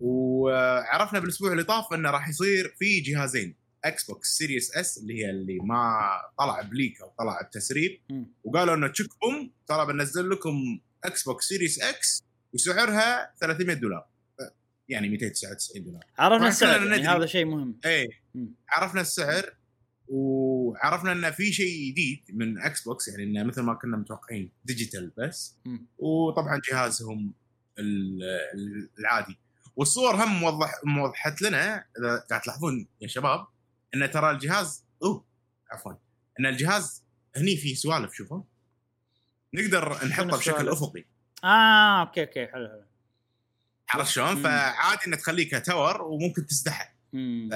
وعرفنا 0.00 1.20
بالأسبوع 1.20 1.52
اللي 1.52 1.64
طاف 1.64 1.92
إنه 1.92 2.10
راح 2.10 2.28
يصير 2.28 2.74
في 2.78 3.00
جهازين. 3.00 3.54
Xbox 3.84 4.28
Series 4.28 4.76
S 4.76 4.98
اللي 4.98 5.14
هي 5.24 5.30
اللي 5.30 5.58
ما 5.62 6.10
طلع 6.38 6.62
ب 6.62 6.70
leak 6.70 7.00
أو 7.00 7.12
طلع 7.18 7.42
بتسريب. 7.42 8.00
وقالوا 8.44 8.74
إنه 8.74 8.88
تشك 8.88 9.08
بوم 9.22 9.52
ترى 9.66 9.86
بنزل 9.86 10.30
لكم 10.30 10.80
Xbox 11.04 11.48
Series 11.48 11.80
X 11.82 12.24
وسعرها 12.54 13.32
300 13.40 13.76
دولار 13.76 14.06
يعني 14.88 15.08
299 15.08 15.84
دولار 15.84 16.02
عرفنا 16.18 16.48
السعر 16.48 16.86
يعني. 16.86 17.08
هذا 17.08 17.26
شيء 17.26 17.44
مهم 17.44 17.80
إيه. 17.84 18.08
عرفنا 18.68 19.00
السعر 19.00 19.54
وعرفنا 20.08 21.12
انه 21.12 21.30
في 21.30 21.52
شيء 21.52 21.90
جديد 21.92 22.24
من 22.28 22.58
Xbox 22.62 23.08
يعني 23.08 23.22
إنه 23.22 23.42
مثل 23.42 23.62
ما 23.62 23.74
كنا 23.74 23.96
متوقعين 23.96 24.52
digital 24.64 25.12
بس. 25.18 25.56
وطبعا 25.98 26.60
جهازهم 26.70 27.34
ال- 27.78 28.22
ال- 28.54 28.88
العادي 28.98 29.38
والصور 29.76 30.14
هم 30.14 30.40
موضح 30.40 30.80
موضحت 30.84 31.42
لنا 31.42 31.84
إذا 31.98 32.16
قاعد 32.30 32.40
تلاحظون 32.40 32.88
يا 33.00 33.08
شباب 33.08 33.46
إن 33.94 34.10
ترى 34.10 34.30
الجهاز 34.30 34.84
أوه 35.02 35.24
عفوا 35.72 35.92
إن 36.40 36.46
الجهاز 36.46 37.04
هني 37.36 37.56
في 37.56 37.74
سوالف 37.74 38.12
شوفوا. 38.14 38.42
نقدر 39.54 40.06
نحطه 40.06 40.36
بشكل؟ 40.36 40.68
أفقي. 40.68 41.04
آه 41.44 42.00
okay 42.00 42.20
okay 42.22 42.46
حلو 42.46 42.68
حلو. 42.68 42.84
عرفت 43.90 44.10
شلون؟ 44.10 44.42
فعادي 44.42 45.00
انه 45.06 45.16
تخليه 45.16 45.48
ك 45.50 45.59
tower 45.59 46.02
وممكن 46.02 46.46
تسدحه 46.46 46.94
مم. 47.12 47.48
ف- 47.52 47.54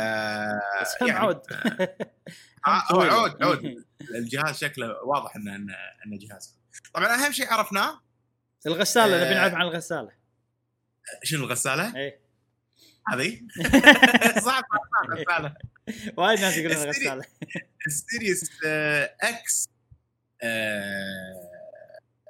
بس 0.81 0.95
يعني- 1.01 1.13
عود. 1.13 1.41
آه، 2.67 2.83
هو. 2.93 3.01
عود 3.03 3.43
عود 3.43 3.85
الجهاز 4.15 4.59
شكله 4.59 5.03
واضح 5.05 5.37
انه 5.37 5.57
انه 5.57 5.75
انه 6.07 6.19
جهاز. 6.19 6.57
طبعا 6.95 7.15
أهم 7.27 7.33
شيء 7.33 7.53
عرفناه. 7.53 8.01
الغسالة 8.67 9.23
آه. 9.23 9.25
نبي 9.25 9.35
نعرف 9.35 9.55
عن 9.55 9.63
الغسالة. 9.63 10.11
شنو 11.25 11.45
الغسالة؟ 11.45 11.97
إيه. 11.97 12.21
هذه؟ 13.09 13.41
صح 14.47 14.61
الغساله 15.05 15.55
وايد 16.17 16.41
ناس 16.41 16.57
يقولون 16.57 16.83
الغساله 16.83 17.25
ال 17.87 17.96
Series 17.96 18.51
آه، 18.67 19.15
X 19.21 19.69
آه، 20.43 21.51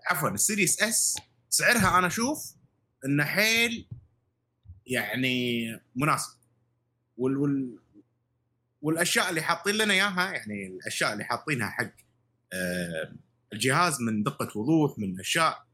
عفوا 0.07 0.29
ال 0.29 0.36
Series 0.36 0.83
S 0.83 1.19
سعرها 1.51 1.99
أنا 1.99 2.07
أشوف 2.07 2.55
إنه 3.05 3.25
حيل 3.25 3.87
يعني 4.87 5.67
مناسب. 5.97 6.39
وال 7.17 7.37
وال 7.37 7.79
والأشياء 8.83 9.31
اللي 9.31 9.43
حاطين 9.43 9.75
لنا 9.75 9.95
إياها 9.95 10.33
يعني 10.33 10.67
الأشياء 10.67 11.13
اللي 11.13 11.25
حاطينها 11.25 11.71
حق 11.71 11.91
آه، 12.53 13.13
الجهاز 13.53 14.01
من 14.01 14.23
دقة 14.23 14.59
وضوح 14.59 14.99
من 14.99 15.21
أشياء 15.21 15.67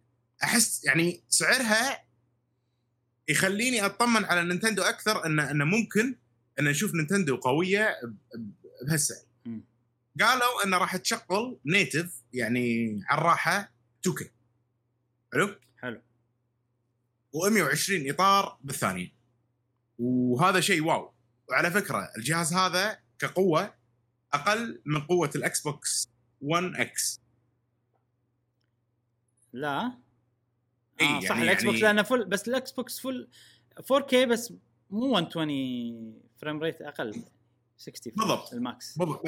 أحس 0.44 0.84
يعني 0.84 1.22
سعرها 1.28 2.04
يخليني 3.28 3.86
أطمن 3.86 4.24
على 4.24 4.42
Nintendo 4.42 4.82
أكثر 4.82 5.26
انه 5.26 5.50
إنه 5.50 5.64
ممكن 5.64 6.16
إن 6.58 6.64
نشوف 6.64 6.94
Nintendo 6.94 7.36
قوية 7.36 7.96
بهالسعر. 8.86 9.24
قالوا 10.20 10.64
إنه 10.64 10.78
راح 10.78 10.96
تشغل 10.96 11.58
native 11.66 12.22
يعني 12.32 13.00
على 13.08 13.20
الراحة 13.20 13.72
2K 14.08 14.24
حلو؟ 15.32 15.54
حلو. 15.78 16.00
و120 17.36 17.90
إطار 18.10 18.58
بالثانية. 18.64 19.12
وهذا 19.98 20.60
شيء 20.60 20.84
wow. 20.84 21.12
وعلى 21.50 21.70
فكرة 21.70 22.10
الجهاز 22.18 22.52
هذا 22.54 22.98
كقوة 23.18 23.74
أقل 24.32 24.82
من 24.86 25.00
قوة 25.00 25.30
ال 25.36 25.60
Xbox 25.62 26.10
1 26.40 26.72
X 26.76 27.20
لا. 29.52 29.86
آه 31.00 31.20
صح 31.20 31.30
يعني- 31.30 31.42
ال 31.42 31.64
Xbox 31.64 31.78
يعني- 31.78 31.86
لأنه 31.96 32.02
full 32.02 32.24
بس 32.24 32.48
ال 32.48 32.72
Xbox 32.72 33.00
full 33.00 33.28
4K 33.92 34.14
بس 34.14 34.52
مو 34.90 35.08
120 35.12 36.20
frame 36.40 36.62
rate 36.62 36.82
أقل 36.82 37.24
60 37.76 38.12
فريم 38.12 38.28
بالضبط. 38.28 38.52
ال 38.52 38.64
max 38.64 38.98
بالضبط. 38.98 39.22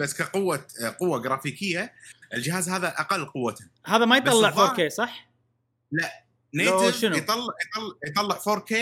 بس 0.00 0.14
كقوة 0.14 0.66
قوة 1.00 1.22
جرافيكية 1.22 1.92
الجهاز 2.34 2.68
هذا 2.68 2.88
أقل 2.88 3.24
قوة 3.24 3.54
هذا 3.86 4.04
ما 4.04 4.16
يطلع 4.16 4.32
الظاهر- 4.48 4.76
4K 4.76 4.88
صح؟ 4.88 5.30
لو 5.92 6.08
native 6.54 7.00
شنو؟ 7.00 7.16
يطلع 7.16 7.36
يطلع 7.36 7.94
يطلع 8.06 8.38
4K 8.38 8.72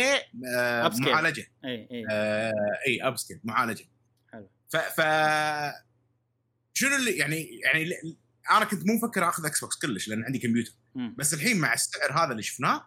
آه،. 0.56 0.90
معالجة 0.98 1.46
إي 1.64 1.88
إي 1.90 2.04
آه، 2.10 2.52
إي 2.86 3.02
upscale 3.08 3.40
معالجة 3.44 3.84
حلو. 4.32 4.48
ف 4.68 4.76
ف 4.76 5.00
شنو 6.74 6.96
اللي 6.96 7.16
يعني 7.16 7.60
يعني 7.64 7.90
أنا 8.50 8.64
كنت 8.64 8.86
مو 8.86 8.94
مفكر 8.94 9.28
أخذ 9.28 9.46
Xbox 9.46 9.78
كلش 9.78 10.08
لأن 10.08 10.24
عندي 10.24 10.38
كمبيوتر. 10.38 10.72
بس 10.94 11.34
الحين 11.34 11.58
مع 11.58 11.72
السعر 11.72 12.12
هذا 12.12 12.30
اللي 12.30 12.42
شفناه 12.42 12.86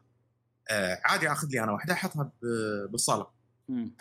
آه 0.69 1.01
عادي 1.05 1.31
أخذ 1.31 1.47
لي 1.47 1.63
أنا 1.63 1.71
واحدة 1.71 1.93
أحطها 1.93 2.31
بالصالة. 2.89 3.34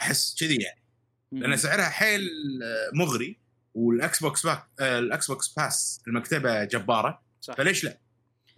أحس 0.00 0.36
كذي 0.40 0.56
يعني. 0.56 0.84
لأن 1.32 1.56
سعرها 1.56 1.88
حيل 1.88 2.20
آه، 2.62 2.90
مغري 2.94 3.38
وال 3.74 4.20
Xbox 4.22 4.46
باك 4.46 4.64
آه 4.80 4.98
ال 4.98 5.26
Xbox 5.30 5.48
Pass 5.48 6.02
المكتبة 6.08 6.64
جبارة. 6.64 7.22
صح. 7.40 7.54
فليش 7.54 7.84
لا؟ 7.84 7.98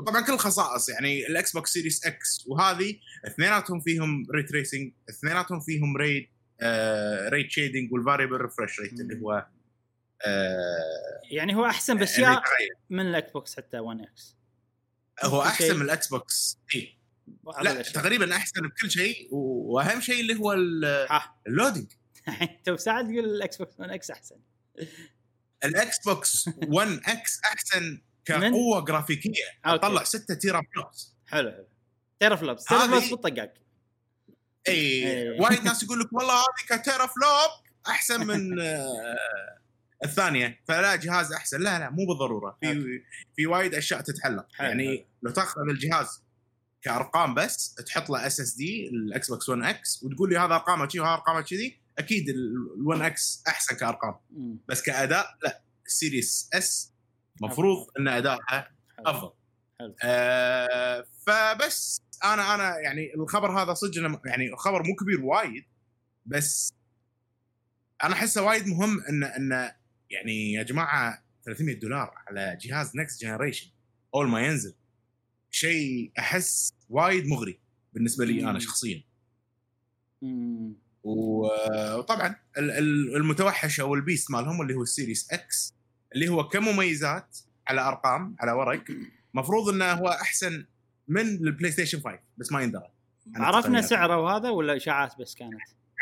طبعا 0.06 0.20
كل 0.20 0.32
الخصائص 0.32 0.88
يعني 0.88 1.26
ال 1.26 1.52
Xbox 1.52 1.72
Series 1.72 2.06
X 2.06 2.44
وهذه 2.46 2.98
اثنيناتهم 3.26 3.80
فيهم 3.80 4.26
ray 4.34 4.42
tracing 4.42 4.92
اثنيناتهم 5.10 5.60
فيهم 5.60 5.96
rate 5.96 6.28
آه 6.60 7.28
rate 7.28 7.50
shading 7.50 7.92
وال 7.92 8.01
variable 8.01 8.36
refresh 8.36 8.80
rate 8.80 9.00
اللي 9.00 9.20
هو 9.22 9.46
آه 10.26 11.20
يعني 11.30 11.56
هو 11.56 11.66
أحسن 11.66 11.92
اللي 11.92 12.04
بأشياء 12.04 12.32
يتغير. 12.32 12.76
من 12.90 13.06
ال 13.06 13.32
Xbox 13.32 13.56
حتى 13.56 13.78
1 13.78 14.00
X 14.00 14.36
هو 15.24 15.42
أحسن 15.42 15.76
من 15.76 15.82
ال 15.82 16.08
Xbox. 16.08 16.58
اي 16.74 16.98
لا 17.62 17.72
الأشياء. 17.72 17.94
تقريبا 17.94 18.36
أحسن 18.36 18.60
بكل 18.60 18.90
شيء 18.90 19.28
وأهم 19.34 20.00
شيء 20.00 20.20
اللي 20.20 20.38
هو 20.40 20.52
ال- 20.52 21.06
ها 21.10 21.36
ال 21.46 21.52
loading 21.52 21.92
تو 22.64 22.76
ساعد 22.76 23.04
تقول 23.04 23.18
ال 23.24 23.56
Xbox 23.56 23.74
1 23.78 23.90
X 23.90 24.10
أحسن 24.10 24.36
ال 25.64 25.98
Xbox 26.04 26.48
1 26.68 27.00
X 27.06 27.40
أحسن؟ 27.44 28.02
كقوة 28.24 28.84
جرافيكية. 28.84 29.42
طلع 29.82 30.04
6 30.04 30.34
teraflops 30.34 31.14
حلو 31.26 31.50
حلو 31.50 31.66
teraflops 32.20 32.64
teraflops 32.64 33.08
بالطقاق 33.10 33.54
إي. 34.68 35.30
وايد 35.40 35.64
ناس 35.64 35.82
يقول 35.84 36.00
لك 36.00 36.12
والله 36.12 36.34
هذه 36.34 36.78
ك 36.80 37.06
teraflop 37.06 37.50
أحسن 37.88 38.26
من 38.26 38.60
آه، 38.60 39.58
الثانية 40.04 40.60
فلا 40.68 40.96
جهاز 40.96 41.32
أحسن 41.32 41.60
لا 41.60 41.78
لا 41.78 41.90
مو 41.90 42.06
بالضرورة 42.06 42.58
في. 42.60 43.02
في 43.36 43.46
وايد 43.46 43.74
أشياء 43.74 44.00
تتحلل 44.00 44.44
حلو، 44.54 44.68
يعني. 44.68 45.06
لو 45.22 45.30
تاخذ 45.30 45.60
الجهاز 45.70 46.22
كأرقام 46.86 47.34
بس 47.34 47.74
تحط 47.74 48.10
له 48.10 48.26
SSD 48.26 48.88
ال 48.88 49.30
Xbox 49.30 49.48
1 49.48 49.62
X 49.62 50.02
وتقول 50.02 50.30
لي 50.30 50.38
هذا 50.38 50.54
أرقامه 50.54 50.86
كذي 50.86 51.00
وهذا 51.00 51.14
أرقامه 51.14 51.40
كذي 51.40 51.80
أكيد 51.98 52.26
ال 52.28 53.02
1 53.02 53.22
X 53.22 53.42
أحسن 53.48 53.76
كأرقام. 53.76 54.14
بس 54.68 54.82
كأداء 54.82 55.26
لا 55.42 55.62
ال 55.86 55.96
Series 55.96 56.50
S 56.54 56.92
مفروض 57.42 57.86
إن 57.98 58.08
ادائها. 58.08 58.70
أفضل 58.98 59.32
حلو. 59.80 59.94
آه 60.04 61.04
فبس 61.26 62.00
أنا 62.24 62.54
أنا 62.54 62.78
يعني 62.78 63.14
الخبر 63.14 63.62
هذا 63.62 63.74
صدق 63.74 64.20
يعني 64.26 64.56
خبر 64.56 64.82
مو 64.82 64.94
كبير 64.94 65.24
وايد 65.24 65.64
بس 66.26 66.72
أنا 68.04 68.14
أحسه 68.14 68.42
وايد 68.42 68.66
مهم 68.66 69.00
إن 69.08 69.24
إن 69.24 69.72
يعني 70.10 70.52
يا 70.52 70.62
جماعة 70.62 71.24
300 71.44 71.78
دولار 71.80 72.14
على 72.26 72.58
جهاز 72.60 72.96
next 72.96 73.22
generation 73.22 73.70
أول 74.14 74.28
ما 74.28 74.40
ينزل 74.40 74.74
شيء 75.50 76.12
أحس 76.18 76.72
وايد 76.88 77.26
مغري 77.26 77.58
بالنسبة 77.92 78.24
لي 78.24 78.50
أنا. 78.50 78.58
شخصيا 78.58 79.02
وطبعا 81.02 82.36
ال- 82.58 82.70
ال- 82.70 83.16
المتوحش 83.16 83.80
أو 83.80 83.94
ال 83.94 84.00
beast 84.00 84.30
مالهم 84.30 84.62
اللي 84.62 84.74
هو 84.74 84.82
ال 84.82 84.90
Series 84.90 85.32
X 85.32 85.74
اللي 86.14 86.28
هو 86.28 86.48
كمميزات 86.48 87.38
على 87.68 87.80
أرقام 87.80 88.36
على 88.40 88.52
ورق 88.52 88.84
مفروض 89.34 89.68
إنه 89.68 89.92
هو 89.92 90.08
أحسن 90.08 90.66
من 91.08 91.20
ال 91.20 91.72
PlayStation 91.72 92.00
5 92.00 92.18
بس 92.36 92.52
ما 92.52 92.62
يندرى 92.62 92.90
عرفنا. 93.36 93.82
سعره 93.82 94.16
وهذا 94.20 94.50
ولا 94.50 94.76
إشاعات 94.76 95.18
بس 95.20 95.34
كانت؟ 95.34 95.54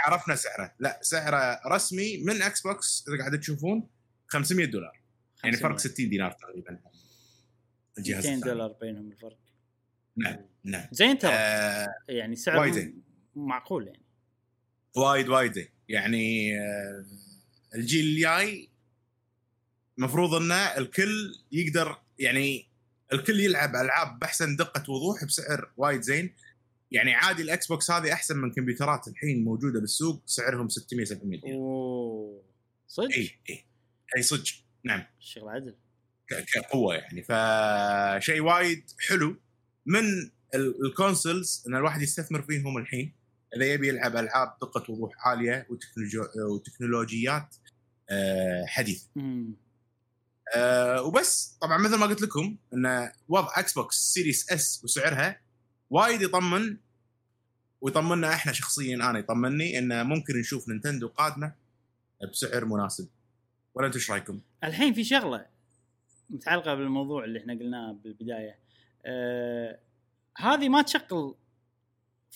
عرفنا 0.06 0.34
سعره 0.36 0.74
لا 0.78 0.98
سعره 1.02 1.60
رسمي 1.74 2.16
من 2.24 2.42
Xbox 2.42 3.04
إذا 3.08 3.18
قاعد 3.18 3.40
تشوفون 3.40 3.88
500 4.26 4.66
دولار 4.66 5.00
يعني 5.44 5.56
فرق 5.56 5.72
500. 5.72 5.92
60 5.94 6.08
دينار 6.08 6.30
تقريبا 6.32 6.78
الجهاز 7.98 8.26
200 8.26 8.34
الثاني. 8.36 8.52
دولار 8.54 8.72
بينهم 8.80 9.10
الفرق 9.12 9.38
نعم 10.16 10.36
نعم. 10.64 10.86
زين 10.92 11.18
ترى. 11.18 11.32
آه 11.32 11.94
يعني 12.08 12.36
سعر 12.36 12.60
وايد 12.60 12.72
زين. 12.74 13.02
معقول 13.36 13.86
يعني. 13.86 14.02
وايد 14.96 15.28
وايد 15.28 15.52
زين. 15.52 15.68
يعني 15.88 16.58
آه، 16.60 17.04
الجيل 17.74 18.04
الجاي 18.04 18.68
المفروض 19.98 20.34
انه 20.34 20.54
الكل 20.54 21.34
يقدر 21.52 21.98
يعني 22.18 22.68
الكل 23.12 23.40
يلعب 23.40 23.76
ألعاب 23.76 24.18
بأحسن 24.18 24.56
دقة 24.56 24.90
وضوح 24.92 25.24
بسعر 25.24 25.70
وايد 25.76 26.00
زين. 26.00 26.34
يعني 26.90 27.14
عادي 27.14 27.42
ال 27.42 27.66
Xbox 27.66 27.90
هذه 27.90 28.12
أحسن 28.12 28.36
من 28.36 28.52
كمبيوترات 28.52 29.08
الحين 29.08 29.44
موجودة 29.44 29.80
بالسوق 29.80 30.22
سعرهم 30.26 30.68
600 30.68 31.04
700 31.04 31.40
دينار 31.40 31.56
أوه. 31.56 32.42
صدق؟ 32.88 33.12
إي 33.12 33.30
إي. 33.50 33.64
إي 34.16 34.22
صدق. 34.22 34.52
نعم. 34.84 35.04
شغل 35.20 35.48
عدل. 35.48 35.74
كقوة 36.54 36.94
يعني. 36.94 37.22
فشيء 37.22 38.40
وايد 38.40 38.90
حلو. 39.08 39.36
من 39.86 40.04
ال- 40.54 40.86
ال 40.86 40.95
consoles 40.95 41.64
إن 41.68 41.74
الواحد 41.76 42.02
يستثمر 42.02 42.42
فيهم 42.42 42.78
الحين 42.78 43.12
إذا 43.56 43.64
يبي 43.64 43.88
يلعب 43.88 44.16
ألعاب 44.16 44.54
دقه 44.62 44.90
وضوح 44.92 45.28
عالية 45.28 45.66
وتكنولوجي- 45.70 46.38
وتكنولوجيات 46.50 47.56
آه، 48.10 48.64
حديثه. 48.66 49.08
أه 50.56 51.02
وبس 51.02 51.58
طبعا 51.60 51.78
مثل 51.78 51.94
ما 51.98 52.06
قلت 52.06 52.22
لكم 52.22 52.56
إن 52.74 53.12
وضع 53.28 53.48
Xbox 53.56 53.96
Series 53.96 54.52
S 54.52 54.80
وسعرها 54.84 55.40
وايد 55.90 56.22
يطمن 56.22 56.76
ويطمنا 57.80 58.32
إحنا 58.34 58.52
شخصيا 58.52 58.94
أنا 58.96 59.18
يطمني 59.18 59.78
انه 59.78 60.02
ممكن 60.02 60.38
نشوف 60.40 60.68
Nintendo 60.68 61.08
قادمة 61.08 61.52
بسعر 62.32 62.64
مناسب 62.64 63.08
ولا 63.74 63.86
أنتم 63.86 63.98
إيش 63.98 64.10
رأيكم؟ 64.10 64.40
الحين 64.64 64.94
في 64.94 65.04
شغلة 65.04 65.46
متعلقة 66.30 66.74
بالموضوع 66.74 67.24
اللي 67.24 67.38
إحنا 67.40 67.52
قلناه 67.54 67.92
بالبداية 67.92 68.58
آه 69.04 69.80
هذه 70.36 70.68
ما 70.68 70.82
تشغل 70.82 71.34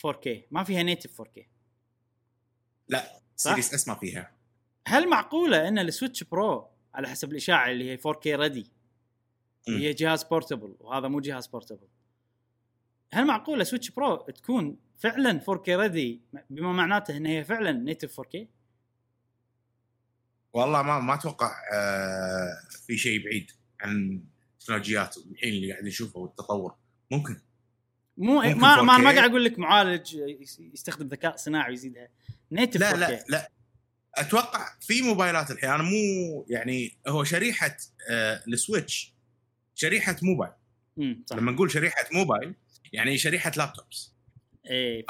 4K 0.07 0.28
ما 0.51 0.65
فيها 0.65 0.82
native 0.83 1.23
4K 1.23 1.43
لا؟ 2.89 3.20
Series 3.37 3.75
S 3.75 3.89
ما 3.89 3.95
فيها. 3.95 4.32
هل 4.86 5.09
معقولة 5.09 5.69
إن 5.69 5.78
ال 5.79 5.85
Switch 5.85 6.25
Pro 6.25 6.69
على 6.95 7.09
حسب 7.09 7.31
الإشاعة 7.31 7.70
اللي 7.70 7.90
هي 7.90 7.99
4K 7.99 8.27
ready. 8.27 8.73
هي 9.69 9.93
جهاز 9.93 10.24
portable 10.25 10.77
وهذا 10.81 11.09
مو 11.09 11.20
جهاز 11.20 11.47
portable 11.47 11.89
هل 13.12 13.27
معقولة 13.27 13.65
Switch 13.65 13.91
Pro 13.91 14.16
تكون 14.16 14.78
فعلا 14.99 15.40
4K 15.40 15.69
ready 15.69 16.23
بما 16.51 16.73
معناته 16.73 17.16
إن 17.16 17.27
هي 17.27 17.45
فعلا 17.45 17.73
native 17.73 18.20
4K 18.20 18.39
والله 20.53 20.82
ما 20.82 20.99
ما 21.01 21.15
أتوقع 21.15 21.53
آه 21.73 22.69
في 22.86 22.97
شيء 22.97 23.24
بعيد 23.24 23.51
عن 23.81 24.24
التكنولوجيات 24.69 25.16
الحين 25.16 25.53
اللي 25.53 25.73
قاعد 25.73 25.85
نشوفه 25.85 26.19
والتطور. 26.19 26.74
ممكن. 27.11 27.40
مو 28.16 28.35
ممكن 28.35 28.59
ما 28.59 28.82
ما, 28.82 28.97
4K. 28.97 29.01
ما 29.01 29.11
قاعد 29.11 29.31
أقول 29.31 29.45
لك 29.45 29.59
معالج 29.59 30.16
يستخدم 30.74 31.09
ذكاء 31.09 31.36
صناعي 31.36 31.70
ويزيدها. 31.70 32.09
native 32.53 32.81
لا 32.81 32.90
4K 32.90 32.99
لا 32.99 33.24
لا. 33.28 33.51
أتوقع 34.15 34.78
في 34.81 35.03
موبايلات 35.03 35.51
الحين 35.51 35.70
أنا 35.70 35.82
مو 35.82 36.47
يعني 36.49 36.99
هو 37.09 37.24
شريحة 37.24 37.77
آه 38.11 38.43
ال 38.49 38.58
switch 38.58 39.15
شريحة 39.74 40.16
موبايل. 40.23 40.53
صح. 41.27 41.36
لما 41.36 41.53
نقول 41.53 41.70
شريحة 41.70 42.05
موبايل 42.12 42.55
يعني 42.93 43.19
شريحة 43.19 43.53
laptops 43.57 44.15
إيه 44.66 45.05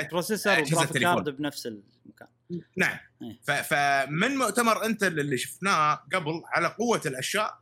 ال 0.00 0.05
processor 0.05 0.52
أجهزة 0.52 0.62
والجرافيك 0.62 0.92
تليفون. 0.92 1.14
card 1.14 1.36
بنفس 1.36 1.66
المكان. 1.66 2.28
نعم. 2.76 2.98
إيه. 3.22 3.62
فمن 3.62 4.36
مؤتمر 4.36 4.84
انتل 4.84 5.20
اللي 5.20 5.38
شفناه 5.38 5.94
قبل 5.94 6.42
على 6.46 6.68
قوة 6.68 7.00
الأشياء 7.06 7.61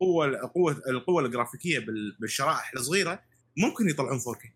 قوه 0.00 0.36
قوه 0.54 0.82
القوة 0.88 1.24
الجرافيكية 1.26 1.78
بال- 1.78 2.16
بالشرائح 2.20 2.72
الصغيرة 2.76 3.22
ممكن 3.56 3.88
يطلعون 3.88 4.18
4K 4.20 4.48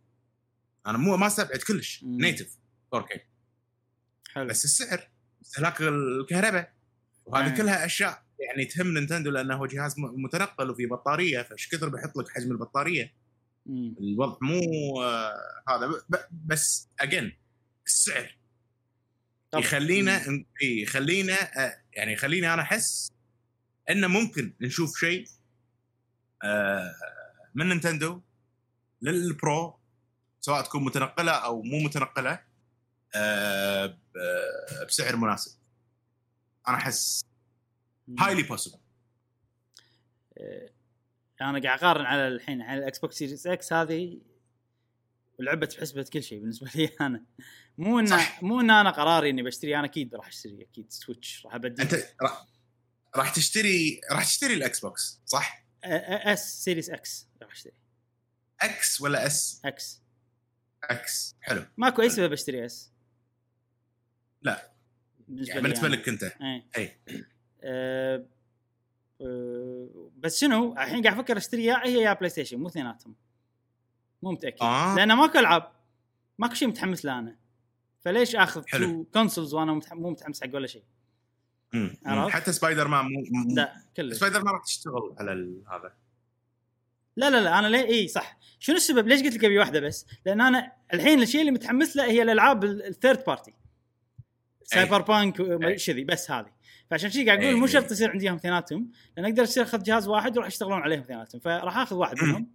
أنا 0.87 0.99
مو 0.99 1.17
ما 1.17 1.27
أستبعد 1.27 1.59
كلش. 1.59 2.01
native 2.05 2.57
4K 2.97 3.19
حلو 4.33 4.47
بس 4.49 4.65
السعر 4.65 5.09
استهلاك 5.43 5.81
الكهرباء 5.81 6.73
وهذه 7.27 7.49
مم. 7.49 7.57
كلها 7.57 7.85
أشياء 7.85 8.23
يعني 8.39 8.65
تهم 8.65 8.95
نينتندو 8.95 9.31
لأنه 9.31 9.55
هو 9.57 9.67
جهاز 9.67 9.95
متنقل 9.99 10.71
وفي 10.71 10.87
بطارية 10.87 11.43
فايش 11.43 11.69
كثر 11.69 11.89
بيحط 11.89 12.17
لك 12.17 12.29
حجم 12.29 12.51
البطارية 12.53 13.13
مم. 13.67 13.95
الوضع 14.01 14.37
مو 14.43 14.61
آه 15.03 15.35
هذا 15.69 16.03
بس 16.31 16.89
اجين 17.01 17.33
السعر 17.87 18.37
طب- 19.51 19.59
يخلينا 19.61 20.23
إيه، 20.63 20.83
يخلينا 20.83 21.65
آه، 21.67 21.83
يعني 21.93 22.13
يخليني 22.13 22.55
أنا 22.55 22.63
أحس 22.63 23.13
انه 23.93 24.07
ممكن 24.07 24.55
نشوف 24.61 24.99
شيء 24.99 25.27
آه، 26.45 26.95
من 27.55 27.69
نينتندو 27.69 28.21
لل 29.03 29.33
pro 29.33 29.79
سواء 30.41 30.65
تكون 30.65 30.85
متنقلة 30.85 31.33
أو 31.33 31.63
مو 31.63 31.79
متنقلة 31.79 32.41
آه، 33.15 33.99
بسعر 34.89 35.17
مناسب 35.17 35.59
أنا 36.69 36.77
أحس. 36.77 37.25
highly 38.19 38.43
possible 38.43 38.79
إيه، 40.37 40.75
أنا 41.41 41.63
قاعد 41.63 41.79
أقارن 41.79 42.05
على 42.05 42.29
الحين 42.29 42.63
على 42.63 42.79
ال 42.79 42.99
Xbox 42.99 43.17
Series 43.17 43.47
X 43.47 43.73
هذه 43.73 44.21
ولعبت 45.39 45.77
بحسبه 45.77 46.07
كل 46.13 46.23
شيء 46.23 46.41
بالنسبة 46.41 46.71
لي 46.75 46.85
أنا 47.01 47.25
مو 47.79 47.99
ان 47.99 48.07
صح. 48.07 48.43
مو 48.43 48.61
ان 48.61 48.71
أنا 48.71 48.91
قراري 48.91 49.31
إني 49.31 49.43
بشتري 49.43 49.77
أنا 49.77 49.85
أكيد 49.85 50.15
راح 50.15 50.27
أشتري 50.27 50.63
أكيد 50.63 50.93
Switch 50.93 51.47
راح 51.47 51.55
أبدل 51.55 51.83
أنت 51.83 51.95
راح 53.17 53.31
تشتري 53.35 54.01
راح 54.13 54.25
تشتري 54.25 54.55
ال 54.55 54.81
Xbox 54.81 55.21
صح؟ 55.27 55.65
أس 55.85 56.65
Series 56.65 56.91
X 56.91 57.29
راح 57.43 57.53
أشتري. 57.53 57.73
إكس 58.61 59.01
ولا 59.01 59.27
إس؟ 59.27 59.61
إكس. 59.65 60.03
إكس. 60.85 61.37
حلو. 61.41 61.65
ماكو 61.77 62.03
أي 62.03 62.11
سبب 62.11 62.33
أشتري 62.33 62.67
S؟ 62.67 62.93
لا. 64.43 64.73
بالنسبة 65.29 65.51
يعني 65.55 65.63
بالنسبة. 65.63 65.89
لك 65.89 66.09
أنت. 66.09 66.23
اي 66.79 66.97
أه 67.65 68.27
أه 69.21 70.11
بس 70.17 70.41
شنو؟ 70.41 70.73
الحين 70.73 71.03
قاعد 71.03 71.19
أفكر 71.19 71.37
أشتري 71.37 71.65
يا 71.65 71.87
هي 71.87 72.03
يا 72.03 72.13
PlayStation 72.13 72.59
مو 72.59 72.69
اثنيناتهم. 72.69 73.15
مو 74.23 74.31
متأكد. 74.31 74.63
آه. 74.63 74.95
لأن 74.97 75.13
ماكو 75.13 75.39
ألعاب. 75.39 75.73
ماكو 76.39 76.55
شيء 76.55 76.69
متحمس 76.69 77.05
له 77.05 77.19
أنا. 77.19 77.39
فليش 78.01 78.37
آخذ 78.37 78.65
consoles 79.15 79.55
وأنا 79.55 79.81
متح- 79.81 79.93
مو 79.93 80.11
متحمس 80.11 80.43
حق 80.45 80.55
ولا 80.55 80.67
شيء 80.67 80.85
مم. 81.73 81.97
حتى 82.29 82.53
سبايدر 82.53 82.89
مان 82.89 83.05
مو 83.05 83.55
لا 83.55 83.75
كلش. 83.97 84.17
سبايدر 84.17 84.45
مان 84.45 84.55
راح 84.55 84.63
تشتغل 84.65 85.15
على 85.19 85.33
هذا. 85.71 85.95
لا 87.17 87.31
لا 87.31 87.41
لا 87.41 87.59
أنا 87.59 87.67
ليه 87.67 87.85
اي 87.85 88.09
صح. 88.09 88.39
شنو 88.59 88.77
السبب؟ 88.77 89.09
ليش 89.09 89.23
قلت 89.23 89.35
لك 89.35 89.45
أبي 89.45 89.59
واحدة 89.59 89.81
بس؟ 89.81 90.07
لأن 90.27 90.41
أنا 90.41 90.73
الحين 90.95 91.23
الشيء 91.23 91.41
اللي 91.41 91.53
متحمس 91.53 91.97
له 91.97 92.05
هي 92.05 92.23
الألعاب 92.23 92.65
ال 92.65 93.25
third 93.25 93.55
party 94.65 95.03
Cyberpunk. 95.03 95.77
شذي 95.77 96.05
بس 96.05 96.31
هذه. 96.31 96.53
فعشان 96.91 97.11
شي 97.11 97.27
قاعد 97.27 97.43
أقول. 97.43 97.57
مو 97.57 97.67
شرط 97.67 97.93
يصير 97.93 98.11
عندي 98.11 98.31
هم 98.31 98.35
اثنيناتهم 98.35 98.91
لأن 99.17 99.25
أقدر 99.25 99.43
اصير 99.43 99.63
اخذ 99.63 99.83
جهاز 99.83 100.09
واحد 100.09 100.37
وراح 100.37 100.47
يشتغلون 100.47 100.81
عليهم 100.81 101.01
اثنيناتهم 101.01 101.41
فراح 101.41 101.79
آخذ 101.79 101.97
واحد. 101.97 102.17
منهم. 102.23 102.51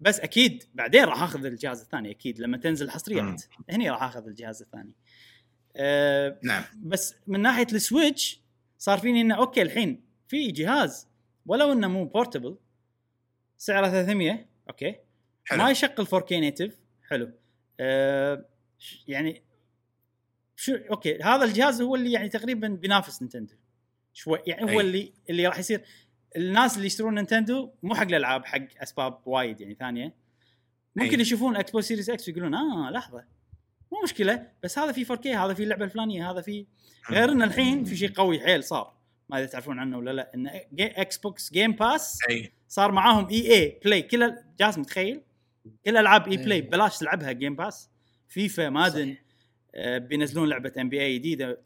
بس 0.00 0.20
أكيد 0.20 0.64
بعدين 0.74 1.04
راح 1.04 1.22
آخذ 1.22 1.44
الجهاز 1.44 1.80
الثاني 1.80 2.10
أكيد 2.10 2.40
لما 2.40 2.56
تنزل 2.56 2.90
حصريات 2.90 3.42
هني 3.70 3.90
راح 3.90 4.02
آخذ 4.02 4.26
الجهاز 4.26 4.62
الثاني. 4.62 4.96
أه 5.76 6.38
نعم. 6.42 6.64
بس 6.82 7.14
من 7.26 7.40
ناحية 7.40 7.66
ال 7.72 7.82
Switch 7.82 8.43
صار 8.84 8.98
فيني 8.98 9.20
إنه 9.20 9.34
okay 9.34 9.62
الحين 9.62 10.04
في 10.28 10.46
جهاز 10.46 11.08
ولو 11.46 11.72
إنه 11.72 11.88
مو 11.88 12.04
portable 12.04 12.58
سعره 13.56 13.88
300 13.88 14.46
okay. 14.68 14.96
حلو. 15.44 15.62
ما 15.62 15.70
يشغل 15.70 16.06
4K 16.06 16.32
native 16.32 16.78
حلو. 17.08 17.32
أه 17.80 18.48
يعني 19.08 19.42
شو 20.56 20.74
okay 20.74 21.22
هذا 21.22 21.44
الجهاز 21.44 21.82
هو 21.82 21.94
اللي 21.94 22.12
يعني 22.12 22.28
تقريبا 22.28 22.68
بينافس 22.68 23.22
نينتندو. 23.22 23.54
شوي 24.12 24.38
يعني 24.46 24.62
هو 24.62 24.68
أي. 24.68 24.80
اللي 24.80 25.12
اللي 25.30 25.46
راح 25.46 25.58
يصير. 25.58 25.84
الناس 26.36 26.76
اللي 26.76 26.86
يشترون 26.86 27.14
نينتندو 27.14 27.70
مو 27.82 27.94
حق 27.94 28.02
الألعاب 28.02 28.46
حق 28.46 28.82
أسباب 28.82 29.20
وايد 29.26 29.60
يعني 29.60 29.74
ثانية. 29.74 30.14
ممكن 30.96 31.16
أي. 31.16 31.20
يشوفون 31.20 31.56
Xbox 31.56 31.88
Series 31.88 32.10
X 32.10 32.28
ويقولون 32.28 32.54
آه 32.54 32.90
لحظة. 32.90 33.24
مو 33.94 34.02
مشكلة 34.04 34.48
بس 34.62 34.78
هذا 34.78 34.92
في 34.92 35.04
4K 35.04 35.26
هذا 35.26 35.54
في 35.54 35.62
اللعبة 35.62 35.84
الفلانية 35.84 36.30
هذا 36.30 36.40
في 36.40 36.66
غير 37.10 37.32
إن 37.32 37.42
الحين 37.42 37.84
في 37.84 37.96
شيء 37.96 38.12
قوي 38.12 38.40
حيل 38.40 38.64
صار 38.64 38.94
ما 39.28 39.38
أدري 39.38 39.48
تعرفون 39.48 39.78
عنه 39.78 39.98
ولا 39.98 40.10
لا 40.10 40.34
إن 40.34 40.46
Xbox 40.80 41.52
Game 41.52 41.72
Pass 41.72 42.18
أي. 42.30 42.52
صار 42.68 42.92
معاهم 42.92 43.28
EA 43.28 43.54
Play 43.54 44.02
كل 44.02 44.36
جاز 44.60 44.78
متخيل؟ 44.78 45.20
كل 45.84 45.96
ألعاب 45.96 46.28
EA. 46.28 46.36
Play. 46.36 46.60
ببلاش 46.60 46.98
تلعبها 46.98 47.32
Game 47.32 47.56
Pass 47.56 47.90
FIFA 48.28 48.68
Madden 48.68 49.16
آه 49.74 49.98
بينزلون 49.98 50.48
لعبة 50.48 50.72
NBA 50.80 51.18
جديدة. 51.18 51.62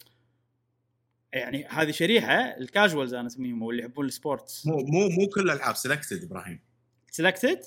يعني 1.33 1.65
هذه 1.65 1.91
شريحة 1.91 2.35
ال 2.35 2.45
casuals 2.45 3.15
أنا 3.15 3.27
أسميهم 3.27 3.63
أو 3.63 3.71
اللي 3.71 3.83
يحبون 3.83 4.07
ال 4.07 4.15
sports 4.15 4.67
مو 4.67 4.77
مو 4.77 5.09
مو 5.09 5.29
كل 5.35 5.41
الألعاب 5.41 5.77
selected 5.77 6.25
إبراهيم. 6.25 6.61
selected 7.11 7.61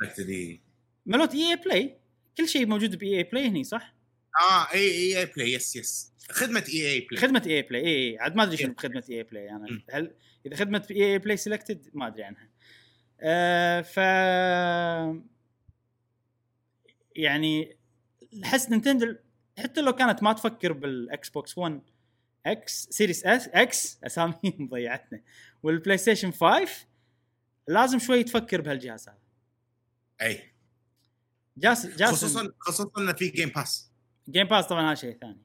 selected 0.00 0.28
إي. 0.28 0.60
مالوت 1.06 1.34
EA 1.34 1.50
Play 1.50 1.96
كل 2.38 2.48
شيء 2.48 2.66
موجود 2.66 2.98
ب 2.98 3.16
EA 3.18 3.22
Play 3.22 3.48
هني 3.48 3.64
صح؟ 3.64 3.94
آه 4.42 4.72
إي 4.74 4.90
EA 4.90 5.18
Play 5.18 5.52
yes 5.52 5.76
yes 5.76 6.12
خدمة 6.30 6.64
EA 6.68 6.88
Play 6.92 7.20
خدمة 7.22 7.42
EA 7.46 7.56
Play 7.56 7.86
إي 7.86 8.10
إي 8.10 8.18
عاد 8.18 8.36
ما 8.36 8.42
أدري 8.42 8.56
شنو. 8.56 8.72
بخدمه 8.72 9.04
EA 9.10 9.16
Play 9.16 9.50
أنا 9.50 9.70
مم. 9.70 9.82
هل 9.90 10.14
إذا 10.46 10.56
خدمة 10.56 10.86
EA 10.90 11.04
Play 11.12 11.36
selected 11.36 11.90
ما 11.94 12.06
أدري 12.06 12.24
عنها. 12.24 12.48
آه 13.20 13.80
ف 13.80 13.96
يعني 17.16 17.76
احس 18.44 18.70
نينتندو 18.70 19.14
حتى 19.58 19.80
لو 19.80 19.92
كانت 19.92 20.22
ما 20.22 20.32
تفكر 20.32 20.72
بال 20.72 21.28
Xbox 21.30 21.58
1 21.58 21.80
X 22.46 22.88
Series 22.90 23.26
S 23.26 23.48
X 23.48 23.98
اساميهم 24.04 24.68
ضيعتنا 24.68 25.20
وال 25.62 25.98
PlayStation 25.98 26.30
5 26.30 26.86
لازم 27.68 27.98
شوي 27.98 28.24
تفكر 28.24 28.60
بهالجهاز 28.60 29.08
هذا. 29.08 29.18
أي. 30.22 30.53
جاس 31.56 31.86
جاس 31.86 32.10
خصوصا 32.10 32.52
خصوصا 32.58 32.90
انه 32.98 33.12
في 33.12 33.28
Game 33.28 33.48
Pass 33.48 33.90
Game 34.28 34.46
Pass 34.46 34.66
طبعا 34.66 34.86
هذا 34.88 34.94
شيء 34.94 35.18
ثاني. 35.20 35.42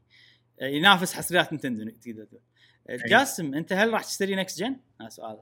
آه، 0.61 0.65
ينافس 0.65 1.13
حصريات 1.13 1.51
نينتندو 1.51 1.91
تقدر 1.91 2.25
تقول. 2.25 2.41
آه، 2.89 2.97
جاسم 3.07 3.53
أنت 3.53 3.73
هل 3.73 3.93
راح 3.93 4.03
تشتري 4.03 4.35
next 4.35 4.59
gen؟ 4.59 4.79
هذا 5.01 5.09
سؤال. 5.09 5.39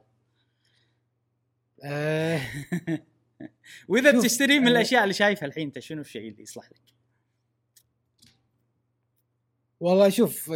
آه. 1.84 2.42
وإذا 3.88 4.12
شوف، 4.12 4.24
بتشتري 4.24 4.60
من 4.60 4.68
آه، 4.68 4.72
الأشياء 4.72 5.04
اللي 5.04 5.14
شايفها 5.14 5.48
الحين 5.48 5.68
أنت 5.68 5.80
شنو 5.80 6.02
الشيء 6.02 6.30
اللي 6.32 6.44
يصلح 6.44 6.72
لك؟ 6.72 6.82
والله 9.80 10.10
شوف 10.10 10.52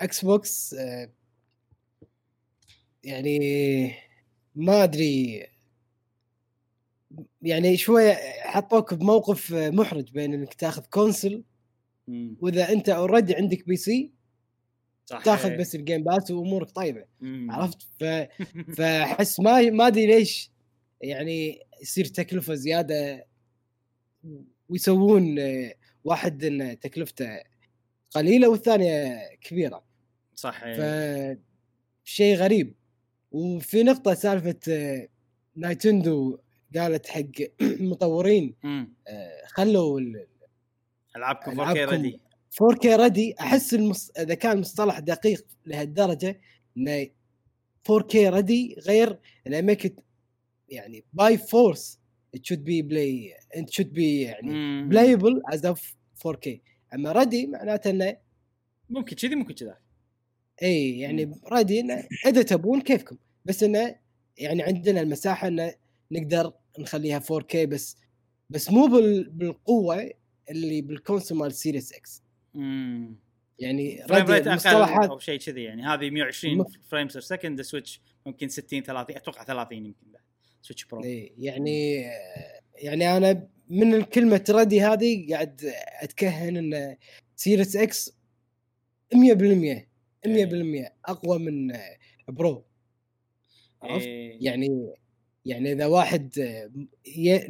Xbox 0.00 0.74
آه، 0.74 1.12
يعني 3.04 3.38
ما 4.54 4.84
أدري 4.84 5.46
يعني 7.42 7.76
شوية 7.76 8.18
حطوك 8.42 8.94
بموقف 8.94 9.52
محرج 9.52 10.12
بين 10.12 10.34
إنك 10.34 10.54
تاخذ 10.54 10.82
console. 10.90 11.44
وإذا 12.40 12.72
أنت 12.72 12.88
already 12.88 13.34
عندك 13.34 13.66
PC 13.66 14.12
صح 15.06 15.22
تاخذ 15.24 15.56
بس 15.56 15.74
ال 15.74 15.80
Game 15.80 16.04
Pass 16.04 16.30
وأمورك 16.30 16.70
طيبة 16.70 17.04
مم. 17.20 17.50
عرفت 17.50 17.82
ف... 18.00 18.04
فأحس 18.76 19.40
ما 19.40 19.70
ما 19.70 19.86
أدري 19.86 20.06
ليش 20.06 20.50
يعني 21.00 21.60
يصير 21.82 22.04
تكلفة 22.04 22.54
زيادة 22.54 23.26
ويسوون 24.68 25.38
واحد 26.04 26.44
إن 26.44 26.78
تكلفته 26.78 27.40
قليلة 28.10 28.48
والثانية 28.48 29.18
كبيرة 29.40 29.84
صح 30.34 30.64
ف. 30.64 30.80
شيء 32.04 32.36
غريب 32.36 32.74
وفي 33.32 33.82
نقطة 33.82 34.14
سالفة 34.14 34.60
نايتندو 35.56 36.38
قالت 36.76 37.06
حق 37.06 37.24
مطورين 37.90 38.54
مم. 38.62 38.94
آه، 39.08 39.42
خلوا 39.46 40.00
ال 40.00 40.26
ألعابكم 41.16 41.50
4K 41.50 41.54
ألعابكم 41.54 41.90
ready 41.90 42.20
4K 42.62 42.86
ready 42.86 43.34
أحس 43.40 43.74
المص... 43.74 44.10
إذا 44.10 44.34
كان 44.34 44.60
مصطلح 44.60 44.98
دقيق 44.98 45.46
لهالدرجة 45.66 46.40
إنه 46.76 47.06
4K 47.88 48.16
ready 48.16 48.76
غير 48.86 49.18
إنه 49.46 49.60
make 49.60 49.94
يعني 50.68 51.04
by 51.12 51.38
force 51.38 51.98
it 52.36 52.40
should 52.40 52.64
be 52.64 52.82
play 52.82 53.34
it 53.60 53.72
should 53.72 53.92
be 53.94 53.98
يعني 54.00 54.88
playable 54.90 55.54
as 55.54 55.60
of 55.60 55.80
4K 56.28 56.48
أما 56.94 57.12
ready 57.12 57.46
معناته 57.46 57.90
إنه 57.90 58.16
ممكن 58.90 59.16
كذي 59.16 59.34
ممكن 59.34 59.54
كذا 59.54 59.78
إي 60.62 60.98
يعني 60.98 61.40
ready 61.52 61.80
إنه 61.80 62.08
إذا 62.26 62.42
تبون 62.42 62.80
كيفكم. 62.80 63.16
بس 63.44 63.62
إنه 63.62 63.96
يعني 64.38 64.62
عندنا 64.62 65.00
المساحة 65.00 65.48
إنه 65.48 65.74
نقدر 66.10 66.52
نخليها 66.78 67.20
4K 67.20 67.56
بس 67.56 67.96
بس 68.50 68.70
مو 68.70 68.86
بال... 68.86 69.30
بالقوة 69.30 70.10
اللي 70.50 70.82
بال 70.82 70.94
console 70.94 71.38
مال 71.38 71.52
Series 71.52 71.92
X. 71.92 72.22
يعني 73.58 74.04
frame 74.08 74.26
rate 74.26 74.46
أقل 74.46 75.08
أو 75.10 75.18
شيء 75.18 75.38
كذي 75.38 75.62
يعني 75.62 75.82
هذه 75.82 76.10
120 76.10 76.58
مف- 76.58 76.78
frames 76.88 77.12
per 77.12 77.20
second 77.20 77.62
Switch 77.62 78.00
ممكن 78.26 78.48
60 78.48 78.82
30 78.82 79.16
أتوقع 79.16 79.44
30 79.44 79.86
يمكن 79.86 80.06
بعد 80.12 80.22
Switch 80.62 80.84
Pro 80.84 81.04
إيه 81.04 81.32
يعني 81.38 82.04
يعني 82.74 83.16
أنا 83.16 83.48
من 83.68 83.94
الكلمة 83.94 84.44
ready 84.50 84.80
هذه 84.80 85.26
قاعد 85.30 85.72
أتكهن 86.02 86.56
إن 86.56 86.96
Series 87.36 87.76
X 87.76 88.10
100% 89.14 89.16
100% 89.18 90.90
أقوى 91.04 91.38
من 91.38 91.72
Pro 92.28 92.64
عرفت؟ 93.82 94.06
إيه. 94.06 94.38
يعني 94.40 94.94
يعني 95.44 95.72
إذا 95.72 95.86
واحد 95.86 96.38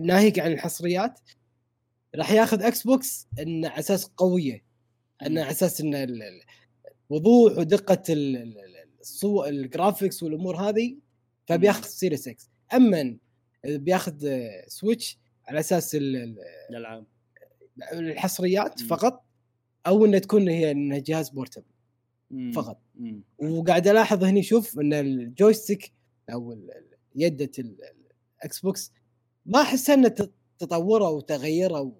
ناهيك 0.00 0.38
عن 0.38 0.52
الحصريات 0.52 1.20
راح 2.14 2.30
ياخذ 2.32 2.62
Xbox 2.62 3.28
إنه 3.38 3.68
على 3.68 3.78
أساس 3.78 4.04
قوية 4.04 4.64
إنه 5.26 5.40
على 5.42 5.50
أساس 5.50 5.80
إن 5.80 6.18
وضوح 7.10 7.58
ودقة 7.58 8.02
ال- 8.12 8.36
ال- 8.36 8.58
ال- 8.58 9.00
الصور 9.00 9.48
ال 9.48 9.56
graphics 9.56 10.22
والأمور 10.22 10.56
هذه 10.56 10.96
فبياخذ 11.46 11.84
Series 11.88 12.28
X 12.28 12.50
أما 12.74 13.16
بياخذ 13.64 14.28
Switch 14.66 15.18
على 15.48 15.60
أساس 15.60 15.94
ال- 15.94 16.16
ال- 16.16 16.38
الألعاب 16.70 17.06
الحصريات 17.92 18.82
مم. 18.82 18.88
فقط 18.88 19.24
أو 19.86 20.04
إنه 20.04 20.18
تكون 20.18 20.48
هي 20.48 20.70
إنه 20.70 20.98
جهاز 20.98 21.28
portable. 21.30 21.64
فقط 22.54 22.78
مم. 22.94 23.22
وقاعد 23.38 23.88
ألاحظ 23.88 24.24
هني 24.24 24.42
شوف 24.42 24.78
إن 24.78 24.92
ال 24.92 25.03
joystick 25.03 25.92
أو 26.32 26.52
يدة 27.16 27.50
ال- 27.58 27.76
ال 28.38 28.60
Xbox 28.60 28.92
ما 29.46 29.62
أحس 29.62 29.90
إنه 29.90 30.08
ت- 30.08 30.32
تطوروا 30.58 31.08
وتغيروا 31.08 31.92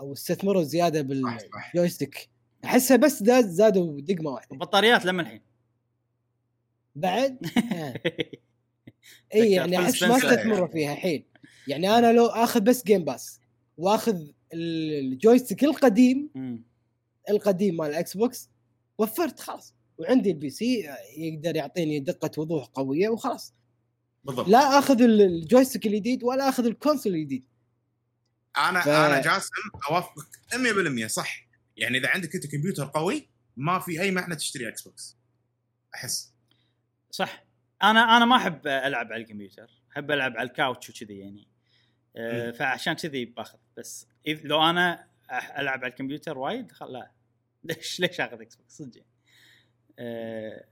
أو 0.00 0.12
استثمروا 0.12 0.62
زيادة. 0.62 1.02
بال 1.02 1.27
joystick 1.27 2.28
احسها 2.64 2.96
بس 2.96 3.22
زاد 3.22 3.48
زادوا 3.48 4.00
دقمة 4.00 4.30
واحدة 4.30 4.48
البطاريات 4.52 5.04
لما 5.04 5.22
الحين 5.22 5.40
بعد 6.96 7.38
آه. 7.72 7.94
إي 9.34 9.52
يعني 9.52 9.78
أحس 9.78 10.02
ما. 10.02 10.16
استثمروا 10.16 10.66
فيها 10.66 10.94
حيل 10.94 11.24
يعني 11.68 11.88
أنا 11.98 12.12
لو 12.12 12.26
آخذ 12.26 12.60
بس 12.60 12.84
Game 12.84 13.04
Pass 13.04 13.40
وآخذ 13.78 14.16
ال- 14.52 15.12
ال 15.12 15.18
joystick 15.18 15.64
القديم. 15.64 16.30
القديم 17.30 17.76
مال 17.76 17.90
ال 17.90 18.16
Xbox 18.16 18.50
وفرت 18.98 19.40
خلاص 19.40 19.74
وعندي 19.98 20.30
ال 20.30 20.50
PC 20.50 20.90
آه، 20.90 20.96
يقدر 21.16 21.56
يعطيني 21.56 22.00
دقة 22.00 22.30
وضوح 22.40 22.64
قوية 22.66 23.08
وخلاص 23.08 23.54
بالضبط. 24.24 24.48
لا 24.48 24.78
آخذ 24.78 25.02
ال- 25.02 25.20
ال 25.22 25.29
joystick 25.29 25.86
الجديد 25.86 26.22
ولا 26.24 26.48
آخذ 26.48 26.66
ال 26.66 26.72
console 26.72 27.14
الجديد. 27.14 27.44
أنا 28.58 28.80
ف- 28.80 28.88
أنا 28.88 29.20
جاسم 29.22 29.50
أوافقك 29.90 30.26
100% 30.54 31.06
صح. 31.06 31.46
يعني 31.76 31.98
إذا 31.98 32.08
عندك 32.08 32.34
أنت 32.34 32.46
كمبيوتر 32.46 32.90
قوي 32.94 33.28
ما 33.56 33.78
في 33.78 34.00
أي 34.00 34.10
معنى 34.10 34.36
تشتري 34.36 34.68
Xbox 34.68 35.16
أحس. 35.94 36.32
صح. 37.10 37.44
أنا 37.82 38.16
أنا 38.16 38.24
ما 38.24 38.36
أحب 38.36 38.66
ألعب 38.66 39.12
على 39.12 39.22
الكمبيوتر. 39.22 39.70
أحب 39.92 40.10
ألعب 40.10 40.36
على 40.36 40.48
ال 40.48 40.55
couch 40.55 40.90
وكذي 40.90 41.18
يعني. 41.18 41.48
أه 42.16 42.46
مم. 42.46 42.52
فعشان 42.52 42.92
كذي 42.92 43.24
باخذ. 43.24 43.58
بس 43.76 44.06
إذ 44.26 44.40
لو 44.44 44.62
أنا 44.70 45.08
ألعب 45.58 45.78
على 45.84 45.86
الكمبيوتر 45.90 46.38
وايد 46.38 46.72
لا. 46.88 47.10
ليش 47.64 48.00
ليش 48.00 48.20
آخذ 48.20 48.40
Xbox 48.40 48.76
صدق. 48.78 48.96
يعني. 48.96 49.08
أه 49.98 50.64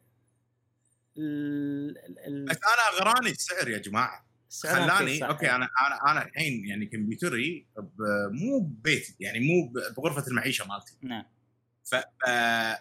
ال- 1.18 2.44
بس 2.48 2.56
أنا 2.56 3.00
غراني 3.00 3.30
السعر 3.30 3.68
يا 3.68 3.78
جماعة. 3.78 4.26
خلاني. 4.62 5.24
okay 5.28 5.50
أنا 5.50 5.68
أنا 5.86 6.10
أنا 6.12 6.22
الحين 6.26 6.64
يعني 6.66 6.86
كمبيوتري 6.86 7.66
مو 8.30 8.58
ببيتي 8.60 9.16
يعني 9.20 9.40
مو 9.40 9.72
بغرفة 9.96 10.26
المعيشة 10.28 10.66
مالتي. 10.66 10.96
نعم. 11.02 11.24
ف 11.84 11.94
ف- 11.94 12.78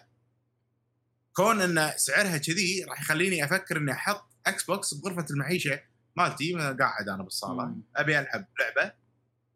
كون 1.32 1.60
إن 1.60 1.92
سعرها 1.96 2.36
كذي 2.38 2.84
راح 2.88 3.00
يخليني 3.00 3.44
أفكر 3.44 3.76
إني 3.76 3.92
أحط 3.92 4.24
Xbox 4.46 4.94
بغرفة 4.94 5.26
المعيشة 5.30 5.80
مالتي 6.16 6.54
قاعد 6.54 7.08
أنا 7.08 7.22
بالصالة. 7.22 7.64
مم. 7.64 7.82
أبي 7.96 8.18
ألعب 8.18 8.46
لعبة 8.60 8.92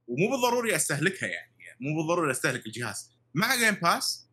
ومو 0.09 0.31
بالضروري 0.31 0.77
أستهلكها 0.77 1.27
يعني 1.29 1.53
مو 1.81 1.97
بالضروري 1.97 2.31
أستهلك 2.31 2.67
الجهاز. 2.67 3.11
مع 3.35 3.57
Game 3.57 3.75
Pass 3.75 4.26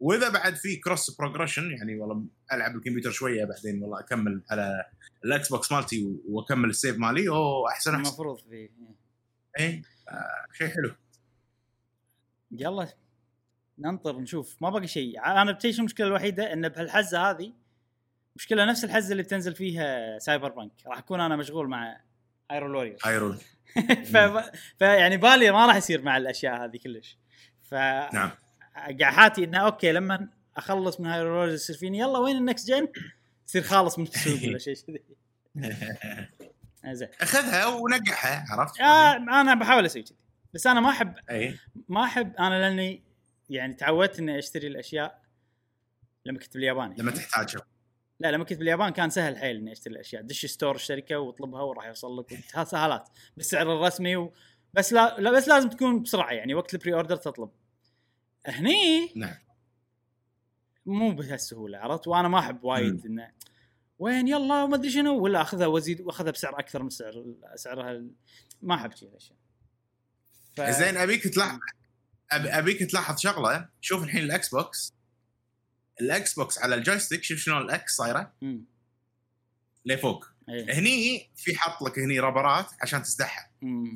وإذا 0.00 0.28
بعد 0.28 0.54
في 0.54 0.76
cross 0.76 1.16
progression 1.16 1.70
يعني 1.70 2.00
والله 2.00 2.24
ألعب 2.52 2.76
الكمبيوتر 2.76 3.10
شوية 3.10 3.44
بعدين 3.44 3.82
والله 3.82 4.00
أكمل 4.00 4.42
على 4.50 4.84
ال 5.24 5.48
Xbox 5.48 5.72
مالتي 5.72 6.16
وأكمل 6.28 6.68
ال 6.68 6.74
save 6.74 6.98
مالي 6.98 7.28
أوه 7.28 7.68
أحسن 7.68 7.94
أحسن. 7.94 8.04
المفروض 8.04 8.38
في 8.38 8.68
اي 9.60 9.82
آه 10.08 10.46
شيء 10.52 10.68
حلو. 10.68 10.94
يلا 12.52 12.88
ننطر 13.78 14.20
نشوف. 14.20 14.56
ما 14.60 14.70
باقي 14.70 14.86
شيء. 14.86 15.24
أنا 15.24 15.52
بتيش 15.52 15.80
المشكلة 15.80 16.06
الوحيدة؟ 16.06 16.52
إن 16.52 16.68
بهالحزة 16.68 17.30
هذه 17.30 17.52
مشكلة 18.36 18.64
نفس 18.64 18.84
الحزة 18.84 19.12
اللي 19.12 19.22
بتنزل 19.22 19.54
فيها 19.54 20.18
Cyberpunk. 20.18 20.72
راح 20.86 20.98
أكون 20.98 21.20
أنا 21.20 21.36
مشغول 21.36 21.68
مع 21.68 22.00
Hyrule 22.50 22.72
Warriors 22.72 22.96
Hyrule 23.04 23.36
ف... 24.04 24.16
فيعني 24.78 25.16
بالي 25.16 25.50
ما 25.50 25.66
راح 25.66 25.76
يصير 25.76 26.02
مع 26.02 26.16
الأشياء 26.16 26.64
هذه 26.64 26.76
كلش. 26.84 27.18
ف 27.62 27.74
نعم. 28.14 28.30
فأحاتي 29.00 29.44
انه 29.44 29.58
okay 29.58 29.92
لما 29.92 30.28
أخلص 30.56 31.00
من 31.00 31.06
هايرون 31.06 31.32
لورير 31.32 31.54
يصير 31.54 31.76
فيني 31.76 31.98
يلا 31.98 32.18
وين 32.18 32.36
ال 32.36 32.42
next 32.42 32.68
gen 32.68 32.88
يصير 33.48 33.62
خالص 33.62 33.98
من 33.98 34.06
السوق 34.06 34.48
ولا 34.48 34.58
شيء 34.58 34.74
كذي. 34.74 35.02
زين 36.92 37.08
أخذها 37.20 37.66
ونقحها 37.66 38.44
عرفت؟ 38.50 38.80
آه 38.80 39.16
أنا 39.16 39.54
بحاول 39.54 39.86
أسوي 39.86 40.02
كذي 40.02 40.16
بس 40.54 40.66
أنا 40.66 40.80
ما 40.80 40.90
احب 40.90 41.14
أي. 41.30 41.58
ما 41.88 42.04
أحب 42.04 42.36
أنا 42.36 42.60
لأني 42.60 43.02
يعني 43.50 43.74
تعودت 43.74 44.18
إني 44.18 44.38
أشتري 44.38 44.66
الأشياء 44.66 45.22
لما 46.26 46.38
كنت 46.38 46.54
باليابان. 46.54 46.94
لما 46.98 47.10
تحتاجها. 47.10 47.66
لا 48.20 48.30
لما 48.30 48.44
كنت 48.44 48.58
باليابان 48.58 48.90
كان 48.90 49.10
سهل 49.10 49.36
حيل 49.36 49.56
إني 49.56 49.72
أشتري 49.72 49.94
الأشياء. 49.94 50.22
دش 50.22 50.46
store 50.46 50.74
الشركة 50.74 51.18
واطلبها 51.18 51.62
وراح 51.62 51.86
يوصل 51.86 52.18
لك 52.18 52.38
سهالات 52.64 53.08
بالسعر 53.36 53.76
الرسمي 53.76 54.16
و... 54.16 54.32
بس 54.74 54.92
لا, 54.92 55.16
لا 55.18 55.30
بس 55.30 55.48
لازم 55.48 55.68
تكون 55.68 56.02
بسرعة 56.02 56.30
يعني 56.30 56.54
وقت 56.54 56.74
ال 56.74 56.94
pre-order 56.94 57.16
تطلب. 57.16 57.50
هني؟ 58.46 59.12
نعم. 59.16 59.34
مو 60.86 61.12
بهالسهولة 61.12 61.78
عرفت؟ 61.78 62.08
وأنا 62.08 62.28
ما 62.28 62.38
أحب 62.38 62.64
وايد 62.64 63.06
إنه 63.06 63.30
وين 63.98 64.28
يلا 64.28 64.66
ما 64.66 64.74
أدري 64.76 64.90
شنو 64.90 65.18
ولا 65.18 65.42
أخذها 65.42 65.66
وأزيد 65.66 66.00
وأخذها 66.00 66.30
بسعر 66.30 66.58
أكثر 66.58 66.82
من 66.82 66.90
سعر 66.90 67.24
سعرها 67.54 68.02
ما 68.62 68.74
أحب 68.74 68.92
شيء 68.94 69.08
الاشياء 69.08 69.38
ف... 70.56 70.60
زين 70.60 70.96
أبيك 70.96 71.28
تلاحظ 71.28 71.58
أبيك 72.32 72.90
تلاحظ 72.90 73.18
شغلة 73.18 73.68
شوف 73.80 74.04
الحين 74.04 74.22
ال 74.22 74.48
Xbox. 74.48 74.94
ال 76.00 76.34
Xbox 76.34 76.58
على 76.58 76.74
ال 76.74 76.79
joystick 76.79 77.22
شوف 77.22 77.38
شلون 77.38 77.62
ال 77.62 77.79
X 77.79 77.96
صايرة. 77.96 78.32
لفوق. 79.84 80.26
إيه. 80.48 80.78
هني 80.78 81.30
في 81.36 81.56
حط 81.56 81.82
لك 81.82 81.98
هني 81.98 82.20
ربرات 82.20 82.66
عشان 82.82 83.02
تسدحها. 83.02 83.50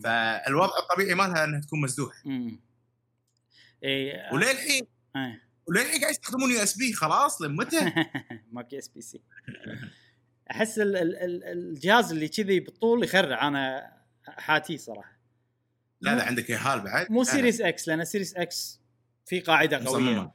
فالوضع 0.05 0.79
الطبيعي 0.79 1.15
مالها 1.15 1.45
إنها 1.45 1.61
تكون 1.61 1.81
مسدوحه 1.81 2.23
مم. 2.25 2.61
إيه 3.85 4.33
وللحين 4.33 4.87
آه. 5.17 5.41
وللحين 5.67 6.01
قاعد 6.01 6.11
يستخدمون 6.13 6.51
USB؟ 6.51 6.93
خلاص 6.93 7.43
لمتى؟ 7.43 7.93
ماكو 8.53 8.79
USB-C. 8.79 9.21
أحس 10.51 10.79
ال- 10.79 10.97
ال- 10.97 11.17
ال- 11.17 11.45
الجهاز 11.45 12.13
اللي 12.13 12.29
كذي 12.29 12.61
بالطول 12.61 13.05
يخرع. 13.05 13.49
أنا 13.49 13.93
أحاتي 14.27 14.79
صراحة. 14.79 15.19
لا 16.01 16.15
لا 16.17 16.25
عندك 16.25 16.51
يهال 16.51 16.81
بعد. 16.81 17.11
مو 17.11 17.25
Series 17.25 17.61
X 17.61 17.89
لأن 17.89 18.05
Series 18.05 18.35
X 18.37 18.81
في 19.27 19.41
قاعدة 19.41 19.77
قوية. 19.77 19.87
مصممة. 19.87 20.31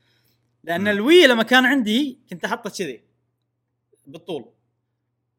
لأن 0.64 0.82
مم. 0.82 0.88
ال 0.88 0.98
Wii 0.98 1.28
لما 1.28 1.44
كان 1.44 1.66
عندي 1.66 2.20
كنت 2.30 2.46
أحطه 2.46 2.70
كذي 2.70 3.02
بالطول. 4.08 4.52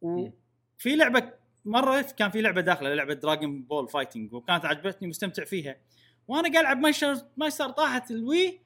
وفي 0.01 0.97
لعبة 0.97 1.33
مرة 1.65 2.01
كان 2.03 2.31
في 2.31 2.41
لعبة 2.41 2.61
داخلة 2.61 2.95
لعبة 2.95 3.15
Dragon 3.15 3.63
Ball 3.63 3.89
fighting 3.89 4.33
وكانت 4.33 4.65
عجبتني 4.65 5.09
مستمتع 5.09 5.45
فيها. 5.45 5.77
وأنا 6.31 6.53
قاعد 6.53 6.65
العب 6.65 6.79
مايستر 6.79 7.17
مايستر 7.37 7.71
طاحت 7.71 8.11
ال 8.11 8.23
Wii 8.23 8.61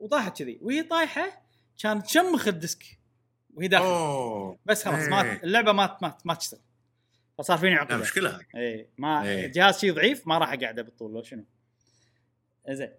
وطاحت 0.00 0.38
كذي. 0.38 0.58
وهي 0.62 0.82
طايحة 0.82 1.42
كانت 1.82 2.06
تشمخ 2.06 2.48
ال 2.48 2.54
disc. 2.54 2.84
وهي 3.54 3.68
داخله 3.68 3.88
أوه. 3.88 4.58
بس 4.66 4.84
خلاص 4.84 5.08
ما 5.08 5.22
إيه. 5.22 5.42
اللعبة 5.42 5.72
ما 5.72 5.98
ما 6.02 6.18
ما 6.24 6.34
تشتغل. 6.34 6.60
فصار 7.38 7.58
فيني 7.58 7.74
عقده 7.74 7.96
مشكلة. 7.96 8.40
اي 8.56 8.88
ما 8.98 9.22
إيه. 9.22 9.46
الجهاز 9.46 9.78
شيء 9.78 9.92
ضعيف 9.92 10.26
ما 10.28 10.38
راح 10.38 10.52
أقعده 10.52 10.82
بالطول 10.82 11.12
لو 11.12 11.22
شنو. 11.22 11.44
زين 12.68 12.92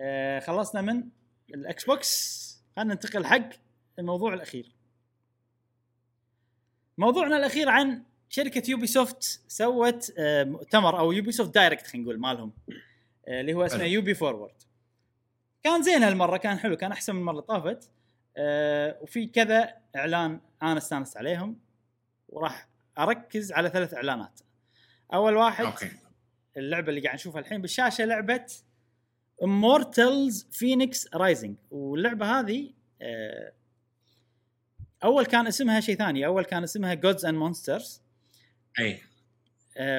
آه 0.00 0.40
خلصنا 0.40 0.80
من 0.80 1.08
ال 1.54 1.84
Xbox. 1.84 2.48
خلينا 2.76 2.94
ننتقل 2.94 3.26
حق 3.26 3.50
الموضوع 3.98 4.34
الأخير. 4.34 4.72
موضوعنا 6.98 7.36
الأخير 7.36 7.68
عن 7.68 8.02
شركة 8.28 8.70
Ubisoft 8.70 9.42
سوت 9.48 10.12
آه 10.18 10.44
مؤتمر 10.44 10.98
أو 10.98 11.12
Ubisoft 11.12 11.54
Direct 11.54 11.86
خلينا 11.86 12.04
نقول 12.04 12.20
مالهم. 12.20 12.52
اللي 13.28 13.54
هو 13.54 13.66
اسمه. 13.66 13.84
Ubi 13.84 14.14
Forward. 14.14 14.54
كان 15.62 15.82
زين 15.82 16.02
هالمرة 16.02 16.36
كان 16.36 16.58
حلو 16.58 16.76
كان 16.76 16.92
أحسن 16.92 17.14
من 17.14 17.20
المره 17.20 17.32
اللي 17.32 17.42
طافت. 17.42 17.90
آه 18.36 18.98
وفي 19.00 19.26
كذا 19.26 19.74
إعلان 19.96 20.40
أنا 20.62 20.78
استانست 20.78 21.16
عليهم 21.16 21.60
وراح 22.28 22.68
أركز 22.98 23.52
على 23.52 23.68
ثلاث 23.68 23.94
إعلانات. 23.94 24.40
أول 25.14 25.36
واحد 25.36 25.64
okay. 25.64 25.90
اللعبة 26.56 26.88
اللي 26.88 27.00
قاعد 27.00 27.14
نشوفها 27.14 27.40
الحين 27.40 27.62
بالشاشة 27.62 28.04
لعبة 28.04 28.46
Immortals 29.44 30.46
Fenyx 30.50 31.14
Rising 31.14 31.56
واللعبة 31.70 32.40
هذه 32.40 32.70
آه، 33.02 33.52
أول 35.04 35.26
كان 35.26 35.46
اسمها 35.46 35.80
شيء 35.80 35.96
ثاني 35.96 36.26
أول 36.26 36.44
كان 36.44 36.62
اسمها 36.62 36.94
Gods 36.94 37.24
and 37.24 37.38
Monsters 37.38 38.02
أي. 38.78 39.00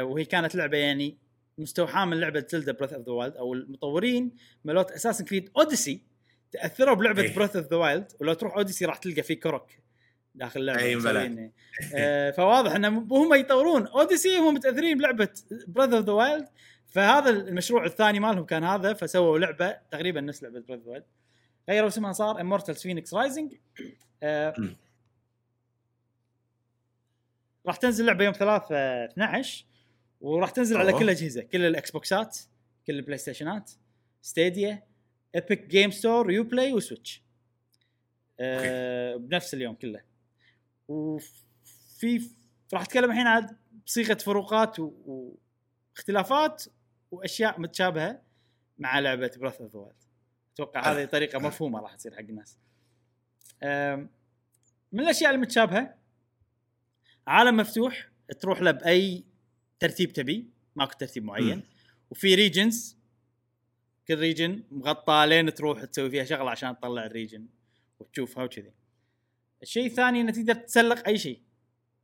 وهي 0.02 0.26
كانت 0.26 0.56
لعبة 0.56 0.78
يعني 0.78 1.18
مستوحاه 1.60 2.06
من 2.06 2.20
لعبة 2.20 2.46
Zelda 2.50 2.72
Breath 2.72 2.94
of 2.94 3.06
the 3.06 3.12
Wild 3.12 3.36
أو 3.36 3.54
المطورين 3.54 4.32
مالوت 4.66 4.92
Assassin's 4.92 5.26
Creed 5.26 5.50
Odyssey 5.58 6.02
تأثروا 6.52 6.96
بلعبة 6.96 7.22
إيه. 7.22 7.36
Breath 7.36 7.56
of 7.56 7.66
the 7.66 7.78
Wild 7.78 8.12
ولو 8.20 8.34
تروح 8.34 8.56
Odyssey 8.56 8.86
راح 8.86 8.98
تلقى 8.98 9.24
في 9.24 9.36
Korok 9.36 9.68
داخل 10.36 10.60
اللعبة 10.60 10.82
أي. 10.82 10.96
مسوين. 10.96 11.52
آه، 11.96 12.32
فواضح 12.32 12.76
انهم 12.76 13.14
هم 13.14 13.34
يطورون 13.34 13.88
Odyssey 13.88 14.38
هم 14.38 14.54
متأثرين 14.54 14.98
بلعبة 14.98 15.30
Breath 15.68 15.94
of 15.94 16.06
the 16.06 16.14
Wild 16.14 16.48
فهذا 16.88 17.30
المشروع 17.30 17.86
الثاني 17.86 18.20
مالهم 18.20 18.46
كان 18.46 18.64
هذا 18.64 18.94
فسووا 18.94 19.40
لعبة 19.40 19.78
تقريبا 19.92 20.22
نفس 20.22 20.44
لعبة 20.44 20.60
Breath 20.60 20.70
of 20.70 20.86
the 20.86 20.92
Wild 20.92 21.06
غيروا 21.70 21.88
اسمها 21.88 22.12
صار 22.12 22.42
Immortals 22.42 22.82
Fenyx 22.82 23.14
Rising. 23.14 23.54
راح 27.66 27.76
تنزل 27.76 28.06
لعبة 28.06 28.26
يوم 28.26 28.34
3 28.34 28.76
12 28.76 29.66
وراح 30.22 30.50
تنزل 30.50 30.78
على 30.78 30.92
أوه. 30.92 31.00
كل 31.00 31.06
الأجهزة. 31.06 31.42
كل 31.42 31.62
الاكس 31.62 31.92
بوكسات 31.92 32.38
كل 32.88 32.94
البلاي 32.96 33.18
ستيشنات 33.18 33.72
Stadia 34.22 34.84
Epic 35.36 35.68
Game 35.68 35.92
Store 35.92 36.32
Uplay 36.32 36.44
و 36.44 36.74
Switch 36.74 37.24
آه 38.40 39.16
بنفس 39.16 39.54
اليوم 39.54 39.76
كله. 39.76 40.02
وفي 40.88 42.30
راح 42.74 42.82
أتكلم 42.82 43.12
الحين 43.12 43.28
عن 43.28 43.56
بصيغه 43.86 44.14
فروقات 44.14 44.80
و- 44.80 45.36
واختلافات 45.96 46.64
وأشياء 47.12 47.60
متشابهة 47.62 48.22
مع 48.78 49.00
لعبة 49.00 49.32
Breath 49.38 49.62
of 49.62 49.76
the 49.76 49.92
أتوقع. 50.54 50.92
هذه 50.92 51.06
طريقة 51.06 51.40
مفهومة 51.40 51.80
راح 51.80 51.96
تصير 51.96 52.14
حق 52.14 52.20
الناس. 52.20 52.58
من 54.92 55.00
الأشياء 55.00 55.32
المتشابهة 55.32 55.96
عالم 57.28 57.58
مفتوح 57.58 58.10
تروح 58.40 58.62
له 58.62 58.72
بأي 58.72 59.24
ترتيب 59.80 60.14
تبي 60.14 60.50
ماكو 60.76 60.98
ترتيب 61.00 61.24
معين. 61.24 61.56
مم. 61.56 61.64
وفي 62.10 62.36
regions 62.36 62.98
كل 64.08 64.20
region 64.20 64.64
مغطى 64.72 65.26
لين 65.28 65.54
تروح 65.54 65.86
تسوي 65.86 66.10
فيها 66.10 66.24
شغلة 66.24 66.52
عشان 66.52 66.80
تطلع 66.80 67.06
ال 67.06 67.12
region 67.12 67.48
وتشوفها 68.00 68.44
وكذي. 68.44 68.72
الشيء 69.62 69.86
الثاني 69.86 70.22
إنه 70.22 70.32
تقدر 70.32 70.54
تسلق 70.54 71.08
أي 71.08 71.18
شيء. 71.18 71.42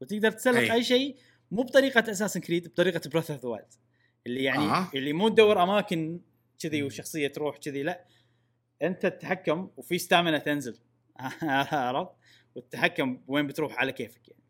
وتقدر 0.02 0.31
تسلق 0.31 0.57
أي. 0.57 0.73
أي 0.73 0.84
شيء 0.84 1.18
مو 1.52 1.64
بطريقة 1.64 2.11
Assassin's 2.11 2.39
Creed 2.39 2.68
بطريقة 2.68 3.10
Breath 3.10 3.31
of 3.31 3.45
the 3.45 3.65
اللي 4.27 4.43
يعني 4.43 4.64
آه. 4.64 4.91
اللي 4.95 5.14
مو 5.14 5.30
تدور 5.30 5.64
أماكن 5.64 6.22
كذي 6.60 6.84
وشخصية 6.84 7.27
تروح 7.27 7.57
كذي 7.57 7.84
لا. 7.84 8.06
أنت 8.81 9.06
تتحكم 9.06 9.69
وفي 9.77 9.97
stamina 9.97 10.38
تنزل. 10.38 10.77
عرفت؟ 11.72 12.11
والتحكم 12.56 13.22
وين 13.27 13.47
بتروح 13.47 13.80
على 13.80 13.91
كيفك 13.91 14.27
يعني. 14.27 14.43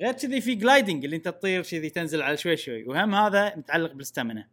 غير 0.00 0.12
كذي 0.12 0.40
في 0.40 0.54
gliding 0.54 1.04
اللي 1.04 1.16
انت 1.16 1.28
تطير 1.28 1.62
كذي 1.62 1.90
تنزل 1.90 2.22
على 2.22 2.36
شوي 2.36 2.56
شوي. 2.56 2.84
وهم 2.84 3.14
هذا 3.14 3.56
متعلق 3.56 3.92
بال 3.92 4.04
stamina 4.04 4.48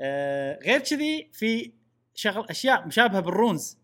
آه 0.00 0.58
غير 0.58 0.80
كذي 0.80 1.30
في 1.32 1.72
شغل 2.14 2.46
أشياء 2.50 2.86
مشابهة 2.86 3.20
بال 3.20 3.35
runes. 3.35 3.78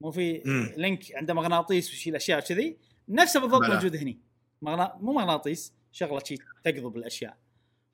مو 0.00 0.10
في. 0.10 0.42
لينك 0.76 1.14
عنده 1.14 1.34
مغناطيس 1.34 1.90
ويشيل 1.90 2.16
اشياء 2.16 2.40
كذي. 2.40 2.76
نفسه 3.08 3.40
بالضبط. 3.40 3.64
موجود 3.64 3.96
هني. 3.96 4.18
مغنا... 4.62 4.98
مو 5.00 5.12
مغناطيس 5.12 5.74
شغلة 5.92 6.22
شي 6.24 6.36
تقضب 6.64 6.96
الأشياء. 6.96 7.36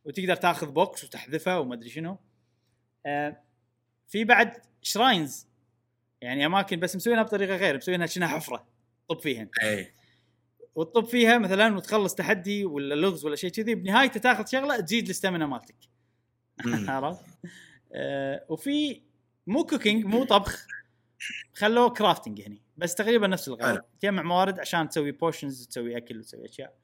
وتقدر 0.05 0.35
تاخذ 0.35 0.70
box 0.71 1.05
وتحذفه 1.05 1.61
وما 1.61 1.74
ادري 1.74 1.89
شنو. 1.89 2.19
آه 3.07 3.43
في 4.09 4.24
بعد 4.24 4.53
shrines 4.83 5.47
يعني 6.20 6.47
أماكن 6.47 6.81
بس 6.81 6.97
مسوينها 6.97 7.23
بطريقة 7.23 7.57
غير 7.57 7.77
مسوينها 7.77 8.07
شنها 8.07 8.28
حفرة. 8.28 8.66
طب 9.09 9.20
فيها 9.20 9.49
اي 9.62 9.93
وتطب 10.75 11.05
فيها 11.05 11.39
مثلا 11.39 11.77
وتخلص 11.77 12.15
تحدي 12.15 12.65
ولا 12.65 12.95
لغز 12.95 13.25
ولا 13.25 13.37
شيء 13.37 13.51
كذي 13.51 13.75
بنهايته 13.75 14.21
تاخذ 14.21 14.47
شغلة 14.47 14.81
تزيد 14.81 15.05
ال 15.05 15.10
stamina 15.10 15.47
مالتك. 15.47 15.77
عرفت؟ 16.89 17.25
آه 17.93 18.45
وفي 18.49 19.03
مو 19.47 19.65
cooking 19.67 20.05
مو 20.05 20.25
طبخ. 20.25 20.67
خلوه 21.55 21.91
crafting 21.91 22.41
هني 22.41 22.63
بس 22.77 22.95
تقريبا 22.95 23.27
نفس 23.27 23.49
الغرض. 23.49 23.81
تجمع 24.01 24.23
موارد 24.23 24.61
عشان 24.61 24.89
تسوي 24.89 25.13
potions 25.12 25.67
تسوي 25.67 25.97
أكل 25.97 26.19
وتسوي 26.19 26.49
أشياء 26.49 26.75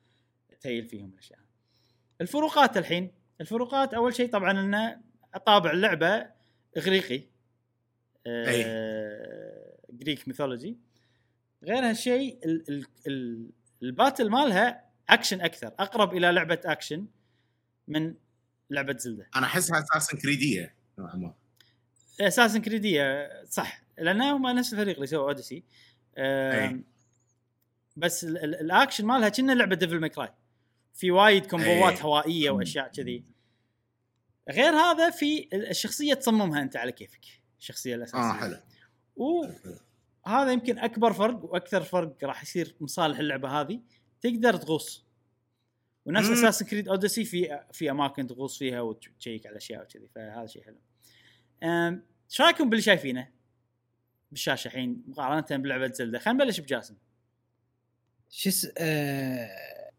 ت 0.60 0.66
heal 0.66 0.88
فيهم 0.88 1.10
الأشياء. 1.14 1.38
الفروقات 2.20 2.76
الحين. 2.76 3.12
الفروقات 3.40 3.94
أول 3.94 4.14
شيء 4.14 4.30
طبعا 4.30 4.50
انه 4.60 5.00
طابع 5.46 5.70
اللعبة 5.70 6.26
إغريقي. 6.76 7.22
آه 8.26 9.76
Greek 9.90 10.28
mythology 10.28 10.76
غير 11.64 11.88
هالشيء 11.90 12.38
ال- 12.44 12.64
ال- 12.68 12.86
ال- 13.06 13.50
ال 13.82 13.89
battle 13.89 14.30
مالها 14.30 14.84
اكشن 15.08 15.40
أكثر 15.40 15.66
أقرب 15.66 16.14
إلى 16.16 16.32
لعبة 16.32 16.60
اكشن 16.64 17.06
من 17.88 18.14
لعبة 18.70 18.96
زلدة. 18.98 19.26
أنا 19.36 19.46
احسها 19.46 19.78
Assassin's 19.78 20.16
Creed 20.16 20.58
يه 20.58 20.74
نوعا 20.98 21.16
ما. 21.16 21.34
Assassin's 22.20 22.60
Creed 22.60 23.10
يه 23.10 23.30
صح. 23.50 23.82
لأن 23.98 24.22
هم 24.22 24.46
نفس 24.46 24.72
الفريق 24.72 24.94
اللي 24.94 25.06
سووا 25.06 25.28
Odyssey. 25.28 25.62
بس 27.96 28.24
ال- 28.24 28.38
ال- 28.38 28.60
الاكشن 28.60 29.04
مالها 29.06 29.28
كنا 29.28 29.52
لعبة 29.52 29.76
Devil 29.76 30.00
May 30.00 30.14
Cry 30.14 30.28
في 30.94 31.10
وايد 31.10 31.46
combo 31.46 31.86
ات. 31.86 32.02
هوائية 32.02 32.50
وأشياء 32.50 32.88
كذي. 32.88 33.24
غير 34.50 34.72
هذا 34.72 35.10
في 35.10 35.48
ال- 35.52 35.70
الشخصية 35.70 36.14
تصممها 36.14 36.62
أنت 36.62 36.76
على 36.76 36.92
كيفك 36.92 37.24
الشخصية 37.58 37.94
الأساسية. 37.94 38.18
آه 38.18 38.32
حلو. 38.32 38.56
وهذا 40.26 40.52
يمكن 40.52 40.78
أكبر 40.78 41.12
فرق 41.12 41.44
وأكثر 41.44 41.82
فرق 41.82 42.24
راح 42.24 42.42
يصير 42.42 42.76
مصالح 42.80 43.18
اللعبة 43.18 43.60
هذه 43.60 43.80
تقدر 44.20 44.56
تغوص 44.56 45.06
ونفس. 46.06 46.30
Assassin's 46.30 46.62
Creed 46.62 46.88
Odyssey 46.88 47.24
في 47.24 47.60
في 47.72 47.90
أماكن 47.90 48.26
تغوص 48.26 48.58
فيها 48.58 48.80
وت 48.80 48.99
check 48.99 49.46
على 49.46 49.56
أشياء 49.56 49.82
وكذي 49.82 50.08
فهذا 50.14 50.46
شيء 50.46 50.62
حلو. 50.64 50.76
إيش 52.30 52.40
رأيكم 52.40 52.70
باللي 52.70 52.82
شايفينه 52.82 53.28
بالشاشة 54.30 54.68
الحين 54.68 55.04
مقارنة 55.06 55.62
بلعبة 55.62 55.92
زلدة؟ 55.92 56.18
خلينا 56.18 56.44
نبلش 56.44 56.60
بجاسم. 56.60 56.96
شو 58.30 58.48
اس- 58.48 58.72
آه... 58.78 59.90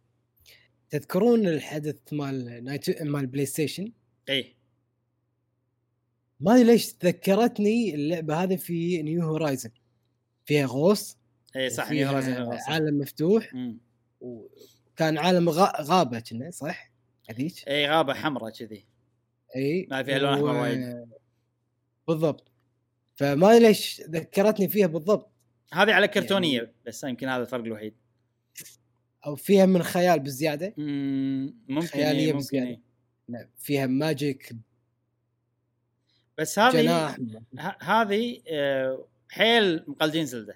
تذكرون 0.89 1.47
الحدث 1.47 2.13
مال 2.13 2.63
نايت 2.63 3.01
مال 3.01 3.27
PlayStation 3.27 3.91
اي 4.29 4.55
ما 6.39 6.53
أدري 6.53 6.63
ليش 6.63 6.95
ذكرتني 7.03 7.95
اللعبة 7.95 8.43
هذه 8.43 8.55
في 8.55 9.01
new 9.01 9.21
Horizon 9.21 9.69
فيها 10.47 10.65
غوص 10.65 11.17
اي 11.55 11.69
صح. 11.69 11.87
عالم 12.67 12.99
مفتوح 12.99 13.53
مم. 13.53 13.77
وكان 14.21 15.17
عالم 15.17 15.49
غا... 15.49 15.81
غابة 15.81 16.19
كنا 16.19 16.51
صح؟ 16.51 16.91
هذيك 17.29 17.67
اي 17.67 17.89
غابة 17.89 18.13
حمراء 18.13 18.49
كذي 18.51 18.85
إي 19.55 19.87
ما 19.91 20.03
فيها 20.03 20.19
لون 20.19 20.33
أحمر 20.33 20.55
وايد. 20.55 21.07
بالضبط 22.07 22.51
فما 23.15 23.51
أدري 23.51 23.67
ليش 23.67 24.01
ذكرتني 24.01 24.67
فيها 24.67 24.87
بالضبط 24.87 25.31
هذه 25.73 25.93
على 25.93 26.07
كرتونية 26.07 26.73
بس 26.85 27.03
يمكن 27.03 27.27
هذا 27.27 27.41
الفرق 27.41 27.63
الوحيد. 27.63 27.93
أو 29.25 29.35
فيها 29.35 29.65
من 29.65 29.83
خيال 29.83 30.19
بزيادة 30.19 30.73
مم، 30.77 31.55
ممكن 31.67 31.99
إيه 31.99 32.33
ممكن 32.33 32.37
بزيادة. 32.37 32.67
إيه. 32.67 32.81
لا، 33.29 33.49
فيها 33.57 33.85
magic 33.85 34.55
بس 36.37 36.59
هذه 36.59 37.15
هذه 37.79 38.41
آه، 38.47 39.07
حيل 39.29 39.83
مقلدين 39.87 40.25
زلدة. 40.25 40.55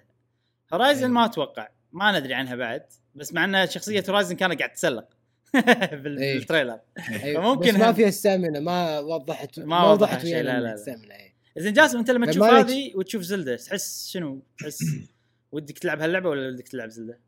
Horizon 0.73 1.03
أي. 1.03 1.11
ما 1.11 1.25
أتوقع. 1.25 1.69
ما 1.91 2.19
ندري 2.19 2.33
عنها 2.33 2.55
بعد. 2.55 2.85
بس 3.15 3.33
مع 3.33 3.45
أن 3.45 3.69
شخصية 3.69 4.03
Horizon 4.09 4.35
كانت 4.35 4.59
قاعد 4.59 4.71
تتسلق. 4.71 5.07
أي. 5.55 5.97
بال 5.97 6.14
trailer. 6.14 6.79
أيوة، 7.23 7.41
فممكن 7.41 7.69
بس 7.73 7.79
ما 7.79 7.93
فيها 7.93 8.09
stamina 8.09 8.59
ما 8.59 8.99
وضحت 8.99 9.59
ما 9.59 9.91
وضحت 9.91 10.21
شيء، 10.21 10.41
لا، 10.41 10.59
لا، 10.59 10.75
إيه. 10.87 11.33
زين 11.57 11.73
جاسم 11.73 11.97
أنت 11.97 12.11
لما 12.11 12.25
تشوف 12.31 12.43
هذه 12.43 12.91
وتشوف 12.95 13.21
زلدة 13.21 13.55
تحس 13.55 14.09
شنو؟ 14.09 14.43
تحس 14.59 14.83
ودك 15.51 15.79
تلعب 15.79 16.01
هاللعبة 16.01 16.29
ولا 16.29 16.47
ودك 16.47 16.67
تلعب 16.67 16.89
زلدة؟ 16.89 17.19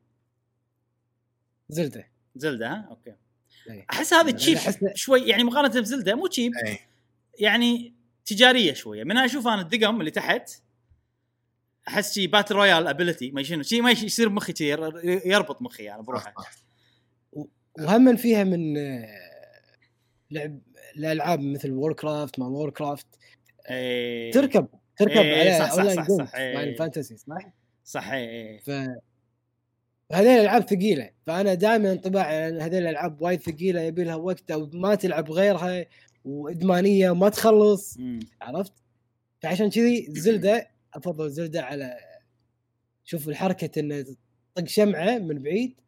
زلدة. 1.69 2.07
زلدة 2.35 2.67
ها؟ 2.67 2.87
okay. 2.89 3.13
أي. 3.69 3.85
أحس 3.91 4.13
هذه 4.13 4.31
cheap 4.31 4.57
أحس- 4.57 4.93
شوي. 4.95 5.21
يعني 5.21 5.43
مقارنة 5.43 5.81
بزلدة 5.81 6.15
مو 6.15 6.27
cheap 6.27 6.51
يعني 7.39 7.93
تجارية 8.25 8.73
شوية. 8.73 9.03
من 9.03 9.17
أشوف 9.17 9.47
أنا 9.47 9.61
الدقم 9.61 9.99
اللي 9.99 10.11
تحت 10.11 10.51
احس 11.87 12.13
شي 12.13 12.27
battle 12.27 12.55
royale 12.55 12.87
ability 12.87 13.31
ما 13.31 13.43
شنو 13.43 13.63
شي 13.63 13.81
ما 13.81 13.91
يش- 13.91 14.03
يصير 14.03 14.29
مخي 14.29 14.53
شي 14.57 14.69
ير- 14.69 15.01
يربط 15.25 15.61
مخي 15.61 15.83
يعني 15.83 16.01
بروحه 16.03 16.33
صح، 16.37 16.51
صح. 16.51 16.51
وهم 17.79 18.15
فيها 18.15 18.43
من 18.43 18.77
آه، 18.77 19.07
لعب 20.31 20.59
الالعاب 20.97 21.39
مثل 21.39 21.71
Warcraft 21.71 22.39
ما 22.39 22.47
Warcraft 22.47 23.07
إيه. 23.69 24.31
تركب 24.31 24.67
تركب 24.97 25.17
على 25.17 25.59
صح، 25.59 25.67
صح، 25.71 25.73
اونلاين 25.79 26.03
صح، 26.03 26.25
صح، 26.25 26.35
إيه. 26.35 26.55
مال 26.57 26.75
fantasy 26.75 27.17
صح؟ 27.17 27.53
صح 27.85 28.11
إيه. 28.11 28.59
ف 28.59 28.69
هذه 30.13 30.35
الألعاب 30.35 30.61
ثقيلة 30.69 31.09
فأنا 31.27 31.53
دائما 31.53 31.91
انطباعي 31.91 32.43
عن 32.43 32.61
هذه 32.61 32.77
الألعاب 32.77 33.21
وايد 33.21 33.41
ثقيلة 33.41 33.81
يبي 33.81 34.03
لها 34.03 34.15
وقت 34.15 34.51
أو 34.51 34.69
ما 34.73 34.95
تلعب 34.95 35.31
غيرها 35.31 35.85
وإدمانية 36.25 37.09
وما 37.11 37.29
تخلص 37.29 37.97
مم. 37.97 38.19
عرفت؟ 38.41 38.73
فعشان 39.41 39.69
كذي 39.69 40.07
زلدة 40.25 40.67
أفضل 40.93 41.29
زلدة 41.29 41.61
على 41.61 41.97
شوف 43.05 43.29
الحركة 43.29 43.79
انه 43.79 44.01
تطق 44.55 44.67
شمعة 44.67 45.17
من 45.17 45.43
بعيد 45.43 45.81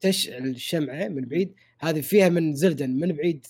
تشعل 0.00 0.46
الشمعة 0.46 1.08
من 1.08 1.24
بعيد 1.24 1.54
هذه 1.80 2.00
فيها 2.00 2.28
من 2.28 2.54
زلدة 2.54 2.86
من 2.86 3.12
بعيد. 3.12 3.46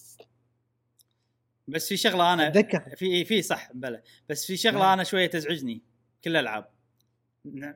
بس 1.69 1.89
في 1.89 1.97
شغلة 1.97 2.33
أنا 2.33 2.49
أتذكر. 2.49 2.97
في 2.97 3.25
في 3.25 3.43
صح 3.43 3.73
بلى. 3.73 4.03
بس 4.29 4.47
في 4.47 4.57
شغلة 4.57 4.79
نعم. 4.79 4.93
أنا 4.93 5.05
شوية 5.05 5.27
تزعجني 5.27 5.83
كل 6.25 6.31
الألعاب. 6.31 6.69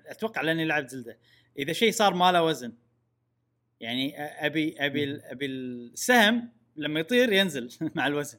أتوقع 0.07 0.41
لأني 0.41 0.65
لعبت 0.65 0.91
زلدة. 0.91 1.19
إذا 1.59 1.73
شيء 1.73 1.93
صار 1.93 2.15
ما 2.15 2.33
له 2.33 2.43
وزن. 2.45 2.73
يعني 3.81 4.23
أبي 4.47 4.75
أبي 4.87 5.05
ال- 5.05 5.23
أبي 5.23 5.47
السهم 5.47 6.53
لما 6.77 7.01
يطير 7.01 7.33
ينزل 7.33 7.71
مع 7.97 8.07
الوزن. 8.07 8.39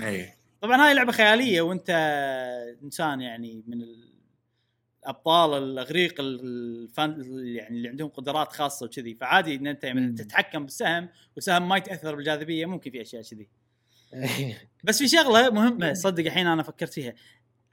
اي 0.00 0.32
طبعا 0.64 0.86
هاي 0.86 0.94
لعبة 0.94 1.12
خيالية 1.12 1.60
وأنت 1.62 1.90
إنسان 2.82 3.20
يعني 3.20 3.64
من 3.66 3.84
الأبطال 5.04 5.62
الأغريق 5.62 6.14
الفن 6.20 7.22
يعني 7.46 7.76
اللي 7.76 7.88
عندهم 7.88 8.08
قدرات 8.08 8.52
خاصة 8.52 8.86
وكذي. 8.86 9.14
فعادي 9.14 9.54
إن 9.54 9.66
أنت 9.66 9.86
مم. 9.86 10.14
تتحكم 10.14 10.64
بالسهم 10.64 11.08
والسهم 11.36 11.68
ما 11.68 11.76
يتأثر 11.76 12.14
بالجاذبية 12.14 12.66
ممكن 12.66 12.90
في 12.90 13.02
أشياء 13.02 13.22
كذي. 13.22 13.48
بس 14.84 14.98
في 14.98 15.08
شغلة 15.08 15.50
مهمة 15.50 15.92
صدق 15.94 16.24
الحين 16.24 16.46
أنا 16.46 16.62
فكرت 16.62 16.92
فيها. 16.92 17.14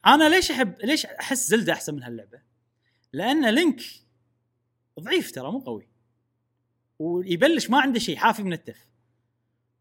أنا 0.06 0.30
ليش 0.30 0.52
احب 0.52 0.76
ليش 0.84 1.06
أحس 1.06 1.48
زلدة 1.48 1.74
أحسن 1.74 1.96
من 1.96 2.04
هاللعبة؟ 2.04 2.42
لأن 3.14 3.50
لينك 3.50 3.82
ضعيف 5.00 5.32
ترى 5.32 5.52
مو 5.52 5.60
قوي. 5.60 5.88
ويبلش 7.00 7.70
ما 7.70 7.82
عنده 7.82 8.00
شيء 8.00 8.16
حافي 8.16 8.44
من 8.44 8.54
التف. 8.54 8.88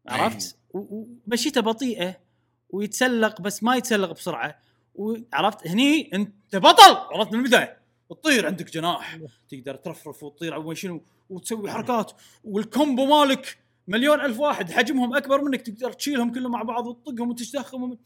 عرفت؟ 0.07 0.57
و- 0.73 1.05
ومشيته 1.27 1.61
بطيئة. 1.61 2.30
ويتسلق 2.71 3.41
بس 3.41 3.63
ما 3.63 3.75
يتسلق 3.75 4.11
بسرعة. 4.11 4.59
وعرفت 4.95 5.67
هني 5.67 6.09
انت 6.13 6.55
بطل! 6.55 6.95
عرفت 6.95 7.33
من 7.33 7.39
البداية؟ 7.39 7.77
تطير 8.09 8.45
عندك 8.45 8.73
جناح. 8.73 9.19
تقدر 9.49 9.75
ترفرف 9.75 10.23
وتطير 10.23 10.59
وين 10.59 10.75
شنو 10.75 11.01
وتسوي 11.29 11.71
حركات. 11.71 12.11
وال 12.43 12.61
combo 12.61 13.05
مالك 13.05 13.57
مليون 13.87 14.21
ألف 14.21 14.39
واحد 14.39 14.71
حجمهم 14.71 15.15
أكبر 15.15 15.41
منك 15.41 15.61
تقدر 15.61 15.91
تشيلهم 15.91 16.33
كلهم 16.33 16.51
مع 16.51 16.63
بعض 16.63 16.87
وتطقهم 16.87 17.29
وتشتخهم 17.29 17.97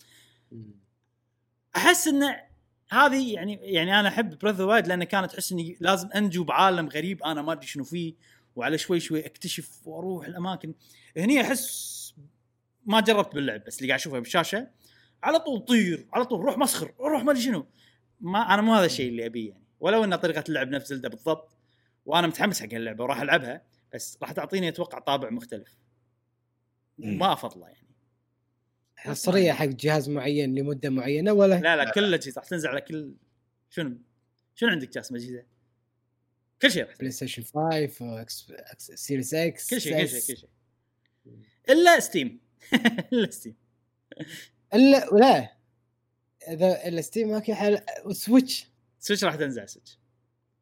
أحس 1.75 2.07
انه 2.07 2.41
هذه 2.89 3.33
يعني 3.33 3.59
يعني 3.61 3.99
أنا 3.99 4.07
أحب 4.07 4.37
Breath 4.37 4.59
وايد 4.59 4.87
لأن 4.87 5.03
كانت 5.03 5.31
تحس 5.31 5.51
إني 5.51 5.77
لازم 5.79 6.09
أنجو 6.15 6.43
بعالم 6.43 6.87
غريب 6.87 7.23
أنا 7.23 7.41
ما 7.41 7.51
أدري 7.51 7.67
شنو 7.67 7.83
فيه. 7.83 8.13
وعلى 8.55 8.77
شوي 8.77 8.99
شوي 8.99 9.25
أكتشف 9.25 9.87
وأروح 9.87 10.27
الأماكن. 10.27 10.73
هني 11.17 11.41
أحس 11.41 11.94
ما 12.85 13.01
جربت 13.01 13.35
باللعب 13.35 13.63
بس 13.63 13.77
اللي 13.77 13.87
قاعد 13.87 13.99
أشوفه 13.99 14.19
بالشاشه 14.19 14.67
على 15.23 15.39
طول 15.39 15.59
طير 15.59 16.07
على 16.13 16.25
طول 16.25 16.41
روح 16.41 16.57
مسخر 16.57 16.93
روح 16.99 17.23
ما 17.23 17.31
أدري 17.31 17.43
شنو. 17.43 17.67
ما 18.21 18.53
أنا 18.53 18.61
مو 18.61 18.73
هذا 18.73 18.85
الشيء 18.85 19.09
اللي 19.09 19.25
أبيه 19.25 19.49
يعني. 19.49 19.63
ولو 19.79 20.03
إن 20.03 20.15
طريقة 20.15 20.43
اللعب 20.49 20.69
نفس 20.69 20.89
زلده 20.89 21.09
بالضبط 21.09 21.57
وأنا 22.05 22.27
متحمس 22.27 22.61
حق 22.61 22.73
اللعبة 22.73 23.03
وراح 23.03 23.21
ألعبها 23.21 23.61
بس 23.93 24.17
راح 24.21 24.31
تعطيني 24.31 24.69
أتوقع 24.69 24.99
طابع 24.99 25.29
مختلف. 25.29 25.77
ما 26.97 27.33
افضله 27.33 27.67
يعني. 27.67 27.85
حصريه 28.95 29.51
حق 29.51 29.65
جهاز 29.65 30.09
معين 30.09 30.55
لمدة 30.55 30.89
معينة 30.89 31.33
ولا؟ 31.33 31.59
لا 31.59 31.75
لا 31.75 31.91
كل 31.91 32.03
الاجهزه 32.03 32.39
راح 32.39 32.49
تنزل 32.49 32.69
على 32.69 32.81
كل 32.81 33.15
شنو؟ 33.69 33.97
شنو 34.55 34.69
عندك 34.69 34.89
جاسم 34.89 35.15
اجهزه؟ 35.15 35.43
كل 36.61 36.71
شيء 36.71 36.87
PlayStation 36.99 37.43
5 37.43 38.21
X 38.21 38.51
X 38.51 38.91
Series 38.91 39.33
X 39.33 39.69
كل 39.69 39.81
شيء 39.81 40.01
كل 40.01 40.07
شيء 40.07 40.35
كل 40.35 40.37
شيء. 40.37 40.49
إلا 41.69 41.99
Steam 41.99 42.44
الا 43.13 43.31
Steam. 43.31 43.55
الا 44.73 45.05
لا. 45.11 45.51
إذا 46.47 46.87
إلا 46.87 47.01
Steam 47.01 47.33
okay 47.33 47.53
حل 47.53 47.79
سويتش. 48.11 48.67
Switch 48.99 49.23
راح 49.23 49.35
تنزل 49.35 49.59
على 49.59 49.67
Switch. 49.67 49.99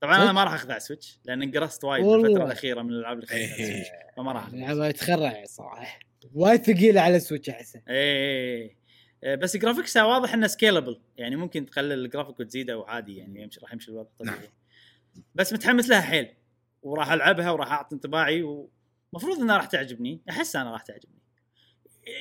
طبعا 0.01 0.23
أنا؟ 0.23 0.31
ما 0.31 0.43
راح 0.43 0.53
أخذ 0.53 0.71
على 0.71 0.79
Switch 0.79 1.19
لأن 1.25 1.41
انقرصت 1.41 1.83
وايد 1.83 2.05
والله. 2.05 2.27
بالفترة 2.27 2.45
الأخيرة 2.45 2.81
من 2.81 2.89
الألعاب 2.89 3.15
اللي 3.15 3.27
خذيتها 3.27 3.55
إيه. 3.57 3.83
فما 4.17 4.31
راح 4.31 4.43
أخذ 4.47 4.53
اللعبه 4.53 4.91
تخرع 4.91 5.43
صراحة. 5.45 5.99
وايد 6.33 6.63
ثقيله 6.63 7.01
على 7.01 7.19
Switch 7.19 7.49
احسه 7.49 7.81
إيه 7.89 8.75
إيه. 9.23 9.35
بس 9.35 9.57
graphics 9.57 9.98
ها 9.98 10.03
واضح 10.03 10.33
إنه 10.33 10.47
scalable 10.47 11.01
يعني 11.17 11.35
ممكن 11.35 11.65
تقلل 11.65 12.05
الجرافيك 12.05 12.39
وتزيده 12.39 12.77
وعادي 12.77 13.17
يعني 13.17 13.41
يمشي 13.41 13.59
راح 13.59 13.73
يمشي 13.73 13.91
الوضع 13.91 14.09
طبيعي. 14.19 14.35
نعم. 14.35 15.23
بس 15.35 15.53
متحمس 15.53 15.89
لها 15.89 16.01
حيل. 16.01 16.33
وراح 16.81 17.11
ألعبها 17.11 17.51
وراح 17.51 17.71
أعطي 17.71 17.95
انطباعي 17.95 18.43
ومفروض 18.43 19.39
إنها 19.39 19.57
راح 19.57 19.65
تعجبني. 19.65 20.21
أحس 20.29 20.55
أنا 20.55 20.71
راح 20.71 20.81
تعجبني. 20.81 21.22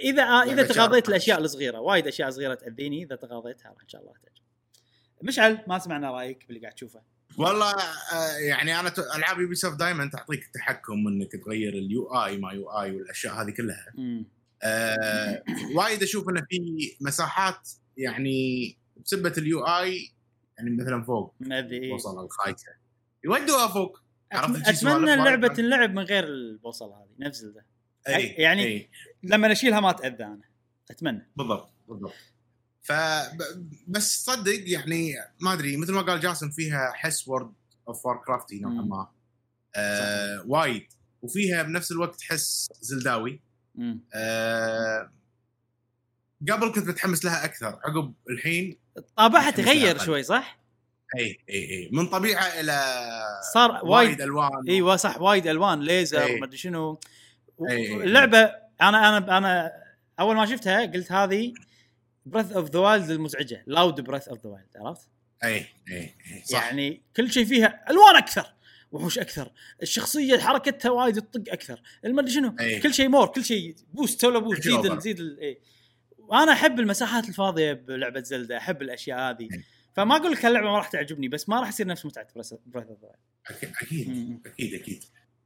اذا 0.04 0.22
آه 0.22 0.42
إذا 0.42 0.54
لعبة 0.54 0.68
تغاضيت. 0.68 1.08
الأشياء 1.08 1.40
الصغيرة 1.40 1.78
وايد 1.80 2.06
أشياء 2.06 2.30
صغيرة 2.30 2.54
تأذيني 2.54 3.02
إذا 3.02 3.16
تغاضيتها 3.16 3.74
إن 3.82 3.88
شاء 3.88 4.00
الله 4.00 4.12
تعجب 4.12 4.42
مشعل 5.22 5.64
ما 5.66 5.78
سمعنا 5.78 6.10
رأيك 6.10 6.44
باللي 6.46 6.60
قاعد 6.60 6.72
تشوفه. 6.74 7.02
والله 7.38 7.70
آه، 8.12 8.36
يعني 8.48 8.80
أنا 8.80 8.92
ألعاب 9.16 9.40
Ubisoft 9.40 9.78
دائما 9.78 10.10
تعطيك 10.10 10.44
التحكم 10.46 11.08
إنك 11.08 11.32
تغير 11.32 11.72
ال 11.72 12.06
UI 12.14 12.36
ما 12.36 12.52
UI 12.52 12.92
والأشياء 12.96 13.34
هذه 13.34 13.50
كلها. 13.50 13.86
آه 14.62 15.42
وايد 15.74 16.02
أشوف 16.02 16.28
إنه 16.28 16.42
في 16.50 16.60
مساحات 17.00 17.68
يعني 17.96 18.76
بسبة 19.04 19.32
ال 19.38 19.60
UI 19.66 20.12
يعني 20.58 20.70
مثلا 20.76 21.02
فوق. 21.04 21.34
البوصلة 21.42 22.24
الخايسة. 22.24 22.66
يودوها 23.24 23.68
فوق. 23.68 23.98
شي 24.34 24.72
سوالف 24.76 24.96
أتمنى 24.96 25.14
اللعبة 25.14 25.48
تنلعب 25.48 25.90
من 25.94 26.02
غير 26.02 26.24
البوصلة 26.24 26.94
هذه 26.96 27.26
نفس 27.28 27.38
Zelda 27.38 27.66
إي 28.08 28.26
يعني- 28.26 28.64
أي. 28.64 28.90
لما 29.22 29.52
اشيلها 29.52 29.80
ما 29.80 29.90
اتاذى 29.90 30.24
أنا. 30.24 30.40
أتمنى. 30.90 31.30
بالضبط 31.36 31.72
بالضبط. 31.88 32.12
ف 32.82 32.92
بس 33.88 34.24
صدق 34.24 34.62
يعني 34.66 35.14
ما 35.40 35.52
أدري 35.52 35.76
مثل 35.76 35.92
ما 35.92 36.02
قال 36.02 36.20
جاسم 36.20 36.50
فيها 36.50 36.92
حس 36.94 37.28
World 37.28 37.52
of 37.88 38.06
Warcraft 38.06 38.22
ي 38.26 38.60
نوعا. 38.60 38.74
ما. 38.74 39.08
آه 39.76 40.44
وايد. 40.46 40.86
وفيها 41.22 41.62
بنفس 41.62 41.92
الوقت 41.92 42.22
حس 42.22 42.68
زلداوي. 42.80 43.40
آه 44.14 45.12
قبل 46.50 46.72
كنت 46.72 46.88
متحمس 46.88 47.24
لها 47.24 47.44
أكثر 47.44 47.66
عقب 47.66 48.14
الحين 48.30 48.78
طابعها 49.16 49.50
تغير 49.50 49.98
شوي 49.98 50.22
صح؟ 50.22 50.58
إي 51.18 51.38
إي 51.50 51.70
إي. 51.70 51.90
من 51.92 52.06
طبيعة 52.06 52.44
إلى 52.44 52.84
صار 53.54 53.70
وايد 53.70 53.84
وايد 53.84 54.20
ألوان. 54.20 54.68
إيوه 54.68 54.96
صح 54.96 55.20
وايد 55.20 55.46
ألوان 55.46 55.80
ليزر. 55.80 56.32
وما 56.32 56.44
أدري 56.44 56.56
شنو. 56.56 57.00
اللعبة 57.60 58.61
أنا 58.88 59.08
أنا 59.18 59.38
أنا 59.38 59.72
اول 60.20 60.36
ما 60.36 60.46
شفتها 60.46 60.86
قلت 60.86 61.12
هذه 61.12 61.52
Breath 62.26 62.52
of 62.52 62.70
the 62.70 62.78
Wild 62.78 63.10
المزعجة 63.10 63.62
loud 63.66 64.00
Breath 64.00 64.28
of 64.28 64.44
the 64.46 64.50
Wild 64.50 64.68
عرفت؟ 64.76 65.08
اي 65.44 65.54
اي 65.54 65.66
اي 65.90 66.42
صح 66.44 66.64
يعني 66.64 67.02
كل 67.16 67.32
شيء 67.32 67.44
فيها 67.44 67.84
ألوان 67.90 68.16
أكثر 68.16 68.46
وحوش 68.92 69.18
أكثر 69.18 69.52
الشخصية 69.82 70.38
حركتها 70.38 70.90
وايد 70.90 71.14
تطق 71.22 71.52
أكثر 71.52 71.82
المدري 72.04 72.30
شنو 72.30 72.56
إيه. 72.60 72.80
كل 72.80 72.94
شيء 72.94 73.08
more 73.08 73.26
كل 73.26 73.44
شيء 73.44 73.76
boost 73.92 74.24
له 74.24 74.38
boost 74.38 74.62
زيد. 74.62 74.98
زيد 74.98 75.20
إيه. 75.20 75.58
وأنا 76.18 76.52
أحب 76.52 76.80
المساحات 76.80 77.28
الفاضية 77.28 77.72
بلعبة 77.72 78.20
Zelda 78.20 78.56
أحب 78.56 78.82
الأشياء 78.82 79.18
هذه 79.18 79.42
إيه. 79.42 79.64
فما 79.94 80.16
أقول 80.16 80.32
لك 80.32 80.44
هاللعبة 80.44 80.66
ما 80.70 80.76
راح 80.76 80.88
تعجبني 80.88 81.28
بس 81.28 81.48
ما 81.48 81.60
راح 81.60 81.68
يصير 81.68 81.86
نفس 81.86 82.06
متعة 82.06 82.26
Breath 82.34 82.52
of 82.52 82.60
the 83.02 83.14
أكيد- 83.50 83.82
أكيد. 83.82 84.40
أكيد 84.46 84.74
أكيد 84.74 85.04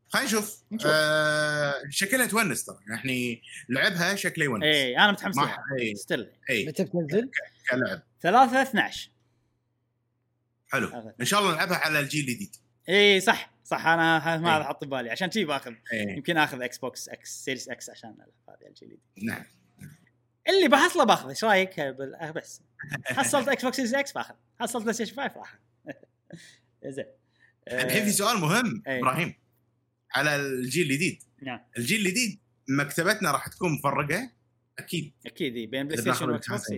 خلينا 0.09 0.29
نشوف. 0.29 0.63
آه 0.87 1.75
شكلها 1.91 2.27
تونس 2.27 2.65
ترى. 2.65 2.79
يعني 2.89 3.43
لعبها 3.69 4.15
شكله 4.17 4.45
يونس. 4.45 4.63
اي 4.65 4.99
أنا 4.99 5.13
متحمس 5.13 5.37
ما 5.37 5.43
لها. 5.43 5.95
still 5.95 6.31
اي 6.51 6.67
متى 6.67 6.85
بتنزل؟ 6.85 7.31
كلعب 7.71 8.03
3 8.21 8.63
12 8.63 9.11
حلو. 10.69 10.89
هذا. 10.89 11.15
إن 11.21 11.25
شاء 11.25 11.41
الله 11.41 11.55
نلعبها 11.55 11.77
على 11.77 12.01
الجيل 12.01 12.29
الجديد. 12.29 12.57
اي 12.89 13.21
صح 13.21 13.53
صح. 13.65 13.87
أنا 13.87 14.37
ما 14.37 14.49
إيه. 14.51 14.57
هذا 14.57 14.65
حط 14.65 14.85
ببالي. 14.85 15.11
عشان 15.11 15.31
شي 15.31 15.45
باخذ. 15.45 15.73
اي 15.93 16.03
يمكن 16.03 16.37
آخذ 16.37 16.63
Xbox 16.63 17.09
X 17.09 17.45
Series 17.45 17.69
X 17.69 17.91
عشان 17.91 18.11
ألعب 18.11 18.59
هذه 18.61 18.69
الجديد. 18.69 19.01
نعم. 19.23 19.45
اللي 20.49 20.69
بحصله 20.69 21.05
باخذ 21.05 21.29
إيش 21.29 21.45
رأيك؟ 21.45 21.81
آه، 21.81 22.31
بس. 22.31 22.63
حصلت 23.05 23.49
Xbox 23.49 23.77
Series 23.77 23.95
X 23.95 24.13
باخذ. 24.13 24.35
حصلت 24.61 24.83
PlayStation 24.83 25.17
5 25.17 25.29
باخذ. 25.29 25.59
زين. 26.95 27.07
الحين 27.69 28.05
في 28.05 28.11
سؤال 28.11 28.39
مهم 28.39 28.83
إيه. 28.87 28.99
إبراهيم. 28.99 29.35
على 30.15 30.37
الجيل 30.37 30.91
الجديد. 30.91 31.23
نعم. 31.43 31.61
الجيل 31.79 32.07
الجديد 32.07 32.41
مكتبتنا 32.69 33.31
راح 33.31 33.49
تكون 33.49 33.73
مفرقة؟ 33.73 34.31
أكيد. 34.79 35.13
أكيد 35.27 35.71
بين 35.71 35.89
PlayStation 35.89 36.31
و 36.31 36.49
Xbox. 36.49 36.73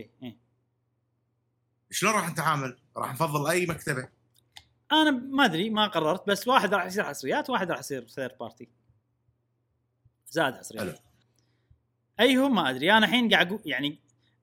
شلون 1.91 2.13
راح 2.13 2.31
نتعامل؟ 2.31 2.79
راح 2.97 3.13
نفضل 3.13 3.51
أي 3.51 3.67
مكتبة؟ 3.67 4.09
أنا 4.93 5.11
ما 5.11 5.45
أدري 5.45 5.71
ما 5.71 5.87
قررت 5.87 6.29
بس 6.29 6.49
واحد 6.49 6.75
راح 6.75 6.87
يصير 6.87 7.05
حصريات 7.05 7.51
واحد 7.51 7.71
راح 7.71 7.79
يصير 7.79 8.07
third 8.07 8.39
party 8.41 8.69
زاد. 10.27 10.55
حصريات 10.55 10.99
ايهم 12.21 12.55
ما 12.55 12.71
أدري. 12.71 12.93
أنا 12.93 13.07
الحين 13.07 13.29
قاعد 13.29 13.47
أقول 13.47 13.63
يعني 13.67 13.99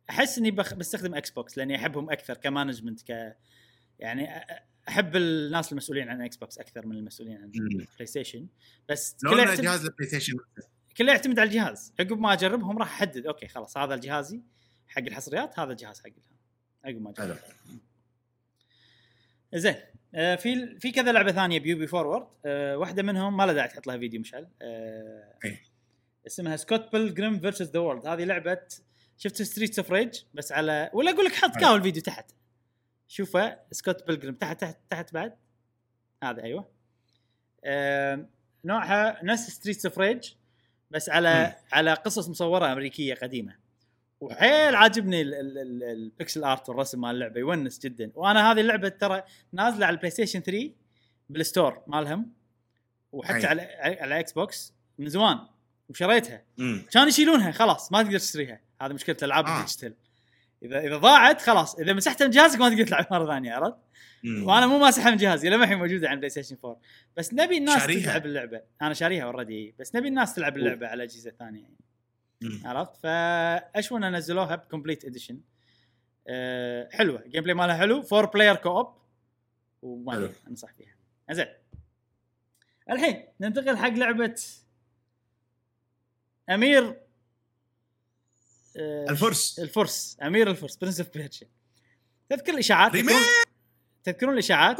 أحس 0.09 0.37
إني 0.37 0.51
بخ... 0.51 0.73
بستخدم 0.73 1.15
Xbox 1.15 1.57
لأني 1.57 1.75
أحبهم 1.75 2.11
أكثر 2.11 2.33
ك 2.34 2.41
management 2.41 3.11
ك 3.11 3.37
يعني 3.99 4.27
أحب 4.87 5.15
الناس 5.15 5.71
المسؤولين 5.71 6.09
عن 6.09 6.21
Xbox 6.22 6.57
أكثر 6.57 6.85
من 6.85 6.95
المسؤولين 6.95 7.37
عن. 7.37 7.51
PlayStation 7.95 8.47
بس 8.89 9.17
كله 9.21 9.43
يعتمد, 9.43 9.61
جهاز 9.65 9.85
ال 9.85 10.07
PlayStation 10.07 10.38
كله 10.97 11.11
يعتمد 11.11 11.39
على 11.39 11.47
الجهاز 11.47 11.93
عقب 11.99 12.19
ما 12.19 12.33
أجربهم 12.33 12.77
راح 12.77 12.93
أحدد 12.93 13.25
أوكي 13.25 13.47
خلاص 13.47 13.77
هذا 13.77 13.95
جهازي 13.95 14.41
حق 14.87 15.01
الحصريات 15.01 15.59
هذا 15.59 15.71
الجهاز 15.71 15.99
حق. 15.99 16.09
عقب 16.85 17.01
ما 17.01 17.09
أجرب. 17.09 17.37
زين 19.55 19.75
آه 20.15 20.35
في 20.35 20.79
في 20.79 20.91
كذا 20.91 21.11
لعبة 21.11 21.31
ثانية 21.31 21.59
ب 21.59 21.88
Ubi 21.88 21.99
Forward 21.99 22.27
آه 22.45 22.77
واحدة 22.77 23.03
منهم 23.03 23.37
ما 23.37 23.45
له 23.45 23.53
داعي 23.53 23.67
تحط 23.67 23.87
لها 23.87 23.97
فيديو 23.97 24.19
مشعل 24.19 24.47
آه 24.61 25.37
إيه. 25.45 25.61
اسمها 26.27 26.55
Scott 26.55 26.91
Pilgrim 26.91 27.39
versus 27.39 27.72
the 27.72 27.80
World 27.80 28.07
هذه 28.07 28.23
لعبة 28.23 28.61
شفت 29.17 29.41
Streets 29.41 29.80
of 29.80 29.91
Rage 29.91 30.22
بس 30.33 30.51
على 30.51 30.89
ولا 30.93 31.11
أقول 31.11 31.25
لك 31.25 31.31
حط. 31.31 31.57
كاو 31.57 31.75
الفيديو 31.75 32.01
تحت 32.01 32.31
شوفه 33.07 33.57
Scott 33.72 34.07
Pilgrim 34.07 34.34
تحت 34.36 34.61
تحت 34.61 34.77
تحت 34.90 35.14
بعد. 35.14 35.36
هذا 36.23 36.44
أيوه. 36.44 36.68
آه 37.64 38.26
نوعها 38.65 39.19
نفس 39.23 39.49
Streets 39.49 39.85
of 39.85 39.99
Rage 39.99 40.31
بس 40.91 41.10
على 41.10 41.45
مم. 41.45 41.68
على 41.73 41.94
قصص 41.94 42.30
مصورة 42.30 42.72
أمريكية 42.73 43.14
قديمة. 43.15 43.56
وحيل 44.22 44.76
عاجبني 44.76 45.22
ال- 45.22 45.34
ال- 45.34 45.57
ال- 45.57 45.84
ال 45.84 45.93
pixel 45.93 46.43
art 46.43 46.69
والرسم 46.69 47.02
مال 47.02 47.10
اللعبة 47.10 47.40
يونس 47.40 47.80
جدا. 47.80 48.11
وأنا 48.15 48.52
هذه 48.52 48.60
اللعبة 48.61 48.90
ترى 48.90 49.23
نازلة 49.52 49.86
على 49.86 49.94
ال 49.93 50.11
PlayStation 50.11 50.39
3 50.40 50.72
بال 51.30 51.45
store 51.45 51.84
مالهم 51.88 52.34
وحتى. 53.11 53.48
على 53.48 53.61
على 54.02 54.19
Xbox 54.19 54.73
من 54.98 55.10
زمان 55.10 55.40
وشريتها. 55.90 56.44
كانوا 56.91 57.07
يشيلونها 57.07 57.52
خلاص 57.52 57.91
ما 57.91 58.03
تقدر 58.03 58.19
تشتريها. 58.19 58.60
هذه 58.82 58.94
مشكلة 58.94 59.18
الألعاب 59.22 59.45
آه. 59.45 59.60
ال 59.59 59.63
digital. 59.63 59.93
اذا 60.65 60.79
إذا 60.79 60.97
ضاعت 60.97 61.41
خلاص. 61.41 61.79
إذا 61.79 61.93
مسحتها 61.93 62.25
من 62.25 62.31
جهازك 62.31 62.59
ما 62.59 62.69
تقدر 62.69 62.85
تلعب 62.85 63.07
مرة 63.11 63.25
ثانية 63.25 63.53
عرفت؟ 63.53 63.77
وأنا 64.43 64.67
مو 64.67 64.79
ماسحها 64.79 65.11
من 65.11 65.17
جهازي 65.17 65.49
لما 65.49 65.63
الحين 65.63 65.77
موجودة 65.77 66.09
على 66.09 66.17
PlayStation 66.17 66.57
4 66.65 66.79
بس 67.17 67.33
نبي 67.33 67.57
الناس 67.57 67.79
شاريها؟ 67.79 68.03
تلعب 68.03 68.25
اللعبة. 68.25 68.61
أنا 68.81 68.93
شاريها 68.93 69.23
already 69.23 69.76
بس 69.79 69.95
نبي 69.95 70.07
الناس 70.07 70.35
تلعب 70.35 70.57
اللعبة 70.57 70.87
على 70.87 71.03
اجهزه 71.03 71.31
ثانية 71.31 71.61
يعني. 71.61 71.77
عرفت؟ 72.65 72.95
فاشون 72.95 74.15
نزلوها 74.15 74.55
ب 74.55 74.61
complete 74.61 75.05
edition 75.05 75.39
أه 76.27 76.89
حلوة. 76.91 77.23
gameplay 77.27 77.53
مالها 77.53 77.77
حلو. 77.77 78.01
four 78.01 78.26
player 78.26 78.55
co-op 78.55 78.95
وما 79.81 80.31
أنصح 80.47 80.73
فيها. 80.73 80.95
زين. 81.31 81.47
الحين 82.89 83.23
ننتقل 83.39 83.77
حق 83.77 83.89
لعبة 83.89 84.35
أمير 86.49 87.05
أه 88.77 89.06
الفرس. 89.10 89.60
الفرس 89.60 90.18
أمير 90.23 90.49
الفرس 90.52 90.76
Prince 90.76 90.99
of 90.99 91.09
Persia 91.09 91.45
تذكر 92.30 92.53
الإشاعات؟ 92.53 92.91
تذكرون- 92.93 93.22
تذكرون 94.03 94.34
الإشاعات؟ 94.34 94.77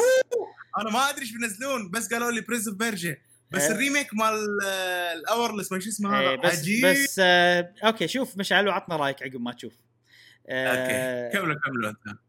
أنا 0.82 0.92
ما 0.92 1.10
أدري 1.10 1.22
إيش 1.22 1.32
بينزلون 1.32 1.92
بس 1.92 2.14
قالوا 2.14 2.32
لي 2.32 2.42
Prince 2.42 2.68
of 2.68 2.78
Persia 2.78 3.18
بس 3.52 3.62
آه. 3.62 3.72
ال 3.72 3.78
remake 3.78 4.14
مال 4.14 4.60
آه، 4.66 5.14
الأورلس 5.14 5.72
ما 5.72 5.80
شو 5.80 5.90
اسمه 5.90 6.20
إيه 6.20 6.30
هذا 6.34 6.36
بس 6.36 6.60
عجيب. 6.60 6.86
بس 6.86 7.20
آه 7.24 7.74
أوكي 7.84 8.08
شوف 8.08 8.38
مشعل 8.38 8.68
وعطنا 8.68 8.96
رأيك 8.96 9.24
عقب 9.24 9.42
ما 9.42 9.54
تشوف. 9.54 9.74
أوكي. 9.74 10.92
آه 10.92 11.32
كملوا 11.32 11.56
كملوا. 11.66 11.90
انت 11.90 12.20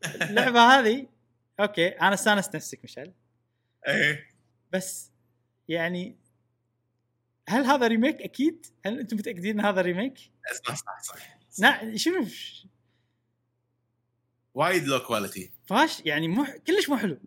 اللعبة 0.30 0.60
هذه 0.60 1.06
أوكي 1.60 1.88
أنا 1.88 2.14
استانست 2.14 2.56
نفسك 2.56 2.80
مشعل. 2.84 3.12
إيه. 3.88 4.26
بس 4.72 5.12
يعني 5.68 6.16
هل 7.50 7.64
هذا 7.64 7.86
remake؟ 7.86 8.22
أكيد؟ 8.22 8.66
هل 8.86 8.98
أنتم 9.00 9.16
متأكدين 9.16 9.60
إن 9.60 9.66
هذا 9.66 9.80
remake؟ 9.80 10.18
صح 10.64 10.74
صح 10.76 11.02
صح. 11.02 11.38
لا 11.58 11.96
شنو 11.96 12.26
وايد 14.54 14.84
low 14.84 14.98
quality 14.98 15.50
فاش؟ 15.66 16.02
يعني 16.06 16.28
مو 16.28 16.46
كلش 16.66 16.88
مو 16.88 16.96
حلو. 16.96 17.18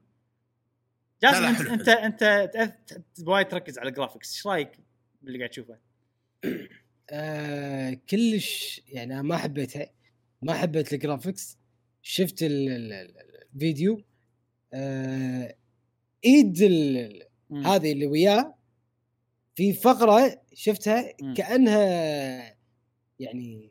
جاسم 1.23 1.43
انت 1.71 1.87
انت 1.89 2.23
أنت 2.55 3.01
وايد 3.27 3.47
تركز 3.47 3.79
على 3.79 3.89
ال 3.89 3.95
graphics 3.95 4.35
إيش 4.35 4.47
رأيك 4.47 4.71
باللي 5.21 5.37
قاعد 5.37 5.49
تشوفه؟ 5.49 5.77
آه 7.09 7.97
كلش 8.09 8.81
يعني 8.87 9.23
ما 9.23 9.37
حبيتها 9.37 9.89
ما 10.41 10.53
حبيت 10.53 10.93
الجرافكس 10.93 11.57
شفت 12.01 12.43
ال- 12.43 12.69
ال- 12.69 12.93
ال- 12.93 13.43
الفيديو. 13.53 14.03
آه 14.73 15.55
إيد. 16.25 16.63
هذه 17.65 17.91
اللي 17.91 18.05
وياه. 18.05 18.55
في 19.55 19.73
فقرة 19.73 20.41
شفتها. 20.53 21.11
كأنها 21.38 22.55
يعني 23.19 23.69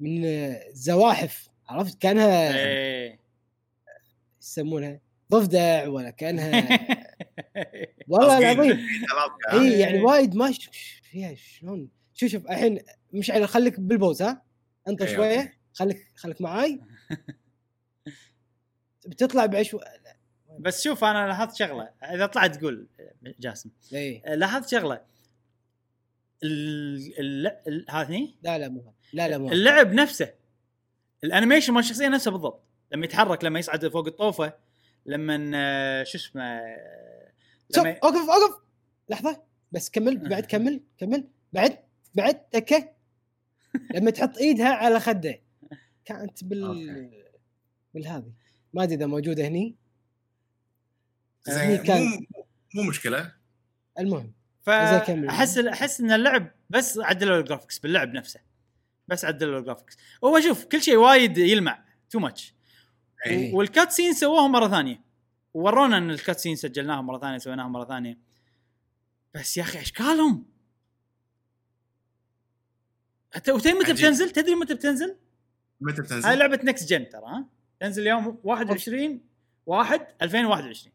من 0.00 0.54
زواحف 0.72 1.48
عرفت؟ 1.68 1.98
كأنها 2.02 2.58
إيه. 2.66 3.20
يسمونها 4.42 5.00
ضفدع 5.30 5.88
ولا 5.88 6.10
كأنها 6.10 6.68
والله 8.08 8.38
العظيم. 8.38 8.86
إي 9.52 9.80
يعني 9.80 10.02
وايد 10.02 10.34
ما 10.34 10.52
فيها 11.02 11.34
شلون؟ 11.34 11.88
شوف 12.14 12.30
شوف 12.30 12.46
الحين 12.46 12.78
مشعل 13.12 13.48
خليك 13.48 13.80
بال 13.80 13.92
pause 13.92 14.22
ها؟ 14.22 14.42
انت 14.88 15.04
شوية. 15.04 15.54
خليك 15.72 16.12
خليك 16.16 16.40
معاي. 16.40 16.80
بتطلع 19.06 19.46
بعشو 19.46 19.80
بس 20.58 20.82
شوف 20.82 21.04
أنا 21.04 21.26
لاحظت 21.28 21.56
شغلة. 21.56 21.90
إذا 22.02 22.26
طلعت 22.26 22.56
تقول 22.56 22.86
جاسم. 23.40 23.70
إي. 23.92 24.22
لاحظت 24.26 24.68
شغلة. 24.68 25.00
ال... 26.44 27.84
هذني 27.90 28.34
لا 28.42 28.58
لا 28.58 28.68
مو. 28.68 28.92
لا 29.12 29.28
لا 29.28 29.38
مو. 29.38 29.52
اللعب 29.52 29.92
نفسه. 29.92 30.34
ال 31.24 31.29
animation 31.29 31.72
مال 31.72 31.80
الشخصية 31.82 32.08
نفسه 32.08 32.30
بالضبط. 32.30 32.60
لما 32.92 33.04
يتحرك 33.04 33.44
لما 33.44 33.58
يصعد 33.58 33.88
فوق 33.88 34.06
الطوفة 34.06 34.52
لما 35.06 35.50
آه، 35.54 36.02
شو 36.02 36.18
اسمه 36.18 36.42
آه، 36.42 37.32
لما 37.76 37.98
أوقف 38.04 38.30
أوقف. 38.30 38.62
لحظة. 39.08 39.42
بس 39.72 39.90
كمل 39.90 40.28
بعد 40.28 40.46
كمل 40.46 40.80
كمل. 40.98 41.24
بعد 41.52 41.78
بعد 42.14 42.34
تكه. 42.34 42.88
لما 43.94 44.10
تحط 44.10 44.38
إيدها 44.38 44.68
على 44.68 45.00
خده. 45.00 45.40
كانت 46.04 46.44
بال. 46.44 47.10
بالهذه 47.94 48.32
ما 48.74 48.82
أدري 48.82 48.94
إذا 48.94 49.06
موجودة 49.06 49.46
هني. 49.46 49.76
زين 51.48 51.76
كان- 51.82 52.26
مو 52.74 52.82
مشكلة 52.82 53.32
المهم. 53.98 54.32
فاحس 54.62 55.58
أحس 55.58 56.00
ان 56.00 56.12
اللعب 56.12 56.50
بس 56.70 56.98
عدلوا 56.98 57.38
ال 57.40 57.44
graphics 57.44 57.78
باللعب 57.78 58.14
نفسه 58.14 58.40
بس 59.08 59.24
عدلوا 59.24 59.58
ال 59.58 59.62
graphics 59.62 59.96
هو 60.24 60.40
شوف 60.40 60.64
كل 60.64 60.82
شيء 60.82 60.96
وايد 60.96 61.38
يلمع 61.38 61.84
too 62.10 62.18
much. 62.18 62.54
وال 63.52 63.92
cutscene 63.92 64.12
سووهم 64.12 64.52
مرة 64.52 64.68
ثانية 64.68 65.00
ورونا 65.54 65.98
إن 65.98 66.10
ال 66.10 66.38
cutscene 66.40 66.56
سجلناهم 66.56 67.06
مرة 67.06 67.18
ثانية 67.18 67.38
سويناهم 67.38 67.72
مرة 67.72 67.84
ثانية 67.84 68.18
بس 69.34 69.56
يا 69.56 69.62
أخي 69.62 69.80
اشكالهم 69.80 70.46
حتى 73.34 73.52
متى 73.52 73.68
عجيب. 73.70 73.94
بتنزل؟ 73.96 74.30
تدري 74.30 74.54
متى 74.54 74.74
بتنزل؟ 74.74 75.16
متى 75.80 76.02
بتنزل؟ 76.02 76.28
هاي 76.28 76.36
لعبة 76.36 76.60
next 76.64 76.88
gen 76.88 77.08
ترى 77.08 77.22
ها 77.26 77.44
تنزل 77.80 78.06
يوم 78.06 78.38
21 78.44 79.20
1 79.66 80.06
2021 80.22 80.92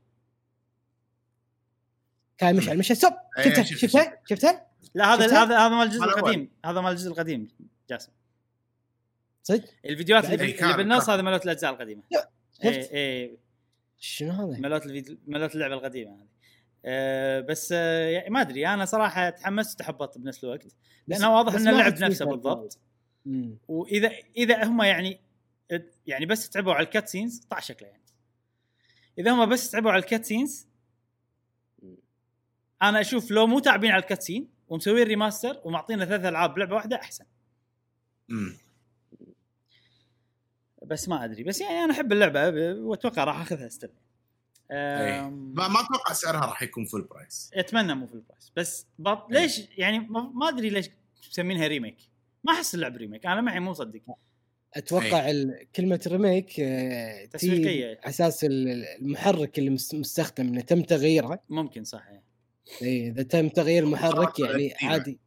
كان 2.40 2.56
مشعل. 2.56 2.78
مشعل. 2.78 2.98
stop 2.98 3.14
إيه، 3.38 3.44
شفتها؟ 3.44 3.64
شفت- 3.64 3.80
شفتها؟ 3.80 4.22
شفتها؟ 4.30 4.68
لا 4.96 5.14
هذا؟ 5.14 5.26
هذا 5.26 5.58
هذا 5.58 5.68
مال 5.70 5.88
الجزء. 5.88 6.04
القديم. 6.04 6.52
هذا 6.66 6.82
مال 6.82 6.92
الجزء 6.92 7.12
القديم. 7.12 7.48
جاسم. 7.90 8.12
صدق؟ 9.44 9.64
الفيديوهات 9.86 10.24
بعد- 10.26 10.34
اللي, 10.42 10.54
إيه، 10.70 10.76
بالنص. 10.76 11.10
هذا 11.10 11.22
مالت 11.22 11.46
الأجزاء 11.46 11.74
القديمة. 11.74 12.04
لا، 12.12 12.30
إيه 12.64 12.82
شفت؟ 12.82 12.92
إيه. 12.92 13.38
شنو 13.98 14.32
هذا؟ 14.32 14.60
مالوت 14.60 14.86
الفيديو 14.86 15.18
مالوت 15.28 15.56
اللعبة 15.56 15.74
القديمة 15.74 16.16
هذه. 16.16 16.28
أه 16.86 17.40
بس 17.40 17.72
أه 17.72 18.10
يعني 18.10 18.30
ما 18.30 18.42
أدري. 18.42 18.68
أنا 18.68 18.86
صراحة 18.86 19.30
تحمست 19.30 19.76
وتحبطت 19.82 20.18
بنفس 20.18 20.44
الوقت. 20.44 20.66
بس- 20.66 20.76
لأنه 21.08 21.36
واضح 21.36 21.54
ان 21.54 21.64
ما 21.64 21.70
اللعب 21.70 22.04
نفسه 22.04 22.26
بالضبط. 22.26 22.80
مم. 23.26 23.58
واذا 23.68 24.12
إذا 24.38 24.64
هم 24.64 24.82
يعني 24.82 25.22
يعني 26.08 26.26
بس 26.26 26.50
تعبوا 26.50 26.74
على 26.74 26.86
ال 26.86 27.08
cutscenes 27.10 27.40
طع 27.50 27.60
شكله 27.60 27.88
يعني. 27.88 28.04
إذا 29.20 29.32
هم 29.32 29.50
بس 29.50 29.72
تعبوا 29.72 29.92
على 29.92 30.00
ال 30.00 30.26
cutscenes 30.26 30.68
أنا 32.82 33.02
أشوف 33.02 33.32
لو 33.32 33.48
مو 33.48 33.60
تعبين 33.60 33.92
على 33.92 34.02
ال 34.04 34.22
cutscene 34.24 34.48
ومسوين 34.70 35.04
remaster 35.08 35.62
ومعطينا 35.64 36.06
ثلاث 36.06 36.26
العاب 36.26 36.54
بلعبه 36.54 36.76
واحدة 36.76 36.96
احسن. 36.96 37.26
مم. 38.30 38.58
بس 40.86 41.10
ما 41.10 41.26
ادري. 41.26 41.44
بس 41.44 41.62
يعني 41.62 41.84
أنا 41.84 41.94
احب 41.94 42.12
اللعبه 42.12 42.50
واتوقع 42.74 43.24
راح 43.24 43.42
اخذها 43.42 43.70
still 43.70 43.90
إيه. 44.72 45.28
أم، 45.28 45.54
ما 45.56 45.68
ما 45.68 45.80
أتوقع 45.82 46.14
سعرها 46.14 46.40
راح 46.46 46.62
يكون 46.64 46.86
full 46.86 47.02
price 47.02 47.52
اتمنى 47.54 47.94
مو 47.96 48.08
في 48.08 48.14
ال 48.14 48.20
price 48.20 48.52
بس 48.56 48.88
بط... 49.00 49.32
إيه. 49.32 49.40
ليش 49.42 49.62
يعني 49.78 50.00
ما 50.00 50.22
ما 50.36 50.50
أدري 50.50 50.70
ليش 50.70 50.90
مسمينها 51.30 51.68
remake 51.68 51.98
ما 52.44 52.54
أحس 52.54 52.76
اللعب 52.76 52.98
remake 52.98 53.26
أنا 53.26 53.42
معي 53.42 53.60
مو 53.60 53.72
مصدق 53.72 54.02
أتوقع 54.74 55.30
ال- 55.30 55.68
كلمة 55.76 56.00
remake 56.08 56.60
آه،. 56.60 57.30
على 57.44 57.98
أساس 58.04 58.44
ال- 58.44 58.86
المحرك 59.02 59.60
اللي 59.60 59.70
مس- 59.70 59.94
مستخدم 59.94 60.48
إنه 60.48 60.62
تم 60.62 60.82
تغييره. 60.82 61.40
ممكن 61.50 61.84
صح 61.84 62.08
يعني. 62.08 62.24
اي 62.82 63.08
إذا 63.08 63.24
تم 63.24 63.50
تغيير 63.50 63.84
المحرك 63.84 64.40
يعني. 64.40 64.74
عادي. 64.82 65.20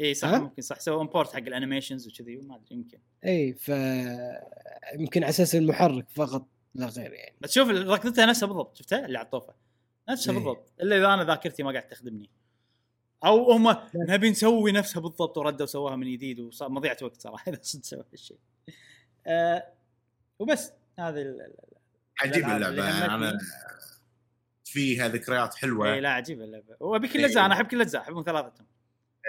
اي 0.00 0.14
صح؟ 0.14 0.28
ممكن 0.28 0.62
صح 0.62 0.80
سووا 0.80 1.02
import 1.02 1.32
حق 1.32 1.38
ال 1.38 1.44
animations 1.44 2.08
وكذي 2.08 2.36
ما 2.36 2.56
أدري 2.56 2.66
يمكن. 2.70 2.98
اي 3.24 3.52
ف 3.52 3.68
يمكن 4.98 5.22
على 5.22 5.30
أساس 5.30 5.54
المحرك 5.54 6.06
فقط 6.10 6.46
لا 6.74 6.86
غير 6.86 7.12
يعني. 7.12 7.36
بس 7.40 7.52
شوف 7.52 7.68
ركضتها 7.68 8.26
نفسها 8.26 8.46
بالضبط 8.46 8.76
شفتها؟ 8.76 9.06
اللي 9.06 9.18
على 9.18 9.24
الطوفة. 9.24 9.54
نفسها 10.08 10.32
إيه. 10.32 10.38
بالضبط. 10.38 10.72
إلا 10.80 10.96
إذا 10.96 11.14
أنا 11.14 11.24
ذاكرتي 11.24 11.62
ما 11.62 11.70
قاعد 11.70 11.88
تخدمني. 11.88 12.30
أو 13.24 13.52
هم 13.52 13.76
نبي 13.94 14.30
نسوي 14.30 14.72
نفسها 14.72 15.00
بالضبط 15.00 15.38
وردوا 15.38 15.66
سووها 15.66 15.96
من 15.96 16.12
جديد 16.12 16.40
وصار 16.40 16.68
مضيعه 16.68 16.96
وقت 17.02 17.20
صراحة 17.20 17.52
إذا 17.52 17.58
صدق 17.62 17.84
سووا 17.84 18.02
هالشيء. 18.12 18.38
آه 19.26 19.66
وبس 20.38 20.72
هذه 20.98 21.36
عجيب 22.20 22.44
اللعبة 22.44 22.90
همتني. 22.90 23.14
أنا 23.14 23.38
فيها 24.74 25.08
ذكريات 25.08 25.54
اي 25.54 25.60
حلوة 25.60 25.98
لا 25.98 26.08
عجيبة 26.10 26.44
اللعبة 26.44 26.76
وأبي 26.80 27.08
كل 27.08 27.14
إيه. 27.14 27.20
الاجزاء 27.20 27.46
أنا 27.46 27.54
أحب 27.54 27.66
كل 27.66 27.76
الاجزاء 27.76 28.02
أحبهم 28.02 28.22
ثلاثتهم 28.22 28.66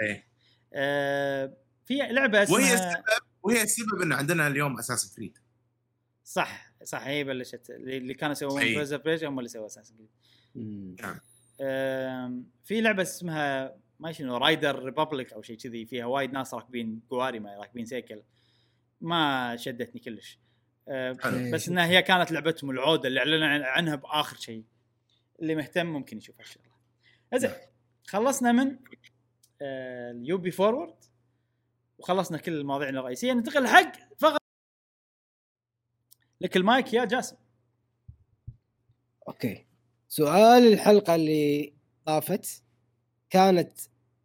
إيه. 0.02 0.26
آه 0.74 1.56
في 1.84 1.94
لعبة 1.98 2.42
اسمها 2.42 2.58
وهي 2.58 2.74
السبب 2.74 3.02
وهي 3.42 3.62
السبب 3.62 4.02
ان 4.02 4.12
عندنا 4.12 4.46
اليوم 4.46 4.78
أساس 4.78 5.16
كريد 5.16 5.38
صح 6.24 6.72
صح 6.84 7.02
هي 7.06 7.24
بلشت 7.24 7.70
اللي 7.70 7.96
اللي 7.96 8.14
كانوا 8.14 8.32
يسوون 8.32 8.60
إيه. 8.62 8.76
بريزر 8.76 8.96
بريج 8.96 9.24
هم 9.24 9.38
اللي 9.38 9.48
سووا 9.48 9.66
أساس 9.66 9.94
مم. 10.54 10.96
في 12.64 12.80
لعبة 12.80 13.02
اسمها 13.02 13.76
ما 14.00 14.12
شنو 14.12 14.36
رايدر 14.36 14.84
ريبابليك 14.84 15.32
أو 15.32 15.42
شيء 15.42 15.56
كذي 15.56 15.86
فيها 15.86 16.06
وايد 16.06 16.32
ناس 16.32 16.54
راكبين 16.54 17.00
قواري 17.10 17.40
ما 17.40 17.56
راكبين 17.56 17.84
سيكل 17.86 18.22
ما 19.00 19.56
شدتني 19.56 20.00
كلش 20.00 20.38
آه، 20.88 21.16
حلو. 21.20 21.36
إيه، 21.38 21.52
بس 21.52 21.60
شوف. 21.64 21.72
انها 21.72 21.86
هي 21.86 22.02
كانت 22.02 22.32
لعبتهم 22.32 22.70
العودة 22.70 23.08
اللي 23.08 23.20
أعلنوا 23.20 23.46
عن- 23.48 23.62
عنها 23.62 23.94
بآخر 23.96 24.36
شيء 24.36 24.64
اللي 25.42 25.54
مهتم 25.54 25.86
ممكن 25.86 26.16
يشوف 26.18 26.38
هالشغله 26.38 26.70
زين 27.34 27.50
خلصنا 28.06 28.52
من 28.52 28.78
آه، 29.62 30.10
Ubi 30.10 30.50
Forward 30.50 30.94
وخلصنا 31.98 32.38
كل 32.38 32.64
مواضيعنا 32.64 33.00
الرئيسية. 33.00 33.32
ننتقل 33.32 33.66
حق 33.66 33.92
فقط. 34.18 34.38
لك 36.40 36.56
المايك 36.56 36.94
يا 36.94 37.04
جاسم. 37.04 37.36
أوكي. 39.28 39.66
سؤال 40.08 40.72
الحلقة 40.72 41.14
اللي 41.14 41.74
طافت 42.06 42.62
كانت 43.30 43.78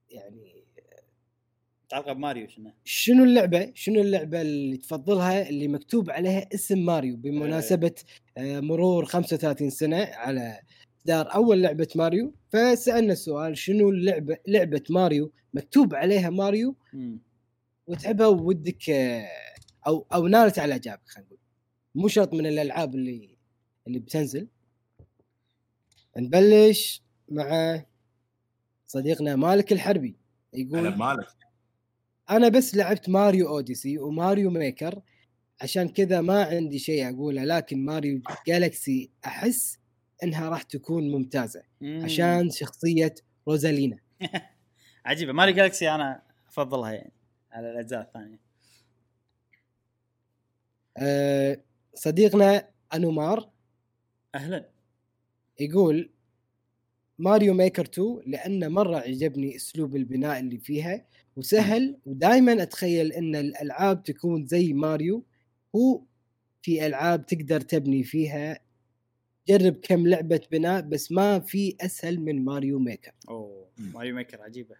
يعني 0.09 0.65
متعلقه 1.85 2.13
بماريو 2.13 2.47
شنو؟ 2.47 2.73
شنو 2.83 3.23
اللعبة؟ 3.23 3.71
شنو 3.75 4.01
اللعبة 4.01 4.41
اللي 4.41 4.77
تفضلها 4.77 5.49
اللي 5.49 5.67
مكتوب 5.67 6.09
عليها 6.09 6.49
اسم 6.53 6.85
ماريو 6.85 7.17
بمناسبة 7.17 7.95
آه، 8.37 8.59
مرور 8.59 9.05
35 9.05 9.69
سنة 9.69 10.05
على 10.13 10.61
اصدار 11.01 11.33
أول 11.33 11.61
لعبة 11.61 11.87
ماريو 11.95 12.33
فسألنا 12.49 13.13
السؤال 13.13 13.57
شنو 13.57 13.89
اللعبه 13.89 14.37
لعبة 14.47 14.83
ماريو؟ 14.89 15.31
مكتوب 15.53 15.95
عليها 15.95 16.29
ماريو. 16.29 16.75
وتحبها 17.87 18.27
ودك 18.27 18.89
آه، 18.89 19.27
أو 19.87 20.05
أو 20.13 20.27
نالت 20.27 20.59
على 20.59 20.73
إعجابك 20.73 21.09
خلينا 21.09 21.27
نقول. 21.27 21.39
مو 21.95 22.07
شرط 22.07 22.33
من 22.33 22.45
الألعاب 22.45 22.95
اللي 22.95 23.37
اللي 23.87 23.99
بتنزل. 23.99 24.47
نبلش 26.17 27.03
مع 27.29 27.81
صديقنا 28.87 29.35
مالك 29.35 29.71
الحربي. 29.71 30.15
يقول 30.53 30.91
بمالك 30.91 31.27
أنا 32.29 32.49
بس 32.49 32.75
لعبت 32.75 33.09
ماريو 33.09 33.47
أوديسي 33.47 33.97
وماريو 33.97 34.49
ميكر. 34.49 35.01
عشان 35.61 35.89
كذا 35.89 36.21
ما 36.21 36.43
عندي 36.43 36.79
شيء 36.79 37.09
أقوله 37.09 37.43
لكن 37.43 37.85
ماريو 37.85 38.21
جالكسي 38.47 39.09
أحس 39.25 39.80
إنها 40.23 40.49
راح 40.49 40.61
تكون 40.63 41.11
ممتازة 41.11 41.63
مم. 41.81 42.01
عشان 42.03 42.49
شخصية 42.49 43.15
روزالينا. 43.47 43.99
عجيبة. 45.05 45.31
ماري 45.33 45.53
جالكسي 45.53 45.89
أنا 45.89 46.21
أفضلها 46.47 46.91
يعني 46.91 47.13
على 47.51 47.71
الأجزاء 47.71 48.01
الثانية. 48.01 48.39
أه 50.97 51.61
صديقنا 51.93 52.69
أنومار 52.93 53.49
أهلا. 54.35 54.69
يقول 55.59 56.09
Mario 57.19 57.53
Maker 57.53 57.85
2 57.85 58.21
لأنه 58.25 58.67
مرة 58.67 58.97
عجبني 58.97 59.55
أسلوب 59.55 59.95
البناء 59.95 60.39
اللي 60.39 60.57
فيها 60.57 61.05
وسهل 61.35 61.97
ودائما 62.05 62.63
أتخيل 62.63 63.11
إن 63.13 63.35
الألعاب 63.35 64.03
تكون 64.03 64.45
زي 64.45 64.73
ماريو 64.73 65.25
هو 65.75 66.01
في 66.61 66.85
ألعاب 66.87 67.25
تقدر 67.25 67.61
تبني 67.61 68.03
فيها 68.03 68.59
جرب 69.47 69.73
كم 69.83 70.07
لعبة 70.07 70.41
بناء 70.51 70.81
بس 70.81 71.11
ما 71.11 71.39
في 71.39 71.75
أسهل 71.81 72.19
من 72.21 72.45
Mario 72.45 72.79
Maker. 72.79 73.11
أوه 73.29 73.67
مم. 73.77 73.91
Mario 73.93 74.15
Maker 74.15 74.41
عجيبة. 74.41 74.75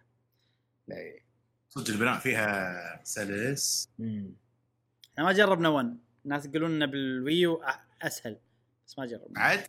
صدق 1.70 1.90
البناء 1.90 2.18
فيها 2.18 3.00
سلس. 3.04 3.88
إحنا 4.00 5.24
ما 5.24 5.32
جربنا 5.32 5.68
1 5.68 5.96
الناس 6.24 6.46
يقولون 6.46 6.70
إنه 6.70 6.86
بال 6.86 7.11
Wii 7.11 7.49
U 7.49 7.62
أ- 7.62 7.70
أسهل 8.02 8.36
بس 8.86 8.98
ما 8.98 9.06
جربنا. 9.06 9.40
عاد. 9.40 9.60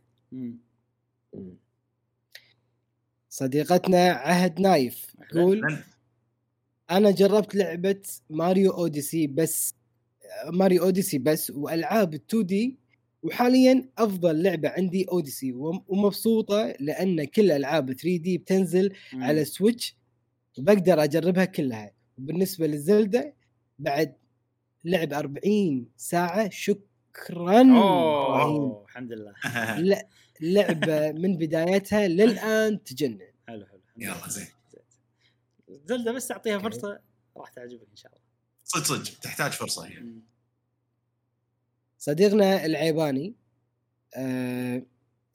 صديقتنا 3.30 4.11
عهد 4.11 4.60
نايف 4.61 5.15
تقول 5.30 5.80
أنا 6.91 7.11
جربت 7.11 7.56
لعبة 7.56 8.02
Mario 8.30 8.72
Odyssey 8.72 9.28
بس 9.28 9.76
Mario 10.54 10.84
Odyssey 10.84 11.18
بس 11.18 11.49
وألعاب 11.52 12.14
ال 12.14 12.22
2D 12.30 12.80
وحاليا 13.24 13.90
أفضل 13.98 14.44
لعبة 14.44 14.70
عندي 14.70 15.06
Odyssey 15.12 15.52
وم- 15.54 15.84
ومبسوطة 15.88 16.76
لأن 16.80 17.24
كل 17.24 17.52
ألعاب 17.52 17.94
3D 17.94 18.38
بتنزل 18.38 18.94
مم. 19.14 19.24
على 19.24 19.45
Switch 19.45 19.95
وبقدر 20.60 21.04
أجربها 21.04 21.45
كلها 21.45 21.91
وبالنسبة 22.18 22.68
للزلدة 22.68 23.34
بعد 23.80 24.16
لعب 24.86 25.14
40 25.14 25.88
ساعة 25.98 26.50
شكرا. 26.50 27.62
أوه 27.62 28.84
الحمد 28.86 29.12
لله 29.14 29.34
لا 29.90 30.08
لعبة 30.41 31.12
من 31.12 31.38
بدايتها 31.38 32.08
للآن 32.08 32.84
تجنن 32.84 33.20
حلو 33.48 33.66
حلو 33.66 33.82
يلا. 33.98 34.28
زين. 34.30 34.48
زلدة 35.86 36.12
بس 36.12 36.28
تعطيها 36.28 36.54
أوكي. 36.54 36.64
فرصة 36.64 37.00
راح 37.38 37.50
تعجبك 37.50 37.88
إن 37.91 37.95
شاء 37.95 38.12
الله 38.12 38.24
صدق 38.64 38.84
صدق 38.84 39.20
تحتاج 39.20 39.52
فرصة 39.52 39.86
هي. 39.88 40.04
صديقنا 42.04 42.66
العيباني 42.66 43.36
آه 44.18 44.86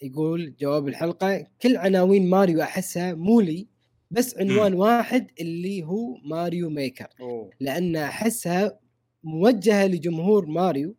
يقول 0.02 0.54
جواب 0.60 0.88
الحلقة 0.88 1.46
كل 1.62 1.76
عناوين 1.76 2.30
ماريو 2.30 2.62
أحسها 2.62 3.14
مو 3.14 3.40
لي 3.40 3.66
بس 4.10 4.38
عنوان 4.38 4.74
واحد 4.74 5.30
اللي 5.40 5.82
هو 5.82 6.16
ماريو 6.24 6.70
ميكر 6.70 7.08
أوه. 7.20 7.50
لأن 7.60 7.96
أحسها 7.96 8.78
موجهة 9.24 9.86
لجمهور 9.86 10.46
ماريو. 10.46 10.94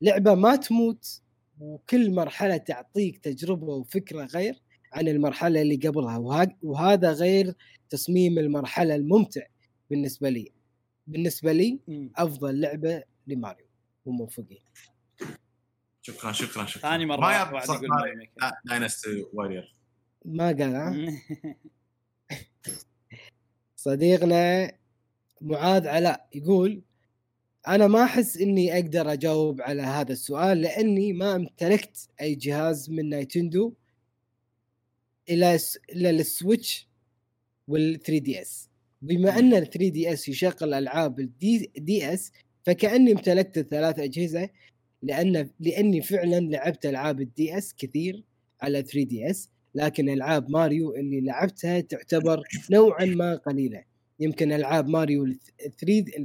لعبة 0.00 0.34
ما 0.34 0.56
تموت 0.56 1.20
وكل 1.60 2.10
مرحلة 2.10 2.56
تعطيك 2.56 3.18
تجربة 3.18 3.74
وفكرة 3.74 4.24
غير 4.24 4.62
عن 4.92 5.08
المرحلة 5.08 5.62
اللي 5.62 5.76
قبلها 5.76 6.18
وهذا 6.62 7.12
غير 7.12 7.54
تصميم 7.88 8.38
المرحلة 8.38 8.94
الممتع 8.94 9.42
بالنسبة 9.90 10.28
لي. 10.28 10.52
بالنسبة 11.06 11.52
لي. 11.52 11.78
أفضل 12.16 12.60
لعبة 12.60 13.02
لماريو. 13.26 13.71
وموفقين 14.04 14.62
شكرا 16.02 16.32
شكرا 16.32 16.66
شكرا. 16.66 16.82
ثاني 16.82 17.06
مرة 17.06 17.20
ما 17.20 17.52
واحد 17.52 17.68
يقول 17.68 18.28
Dynasty 18.64 19.26
Warriors 19.32 19.76
ما 20.24 20.46
قال 20.46 20.74
ها؟ 20.74 20.94
صديقنا 23.76 24.72
معاذ 25.40 25.86
علاء 25.88 26.28
يقول 26.34 26.82
أنا 27.68 27.86
ما 27.86 28.04
أحس 28.04 28.36
إني 28.36 28.74
أقدر 28.74 29.12
أجاوب 29.12 29.60
على 29.60 29.82
هذا 29.82 30.12
السؤال 30.12 30.60
لأني 30.60 31.12
ما 31.12 31.36
امتلكت 31.36 32.08
أي 32.20 32.34
جهاز 32.34 32.90
من 32.90 33.08
Nintendo 33.08 33.74
إلى 35.28 35.58
الا 35.92 36.10
ال 36.10 36.21
Switch 36.21 36.88
وال 37.68 38.00
3DS 38.02 38.70
بما 39.02 39.38
أن 39.38 39.54
ال 39.54 39.70
3DS 39.70 40.28
يشغل 40.28 40.74
ألعاب 40.74 41.20
ال 41.20 41.33
DS 41.33 41.59
ال 41.59 41.72
DS 41.76 42.32
فكأني 42.66 43.12
امتلكت 43.12 43.58
الثلاث 43.58 43.98
أجهزة 43.98 44.48
لأن 45.02 45.50
لأني 45.60 46.02
فعلا 46.02 46.40
لعبت 46.40 46.86
ألعاب 46.86 47.20
ال 47.20 47.58
DS 47.58 47.74
كثير 47.74 48.24
على 48.62 48.82
3DS 48.82 49.50
لكن 49.74 50.08
ألعاب 50.08 50.50
ماريو 50.50 50.94
اللي 50.94 51.20
لعبتها 51.20 51.80
تعتبر 51.80 52.42
نوعا 52.70 53.04
ما 53.04 53.34
قليلة. 53.36 53.84
يمكن 54.20 54.52
ألعاب 54.52 54.88
ماريو 54.88 55.24
ال 55.24 55.38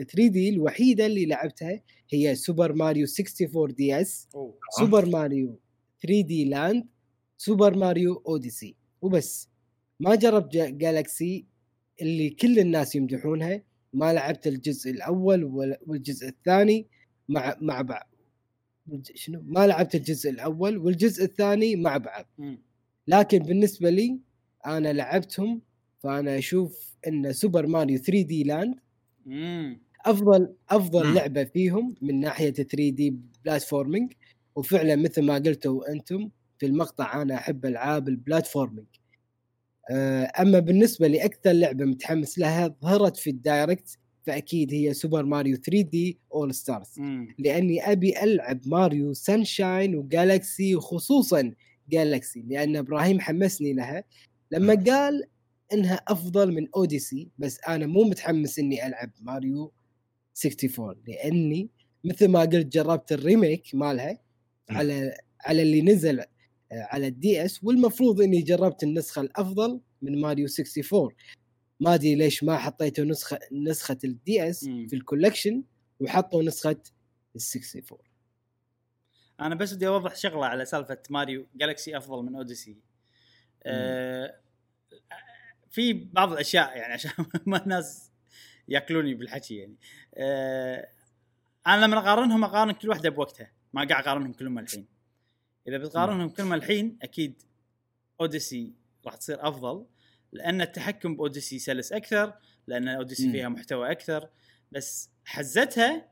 3D 0.05 0.49
الوحيدة 0.49 1.05
اللي 1.05 1.25
لعبتها 1.25 1.81
هي 2.13 2.35
Super 2.35 2.73
Mario 2.73 3.07
64 3.19 3.75
DS 3.75 4.27
Super 4.79 5.05
Mario 5.05 5.59
3D 6.01 6.45
Land 6.45 6.85
Super 7.37 7.77
Mario 7.77 8.13
Odyssey 8.27 8.75
وبس. 9.01 9.49
ما 9.99 10.15
جربت 10.15 10.55
Galaxy 10.55 11.45
اللي 12.01 12.29
كل 12.29 12.59
الناس 12.59 12.95
يمدحونها 12.95 13.63
ما 13.97 14.13
لعبت 14.13 14.47
الجزء 14.47 14.91
الأول 14.91 15.43
والجزء 15.87 16.27
الثاني 16.27 16.87
مع 17.29 17.57
مع 17.61 17.81
بعض 17.81 18.07
شنو 19.15 19.41
ما 19.45 19.67
لعبت 19.67 19.95
الجزء 19.95 20.29
الأول 20.29 20.77
والجزء 20.77 21.23
الثاني 21.23 21.75
مع 21.75 21.97
بعض. 21.97 22.25
لكن 23.07 23.39
بالنسبة 23.39 23.89
لي 23.89 24.19
أنا 24.65 24.93
لعبتهم 24.93 25.61
فأنا 25.99 26.37
أشوف 26.37 26.97
إن 27.07 27.33
Super 27.33 27.67
Mario 27.67 27.97
3D 27.97 28.43
Land. 28.43 28.75
افضل 30.05 30.55
أفضل. 30.69 31.13
لعبة 31.15 31.43
فيهم 31.43 31.95
من 32.01 32.19
ناحية 32.19 32.51
3D 32.53 33.17
platforming 33.45 34.13
وفعلا 34.55 34.95
مثل 34.95 35.21
ما 35.21 35.35
قلتوا 35.35 35.91
أنتم 35.91 36.29
في 36.59 36.65
المقطع 36.65 37.21
أنا 37.21 37.35
أحب 37.35 37.65
ألعاب 37.65 38.07
ال 38.09 38.16
platforming 38.16 38.87
أما 39.91 40.59
بالنسبة 40.59 41.07
لأكثر 41.07 41.51
لعبة 41.51 41.85
متحمس 41.85 42.39
لها 42.39 42.75
ظهرت 42.81 43.17
في 43.17 43.29
ال 43.29 43.39
Direct 43.39 43.97
فأكيد 44.25 44.73
هي 44.73 44.93
Super 44.93 45.25
Mario 45.25 45.55
3D 45.55 46.19
All-Stars. 46.33 46.93
مم. 46.97 47.35
لأني 47.39 47.91
أبي 47.91 48.23
ألعب 48.23 48.61
Mario 48.65 49.13
Sunshine 49.13 49.95
و 49.95 50.07
Galaxy 50.07 50.75
وخصوصا 50.75 51.53
Galaxy 51.89 52.43
لأن 52.47 52.75
إبراهيم 52.75 53.19
حمسني 53.19 53.73
لها. 53.73 54.03
لما 54.51 54.83
قال 54.87 55.23
إنها 55.73 55.95
أفضل 56.07 56.53
من 56.53 56.67
Odyssey 56.75 57.29
بس 57.37 57.59
أنا 57.67 57.85
مو 57.85 58.03
متحمس 58.03 58.59
إني 58.59 58.87
ألعب 58.87 59.11
ماريو 59.21 59.73
64 60.45 60.95
لأني 61.07 61.69
مثل 62.03 62.27
ما 62.27 62.39
قلت 62.41 62.65
جربت 62.67 63.11
ال 63.11 63.19
remake 63.19 63.63
مالها 63.73 64.19
على 64.69 65.13
على 65.45 65.61
اللي 65.61 65.81
نزل 65.81 66.19
آه، 66.19 66.27
على 66.71 67.07
ال 67.07 67.45
DS 67.45 67.63
والمفروض 67.63 68.21
إني 68.21 68.41
جربت 68.41 68.83
النسخة 68.83 69.21
الأفضل 69.21 69.79
من 70.01 70.21
ماريو 70.21 70.47
64 70.59 71.09
ما 71.79 71.93
أدري 71.93 72.15
ليش 72.15 72.43
ما 72.43 72.57
حطيتوا 72.57 73.05
نسخة 73.05 73.39
نسخة 73.51 73.97
ال 74.03 74.49
DS. 74.49 74.63
في 74.65 74.93
ال 74.93 75.00
collection 75.00 75.63
وحطوا 75.99 76.43
نسخة 76.43 76.71
ال 77.35 77.41
64 77.55 77.99
أنا 79.39 79.55
بس 79.55 79.73
بدي 79.73 79.87
أوضح 79.87 80.15
شغلة 80.15 80.45
على 80.45 80.65
سالفة 80.65 80.97
ماريو 81.09 81.47
Galaxy 81.55 81.97
أفضل 81.97 82.23
من 82.23 82.35
Odyssey. 82.35 82.77
آه 83.63 84.39
في 85.69 85.93
بعض 85.93 86.31
الأشياء 86.31 86.77
يعني 86.77 86.93
عشان 86.93 87.11
ما 87.45 87.63
الناس 87.63 88.11
يأكلوني 88.67 89.13
بالحكي 89.13 89.55
يعني. 89.55 89.75
آه 90.15 90.87
أنا 91.67 91.85
لما 91.85 91.97
أقارنهم 91.97 92.43
أقارن 92.43 92.71
كل 92.71 92.89
واحدة 92.89 93.09
بوقتها 93.09 93.51
ما 93.73 93.87
قاعد 93.87 94.03
أقارنهم 94.03 94.33
كلهم 94.33 94.59
الحين. 94.59 94.96
إذا 95.67 95.77
بتقارنهم 95.77 96.29
كلهم 96.29 96.53
الحين 96.53 96.97
أكيد 97.01 97.41
Odyssey 98.21 98.73
راح 99.05 99.15
تصير 99.15 99.47
أفضل 99.47 99.85
لأن 100.31 100.61
التحكم 100.61 101.15
ب 101.15 101.21
Odyssey 101.21 101.59
سلس 101.59 101.93
أكثر 101.93 102.33
لأن 102.67 102.87
Odyssey. 102.87 103.31
فيها 103.31 103.49
محتوى 103.49 103.91
أكثر 103.91 104.29
بس 104.71 105.09
حزتها 105.25 106.07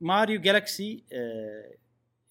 ماريو 0.00 0.40
Galaxy 0.40 1.04
آه 1.12 1.74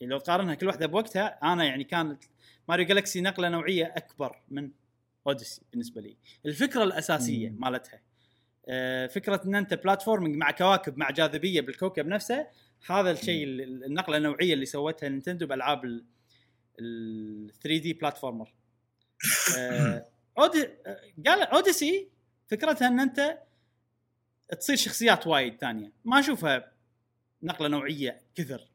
لو 0.01 0.17
تقارنها 0.19 0.55
كل 0.55 0.67
واحدة 0.67 0.85
بوقتها 0.85 1.39
أنا 1.43 1.63
يعني 1.63 1.83
كانت 1.83 2.23
ماريو 2.69 2.85
Galaxy 2.85 3.21
نقلة 3.21 3.49
نوعية 3.49 3.93
أكبر 3.97 4.41
من 4.49 4.71
Odyssey 5.27 5.61
بالنسبة 5.71 6.01
لي 6.01 6.17
الفكرة 6.45 6.83
الأساسية 6.83 7.49
مم. 7.49 7.59
مالتها 7.61 8.01
آه، 8.67 9.07
فكرة 9.07 9.41
إن 9.45 9.55
أنت 9.55 9.73
platforming 9.73 10.35
مع 10.35 10.51
كواكب 10.51 10.97
مع 10.97 11.09
جاذبية 11.09 11.61
بالكوكب 11.61 12.07
نفسه 12.07 12.47
هذا 12.89 13.11
الشيء 13.11 13.43
ال- 13.43 13.83
النقلة 13.85 14.17
النوعية 14.17 14.53
اللي 14.53 14.65
سوتها 14.65 15.09
نينتندو 15.09 15.47
بألعاب 15.47 16.01
ال 16.79 17.51
3D 17.63 17.93
platformer 17.93 18.53
آه، 19.57 20.05
أودي 20.37 20.67
آه، 20.85 21.01
قال 21.27 21.41
Odyssey 21.41 22.07
فكرتها 22.47 22.87
إن 22.87 22.99
أنت 22.99 23.37
تصير 24.59 24.75
شخصيات 24.75 25.27
وايد 25.27 25.57
ثانية. 25.57 25.91
ما 26.05 26.19
أشوفها 26.19 26.71
نقلة 27.43 27.67
نوعية 27.67 28.21
كثر 28.35 28.67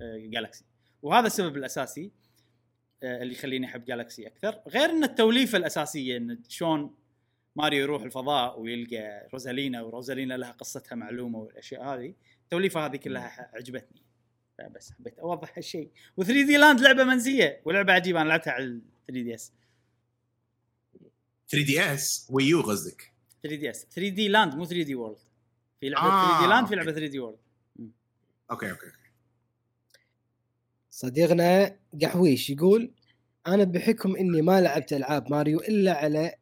Galaxy 0.00 0.64
وهذا 1.02 1.26
السبب 1.26 1.56
الأساسي 1.56 2.10
آه، 3.02 3.22
اللي 3.22 3.32
يخليني 3.32 3.66
أحب 3.66 3.84
Galaxy 3.84 4.26
أكثر. 4.26 4.60
غير 4.68 4.90
إن 4.90 5.04
التوليفة 5.04 5.58
الأساسية 5.58 6.16
إن 6.16 6.42
شلون 6.48 6.94
ماريو 7.56 7.82
يروح 7.82 8.02
الفضاء 8.02 8.60
ويلقى 8.60 9.28
روزالينا 9.32 9.82
وروزالينا 9.82 10.34
لها 10.34 10.52
قصتها 10.52 10.96
معلومة 10.96 11.38
والأشياء 11.38 11.84
هذه 11.84 12.14
التوليفة 12.44 12.86
هذه 12.86 12.96
كلها 12.96 13.50
عجبتني. 13.54 14.05
بس 14.74 14.92
حبيت 14.92 15.18
أوضح 15.18 15.52
هالشيء. 15.56 15.90
و 16.20 16.26
3D 16.26 16.56
Land 16.56 16.80
لعبة 16.80 17.04
منسيه 17.04 17.60
ولعبة 17.64 17.92
عجيبة 17.92 18.20
أنا 18.22 18.28
لعبتها 18.28 18.50
على 18.52 18.80
3DS 19.08 19.52
3DS؟ 21.48 22.26
Wii 22.30 22.52
U 22.52 22.60
قصدك؟ 22.62 23.12
3 23.42 23.56
دي 23.56 23.70
إس. 23.70 23.86
3 23.90 24.08
دي 24.08 24.28
لاند 24.28 24.54
مو 24.54 24.64
3 24.64 24.82
دي 24.82 24.94
وورلد 24.94 25.18
في 25.80 25.88
لعبة 25.88 26.06
آه، 26.08 26.28
3D 26.38 26.46
Land 26.48 26.66
في. 26.68 26.74
لعبة 26.74 26.92
3D 26.92 27.18
World 27.18 27.38
okay 28.50 28.70
okay. 28.70 28.86
صديقنا 30.90 31.76
قحويش 32.02 32.50
يقول 32.50 32.90
أنا 33.46 33.64
بحكم 33.64 34.16
إني 34.16 34.42
ما 34.42 34.60
لعبت 34.60 34.92
ألعاب 34.92 35.30
ماريو 35.30 35.60
إلا 35.60 35.92
على 35.92 36.34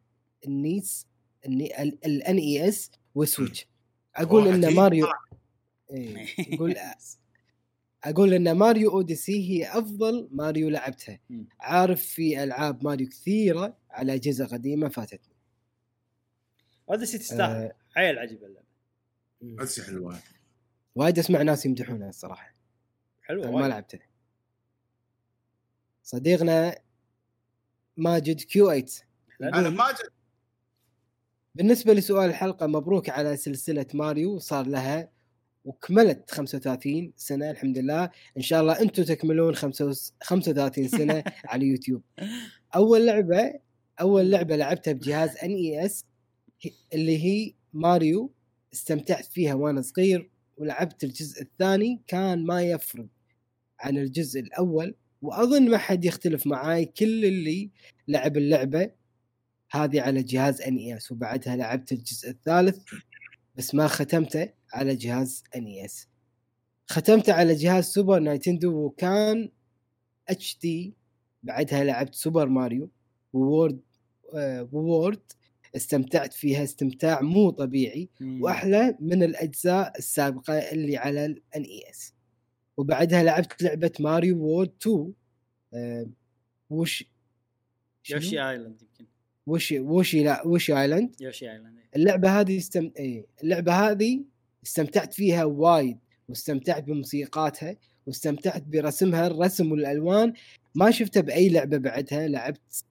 ال 0.46 0.61
NES 0.61 1.06
ال 1.46 2.36
NES 2.36 2.90
وال 3.14 3.27
Switch 3.27 3.66
أقول 4.16 4.48
إن. 4.48 4.74
ماريو 4.74 5.06
إيه، 5.90 6.26
يقول 6.38 6.76
أقول 8.04 8.34
إن 8.34 8.52
ماريو 8.52 8.90
Odyssey 8.90 9.50
هي 9.50 9.78
أفضل 9.78 10.28
ماريو 10.32 10.68
لعبتها. 10.68 11.20
مم. 11.30 11.48
عارف 11.60 12.02
في 12.02 12.42
ألعاب 12.42 12.84
ماريو 12.84 13.08
كثيرة 13.08 13.76
على 13.90 14.14
أجهزة 14.14 14.46
قديمة 14.46 14.88
فاتتني. 14.88 15.34
Odyssey 16.90 17.18
تستاهل. 17.18 17.62
آه، 17.62 17.74
عيل 17.96 18.18
عجيبه 18.18 18.46
اللعبة. 18.46 18.66
بس 19.40 19.80
حلوة. 19.80 20.18
وايد 20.94 21.18
أسمع 21.18 21.42
ناس 21.42 21.66
يمدحونها 21.66 22.08
الصراحة. 22.08 22.54
حلوة 23.22 23.50
ما. 23.50 23.68
لعبتها. 23.68 24.08
صديقنا 26.02 26.78
ماجد 27.96 28.40
Q8 28.40 28.84
أنا 29.42 29.70
ماجد. 29.70 30.10
بالنسبة 31.54 31.92
لسؤال 31.92 32.30
الحلقة 32.30 32.66
مبروك 32.66 33.08
على 33.08 33.36
سلسلة 33.36 33.86
ماريو 33.94 34.38
صار 34.38 34.66
لها 34.66 35.13
وكملت 35.64 36.30
35 36.30 37.12
سنة 37.16 37.50
الحمد 37.50 37.78
لله. 37.78 38.10
إن 38.36 38.42
شاء 38.42 38.60
الله 38.60 38.80
أنتم 38.80 39.02
تكملون 39.02 39.54
35 39.54 40.88
سنة 40.88 41.24
على 41.50 41.66
يوتيوب. 41.66 42.02
أول 42.76 43.06
لعبة 43.06 43.52
أول 44.00 44.30
لعبة 44.30 44.56
لعبتها 44.56 44.92
بجهاز 44.92 45.36
NES 45.36 46.04
اللي 46.94 47.24
هي 47.24 47.54
ماريو 47.72 48.32
استمتعت 48.72 49.24
فيها 49.24 49.54
وأنا 49.54 49.82
صغير. 49.82 50.30
ولعبت 50.56 51.04
الجزء 51.04 51.42
الثاني 51.42 52.02
كان 52.06 52.46
ما 52.46 52.62
يفرق 52.62 53.06
عن 53.80 53.98
الجزء 53.98 54.40
الأول. 54.40 54.94
وأظن 55.22 55.70
ما 55.70 55.78
حد 55.78 56.04
يختلف 56.04 56.46
معاي 56.46 56.84
كل 56.84 57.24
اللي 57.24 57.70
لعب 58.08 58.36
اللعبة 58.36 58.90
هذه 59.70 60.00
على 60.00 60.22
جهاز 60.22 60.60
NES 60.60 61.12
وبعدها 61.12 61.56
لعبت 61.56 61.92
الجزء 61.92 62.30
الثالث 62.30 62.78
بس 63.56 63.74
ما 63.74 63.88
ختمته. 63.88 64.48
على 64.74 64.94
جهاز 64.96 65.42
NES 65.56 66.08
ختمته 66.86 67.32
على 67.32 67.54
جهاز 67.54 67.84
سوبر 67.84 68.18
نينتندو 68.18 68.72
وكان 68.84 69.50
HD 70.28 70.94
بعدها 71.42 71.84
لعبت 71.84 72.14
سوبر 72.14 72.48
ماريو 72.48 72.90
World 73.32 73.80
آه 74.34 74.68
World. 74.72 75.20
استمتعت 75.76 76.32
فيها 76.32 76.62
استمتاع 76.64 77.20
مو 77.20 77.50
طبيعي. 77.50 78.08
مم. 78.20 78.42
وأحلى 78.42 78.96
من 79.00 79.22
الأجزاء 79.22 79.98
السابقة 79.98 80.54
اللي 80.58 80.96
على 80.96 81.26
ال 81.26 81.62
NES 81.62 82.14
وبعدها 82.76 83.22
لعبت 83.22 83.62
لعبة 83.62 83.92
ماريو 84.00 84.38
World 84.42 84.72
2 84.82 85.12
آه 85.74 86.06
وش؟ 86.70 87.04
Yoshi 88.10 88.50
Island 88.50 88.82
يمكن. 88.82 89.06
وشي 89.46 89.80
وشي 89.80 90.22
لا 90.24 90.46
وشي 90.46 90.80
Island. 90.80 91.14
Yoshi 91.20 91.50
Island 91.52 91.78
إيه. 91.78 91.88
اللعبة 91.96 92.40
هذه 92.40 92.58
استم... 92.58 92.90
إيه 92.98 93.26
اللعبة 93.42 93.72
هذه 93.72 94.24
استمتعت 94.66 95.14
فيها 95.14 95.44
وايد 95.44 95.98
واستمتعت 96.28 96.82
بموسيقاتها 96.84 97.76
واستمتعت 98.06 98.62
برسمها 98.62 99.26
الرسم 99.26 99.72
والألوان. 99.72 100.32
ما 100.74 100.90
شفتها 100.90 101.20
بأي 101.20 101.48
لعبة 101.48 101.78
بعدها 101.78 102.28
لعبت 102.28 102.84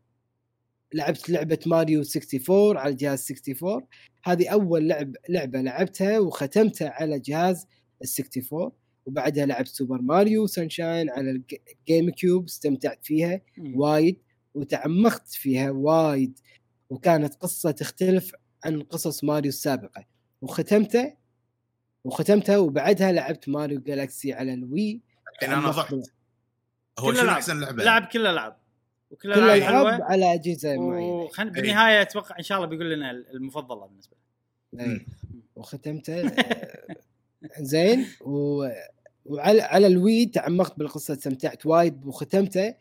لعبت 0.94 1.30
لعبة 1.30 1.60
ماريو 1.66 2.02
64 2.02 2.78
على 2.78 2.94
جهاز 2.96 3.32
64 3.32 3.82
هذه 4.24 4.48
أول 4.50 4.88
لعب 4.88 5.16
لعبة 5.30 5.62
لعبتها 5.62 6.20
وختمتها 6.20 6.90
على 6.90 7.20
جهاز 7.20 7.68
ال 8.02 8.08
64 8.20 8.72
وبعدها 9.06 9.46
لعبت 9.46 9.68
سوبر 9.68 10.02
ماريو 10.02 10.48
Sunshine 10.48 11.10
على 11.10 11.32
الج- 11.32 11.56
ال 11.80 12.10
GameCube 12.10 12.46
استمتعت 12.46 13.00
فيها. 13.06 13.42
وايد 13.76 14.18
وتعمقت 14.54 15.28
فيها 15.28 15.72
وايد. 15.72 16.40
وكانت 16.90 17.36
قصة 17.36 17.72
تختلف 17.72 18.32
عن 18.66 18.82
قصص 18.82 19.24
ماريو 19.24 19.50
السابقة. 19.50 20.06
وختمته 20.42 21.14
وختمتها 22.04 22.58
وبعدها 22.58 23.12
لعبت 23.12 23.50
ماريو 23.50 23.80
جالاكسي 23.80 24.34
على 24.34 24.54
الوي 24.54 25.02
الحين 25.34 25.58
أنا 25.58 25.72
ضعت 25.72 25.94
هو 27.00 27.12
كل 27.12 27.18
شنو. 27.18 27.30
أحسن 27.30 27.60
لعبة؟ 27.60 27.84
لعب 27.84 28.06
كل 28.06 28.22
الالعاب 28.22 28.58
وكل 29.12 29.34
كل 29.34 29.40
الالعاب 29.40 29.88
حلوة. 29.88 30.04
على 30.04 30.42
وخل... 30.66 31.44
إيه. 31.44 31.52
بالنهاية 31.52 32.02
أتوقع 32.02 32.38
إن 32.38 32.44
شاء 32.44 32.58
الله 32.58 32.70
بيقول 32.70 32.92
لنا 32.94 33.12
المفضلة 33.12 33.86
بالنسبة 33.86 34.16
له. 34.74 34.86
إيه. 34.86 35.06
وختمته 35.56 36.28
آه، 36.28 36.94
زين. 37.60 38.06
و... 38.22 38.68
وعلى 39.26 39.62
على 39.62 39.88
ال 39.88 39.97
Wii 39.97 40.26
تعمقت 40.26 40.80
بالقصة 40.80 41.14
استمتعت 41.14 41.66
وايد 41.66 42.06
وختمته 42.06 42.76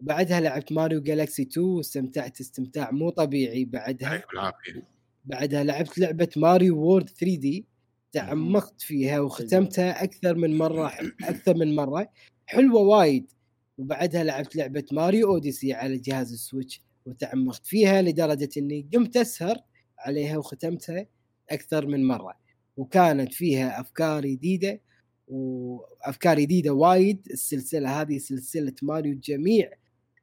بعدها 0.00 0.40
لعبت 0.40 0.72
ماريو 0.72 1.00
Galaxy 1.02 1.42
2 1.42 1.66
واستمتعت 1.66 2.40
استمتاع 2.40 2.90
مو 2.90 3.10
طبيعي 3.10 3.64
بعدها. 3.64 4.22
العافيه 4.32 4.82
بعدها 5.24 5.64
لعبت 5.64 5.98
لعبة 5.98 6.28
ماريو 6.36 6.78
World 6.78 7.08
3D. 7.08 7.69
تعمقت 8.12 8.80
فيها 8.82 9.20
وختمتها 9.20 10.04
أكثر 10.04 10.34
من 10.34 10.58
مرة 10.58 10.92
أكثر 11.22 11.54
من 11.56 11.74
مرة. 11.74 12.08
حلوة 12.46 12.80
وايد. 12.82 13.32
وبعدها 13.78 14.24
لعبت 14.24 14.56
لعبة 14.56 14.84
ماريو 14.92 15.30
Odyssey 15.30 15.72
على 15.72 15.98
جهاز 15.98 16.32
ال 16.32 16.39
Switch 16.39 16.82
وتعمقت 17.06 17.66
فيها 17.66 18.02
لدرجة 18.02 18.48
إني 18.56 18.88
قمت 18.94 19.16
أسهر 19.16 19.56
عليها 19.98 20.36
وختمتها 20.38 21.06
أكثر 21.50 21.86
من 21.86 22.08
مرة. 22.08 22.34
وكانت 22.76 23.32
فيها 23.34 23.80
أفكار 23.80 24.26
جديدة 24.26 24.80
وأفكار 25.28 26.40
جديدة 26.40 26.70
وايد. 26.70 27.28
السلسلة 27.30 28.00
هذه 28.00 28.18
سلسلة 28.18 28.74
ماريو 28.82 29.18
جميع 29.24 29.70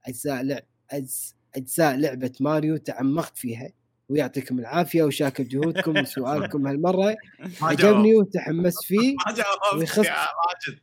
أجزاء 0.05 0.41
لعب 0.43 0.63
أجز- 0.93 1.33
أجزاء 1.55 1.95
لعبة 1.95 2.31
ماريو 2.39 2.77
تعمقت 2.77 3.37
فيها. 3.37 3.71
ويعطيكم 4.09 4.59
العافية 4.59 5.03
وشاكر 5.03 5.43
جهودكم 5.43 5.97
وسؤالكم 6.01 6.67
هالمرة. 6.67 7.15
عجبني. 7.61 8.15
وتحمست 8.15 8.83
فيه. 8.83 9.15
ما 9.27 9.33
جاوبت 9.33 9.89
ويخص- 9.89 10.07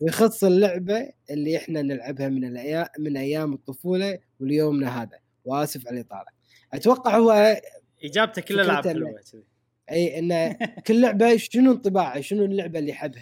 ويخص 0.01 0.45
اللعبة 0.45 1.11
اللي 1.31 1.57
إحنا 1.57 1.83
نلعبها 1.83 2.29
من 2.29 2.45
الأيام 2.45 2.87
من 2.99 3.17
أيام 3.17 3.53
الطفولة 3.53 4.19
وليومنا 4.41 5.03
هذا. 5.03 5.19
وآسف 5.45 5.87
على 5.89 6.01
الإطالة. 6.01 6.27
أتوقع 6.75 7.17
هو 7.19 7.57
إجابته 8.05 8.43
كل 8.43 8.55
الالعاب 8.61 8.87
ال- 8.87 8.91
حلوة 8.91 9.21
كذي. 9.33 9.45
أي 9.91 10.19
انه 10.19 10.53
كل 10.87 11.01
لعبة 11.01 11.37
شنو 11.37 11.73
انطباعه 11.73 12.21
شنو 12.21 12.45
اللعبة 12.45 12.79
اللي. 12.79 12.93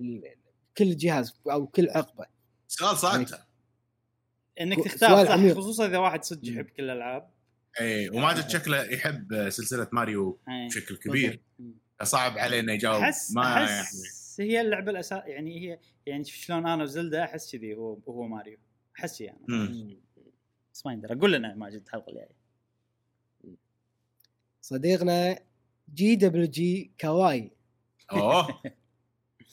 ال- 0.00 0.22
كل 0.78 0.96
جهاز 0.96 1.34
أو 1.50 1.66
كل 1.66 1.90
عقبة. 1.90 2.26
سؤال 2.68 2.96
صعب 2.96 3.12
يعني- 3.14 3.26
إنك 4.60 4.84
تختار 4.84 5.26
صح. 5.26 5.54
خصوصا 5.54 5.86
إذا 5.86 5.98
واحد 5.98 6.24
صدق. 6.24 6.48
يحب 6.48 6.64
كل 6.64 6.82
الالعاب 6.82 7.28
اي 7.80 7.84
إيه، 7.86 8.10
وماجد 8.10 8.48
شكله 8.48 8.82
يحب 8.84 9.48
سلسلة 9.50 9.88
ماريو 9.92 10.38
إيه. 10.48 10.66
بشكل 10.68 10.96
كبير. 10.96 11.40
مم. 11.58 11.74
صعب 12.02 12.38
عليه 12.38 12.60
إنه 12.60 12.72
يجاوب. 12.72 13.02
احس 13.02 13.32
ما 13.32 13.42
يعني. 13.44 13.64
أحس 13.80 14.36
هي 14.40 14.60
اللعبة 14.60 14.90
الاساس 14.90 15.22
يعني 15.26 15.60
هي 15.60 15.78
يعني 16.06 16.24
شلون 16.24 16.66
أنا 16.66 16.82
وزلدا 16.82 17.24
أحس 17.24 17.56
كذي 17.56 17.74
هو 17.74 17.98
هو 18.08 18.22
ماريو. 18.28 18.58
أحس 18.98 19.20
يعني. 19.20 19.38
مم. 19.48 19.96
بس 20.74 20.86
ما 20.86 20.92
يندرى. 20.92 21.14
قول 21.18 21.32
لنا 21.32 21.54
ماجد 21.54 21.82
الحلقة 21.86 22.08
الجاية. 22.10 22.42
صديقنا 24.60 25.38
JWJKY. 25.94 27.50
أوه. 28.12 28.62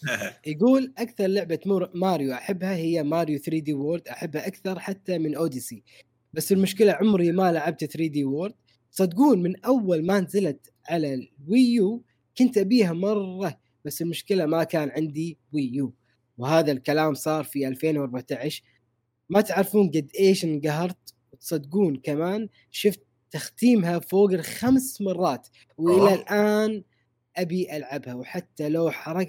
يقول 0.46 0.94
أكثر 0.98 1.28
لعبة 1.28 1.60
مور- 1.66 1.92
ماريو 1.94 2.34
أحبها 2.34 2.76
هي 2.76 3.04
ماريو 3.04 3.38
3D 3.38 3.74
World 3.74 4.08
أحبها 4.08 4.48
أكثر 4.48 4.80
حتى 4.80 5.18
من 5.18 5.36
Odyssey. 5.36 5.84
بس 6.34 6.52
المشكلة 6.52 6.92
عمري 6.92 7.32
ما 7.32 7.52
لعبت 7.52 7.86
3D 7.86 8.24
World 8.24 8.54
صدقون 8.92 9.42
من 9.42 9.66
أول 9.66 10.06
ما 10.06 10.20
نزلت 10.20 10.74
على 10.90 11.14
الويو 11.14 12.04
كنت 12.38 12.58
أبيها 12.58 12.94
مرة 12.94 13.60
بس 13.86 14.02
المشكلة 14.02 14.46
ما 14.46 14.64
كان 14.64 14.90
عندي 14.90 15.38
ويو 15.54 15.94
وهذا 16.38 16.72
الكلام 16.72 17.14
صار 17.14 17.44
في 17.44 17.68
2014 17.68 18.64
ما 19.30 19.42
تعرفون 19.42 19.90
قد 19.90 20.12
إيش 20.20 20.46
انقهرت؟ 20.46 21.14
وتصدقون 21.34 21.96
كمان 21.96 22.50
شفت 22.72 23.02
تختيمها 23.32 24.00
فوق 24.00 24.32
الخمس 24.32 25.02
مرات. 25.02 25.48
وإلى. 25.78 26.14
الآن 26.14 26.84
أبي 27.38 27.78
ألعبها. 27.78 28.14
وحتى 28.14 28.70
لو 28.70 28.92
حرق 28.92 29.28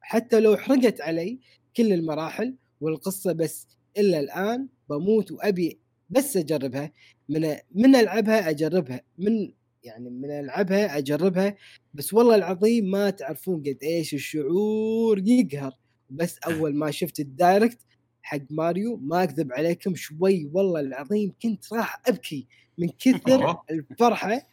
حتى 0.00 0.40
لو 0.40 0.56
حرقت 0.56 1.00
علي 1.00 1.40
كل 1.76 1.92
المراحل 1.92 2.56
والقصة 2.80 3.32
بس 3.32 3.66
الا 3.98 4.20
الآن 4.20 4.68
بموت 4.90 5.32
وأبي 5.32 5.80
بس 6.12 6.36
أجربها 6.36 6.92
من 7.28 7.56
من 7.74 7.96
ألعبها 7.96 8.50
أجربها 8.50 9.00
من 9.18 9.52
يعني 9.84 10.10
من 10.10 10.30
ألعبها 10.30 10.98
أجربها 10.98 11.56
بس 11.94 12.14
والله 12.14 12.34
العظيم 12.34 12.90
ما 12.90 13.10
تعرفون 13.10 13.60
قد 13.60 13.78
إيش 13.82 14.14
الشعور 14.14 15.18
يقهر 15.18 15.72
بس 16.10 16.38
أول 16.38 16.74
ما 16.74 16.90
شفت 16.90 17.20
الدايركت 17.20 17.78
حق 18.22 18.42
ماريو 18.50 18.96
ما 18.96 19.22
أكذب 19.22 19.52
عليكم 19.52 19.94
شوي 19.94 20.50
والله 20.52 20.80
العظيم 20.80 21.32
كنت 21.42 21.72
راح 21.72 22.02
أبكي 22.06 22.46
من 22.78 22.88
كثر. 22.88 23.56
الفرحة 23.70 24.48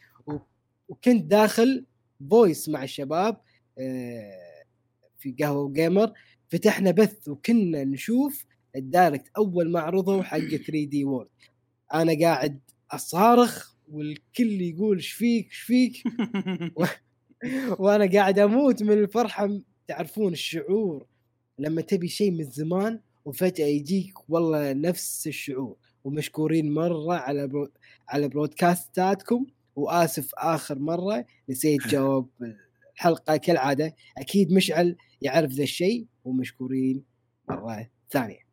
وكنت 0.88 1.24
داخل 1.24 1.86
voice 2.30 2.68
مع 2.68 2.82
الشباب 2.82 3.40
آه، 3.78 4.64
في 5.18 5.34
قهوة 5.40 5.72
جيمر 5.72 6.12
فتحنا 6.48 6.90
بث 6.90 7.28
وكنا 7.28 7.84
نشوف 7.84 8.46
ال 8.76 8.84
direct 8.84 9.30
أول 9.36 9.70
ما 9.70 9.80
عرضوا 9.80 10.22
حق 10.22 10.38
3D 10.38 11.04
World 11.04 11.28
أنا 11.94 12.18
قاعد 12.20 12.60
أصارخ 12.90 13.74
والكل 13.92 14.60
يقول 14.60 14.96
إيش 14.96 15.12
فيك؟ 15.12 15.46
إيش 15.46 15.58
فيك؟ 15.58 16.02
وأنا 17.80 18.10
قاعد 18.12 18.38
أموت 18.38 18.82
من 18.82 18.92
الفرحة. 18.92 19.60
تعرفون 19.88 20.32
الشعور 20.32 21.06
لما 21.58 21.82
تبي 21.82 22.08
شيء 22.08 22.30
من 22.30 22.44
زمان 22.44 23.00
وفجأة 23.24 23.66
يجيك 23.66 24.30
والله 24.30 24.72
نفس 24.72 25.26
الشعور. 25.26 25.76
ومشكورين 26.04 26.74
مرة 26.74 27.14
على 27.14 27.46
برو... 27.46 27.68
على 28.08 28.28
برودكاستاتكم 28.28 29.46
وآسف 29.76 30.30
آخر 30.34 30.78
مرة 30.78 31.24
نسيت 31.48 31.86
جواب 31.92 32.26
الحلقة. 32.94 33.36
كالعادة 33.36 33.94
أكيد 34.18 34.52
مشعل 34.52 34.96
يعرف 35.22 35.50
ذا 35.50 35.62
الشيء 35.62 36.06
ومشكورين 36.24 37.04
مرة 37.48 37.90
ثانية. 38.10 38.49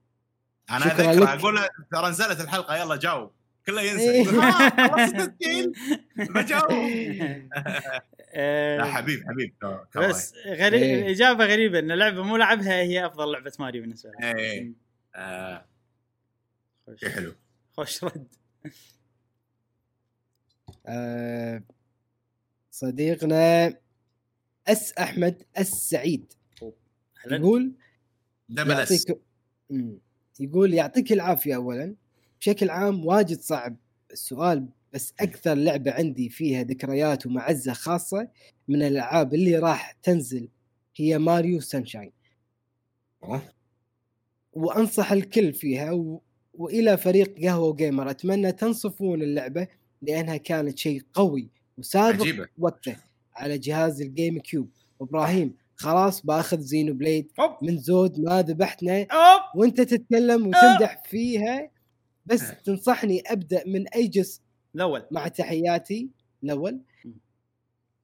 أنا 0.69 0.85
أذكر 0.85 1.11
لك. 1.11 1.27
أقول 1.27 1.60
ترى 1.91 2.10
نزلت 2.10 2.41
الحلقة 2.41 2.76
يلا 2.77 2.95
جاوب 2.95 3.31
كله 3.65 3.81
إيه. 3.81 3.91
ينسى 3.91 4.06
يقول، 4.22 4.39
"آه، 4.39 5.34
بجاوب 6.41 6.72
آه، 8.39 8.77
لا 8.77 8.85
حبيب 8.85 9.23
حبيب 9.30 9.53
كواي. 9.94 10.07
بس 10.10 10.34
غريب 10.48 10.81
إيه. 10.84 10.99
الاجابه 11.02 11.45
غريبة 11.45 11.80
إن 11.80 11.91
لعبة 11.91 12.23
مو 12.23 12.38
لعبها 12.38 12.73
هي 12.81 13.06
أفضل 13.06 13.31
لعبة 13.31 13.52
ماريو 13.60 13.81
بالنسبة 13.81 14.11
لي 14.19 14.27
إيه. 14.39 14.64
مم. 14.64 14.76
آه، 15.15 15.65
خوش 16.85 16.99
شيء 16.99 17.10
حلو 17.10 17.34
خوش 17.77 18.03
رد 18.03 18.27
آه، 20.88 21.64
صديقنا 22.72 23.73
أس 24.68 24.94
أحمد 24.94 25.44
السعيد. 25.60 26.34
يقول 27.31 27.72
دبل 28.49 28.72
اس. 28.72 29.06
يقول 30.39 30.73
يعطيك 30.73 31.11
العافية 31.14 31.55
اولا 31.55 31.95
بشكل 32.39 32.69
عام 32.69 33.05
واجد 33.05 33.39
صعب 33.39 33.77
السؤال 34.11 34.69
بس 34.93 35.14
أكثر 35.19 35.53
لعبة 35.53 35.91
عندي 35.91 36.30
فيها 36.30 36.64
ذكريات 36.64 37.26
ومعزة 37.26 37.73
خاصة 37.73 38.27
من 38.68 38.76
الألعاب 38.76 39.34
اللي 39.34 39.57
راح 39.59 39.91
تنزل 39.91 40.49
هي 40.95 41.18
ماريو 41.18 41.59
سانشاين. 41.59 42.11
وأنصح 44.53 45.11
الكل 45.11 45.53
فيها 45.53 45.91
و... 45.91 46.22
وإلى 46.53 46.97
فريق 46.97 47.39
قهوة 47.43 47.76
جيمر 47.76 48.09
أتمنى 48.09 48.51
تنصفون 48.51 49.22
اللعبة 49.22 49.68
لأنها 50.01 50.38
كانت 50.38 50.77
شيء 50.77 51.01
قوي 51.14 51.49
وسابق. 51.77 52.26
وقته 52.57 52.95
على 53.35 53.57
جهاز 53.57 54.01
الجيم 54.01 54.39
كيوب 54.39 54.69
وابراهيم 54.99 55.55
خلاص 55.80 56.26
باخذ 56.26 56.60
Xenoblade. 56.60 57.31
من 57.62 57.78
زود 57.78 58.20
ما 58.20 58.41
ذبحتنا. 58.41 59.08
وانت 59.56 59.82
تتكلم 59.82 60.48
وتمدح 60.48 61.04
فيها. 61.06 61.72
بس 62.26 62.44
تنصحني 62.66 63.24
أبدأ 63.28 63.64
من 63.68 63.88
أي 63.88 64.08
جزء 64.08 64.41
الأول. 64.76 65.06
مع 65.12 65.28
تحياتي 65.28 66.10
الأول. 66.44 66.82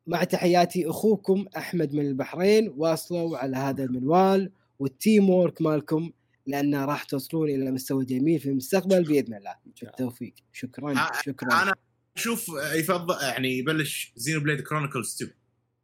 مع 0.07 0.23
تحياتي 0.23 0.89
أخوكم 0.89 1.45
أحمد 1.57 1.93
من 1.93 2.05
البحرين 2.05 2.73
واصلوا 2.77 3.37
على 3.37 3.57
هذا 3.57 3.83
المنوال 3.83 4.51
وال 4.79 5.29
teamwork 5.29 5.61
مالكم 5.61 6.11
لأن 6.47 6.75
راح 6.75 7.03
توصلون 7.03 7.49
إلى 7.49 7.71
مستوى 7.71 8.05
جميل 8.05 8.39
في 8.39 8.49
المستقبل 8.49 9.03
بإذن 9.03 9.33
الله. 9.33 9.55
بالتوفيق. 9.81 10.33
شكرا 10.51 10.95
شكرا. 11.25 11.61
أنا 11.63 11.75
أشوف 12.17 12.47
يفضل 12.75 13.23
يعني 13.23 13.57
يبلش 13.57 14.13
Xenoblade 14.15 14.61
Chronicles 14.61 15.15
2 15.15 15.42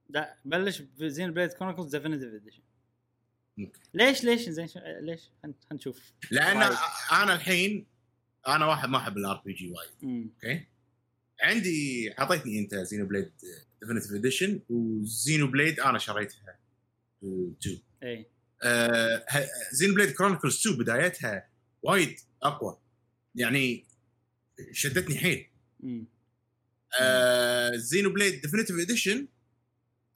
لا 0.09 0.37
بلش 0.45 0.81
ب 0.81 1.31
Xenoblade 1.33 1.53
Chronicles 1.53 1.95
Definitive 1.95 2.33
Edition. 2.33 2.61
ليش 3.93 4.23
ليش 4.23 4.49
زين 4.49 4.67
ليش؟ 5.01 5.21
خل- 5.43 5.53
خل 5.69 5.75
نشوف. 5.75 6.11
لأن 6.31 6.57
وايد. 6.57 6.77
أنا 7.11 7.33
الحين 7.35 7.85
أنا 8.47 8.65
واحد 8.65 8.89
ما 8.89 8.97
أحب 8.97 9.17
ال 9.17 9.41
RPG 9.45 9.71
وايد. 9.71 9.89
أوكي؟ 10.33 10.65
عندي 11.41 12.09
اعطيتني 12.19 12.59
أنت 12.59 12.75
Xenoblade 12.75 13.31
Definitive 13.81 14.11
Edition 14.11 14.53
و 14.53 14.59
Xenoblade 14.69 15.79
أنا 15.79 15.97
شريتها. 15.99 16.59
2 17.23 17.55
إي. 18.03 18.25
آه 18.63 19.25
Xenoblade 19.71 20.11
Chronicles 20.11 20.55
2 20.59 20.77
بدايتها 20.77 21.49
وايد 21.83 22.19
أقوى. 22.43 22.77
يعني 23.35 23.85
شدتني 24.71 25.17
حيل. 25.17 25.49
آه 26.99 27.71
Xenoblade 27.75 28.41
Definitive 28.41 28.79
Edition 28.79 29.27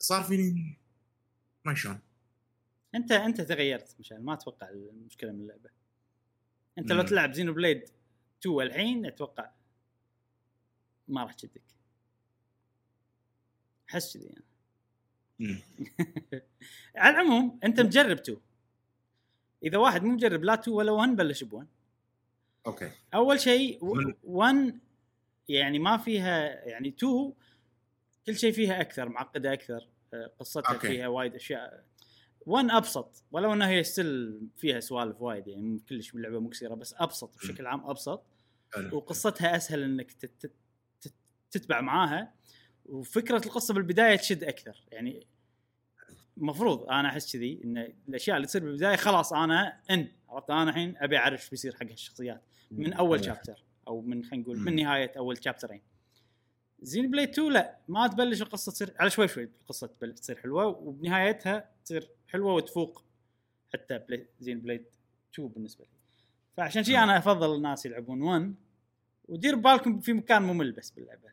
صار 0.04 0.24
فيني 0.24 0.78
ما 1.66 1.74
شلون. 1.76 2.00
انت 2.96 3.12
انت 3.12 3.42
تغيرت 3.42 3.96
مشان 4.00 4.24
ما 4.26 4.34
أتوقع 4.34 4.70
المشكلة 4.70 5.32
من 5.32 5.40
اللعبة. 5.42 5.70
انت 6.78 6.92
لو. 6.92 7.02
تلعب 7.04 7.32
Xenoblade 7.34 7.90
2 8.42 8.62
الحين 8.62 9.06
أتوقع 9.06 9.52
ما 11.08 11.24
راح 11.24 11.34
تشدك. 11.34 11.62
أحس 13.90 14.18
كذي 14.18 14.26
يعني. 14.26 14.44
على 16.96 17.16
العموم 17.16 17.60
أنت 17.64 17.80
مجرب 17.80 18.18
2 18.20 18.38
إذا 19.64 19.78
واحد 19.78 20.04
مو 20.04 20.12
مجرب 20.14 20.44
لا 20.44 20.54
2 20.54 20.78
ولا 20.78 20.92
1 20.92 21.10
بلش 21.16 21.44
ب 21.44 21.54
1 21.54 21.68
أوكي. 22.68 22.92
أول 23.14 23.40
شيء 23.40 23.86
من- 23.86 24.14
1 24.24 24.80
يعني 25.50 25.80
ما 25.80 25.98
فيها 25.98 26.66
يعني 26.68 26.88
2 26.90 27.34
كل 28.26 28.36
شيء 28.38 28.52
فيها 28.54 28.82
أكثر 28.82 29.10
معقدة 29.10 29.54
أكثر. 29.54 29.88
قصتها 30.40 30.74
أوكي. 30.74 30.88
فيها 30.88 31.08
وايد 31.08 31.36
أشياء. 31.36 31.84
1 32.46 32.70
أبسط 32.70 33.24
ولو 33.32 33.54
انها 33.54 33.70
هي 33.70 33.84
still 33.84 34.42
فيها 34.58 34.80
سوالف 34.80 35.22
وايد 35.22 35.48
يعني 35.48 35.80
كلش 35.90 36.16
اللعبه 36.16 36.40
مكسره 36.40 36.76
بس 36.76 36.96
أبسط 36.98 37.36
بشكل 37.38 37.66
عام 37.68 37.90
أبسط. 37.90 38.24
وقصتها 38.92 39.56
أسهل 39.56 39.84
إنك 39.84 40.12
تت- 40.12 40.32
تت- 40.40 40.52
تت- 41.02 41.14
تتبع 41.52 41.82
معاها. 41.82 42.34
وفكرة 42.86 43.42
القصة 43.46 43.74
بالبداية 43.74 44.16
تشد 44.16 44.44
أكثر 44.44 44.84
يعني 44.92 45.28
المفروض 46.38 46.90
أنا 46.90 47.08
أحس 47.10 47.34
كذي 47.34 47.62
إن 47.64 47.94
الأشياء 48.10 48.36
اللي 48.38 48.48
تصير 48.48 48.64
بالبداية 48.64 48.96
خلاص 48.96 49.34
أنا 49.34 49.80
إن 49.92 50.08
عرفت؟ 50.30 50.50
أنا 50.50 50.70
الحين 50.70 50.96
أبي 50.98 51.18
أعرف 51.18 51.42
إيش 51.42 51.50
بيصير 51.50 51.76
حق 51.76 51.84
الشخصيات 51.92 52.42
من 52.72 52.94
أول 52.94 53.26
chapter 53.26 53.64
أو 53.88 54.02
من 54.02 54.24
خلينا 54.24 54.44
نقول 54.44 54.60
من. 54.60 54.76
نهاية 54.76 55.12
أول 55.18 55.44
شابترين 55.44 55.82
Xenoblade 56.84 57.24
2 57.24 57.52
لا 57.52 57.78
ما 57.88 58.08
تبلش 58.08 58.42
القصة 58.42 58.72
تصير 58.72 58.94
على 59.00 59.10
شوي 59.10 59.28
شوي 59.28 59.44
القصة 59.44 59.88
تبلش 59.88 60.20
تصير 60.20 60.38
حلوة 60.38 60.66
وبنهايتها 60.66 61.70
تصير 61.86 62.10
حلوة 62.28 62.54
وتفوق 62.54 63.04
حتى 63.74 63.98
بلاي 63.98 64.28
Xenoblade 64.40 64.86
2 65.34 65.48
بالنسبة 65.50 65.86
لي. 65.86 65.92
فعشان 66.58 66.84
شي 66.84 66.98
أنا 66.98 67.18
أفضل 67.18 67.56
الناس 67.56 67.86
يلعبون 67.86 68.22
1 68.22 68.56
ودير 69.28 69.56
بالكم 69.56 70.00
في 70.00 70.14
مكان 70.14 70.42
ممل 70.42 70.72
بس 70.72 70.90
باللعبة. 70.90 71.30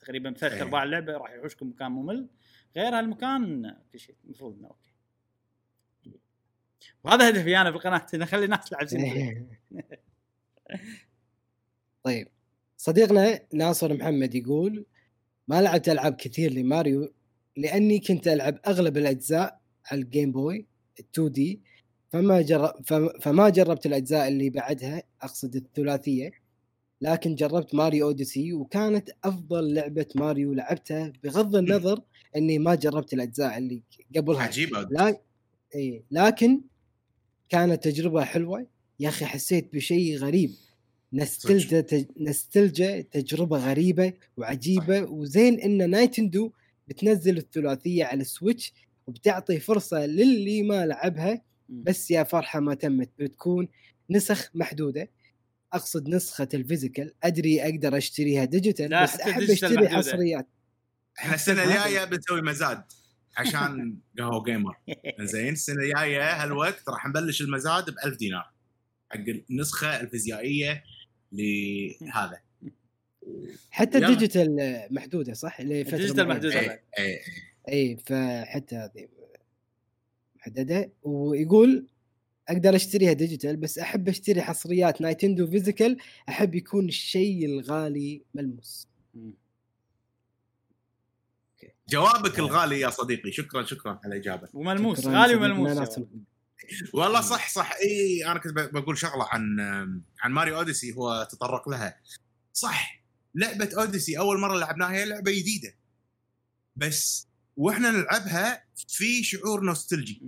تقريبا 0.00 0.32
ثلاث 0.32 0.52
إيه. 0.52 0.62
أرباع 0.62 0.82
اللعبة 0.82 1.12
راح 1.12 1.30
يحوشكم 1.30 1.68
مكان 1.68 1.92
ممل. 1.92 2.28
غير 2.76 2.98
هالمكان 2.98 3.76
كل 3.92 3.98
شيء 3.98 4.14
المفروض 4.24 4.58
إنه 4.58 4.68
أوكي. 4.68 4.92
وهذا 7.04 7.28
هدفي 7.28 7.56
أنا 7.56 7.70
بالقناه 7.70 8.06
ان 8.14 8.22
أخلي 8.22 8.44
الناس 8.44 8.64
تلعب 8.70 8.86
Xenoblade. 8.86 9.46
طيب. 12.02 12.28
صديقنا 12.76 13.40
ناصر 13.52 13.94
محمد 13.94 14.34
يقول 14.34 14.86
ما 15.52 15.62
لعبت 15.62 15.88
ألعاب 15.88 16.14
كثير 16.14 16.52
لماريو 16.52 17.12
لأني 17.56 17.98
كنت 17.98 18.28
ألعب 18.28 18.58
أغلب 18.66 18.96
الأجزاء 18.96 19.60
على 19.90 20.00
الجيم 20.00 20.32
بوي 20.32 20.66
2D 21.00 21.60
فما 22.10 22.42
جرب 22.42 22.72
فما 23.20 23.48
جربت 23.48 23.86
الأجزاء 23.86 24.28
اللي 24.28 24.50
بعدها 24.50 25.02
أقصد 25.22 25.56
الثلاثية 25.56 26.32
لكن 27.00 27.34
جربت 27.34 27.74
ماريو 27.74 28.06
أوديسي 28.06 28.52
وكانت 28.52 29.10
أفضل 29.24 29.74
لعبة 29.74 30.06
ماريو 30.14 30.54
لعبتها 30.54 31.12
بغض 31.24 31.56
النظر 31.56 32.00
إني 32.36 32.58
ما 32.58 32.74
جربت 32.74 33.12
الأجزاء 33.12 33.58
اللي 33.58 33.82
قبلها. 34.16 34.42
عجيبة 34.42 34.82
لا 34.90 35.20
اي 35.74 36.04
لكن 36.10 36.60
كانت 37.48 37.84
تجربة 37.84 38.24
حلوة. 38.24 38.66
يا 39.00 39.08
أخي 39.08 39.24
حسيت 39.24 39.74
بشيء 39.74 40.16
غريب. 40.16 40.50
نستلجأ 41.12 41.80
تج... 41.80 42.04
نستلجأ 42.20 43.00
تجربة 43.00 43.58
غريبة 43.70 44.12
وعجيبة 44.36 45.02
وزين 45.02 45.60
إن 45.60 45.90
نينتندو 45.90 46.52
بتنزل 46.88 47.38
الثلاثية 47.38 48.04
على 48.04 48.20
السويتش 48.20 48.72
وبتعطي 49.06 49.60
فرصة 49.60 50.06
للي 50.06 50.62
ما 50.62 50.86
لعبها. 50.86 51.42
بس 51.68 52.10
يا 52.10 52.22
فرحة 52.22 52.60
ما 52.60 52.74
تمت 52.74 53.10
بتكون 53.18 53.68
نسخ 54.10 54.50
محدودة. 54.54 55.10
أقصد 55.72 56.08
نسخة 56.08 56.48
ال 56.54 56.61
physical 56.61 57.14
أدري 57.22 57.62
أقدر 57.62 57.96
أشتريها 57.96 58.44
digital 58.44 59.02
بس 59.02 59.20
أحب 59.20 59.42
أشتري 59.42 59.74
محدودة. 59.74 59.96
حصريات. 59.96 60.48
إحنا 61.18 61.34
السنة 61.34 61.62
الجاية 61.64 62.04
بنسوي 62.04 62.42
مزاد 62.42 62.82
عشان 63.36 63.96
قهوة 64.18 64.44
جيمر 64.44 64.76
زين 65.20 65.52
السنة 65.52 65.82
الجاية 65.82 66.42
هالوقت 66.42 66.88
راح 66.88 67.06
نبلش 67.06 67.40
المزاد 67.40 67.90
ب 67.90 67.94
1000 68.04 68.16
دينار 68.16 68.52
حق 69.10 69.24
النسخة 69.50 70.00
الفيزيائية 70.00 70.82
لهذا 71.32 72.40
حتى. 73.70 73.98
ال 73.98 74.05
digital 74.05 74.56
محدودة 74.90 75.32
صح؟ 75.32 75.60
لفتره 75.60 75.96
ال 75.96 76.00
digital. 76.00 76.28
محدودة. 76.28 76.60
اي 76.60 76.80
اي 76.98 77.20
اي 77.68 77.96
فحتى 77.96 78.76
هذه 78.76 79.08
محددة 80.36 80.92
ويقول 81.02 81.86
أقدر 82.48 82.76
أشتريها 82.76 83.12
digital 83.12 83.56
بس 83.56 83.78
أحب 83.78 84.08
أشتري 84.08 84.42
حصريات 84.42 85.00
نينتندو 85.00 85.46
physical 85.46 85.96
أحب 86.28 86.54
يكون 86.54 86.88
الشيء 86.88 87.46
الغالي 87.46 88.22
ملموس. 88.34 88.88
جوابك 91.88 92.38
الغالي 92.38 92.80
يا 92.80 92.90
صديقي 92.90 93.32
شكرا 93.32 93.64
شكرا 93.64 94.00
على 94.04 94.14
الاجابه 94.14 94.48
وملموس 94.54 95.06
غالي 95.06 95.34
وملموس. 95.34 96.00
والله 96.94 97.20
صح 97.20 97.48
صح. 97.48 97.72
إي 97.72 98.26
أنا 98.26 98.38
كنت 98.40 98.52
بقول 98.52 98.98
شغلة 98.98 99.28
عن 99.30 99.60
عن 100.20 100.32
ماريو 100.32 100.58
أوديسي 100.58 100.92
هو 100.92 101.28
تطرق 101.30 101.68
لها. 101.68 102.00
صح 102.52 103.02
لعبة 103.34 103.70
أوديسي 103.78 104.18
أول 104.18 104.40
مرة 104.40 104.58
لعبناها 104.58 104.92
هي 104.92 105.04
لعبة 105.04 105.30
جديدة. 105.32 105.74
بس 106.76 107.28
وإحنا 107.56 107.90
نلعبها 107.90 108.64
في 108.88 109.24
شعور 109.24 109.64
نوستلجي. 109.64 110.22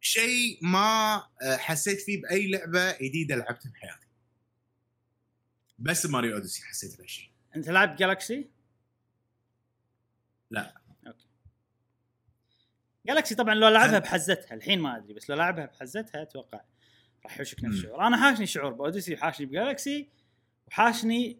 شيء 0.00 0.58
ما 0.62 1.14
آه، 1.42 1.56
حسيت 1.56 2.00
فيه 2.00 2.22
بأي 2.22 2.50
لعبة 2.50 2.92
جديدة 2.92 3.36
لعبتها 3.36 3.70
بحياتي 3.70 4.06
بس 5.78 6.06
ماريو 6.06 6.34
أوديسي 6.34 6.62
حسيت 6.62 6.96
بهالشيء. 6.98 7.30
أنت 7.56 7.68
لعبت 7.68 7.98
جالكسي؟ 7.98 8.50
لا. 10.50 10.81
جالكسي 13.06 13.34
طبعا 13.34 13.54
لو 13.54 13.68
لعبها 13.68 13.98
بحزتها 13.98 14.54
الحين 14.54 14.80
ما 14.80 14.96
أدري 14.96 15.14
بس 15.14 15.30
لو 15.30 15.36
لعبها 15.36 15.66
بحزتها 15.66 16.22
أتوقع 16.22 16.60
راح 17.24 17.34
يحوشك 17.34 17.64
نفس. 17.64 17.76
الشعور. 17.76 18.06
أنا 18.06 18.16
حاشني 18.16 18.46
شعور 18.46 18.72
بأوديسي 18.72 19.14
وحاشني 19.14 19.46
بجالكسي 19.46 20.08
وحاشني 20.66 21.38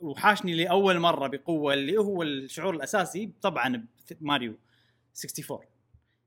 وحاشني 0.00 0.54
لأول 0.54 0.98
مرة 0.98 1.26
بقوة 1.26 1.74
اللي 1.74 1.96
هو 1.98 2.22
الشعور 2.22 2.74
الأساسي 2.74 3.32
طبعا 3.42 3.86
بماريو 4.20 4.58
64 5.24 5.66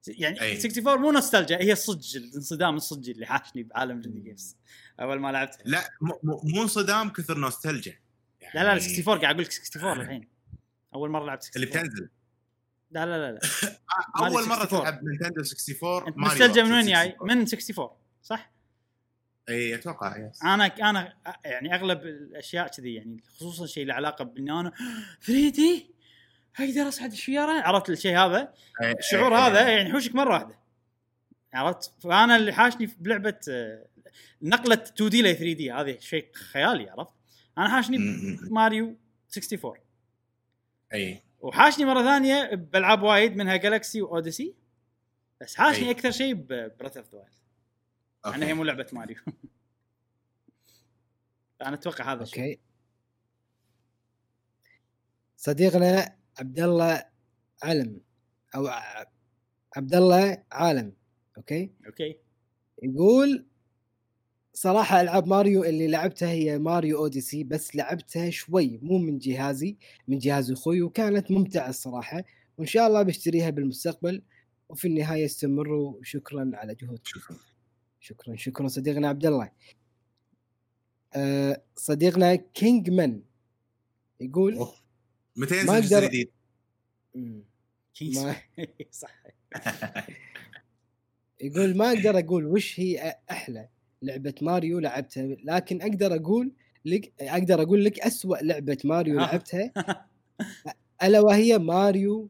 يعني 0.07 0.41
أي. 0.41 0.55
64 0.55 1.01
مو 1.01 1.11
نوستالجيا 1.11 1.57
هي 1.61 1.75
صج 1.75 2.17
الانصدام 2.17 2.75
الصجي 2.75 3.11
اللي 3.11 3.25
حاشني 3.25 3.63
بعالم 3.63 3.97
الفيديو 3.97 4.23
جيمز 4.23 4.57
أول 4.99 5.19
ما 5.19 5.31
لعبتها. 5.31 5.63
لا 5.65 5.89
مو 6.23 6.61
انصدام 6.61 7.09
كثر 7.09 7.37
نوستلجيا 7.37 7.99
يعني 8.41 8.59
لا 8.59 8.63
لا 8.63 8.71
64 8.73 9.19
قاعد 9.19 9.35
أقول 9.35 9.45
لك 9.45 9.51
64 9.75 10.01
الحين. 10.01 10.27
أول 10.93 11.09
مرة 11.09 11.25
لعبت 11.25 11.43
64 11.45 11.81
اللي 11.81 11.89
بتنزل. 11.89 12.09
لا 12.91 13.05
لا 13.05 13.17
لا, 13.17 13.31
لا. 13.31 13.39
اول 14.19 14.31
ماريو 14.31 14.47
مرة 14.47 14.55
64. 14.55 14.81
تلعب 14.81 15.03
Nintendo 15.03 15.41
64 15.41 16.07
أنت 16.07 16.17
ماريو 16.17 16.33
مستلجا 16.33 16.63
من 16.63 16.71
وين 16.71 16.89
64. 16.89 16.93
جاي؟ 16.93 17.17
من 17.21 17.41
64 17.41 17.89
صح؟ 18.23 18.51
إي 19.49 19.75
أتوقع 19.75 20.17
yes 20.17 20.43
أنا 20.43 20.65
أنا 20.65 21.13
يعني 21.45 21.75
أغلب 21.75 22.01
الأشياء 22.01 22.67
كذي 22.67 22.93
يعني 22.93 23.23
خصوصا 23.35 23.63
الشيء 23.63 23.85
له 23.85 23.93
علاقة 23.93 24.25
باني 24.25 24.51
أنا 24.51 24.71
3D 25.23 25.95
أقدر 26.59 26.87
أصعد 26.87 27.11
الشيرة 27.11 27.61
عرفت 27.61 27.89
الشيء 27.89 28.17
هذا 28.17 28.53
الشعور 28.99 29.35
هذا. 29.35 29.69
يعني 29.69 29.89
يحوشك 29.89 30.15
مرة 30.15 30.33
واحدة 30.33 30.59
عرفت 31.53 31.91
فأنا 32.03 32.35
اللي 32.35 32.53
حاشني 32.53 32.89
بلعبة 32.99 33.39
آه، 33.49 33.87
نقلة 34.41 34.75
2D 34.75 35.21
ل 35.21 35.35
3D 35.35 35.71
هذه 35.71 35.97
شيء 35.99 36.29
خيالي 36.33 36.89
عرفت 36.89 37.13
أنا 37.57 37.69
حاشني 37.69 37.97
ماريو 38.51 38.97
64 39.37 39.77
إي 40.93 41.23
وحاشني 41.39 41.85
مرة 41.85 42.03
ثانية 42.03 42.55
بالعاب 42.55 43.03
وايد 43.03 43.35
منها 43.35 43.55
Galaxy 43.55 44.01
و 44.01 44.08
Odyssey 44.08 44.55
بس 45.41 45.55
حاشني 45.55 45.85
أي. 45.85 45.91
أكثر 45.91 46.11
شيء 46.11 46.33
ب 46.33 46.42
Breath 46.42 46.97
of 46.97 47.11
the 47.11 47.17
Wild 47.17 47.33
أنا 48.25 48.45
هي 48.45 48.53
مو 48.53 48.63
لعبة 48.63 48.87
ماريو. 48.93 49.17
أنا 51.61 51.73
أتوقع 51.73 52.13
هذا 52.13 52.23
الشيء. 52.23 52.43
okay. 52.43 52.59
صديقنا 55.37 56.15
عبد 56.39 56.59
الله 56.59 57.05
علم 57.63 58.01
أو 58.55 58.67
عبد 59.77 59.95
الله 59.95 60.43
عالم. 60.51 60.93
أوكي؟ 61.37 61.71
أوكي. 61.85 62.17
يقول 62.83 63.48
صراحة 64.63 65.01
ألعاب 65.01 65.27
ماريو 65.27 65.63
اللي 65.63 65.87
لعبتها 65.87 66.29
هي 66.31 66.59
ماريو 66.59 66.97
أوديسي 66.97 67.43
بس 67.43 67.75
لعبتها 67.75 68.29
شوي 68.29 68.79
مو 68.81 68.97
من 68.97 69.17
جهازي 69.17 69.77
من 70.07 70.17
جهاز 70.17 70.51
أخوي 70.51 70.81
وكانت 70.81 71.31
ممتعة 71.31 71.69
الصراحة 71.69 72.23
وإن 72.57 72.67
شاء 72.67 72.87
الله 72.87 73.01
بشتريها 73.01 73.49
بالمستقبل 73.49 74.21
وفي 74.69 74.87
النهاية 74.87 75.25
استمروا 75.25 75.89
وشكرا 75.99 76.51
على 76.53 76.75
جهودكم 76.75 77.03
شكرا. 77.05 77.37
شكرا 77.99 78.35
شكرا 78.35 78.67
صديقنا 78.67 79.07
عبد 79.07 79.25
الله. 79.25 79.51
أه 81.15 81.63
صديقنا 81.75 82.35
كينج 82.35 82.89
من 82.89 83.21
يقول 84.21 84.55
أوه. 84.57 84.73
متى 85.35 85.63
ما 85.63 85.77
ينزل 85.77 85.97
الجزء 85.97 85.97
الجديد؟ 85.97 86.31
ما- 88.01 88.35
صح. 88.91 89.23
يقول 91.41 91.77
ما 91.77 91.89
أقدر 91.93 92.19
أقول 92.19 92.45
وش 92.45 92.79
هي 92.79 93.15
أحلى. 93.31 93.69
لعبة 94.01 94.33
ماريو 94.41 94.79
لعبتها 94.79 95.35
لكن 95.43 95.81
أقدر 95.81 96.15
أقول 96.15 96.51
لك 96.85 97.13
أقدر 97.21 97.61
أقول 97.61 97.85
لك 97.85 97.99
أسوأ 97.99 98.37
لعبة 98.37 98.77
ماريو 98.83 99.19
آه. 99.19 99.21
لعبتها 99.21 99.71
ألا 101.03 101.19
وهي 101.19 101.57
ماريو 101.57 102.29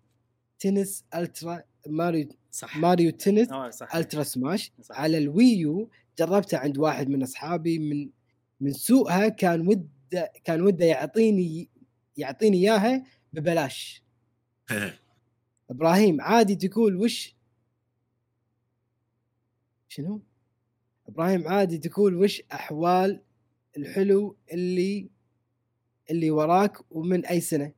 Tennis 0.60 1.04
Ultra 1.16 1.64
ماريو 1.88 2.28
صح 2.52 2.78
ماريو 2.78 3.12
تنس 3.12 3.52
آه، 3.52 3.70
صح 3.70 3.96
Ultra 3.96 4.24
Smash 4.24 4.72
صح. 4.82 5.00
على 5.00 5.18
ال 5.18 5.32
Wii 5.32 5.75
U 5.75 5.90
جربتها 6.20 6.60
عند 6.60 6.78
واحد 6.78 7.10
من 7.10 7.24
أصحابي 7.24 7.80
من 7.80 8.10
من 8.62 8.74
سوءها 8.74 9.28
كان 9.28 9.68
وده 9.68 10.32
كان 10.44 10.62
وده 10.62 10.86
يعطيني 10.86 11.70
يعطيني 12.18 12.58
إياها 12.58 13.04
ببلاش 13.34 14.04
إبراهيم 15.70 16.22
عادي 16.22 16.56
تقول 16.56 16.96
وش 16.96 17.36
شنو؟ 19.88 20.22
إبراهيم 21.10 21.48
عادي 21.48 21.78
تقول 21.78 22.16
وش 22.16 22.42
أحوال 22.54 23.22
الحلو 23.78 24.38
اللي 24.54 25.10
اللي 26.12 26.32
وراك 26.32 26.78
ومن 26.92 27.26
أي 27.26 27.42
سنة؟ 27.42 27.72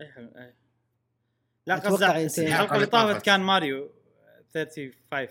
إيه، 0.00 0.32
إيه. 0.36 0.54
لا 1.66 1.76
أتوقع 1.76 2.24
قصدي 2.24 2.28
أنت- 2.28 2.48
الحلقة 2.48 2.74
اللي 2.76 2.86
طافت. 2.86 3.24
كان 3.24 3.40
ماريو 3.40 3.90
35 4.54 5.28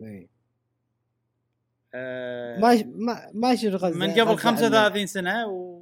إيه. 0.00 0.28
آه، 1.94 2.58
ما 2.58 2.82
ما 2.84 3.30
ما 3.34 3.56
شنو 3.56 3.76
قصدي 3.78 3.98
من 3.98 4.10
قبل 4.10 4.20
قصدي 4.22 4.36
على- 4.36 4.44
35 4.44 5.06
سنة 5.06 5.46
و... 5.46 5.80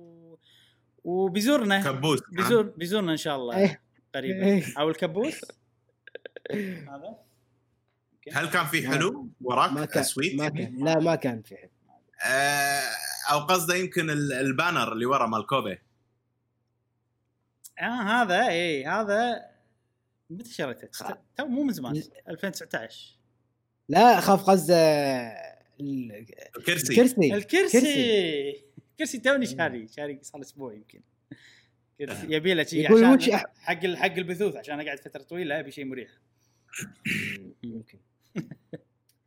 وبيزورنا 1.04 1.82
كبوس 1.82 2.20
بيزور 2.32 2.62
بيزورنا 2.62 3.12
إن 3.12 3.16
شاء 3.16 3.36
الله 3.36 3.56
إيه. 3.56 3.80
قريبا 4.14 4.46
إيه. 4.46 4.64
أو 4.78 4.88
الكبوس 4.90 5.40
هذا 6.90 7.18
هل 8.32 8.50
كان 8.50 8.66
في 8.66 8.88
حلو 8.88 9.28
وراك؟ 9.40 9.72
ما 9.72 9.84
كان 9.84 10.02
سويت؟ 10.02 10.34
ما 10.34 10.48
كان. 10.48 10.84
لا 10.84 10.98
ما 10.98 11.14
كان 11.14 11.42
في 11.42 11.56
حد 11.56 11.68
آه، 12.26 12.82
أو 13.32 13.38
قصده 13.38 13.74
يمكن 13.74 14.10
ال- 14.10 14.32
ال 14.32 14.41
banner 14.41 14.92
اللي 14.92 15.06
ورا 15.06 15.26
مال 15.26 15.46
كوبي 15.46 15.78
آه 17.80 17.82
هذا 18.22 18.48
إي 18.48 18.86
هذا 18.86 19.44
متى 20.30 20.52
شريته؟ 20.52 20.88
تو 21.36 21.46
مو 21.46 21.62
من 21.62 21.72
زمان 21.72 22.02
2019 22.28 23.16
لا 23.88 24.20
خاف 24.20 24.42
قصده 24.50 24.76
ال- 25.80 26.26
الكرسي. 26.56 26.92
الكرسي. 26.92 27.34
الكرسي. 27.34 28.64
كرسي 28.98 29.18
توني 29.18 29.46
شاري 29.46 29.88
شاري 29.88 30.18
صار 30.22 30.40
أسبوع 30.40 30.72
يمكن. 30.74 31.00
كرسي 31.98 32.26
يبي 32.32 32.54
له 32.54 32.62
شيء 32.64 32.92
عشان 33.16 33.32
حق 33.36 33.86
حق 33.96 34.12
البثوث 34.12 34.56
عشان 34.56 34.80
أقعد 34.80 34.98
فترة 35.00 35.22
طويلة 35.22 35.60
ابي 35.60 35.70
شيء 35.70 35.84
مريح. 35.84 36.10
يمكن 37.62 37.98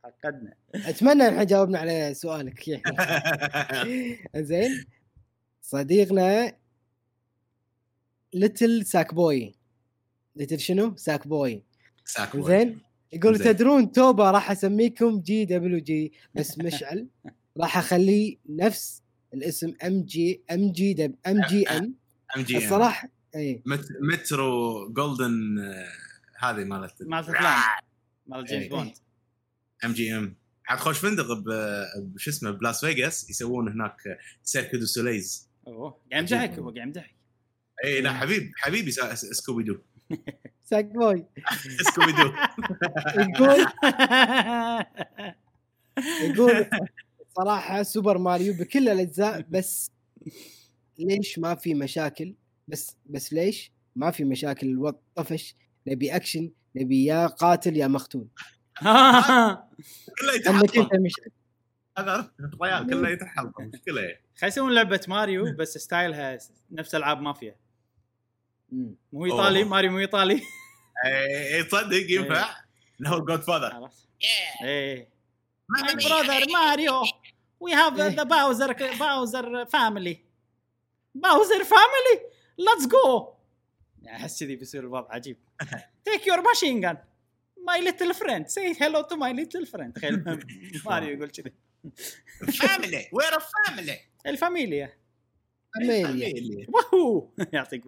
حق 0.03 0.09
فقدنا 0.23 0.53
اتمنى 0.75 1.29
إحنا 1.29 1.43
جاوبنا 1.43 1.79
على 1.79 2.13
سؤالك. 2.13 2.81
زين 4.35 4.85
صديقنا 5.61 6.53
Little 8.33 8.85
Sackboy. 8.85 9.55
little 10.35 10.59
شنو؟ 10.59 10.95
Sackboy. 10.95 11.63
ساكو. 12.05 12.47
زين 12.47 12.79
يقول 13.13 13.37
زين. 13.37 13.47
تدرون 13.47 13.91
توبة 13.91 14.31
راح 14.31 14.51
أسميكم 14.51 15.19
جي 15.21 15.45
دبليو 15.45 15.79
جي. 15.79 16.13
بس 16.35 16.57
مشعل 16.59 17.07
راح 17.61 17.77
اخليه 17.77 18.37
نفس 18.49 19.01
الاسم 19.33 19.73
ام 19.85 20.01
جي 20.03 20.41
ام 20.51 20.71
جي 20.71 20.93
دب 20.93 21.15
ام 21.27 21.41
جي 21.49 21.67
ام 21.69 21.95
ام 22.37 22.41
جي 22.41 22.57
الصراحه 22.57 23.09
اي 23.35 23.61
مت- 23.65 23.97
مترو 24.01 24.89
جولدن 24.93 25.59
آه، 25.59 25.87
هذه 26.45 26.63
مالت 26.63 26.93
مالت 27.01 27.29
مال 28.27 28.45
جيمس 28.45 28.61
إيه. 28.63 28.69
بوند. 28.69 28.93
ام 29.85 29.93
جي 29.93 30.17
ام. 30.17 30.35
حتخش 30.63 30.97
فندق 30.99 31.33
ب- 31.33 31.85
بشو 31.97 32.29
اسمه 32.31 32.51
بلاس 32.51 32.85
فيغاس 32.85 33.29
يسوون 33.29 33.69
هناك 33.71 33.95
سيركو 34.43 34.77
دو 34.77 34.85
سوليز. 34.85 35.49
أوه 35.67 35.97
قاعد 36.11 36.31
يمدحك 36.31 36.59
هو 36.59 36.63
قاعد 36.69 36.77
يمدحك 36.87 37.15
اي 37.83 38.01
لا 38.01 38.13
حبيب 38.13 38.51
حبيبي 38.57 38.91
سا- 38.91 39.15
Scooby 39.15 39.63
Doo 39.63 39.77
Sackboy. 40.69 41.25
Scooby 41.91 42.11
Doo 42.11 42.33
يقول 43.17 43.65
يقول 46.23 46.65
صراحة 47.37 47.83
Super 47.83 48.17
Mario 48.17 48.53
بكل 48.53 48.89
الأجزاء 48.89 49.45
بس 49.49 49.91
ليش 50.99 51.39
ما 51.39 51.55
في 51.55 51.73
مشاكل؟ 51.73 52.35
بس 52.67 52.95
بس 53.05 53.33
ليش 53.33 53.71
ما 53.95 54.11
في 54.11 54.23
مشاكل؟ 54.23 54.67
الوضع 54.67 54.97
طفش 55.15 55.55
نبي 55.87 56.15
أكشن 56.15 56.51
نبي 56.75 57.05
يا 57.05 57.27
قاتل 57.27 57.77
يا 57.77 57.87
مقتول. 57.87 58.27
كله 60.19 60.33
يتحطم 60.35 60.87
هذا 61.97 62.31
الريال 62.39 62.87
كله 62.87 63.09
يتحطم 63.09 63.63
مشكلة. 63.63 64.01
خلي 64.37 64.47
يسوون 64.47 64.73
لعبة 64.73 65.01
ماريو 65.07 65.55
بس 65.55 65.77
style 65.77 66.27
ها 66.27 66.37
نفس 66.71 66.95
ألعاب 66.95 67.21
مافيا. 67.21 67.55
مو 69.13 69.25
إيطالي. 69.25 69.63
ماريو 69.63 69.91
مو 69.91 69.99
إيطالي. 69.99 70.41
اي 71.05 71.55
إي، 71.55 71.63
تصدق 71.63 72.11
ينفع؟ 72.11 72.61
انه 73.01 73.19
Godfather 73.19 73.89
my 74.61 75.95
brother 75.95 76.51
Mario 76.53 77.03
we 77.59 77.73
have 77.73 77.93
the 77.93 78.23
Bowser 78.23 78.73
Bowser 78.99 79.65
family 79.65 80.25
Bowser 81.15 81.63
family 81.63 82.31
let's 82.57 82.87
go 82.87 83.33
أحس 84.07 84.43
كذي 84.43 84.55
بيصير 84.55 84.83
الوضع 84.83 85.07
عجيب. 85.13 85.37
take 86.05 86.27
your 86.27 86.41
machine 86.41 86.81
gun 86.81 86.97
my 87.67 87.81
little 87.81 88.13
friend 88.13 88.47
say 88.47 88.75
hello 88.81 89.01
to 89.01 89.15
my 89.15 89.33
little 89.33 89.65
friend 89.65 89.93
تخيل 89.93 90.23
ماريو 90.85 91.09
يقول 91.17 91.29
كذي. 91.29 91.53
فاميلي 92.53 93.05
وير 93.11 93.31
فاميلي 93.67 93.97
الفاميليا. 94.27 94.93
اميليا 95.81 96.65
وهو. 96.69 97.27
يعطيك 97.53 97.83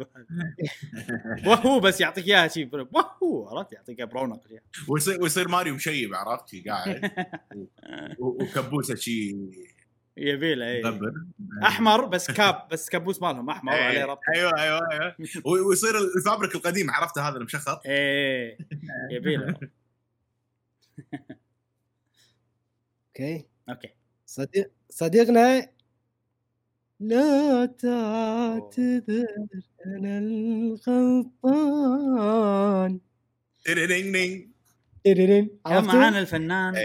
وهو 1.45 1.80
بس 1.80 2.02
يعطيك 2.02 2.27
إياها 2.27 2.48
شي. 2.48 2.69
وهو. 2.94 3.48
عرفت؟ 3.48 3.73
يعطيك 3.73 4.02
برونق. 4.02 4.41
ويصير 4.88 5.22
ويصير 5.22 5.48
ماريو 5.48 5.76
مشيب 5.76 6.14
عرفت 6.14 6.68
قاعد؟ 6.68 7.11
و- 8.19 8.44
وكبوسة 8.44 8.95
شي. 8.95 9.35
يبي 10.18 10.56
له 10.56 10.65
إيه. 10.65 10.84
غبر 10.84 11.14
أحمر 11.64 12.06
بس 12.06 12.31
كاب 12.31 12.68
بس 12.72 12.90
كابوس 12.90 13.22
مالهم 13.22 13.49
أحمر 13.49 13.73
وعليه 13.73 13.98
إيه، 13.99 14.06
ربط. 14.06 14.19
أيوه 14.35 14.61
أيوه 14.61 14.80
أيوه. 14.91 15.15
ويصير 15.68 15.98
الفابريك 16.18 16.56
القديم 16.56 16.91
عرفته 16.91 17.30
هذا 17.30 17.38
المشخط 17.38 17.81
إيه 17.85 18.57
يبي 19.11 19.35
له 19.35 19.56
okay. 23.10 23.45
okay. 23.69 23.90
صديق 24.26 24.72
صديقنا 24.90 25.69
لا 26.99 27.65
تعتذر 27.65 29.27
أنا 29.85 30.18
الغلطان. 30.19 31.40
كان 35.65 35.76
عرفتوا؟ 35.76 35.94
معانا 35.94 36.19
الفنان. 36.19 36.76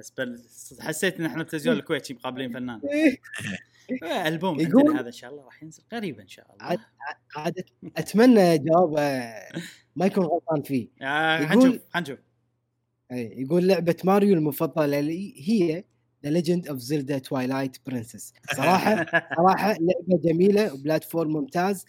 بس 0.00 0.10
بل 0.18 0.42
حسيت 0.80 1.20
إن 1.20 1.26
إحنا 1.26 1.42
بتلفزيون 1.42 1.76
الكويت 1.76 2.12
مقابلين 2.12 2.52
فنان. 2.52 2.80
إيه. 2.92 3.16
إيه، 4.02 4.28
ألبوم 4.28 4.60
يقول- 4.60 4.96
هذا 4.96 5.06
إن 5.06 5.12
شاء 5.12 5.30
الله 5.30 5.44
راح 5.44 5.62
ينزل 5.62 5.82
قريبا 5.92 6.22
إن 6.22 6.28
شاء 6.28 6.46
الله. 6.52 6.64
عاد 6.64 6.78
عاد 7.36 7.54
أتمنى 7.96 8.58
جوابه 8.58 9.00
ما 9.96 10.06
يكون 10.06 10.24
غلطان 10.24 10.62
فيه. 10.62 10.88
آه، 11.02 11.46
حنشوف 11.46 11.78
حنشوف 11.94 12.18
أي، 13.12 13.34
يقول 13.42 13.66
لعبة 13.68 13.96
ماريو 14.04 14.34
المفضلة 14.34 15.00
لي 15.00 15.34
هي 15.48 15.84
The 16.24 16.30
Legend 16.30 16.68
of 16.68 16.78
Zelda 16.78 17.18
Twilight 17.18 17.76
Princess 17.86 18.32
صراحة 18.56 18.94
صراحة 19.38 19.68
لعبة 19.72 20.22
جميلة 20.24 20.74
و 20.74 20.80
platform 20.80 21.32
ممتاز. 21.32 21.84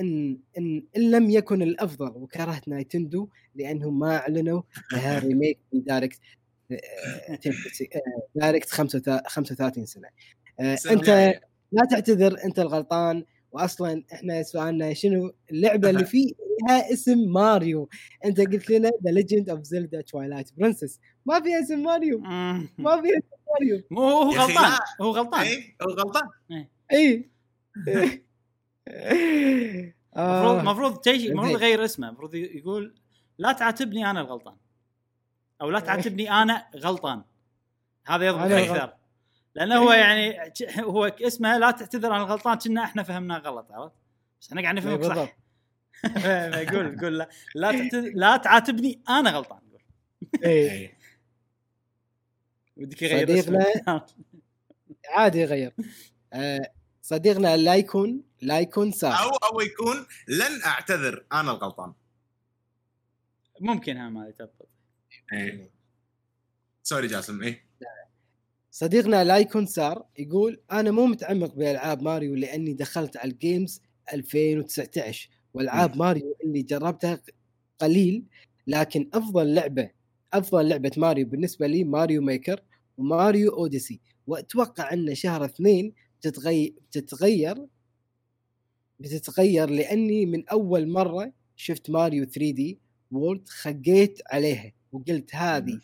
ان 0.00 0.38
ان 0.58 0.84
إن 0.96 1.10
لم 1.10 1.30
يكن 1.30 1.62
الأفضل 1.62 2.08
وكرهت 2.16 2.68
Nintendo 2.68 3.28
لأنهم 3.54 3.98
ما 3.98 4.16
أعلنوا 4.16 4.62
لها 4.92 5.18
remake 5.18 5.58
في 5.70 5.78
Direct 5.78 6.18
آه، 6.20 6.24
آه، 6.26 6.43
Direct 8.34 8.70
35 8.70 9.86
سنة. 9.86 10.08
آه، 10.60 10.74
سنة 10.74 10.92
أنت 10.92 11.04
جاية. 11.04 11.40
لا 11.72 11.84
تعتذر 11.90 12.44
أنت 12.44 12.58
الغلطان. 12.58 13.24
واصلا 13.52 14.04
إحنا 14.12 14.42
سؤالنا 14.42 14.94
شنو؟ 14.94 15.32
اللعبة 15.50 15.90
اللي 15.90 16.04
فيها 16.14 16.92
اسم 16.92 17.18
ماريو. 17.32 17.88
أنت 18.24 18.40
قلت 18.40 18.70
لنا 18.70 18.90
The 19.04 19.10
Legend 19.10 19.50
of 19.50 19.62
Zelda 19.62 20.00
Twilight 20.00 20.50
Princess 20.58 21.00
ما 21.26 21.40
فيها 21.40 21.60
اسم 21.60 21.82
ماريو. 21.82 22.18
ما 22.18 22.68
فيها 22.78 23.18
اسم 23.18 23.36
ماريو. 23.52 23.82
مو 23.90 24.08
هو 24.08 24.30
غلطان. 24.30 24.78
هو 25.00 25.10
غلطان. 25.10 25.40
اي 25.40 25.76
هو 25.82 25.90
غلطان. 25.90 26.28
اي 26.92 27.30
المفروض 27.76 28.20
آه. 30.16 30.60
المفروض. 30.60 31.08
المفروض 31.08 31.50
يغير 31.50 31.84
اسمه. 31.84 32.08
المفروض 32.08 32.34
يقول 32.34 32.94
لا 33.38 33.52
تعاتبني 33.52 34.10
أنا 34.10 34.20
الغلطان. 34.20 34.56
أو 35.64 35.70
لا 35.70 35.80
تعاتبني 35.80 36.30
أنا 36.30 36.66
غلطان. 36.76 37.22
هذا 38.06 38.26
يضبط 38.26 38.50
أكثر 38.52 38.94
لأنه 39.54 39.76
هو 39.76 39.92
يعني 39.92 40.52
هو 40.90 41.04
اسمه 41.04 41.58
لا 41.58 41.70
تعتذر 41.70 42.12
عن 42.12 42.20
الغلطان 42.20 42.58
كنا 42.58 42.84
إحنا 42.84 43.02
فهمناه 43.02 43.38
غلط 43.38 43.72
عرفت؟ 43.72 43.94
بس 44.40 44.48
إحنا 44.48 44.62
قاعد 44.62 44.74
نفهمك. 44.74 45.04
صح 45.04 45.36
يقول 46.60 46.94
يقول 46.98 47.18
لا. 47.18 47.28
لا, 47.54 47.72
تعتذر 47.72 48.12
لا 48.14 48.36
تعاتبني 48.36 49.00
أنا 49.08 49.30
غلطان 49.30 49.58
يقول 49.68 49.82
إيه. 50.44 50.70
إي. 50.70 50.94
ودك 52.76 53.02
يغير 53.02 53.42
صديقنا 53.42 54.06
عادي 55.16 55.40
يغير. 55.40 55.74
آه، 56.32 56.72
صديقنا 57.02 57.56
لا 57.56 57.74
يكون 57.74 58.22
لا 58.42 58.60
يكون 58.60 58.92
سار 58.92 59.12
أو 59.12 59.28
أو 59.28 59.60
يكون 59.60 60.06
لن 60.28 60.62
أعتذر 60.66 61.24
أنا 61.32 61.50
الغلطان. 61.50 61.92
ممكن 63.60 63.96
ها 63.96 64.08
ما 64.08 64.28
يتضبط 64.28 64.73
إي. 65.32 65.70
sorry 66.82 67.06
جاسم 67.06 67.42
اي 67.42 67.60
صديقنا 68.70 69.24
لا 69.24 69.38
يكون 69.38 69.66
سار 69.66 70.06
يقول 70.18 70.62
أنا 70.72 70.90
مو 70.90 71.06
متعمق 71.06 71.54
بألعاب 71.54 72.02
ماريو 72.02 72.34
لأني 72.34 72.74
دخلت 72.74 73.16
على 73.16 73.30
ال 73.30 73.39
games 73.39 73.82
2019 74.12 75.30
وألعاب 75.54 75.96
ماريو 75.96 76.36
اللي 76.44 76.62
جربتها 76.62 77.22
قليل 77.78 78.24
لكن 78.66 79.10
أفضل 79.14 79.54
لعبة 79.54 79.90
أفضل 80.32 80.68
لعبة 80.68 80.90
ماريو 80.96 81.26
بالنسبة 81.26 81.66
لي 81.66 81.84
ماريو 81.84 82.22
Maker 82.22 82.60
وماريو 82.98 83.50
Odyssey 83.50 84.00
وأتوقع 84.26 84.92
أن 84.92 85.14
شهر 85.14 85.44
اثنين 85.44 85.94
بتتغير 86.20 86.74
بتتغير 86.90 87.66
بتتغير 89.00 89.70
لأني 89.70 90.26
من 90.26 90.48
أول 90.48 90.88
مرة 90.88 91.32
شفت 91.56 91.90
ماريو 91.90 92.24
3D 92.24 92.78
World 93.10 93.48
خقيت 93.48 94.18
عليها. 94.30 94.72
وقلت 94.94 95.34
هذه 95.34 95.80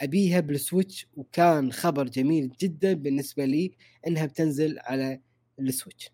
أبيها 0.00 0.40
بال 0.40 0.57
Switch 0.57 1.06
وكان 1.14 1.72
خبر 1.72 2.04
جميل 2.04 2.52
جدا 2.60 2.92
بالنسبة 2.92 3.44
لي 3.44 3.76
إنها 4.06 4.26
بتنزل 4.26 4.78
على 4.78 5.20
ال 5.58 5.65
Switch. 5.65 6.10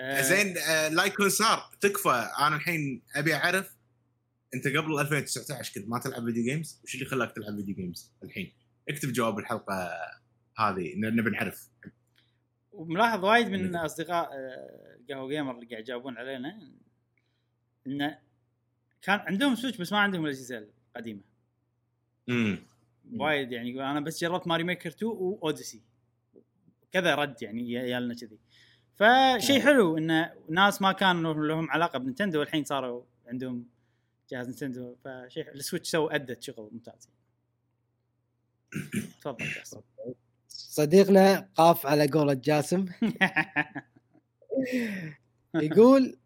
آه، 0.00 0.20
زين 0.20 0.58
آه، 0.58 0.88
لا 0.88 1.04
يكون 1.04 1.28
صار 1.28 1.70
تكفى. 1.80 2.30
أنا 2.38 2.56
الحين 2.56 3.02
أبي 3.16 3.34
أعرف 3.34 3.76
أنت 4.54 4.68
قبل 4.68 5.00
2019 5.00 5.74
كنت 5.74 5.88
ما 5.88 5.98
تلعب 5.98 6.24
video 6.24 6.44
games 6.44 6.80
وش 6.84 6.94
اللي 6.94 7.06
خلاك 7.06 7.32
تلعب 7.32 7.56
video 7.56 7.74
games 7.74 8.12
الحين؟ 8.22 8.52
اكتب 8.88 9.12
جواب 9.12 9.38
الحلقة 9.38 9.90
هذه 10.58 10.92
نبي 10.96 11.30
نعرف. 11.30 11.68
وملاحظ 12.72 13.24
وايد 13.24 13.48
من 13.48 13.76
أصدقاء 13.76 14.30
آه، 14.32 14.98
قهوة 15.10 15.28
gamer 15.28 15.54
اللي 15.54 15.66
قاعد 15.66 15.82
يجاوبون 15.82 16.18
علينا 16.18 16.72
انه 17.86 18.18
كان 19.02 19.18
عندهم 19.18 19.54
Switch 19.54 19.78
بس 19.78 19.92
ما 19.92 19.98
عندهم 19.98 20.24
الاجهزه 20.24 20.77
القديمه 20.98 21.20
امم 22.28 22.58
وايد 23.16 23.52
يعني 23.52 23.70
يقول 23.70 23.82
أنا 23.82 24.00
بس 24.00 24.20
جربت 24.20 24.46
Mario 24.46 24.64
Maker 24.64 24.90
2 24.90 25.10
و 25.12 25.20
Odyssey. 25.20 25.82
كذا 26.92 27.14
رد 27.14 27.42
يعني 27.42 27.70
يا- 27.72 27.82
يا 27.82 27.93
لنا 27.93 28.14
كذي. 28.14 28.38
فشيء 28.96 29.60
حلو 29.60 29.98
إن 29.98 30.30
ناس 30.48 30.82
ما 30.82 30.92
كانوا 30.92 31.34
لهم 31.34 31.70
علاقة 31.70 31.98
ب 31.98 32.02
Nintendo 32.02 32.38
والحين 32.40 32.64
صاروا 32.64 33.02
عندهم 33.26 33.64
جهاز 34.30 34.48
Nintendo 34.48 34.96
فشيء 35.04 35.44
حلو. 35.44 35.54
ال 35.54 35.59
Switch 35.59 35.90
سوى 35.90 36.14
أدت 36.14 36.42
شغل 36.42 36.68
ممتاز. 36.72 37.08
تفضل 39.20 39.44
جاسم. 39.56 39.80
صديقنا 40.48 41.48
قاف 41.54 41.86
على 41.86 42.06
قولة 42.06 42.34
جاسم. 42.34 42.86
يقول 45.54 46.18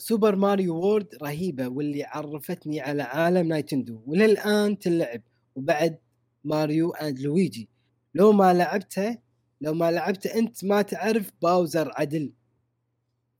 Super 0.00 0.36
Mario 0.36 0.76
World 0.76 1.14
رهيبة 1.22 1.68
واللي 1.68 2.04
عرفتني 2.04 2.80
على 2.80 3.02
عالم 3.02 3.48
Nintendo. 3.48 4.02
وللآن 4.06 4.78
تلعب 4.78 5.22
وبعد 5.54 5.98
Mario 6.44 6.90
and 6.90 7.18
Luigi. 7.18 7.68
لو 8.14 8.32
ما 8.32 8.52
لعبتها 8.52 9.22
لو 9.60 9.74
ما 9.74 9.90
لعبته 9.90 10.34
أنت 10.34 10.64
ما 10.64 10.82
تعرف 10.82 11.30
Bowser 11.42 11.92
عدل. 11.96 12.32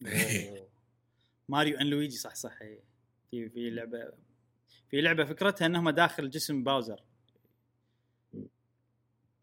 أوه. 0.07 0.69
Mario 1.49 1.79
and 1.79 1.87
Luigi 1.87 2.17
صح 2.17 2.35
صح. 2.35 2.63
إيه. 2.63 2.81
في 3.31 3.49
في 3.49 3.71
لعبة 3.71 3.99
في 4.91 5.01
لعبة 5.01 5.25
فكرتها 5.25 5.67
إنهم 5.67 5.91
داخل 5.91 6.31
جسم 6.31 6.65
Bowser. 6.65 7.03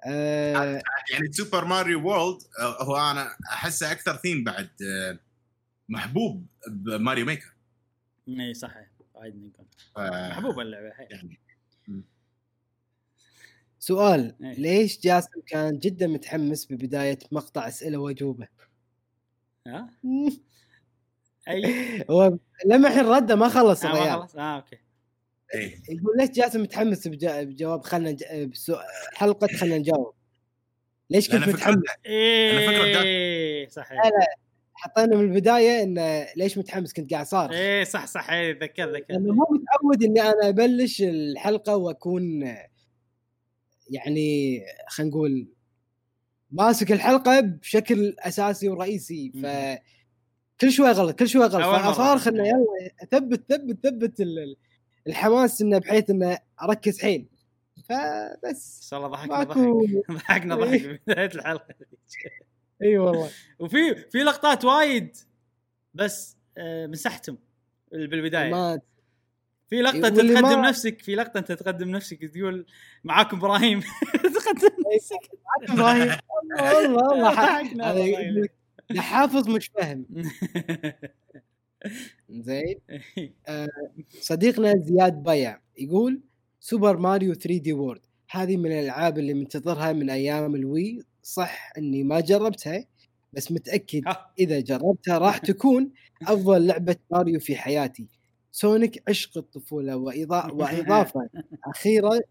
آه. 0.03 0.81
يعني 1.11 1.31
Super 1.32 1.66
Mario 1.66 2.08
World 2.08 2.41
آه، 2.60 2.84
هو 2.84 2.98
أنا 2.98 3.38
أحسه 3.49 3.91
أكثر 3.91 4.15
ثيم 4.15 4.44
بعد 4.44 4.69
آه، 4.81 5.19
محبوب 5.90 6.46
ب 6.68 6.77
Mario 6.77 7.26
Maker. 7.26 7.54
اي 8.30 8.54
صح 8.54 8.76
وايد 9.14 9.36
نكون 9.36 9.66
ف- 9.96 10.00
محبوبه 10.00 10.62
اللعبة 10.62 10.86
يعني. 11.00 11.40
سؤال 13.80 14.36
إيه. 14.44 14.54
ليش 14.54 15.00
جاسم 15.02 15.42
كان 15.48 15.80
جدا 15.80 16.08
متحمس 16.08 16.66
ببداية 16.72 17.20
مقطع 17.32 17.68
أسئلة 17.68 17.98
وأجوبة؟ 17.98 18.48
ها؟ 19.68 19.90
أي. 21.48 22.04
هو 22.10 22.38
لمح 22.66 22.92
الرده 22.92 23.36
ما 23.36 23.50
خلص 23.50 23.86
آه 23.86 23.94
ما 23.94 24.12
خلص. 24.22 24.36
آه 24.36 24.56
أوكي. 24.56 24.78
إيه. 25.56 25.82
يقول 25.90 26.18
ليش 26.18 26.30
جاسم 26.30 26.62
متحمس 26.62 27.08
بجا- 27.08 27.44
بجواب؟ 27.44 27.82
خلنا. 27.84 28.18
بسو... 28.46 28.76
حلقة 29.14 29.48
خلنا 29.48 29.78
نجاوب. 29.78 30.14
ليش 31.10 31.30
كنت 31.32 31.48
متحمس؟ 31.50 31.76
فكرته 31.76 32.68
فكرة 32.68 33.02
إيه 33.04 33.68
صح 33.70 33.92
لا 33.92 33.98
لا. 33.98 34.47
حطينا 34.80 35.16
من 35.16 35.24
البداية 35.24 35.84
إنه 35.84 36.28
ليش 36.36 36.58
متحمس 36.58 36.94
كنت 36.94 37.14
قاعد 37.14 37.26
صار. 37.26 37.52
إيه 37.52 37.84
صح 37.84 38.06
صح. 38.08 38.30
إيه 38.32 38.60
ذكر 38.62 38.94
ذكر. 38.94 39.06
لأنه 39.10 39.34
مو 39.34 39.45
متعود 39.52 40.04
إني 40.04 40.22
أنا 40.22 40.49
أبلش 40.49 41.02
الحلقة 41.02 41.76
وأكون 41.76 42.41
يعني 43.90 44.62
خلينا 44.88 45.12
نقول 45.12 45.48
ماسك 46.52 46.91
الحلقة 46.91 47.40
بشكل 47.40 48.16
أساسي 48.20 48.70
ورئيسي. 48.70 49.32
ف. 49.32 49.45
كل 50.62 50.72
شوي 50.72 50.91
غلط 50.91 51.20
كل 51.20 51.28
شوي 51.28 51.45
غلط. 51.45 51.86
فصار 51.95 52.34
انه 52.34 52.48
يلا 52.48 52.66
ثبت 53.12 53.54
ثبت 53.54 53.88
ثبت 53.88 54.20
ال- 54.22 54.56
الحماس 55.08 55.62
إنه 55.62 55.78
بحيث 55.78 56.10
إنه 56.10 56.38
أركز 56.62 57.02
حيل. 57.02 57.28
فبس. 57.90 58.78
إن 58.84 58.88
شاء 58.90 58.99
الله 58.99 59.10
ضحكنا 59.10 59.44
ضحك 59.44 60.12
ضحكنا 60.12 60.56
ضحك 60.56 61.02
بداية 61.08 61.26
الحلقة. 61.36 61.76
إي 62.84 62.98
والله. 62.98 63.30
وفي 63.60 63.95
في 63.95 64.18
لقطات 64.18 64.66
وايد 64.66 65.18
بس 65.94 66.38
آه، 66.58 66.88
مسحتهم 66.88 67.38
بالبداية. 67.91 68.52
ما 68.52 68.80
في 69.70 69.82
لقطة 69.82 70.08
انت 70.08 70.18
واللي 70.18 70.34
ما- 70.34 70.41
تقدم 70.41 70.62
نفسك 70.62 71.02
في 71.02 71.16
لقطة 71.16 71.38
أنت 71.38 71.52
تقدم 71.52 71.90
نفسك 71.90 72.26
تقول 72.26 72.66
معاكم 73.04 73.38
إبراهيم. 73.38 73.80
تقدم 74.36 74.76
نفسك. 74.95 75.30
إبراهيم. 75.70 76.18
والله 76.30 76.95
والله. 76.95 78.48
حافظ 79.02 79.49
مش 79.49 79.68
فاهم. 79.68 80.06
زين. 82.30 82.80
صديقنا 84.22 84.74
زياد 84.78 85.24
بيع 85.24 85.60
يقول 85.78 86.22
Super 86.60 86.98
Mario 86.98 87.34
3D 87.34 87.74
World. 87.74 88.02
هذه 88.30 88.58
من 88.58 88.72
الألعاب 88.72 89.20
اللي 89.20 89.34
منتظرها 89.34 89.94
من 89.94 90.10
أيام 90.10 90.56
ال 90.56 90.68
Wii 90.68 91.04
صح 91.28 91.72
إني 91.78 92.04
ما 92.04 92.20
جربتها 92.20 92.86
بس 93.34 93.52
متأكد. 93.52 94.04
إذا 94.40 94.60
جربتها 94.60 95.18
راح 95.18 95.38
تكون 95.49 95.91
أفضل 96.28 96.68
لعبة 96.68 96.95
ماريو 97.12 97.40
في 97.40 97.56
حياتي 97.56 98.08
سونيك 98.52 99.04
عشق 99.10 99.38
الطفولة 99.38 99.98
وإضاء 99.98 100.56
وإضافة 100.56 101.30
أخيرة 101.76 102.22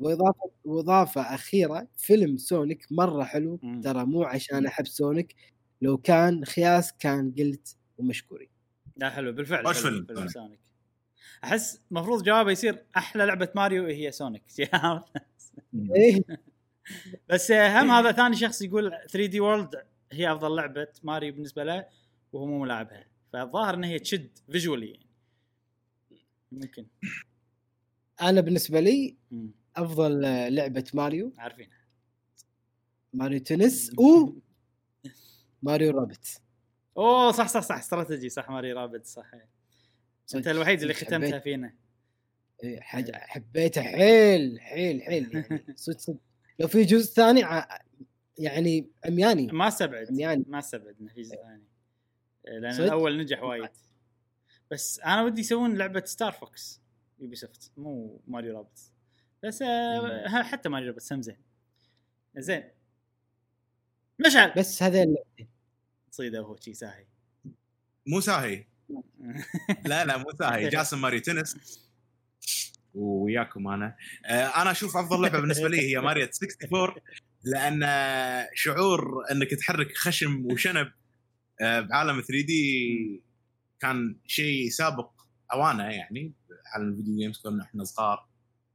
وإضافة 0.00 0.50
وإضافة 0.64 1.20
أخيرة 1.20 1.88
فيلم 1.96 2.36
سونيك 2.36 2.86
مرة 2.90 3.24
حلو. 3.24 3.60
ترى 3.82 4.04
مو 4.04 4.22
عشان 4.22 4.66
أحب 4.66 4.86
سونيك 4.86 5.34
لو 5.82 5.98
كان 5.98 6.44
خياس 6.44 6.92
كان 6.92 7.34
قلت 7.38 7.76
ومشكورين 7.98 8.48
لا 8.96 9.10
حلو 9.10 9.32
بالفعل 9.32 9.66
وش 9.66 9.84
حلو 9.84 10.06
فيلم 10.06 10.28
سونيك؟ 10.28 10.60
أحس 11.44 11.80
المفروض 11.90 12.22
جوابه 12.22 12.50
يصير 12.50 12.84
أحلى 12.96 13.26
لعبة 13.26 13.48
ماريو 13.56 13.84
هي 13.86 14.12
سونيك 14.12 14.42
إيه. 15.96 16.20
بس 17.28 17.52
هم 17.52 17.90
هذا 17.90 18.12
ثاني 18.12 18.36
شخص 18.36 18.62
يقول 18.62 18.90
3D 19.10 19.40
World 19.40 19.84
هي 20.12 20.32
أفضل 20.32 20.56
لعبة 20.56 20.88
ماريو 21.02 21.32
بالنسبة 21.32 21.64
له 21.64 21.86
وهو 22.32 22.46
مو 22.46 22.58
ملاعبها. 22.58 23.04
فالظاهر 23.32 23.74
إن 23.74 23.84
هي 23.84 23.98
تشد 23.98 24.38
visually 24.52 24.86
يعني 24.90 25.06
ممكن. 26.52 26.86
أنا 28.22 28.40
بالنسبة 28.40 28.80
لي. 28.80 29.16
أفضل 29.76 30.20
لعبة 30.54 30.84
ماريو. 30.94 31.32
عارفين 31.38 31.68
ماريو 33.12 33.40
تنس 33.40 33.90
و 34.00 34.32
ماريو 35.62 35.90
رابت 35.90 36.40
أوه 36.96 37.32
صح 37.32 37.48
صح 37.48 37.60
صح. 37.60 37.76
استراتيجي. 37.76 38.28
صح 38.28 38.50
ماري 38.50 38.72
رابد 38.72 39.04
صح. 39.04 39.30
أنت 40.34 40.48
الوحيد 40.48 40.82
اللي 40.82 40.94
ختمتها 40.94 41.38
فينا. 41.38 41.74
إيه، 42.64 42.80
حاجة 42.80 43.12
حبيته 43.14 43.82
حيل 43.82 44.60
حيل 44.60 45.02
حيل 45.02 45.34
يعني. 45.34 45.64
صدق 45.76 45.98
صدق. 45.98 46.18
لو 46.58 46.68
في 46.68 46.82
جزء 46.84 47.12
ثاني 47.14 47.42
ع- 47.42 47.78
يعني 48.38 48.90
عمياني. 49.04 49.46
ما 49.46 49.68
استبعد 49.68 50.06
عمياني. 50.08 50.44
ما 50.48 50.58
استبعد 50.58 50.96
إنه 51.00 51.08
في 51.12 51.22
جزء 51.22 51.36
ثاني. 51.36 51.62
لأن 52.44 52.72
صدق؟ 52.72 52.84
الأول 52.84 53.18
نجح 53.18 53.42
وايد. 53.42 53.70
بس 54.70 55.00
أنا 55.00 55.22
ودي 55.22 55.40
يسوون 55.40 55.76
لعبة 55.78 56.04
Star 56.04 56.32
Fox 56.32 56.80
Ubisoft 57.20 57.72
مو 57.76 58.20
Mario 58.26 58.56
Rabbids 58.56 58.92
بس 59.44 59.62
آه 59.62 60.26
ها- 60.28 60.42
حتى 60.42 60.68
Mario 60.68 60.88
Rabbids 60.88 61.12
هم 61.12 61.22
زين. 61.22 61.36
زين. 62.36 62.64
مشعل! 64.26 64.52
بس 64.56 64.82
اللعبتين 64.82 65.48
صيده 66.10 66.42
وهو 66.42 66.56
شي 66.56 66.74
ساهي. 66.74 67.06
مو 68.06 68.20
ساهي. 68.20 68.64
لا 69.86 70.04
لا 70.04 70.16
مو 70.16 70.30
ساهي. 70.38 70.68
جاسم 70.74 71.00
Mario 71.00 71.20
Tennis. 71.20 71.56
وياكم 72.98 73.68
أنا. 73.68 73.96
آه، 74.26 74.32
أنا 74.62 74.70
أشوف 74.70 74.96
أفضل 74.96 75.22
لعبة 75.22 75.40
بالنسبة 75.40 75.68
لي 75.68 75.80
هي 75.80 76.00
ماريو 76.00 76.26
64 76.42 76.94
لأن 77.44 77.80
شعور 78.54 79.22
إنك 79.30 79.50
تحرك 79.54 79.96
خشم 79.96 80.46
وشنب 80.52 80.92
آه، 81.60 81.80
بعالم 81.80 82.20
3 82.20 82.46
دي 82.46 83.22
كان 83.80 84.16
شيء 84.26 84.68
سابق 84.68 85.10
أوانه 85.52 85.84
يعني. 85.84 86.32
عالم 86.74 86.88
الفيديو 86.88 87.16
جيمز 87.16 87.38
كنا 87.38 87.62
إحنا 87.62 87.84
صغار 87.84 88.26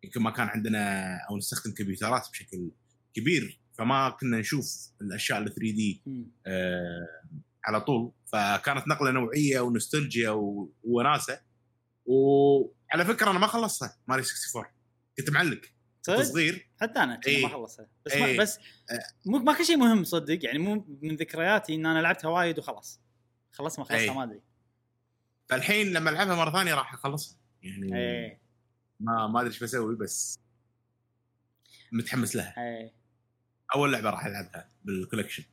يمكن 0.04 0.22
ما 0.22 0.32
كان 0.32 0.48
عندنا 0.48 1.18
أو 1.30 1.38
نستخدم 1.38 1.74
كمبيوترات 1.74 2.28
بشكل 2.32 2.72
كبير 3.14 3.60
فما 3.78 4.10
كنا 4.10 4.38
نشوف 4.40 4.92
الأشياء 5.02 5.40
ال 5.40 5.46
3 5.46 5.60
دي. 5.62 6.02
آه، 6.48 7.08
على 7.66 7.82
طول. 7.82 8.12
فكانت 8.26 8.88
نقلة 8.88 9.12
نوعية 9.12 9.60
ونوستالجيا 9.60 10.30
و- 10.30 10.74
وعلى 12.94 13.06
فكرة 13.06 13.32
أنا 13.32 13.40
ما 13.40 13.48
خلصتها 13.48 13.98
ماري 14.08 14.22
64 14.22 14.66
كنت 15.18 15.30
معلق. 15.30 15.62
كنت 16.06 16.20
صغير. 16.20 16.70
حتى 16.82 17.00
أنا 17.00 17.20
إيه. 17.28 17.44
ما 17.44 17.50
خلصها 17.50 17.88
بس 18.06 18.12
إيه. 18.12 18.38
ما 18.38 18.44
بس 18.44 18.60
مو 19.26 19.38
ما 19.38 19.54
كل 19.58 19.66
شيء 19.66 19.78
مهم 19.78 20.04
صدق 20.04 20.46
يعني 20.46 20.60
مو 20.60 20.86
من 21.02 21.16
ذكرياتي 21.16 21.76
إن 21.76 21.86
أنا 21.86 22.00
لعبتها 22.00 22.28
وايد 22.28 22.60
وخلاص. 22.60 23.02
خلصت 23.52 23.80
ما 23.80 23.86
خلصتها 23.86 24.00
إيه. 24.00 24.14
ما 24.14 24.24
أدري. 24.24 24.42
فالحين 25.50 25.94
لما 25.94 26.10
ألعبها 26.10 26.36
مرة 26.36 26.52
ثانية 26.52 26.74
راح 26.74 26.94
أخلصها. 26.94 27.38
يعني 27.62 27.98
إيه. 27.98 28.42
ما 29.00 29.28
ما 29.28 29.40
أدري 29.40 29.50
إيش 29.54 29.64
بسوي 29.64 29.96
بس 29.96 30.40
متحمس 31.92 32.36
لها. 32.36 32.56
إيه. 32.58 32.94
أول 33.76 33.94
لعبة 33.94 34.10
راح 34.10 34.26
ألعبها 34.26 34.70
بالكولكشن 34.84 35.44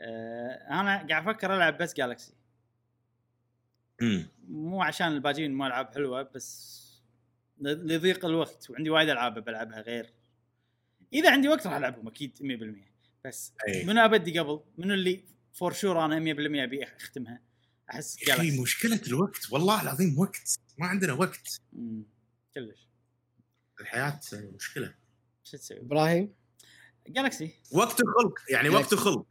آه 0.00 0.80
أنا 0.80 1.06
قاعد 1.08 1.28
أفكر 1.28 1.56
ألعب 1.56 1.78
بس 1.78 1.94
جالكسي 1.94 2.37
مو 4.48 4.82
عشان 4.82 5.08
الباجين 5.08 5.54
مو 5.54 5.66
ألعاب 5.66 5.94
حلوة 5.94 6.22
بس 6.22 6.78
لضيق 7.60 8.24
الوقت 8.24 8.70
وعندي 8.70 8.90
وايد 8.90 9.08
ألعاب 9.08 9.44
بلعبها 9.44 9.80
غير. 9.80 10.14
إذا 11.12 11.32
عندي 11.32 11.48
وقت 11.48 11.66
راح 11.66 11.76
ألعبهم 11.76 12.08
أكيد 12.08 12.38
100% 12.42 12.92
بس 13.24 13.52
أي. 13.68 13.84
منو 13.84 14.00
أبدي 14.00 14.38
قبل؟ 14.38 14.60
منو 14.78 14.94
اللي 14.94 15.24
for 15.52 15.72
sure 15.72 16.04
أنا 16.04 16.34
100% 16.34 16.64
أبي 16.64 16.84
أختمها؟ 16.84 17.40
أحس 17.90 18.28
يا 18.28 18.34
أخي 18.34 18.60
مشكلة 18.60 19.00
الوقت 19.06 19.52
والله 19.52 19.82
العظيم 19.82 20.18
وقت. 20.18 20.58
ما 20.78 20.86
عندنا 20.86 21.12
وقت. 21.12 21.60
مم. 21.72 22.02
كلش. 22.54 22.88
الحياة 23.80 24.20
مشكلة. 24.32 24.94
شو 25.44 25.56
تسوي؟ 25.56 25.80
إبراهيم؟ 25.80 26.34
Galaxy 27.08 27.54
وقت 27.72 28.00
الخلق 28.00 28.38
يعني 28.50 28.68
وقت 28.68 28.92
الخلق. 28.92 29.26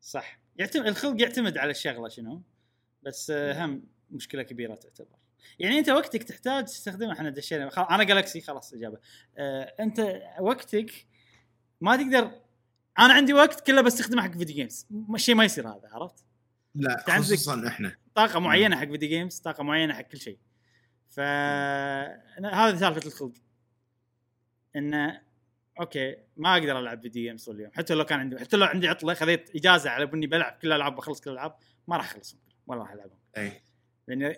صح. 0.00 0.40
يعتمد 0.56 0.86
الخلق 0.86 1.22
يعتمد 1.22 1.58
على 1.58 1.70
الشغلة 1.70 2.08
شنو؟ 2.08 2.42
بس 3.02 3.30
آه، 3.30 3.64
هم 3.64 3.82
مشكلة 4.10 4.42
كبيرة 4.42 4.74
تعتبر. 4.74 5.16
يعني 5.58 5.78
أنت 5.78 5.88
وقتك 5.88 6.22
تحتاج 6.22 6.64
تستخدمه 6.64 7.12
إحنا 7.12 7.30
دشينا. 7.30 7.94
أنا 7.94 8.04
Galaxy 8.04 8.40
خلاص 8.40 8.74
إجابة. 8.74 8.98
آه 9.38 9.74
أنت 9.80 10.22
وقتك 10.40 11.06
ما 11.80 11.96
تقدر 11.96 12.30
أنا 12.98 13.12
عندي 13.12 13.32
وقت 13.32 13.66
كله 13.66 13.80
بستخدمه 13.82 14.22
حق 14.22 14.30
video 14.30 14.56
games 14.56 14.86
شيء 15.16 15.34
ما 15.34 15.44
يصير 15.44 15.68
هذا 15.68 15.88
عرفت؟ 15.92 16.24
لا 16.74 17.04
خصوصا 17.08 17.68
إحنا. 17.68 17.96
طاقة 18.14 18.40
معينة 18.40 18.76
حق 18.76 18.86
video 18.86 19.08
games 19.08 19.38
طاقة 19.38 19.62
معينة 19.64 19.94
حق 19.94 20.02
كل 20.02 20.18
شيء. 20.18 20.38
ف 21.08 21.20
أنا- 21.20 22.54
هذه 22.54 22.76
سالفة 22.76 23.06
الخلق. 23.06 23.32
انه 24.76 25.20
okay 25.80 26.16
ما 26.36 26.52
أقدر 26.52 26.78
ألعب 26.78 27.02
video 27.02 27.22
games 27.22 27.44
طول 27.44 27.54
اليوم. 27.56 27.70
حتى 27.74 27.94
لو 27.94 28.04
كان 28.04 28.20
عندي 28.20 28.38
حتى 28.38 28.56
لو 28.56 28.66
عندي 28.66 28.88
عطلة 28.88 29.14
خذيت 29.14 29.56
إجازة 29.56 29.90
على 29.90 30.10
اني 30.14 30.26
بلعب 30.26 30.52
كل 30.62 30.68
الألعاب 30.68 30.96
بخلص 30.96 31.20
كل 31.20 31.30
الألعاب 31.30 31.56
ما 31.88 31.96
راح 31.96 32.10
أخلصهم 32.10 32.40
ولا 32.66 32.80
راح 32.80 32.90
العبهم 32.90 33.18
اي 33.36 33.62
لأن 34.08 34.36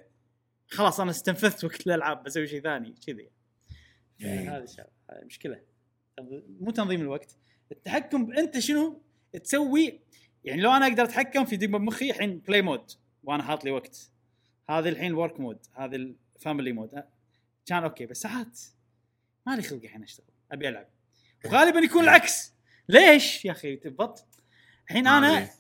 خلاص 0.69 1.01
أنا 1.01 1.11
استنفذت 1.11 1.65
وقت 1.65 1.87
الألعاب 1.87 2.23
بسوي 2.23 2.47
شيء 2.47 2.63
ثاني 2.63 2.95
كذي. 3.07 3.31
إيه. 4.21 4.57
هذه 4.57 4.63
الشغله 4.63 4.89
هذه 5.11 5.25
مشكلة. 5.25 5.61
مو 6.61 6.71
تنظيم 6.71 7.01
الوقت. 7.01 7.37
التحكم 7.73 8.33
أنت 8.33 8.59
شنو 8.59 9.03
تسوي؟ 9.33 10.01
يعني 10.45 10.63
لو 10.63 10.71
أنا 10.73 10.87
أقدر 10.87 11.05
أتحكم 11.05 11.45
في 11.45 11.57
دماغ 11.57 11.81
مخي 11.81 12.11
الحين 12.11 12.39
play 12.39 12.63
mode 12.63 12.91
وأنا 13.23 13.43
حاط 13.43 13.65
لي 13.65 13.71
وقت. 13.71 14.11
هذه 14.71 14.89
الحين 14.89 15.07
ال 15.07 15.14
work 15.14 15.41
mode 15.41 15.67
هذه 15.75 15.97
ال 16.37 16.42
family 16.42 16.73
mode 16.73 17.05
كان 17.67 17.83
okay 17.83 18.07
بس 18.07 18.21
ساعات 18.21 18.61
ما 19.47 19.57
لي 19.57 19.63
خلق 19.63 19.83
الحين 19.83 20.03
أشتغل 20.03 20.27
أبي 20.53 20.69
ألعب. 20.69 20.89
وغالبا 21.45 21.81
يكون 21.81 22.05
العكس. 22.05 22.55
ليش؟ 22.89 23.45
يا 23.45 23.53
أخي 23.53 23.77
تبط 23.77 24.27
الحين 24.89 25.05
ما 25.05 25.19
أنا. 25.19 25.51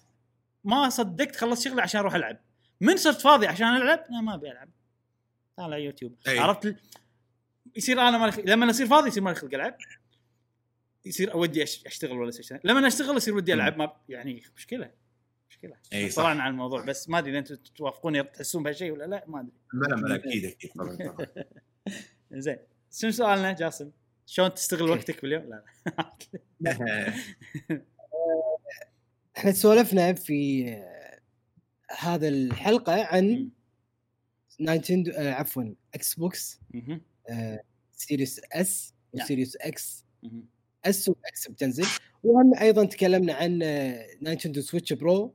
ما 0.65 0.89
صدقت 0.89 1.36
خلصت 1.36 1.62
شغلي 1.62 1.82
عشان 1.82 2.01
أروح 2.01 2.15
ألعب. 2.15 2.41
من 2.81 2.97
صرت 2.97 3.21
فاضي 3.21 3.47
عشان 3.47 3.67
ألعب؟ 3.67 4.05
لا 4.11 4.21
ما 4.21 4.35
أبي 4.35 4.51
ألعب. 4.51 4.69
طالع 5.57 5.77
يوتيوب. 5.77 6.15
أي. 6.29 6.39
عرفت؟ 6.39 6.67
ال- 6.67 6.77
يصير 7.77 8.01
أنا 8.01 8.19
مالي 8.19 8.43
لما 8.43 8.71
أصير 8.71 8.87
فاضي 8.87 9.09
يصير 9.09 9.23
مالي 9.23 9.37
خلق 9.37 9.55
ألعب. 9.55 9.77
يصير 11.05 11.37
ودي 11.37 11.67
أش- 11.67 11.87
أشتغل 11.87 12.13
ولا 12.19 12.29
اشتغل 12.29 12.61
لما 12.65 12.87
أشتغل 12.87 13.17
يصير 13.17 13.35
ودي 13.37 13.53
ألعب 13.55 13.77
ما 13.79 13.93
يعني 14.09 14.43
مشكلة 14.57 14.91
مشكلة. 15.51 15.77
أي 15.93 16.11
صح. 16.11 16.23
طلعنا 16.23 16.43
عن 16.43 16.51
الموضوع 16.51 16.85
بس 16.85 17.09
ما 17.09 17.19
أدري 17.19 17.31
إذا 17.31 17.39
أنتم 17.39 17.57
توافقوني 17.77 18.23
تحسون 18.23 18.63
بهالشيء 18.63 18.91
ولا 18.93 19.05
لا 19.05 19.25
ما 19.27 19.41
أدري. 19.41 19.53
بلا 19.73 19.97
بلا 19.97 20.15
أكيد 20.29 20.45
أكيد 20.45 20.71
طبعا 20.73 20.97
طبعا. 20.97 21.27
زين. 22.33 22.59
شنو 22.93 23.11
سؤالنا 23.11 23.53
جاسم؟ 23.53 23.91
شلون 24.27 24.55
تستغل 24.55 24.91
وقتك 24.91 25.23
باليوم؟ 25.23 25.43
لا 25.43 25.65
لا. 26.61 27.13
إحنا 29.37 29.53
سولفنا 29.53 30.13
في 30.13 30.65
هذا 31.99 32.29
الحلقة 32.29 33.05
عن. 33.05 33.49
Nintendo 34.61 35.12
آه، 35.12 35.33
عفوا 35.33 35.75
Xbox. 35.95 36.61
آه، 37.31 37.61
Series 37.93 38.41
S. 38.53 38.95
و 39.12 39.19
Series 39.19 39.57
X. 39.57 40.05
S 40.85 41.09
و 41.09 41.29
X 41.29 41.49
بتنزل 41.49 41.87
وهم 42.25 42.55
أيضا 42.55 42.85
تكلمنا 42.85 43.33
عن 43.35 43.62
آه، 43.62 44.07
Nintendo 44.21 44.61
Switch 44.61 44.93
Pro 44.93 45.35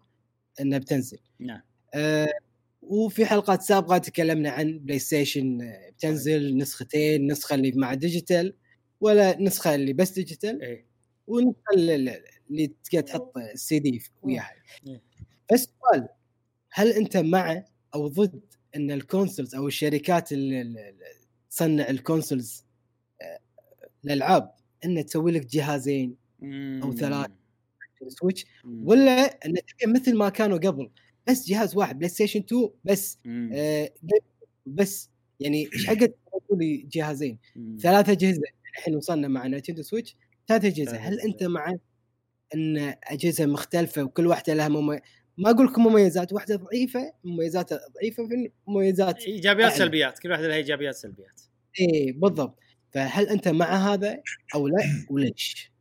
إنها 0.62 0.78
بتنزل 0.80 1.20
نعم 1.40 1.62
آه، 1.94 2.34
وفي 2.82 3.26
حلقات 3.26 3.62
سابقة 3.62 3.98
تكلمنا 3.98 4.50
عن 4.50 4.80
PlayStation 4.80 5.62
آه، 5.62 5.90
بتنزل 5.90 6.58
نسختين 6.58 7.32
نسخة 7.32 7.56
اللي 7.56 7.72
مع 7.72 7.94
digital 7.94 8.56
ولا 9.02 9.42
نسخة 9.42 9.76
اللي 9.76 9.94
بس 9.94 10.12
digital 10.12 10.62
إيه 10.62 10.86
والنسخه 11.28 11.74
اللي 11.74 12.68
تقدر 12.84 13.02
تحط 13.02 13.38
السي 13.38 13.80
دي 13.80 14.02
وياها 14.22 14.52
إيه. 14.88 15.02
بس 15.54 15.70
سؤال 15.82 16.08
هل 16.72 16.92
أنت 16.92 17.18
مع 17.18 17.64
أو 17.96 18.08
ضد 18.08 18.42
إن 18.76 18.92
ال 18.92 18.99
consoles 18.99 19.56
أو 19.56 19.68
الشركات 19.68 20.32
اللي 20.32 20.94
تصنع 21.50 21.90
ال 21.90 21.98
consoles 21.98 22.66
آه، 23.22 23.40
الالعاب 24.06 24.52
انها 24.86 25.04
تسوي 25.04 25.32
لك 25.32 25.46
جهازين 25.46 26.16
أو 26.84 26.94
ثلاث. 26.94 27.32
Switch. 28.08 28.46
ولا 28.66 29.12
إن 29.46 29.56
مثل 29.88 30.18
ما 30.18 30.30
كانوا 30.30 30.58
قبل 30.58 30.90
بس 31.28 31.48
جهاز 31.48 31.76
واحد 31.78 31.98
PlayStation 31.98 32.40
2 32.40 32.70
بس. 32.84 33.20
آه 33.54 33.92
بس 34.66 35.10
يعني 35.40 35.70
إيش 35.74 35.88
حقت 35.88 36.16
تقول 36.48 36.60
لي 36.60 36.78
جهازين 36.92 37.38
مم. 37.56 37.78
ثلاث 37.82 38.10
أجهزة 38.10 38.42
الحين 38.78 38.96
وصلنا 38.96 39.28
مع 39.28 39.48
Nintendo 39.48 39.82
Switch 39.84 40.16
ثلاث 40.48 40.66
أجهزة 40.66 40.98
هل. 40.98 41.20
أنت 41.20 41.44
مع 41.44 41.76
إن 42.56 42.96
أجهزة 43.04 43.46
مختلفة 43.46 44.04
وكل 44.04 44.28
واحدة 44.28 44.54
لها 44.54 44.68
ممي... 44.70 45.00
ما 45.40 45.50
أقول 45.50 45.66
لكم 45.68 45.88
مميزات 45.88 46.34
واحدة 46.34 46.56
ضعيفة 46.56 47.14
مميزاتها 47.24 47.80
ضعيفة 47.96 48.28
في 48.28 48.52
مميزات. 48.68 49.24
إيجابيات 49.24 49.70
أعلى. 49.72 49.80
سلبيات 49.80 50.20
كل 50.20 50.32
واحدة 50.32 50.48
لها 50.48 50.56
إيجابيات 50.56 50.96
سلبيات. 50.96 51.42
إيه 51.80 52.14
بالضبط. 52.14 52.60
فهل 52.92 53.30
أنت 53.30 53.48
مع 53.48 53.94
هذا 53.94 54.22
أو 54.56 54.68
لا؟ 54.68 54.78
وليش؟ 55.12 55.72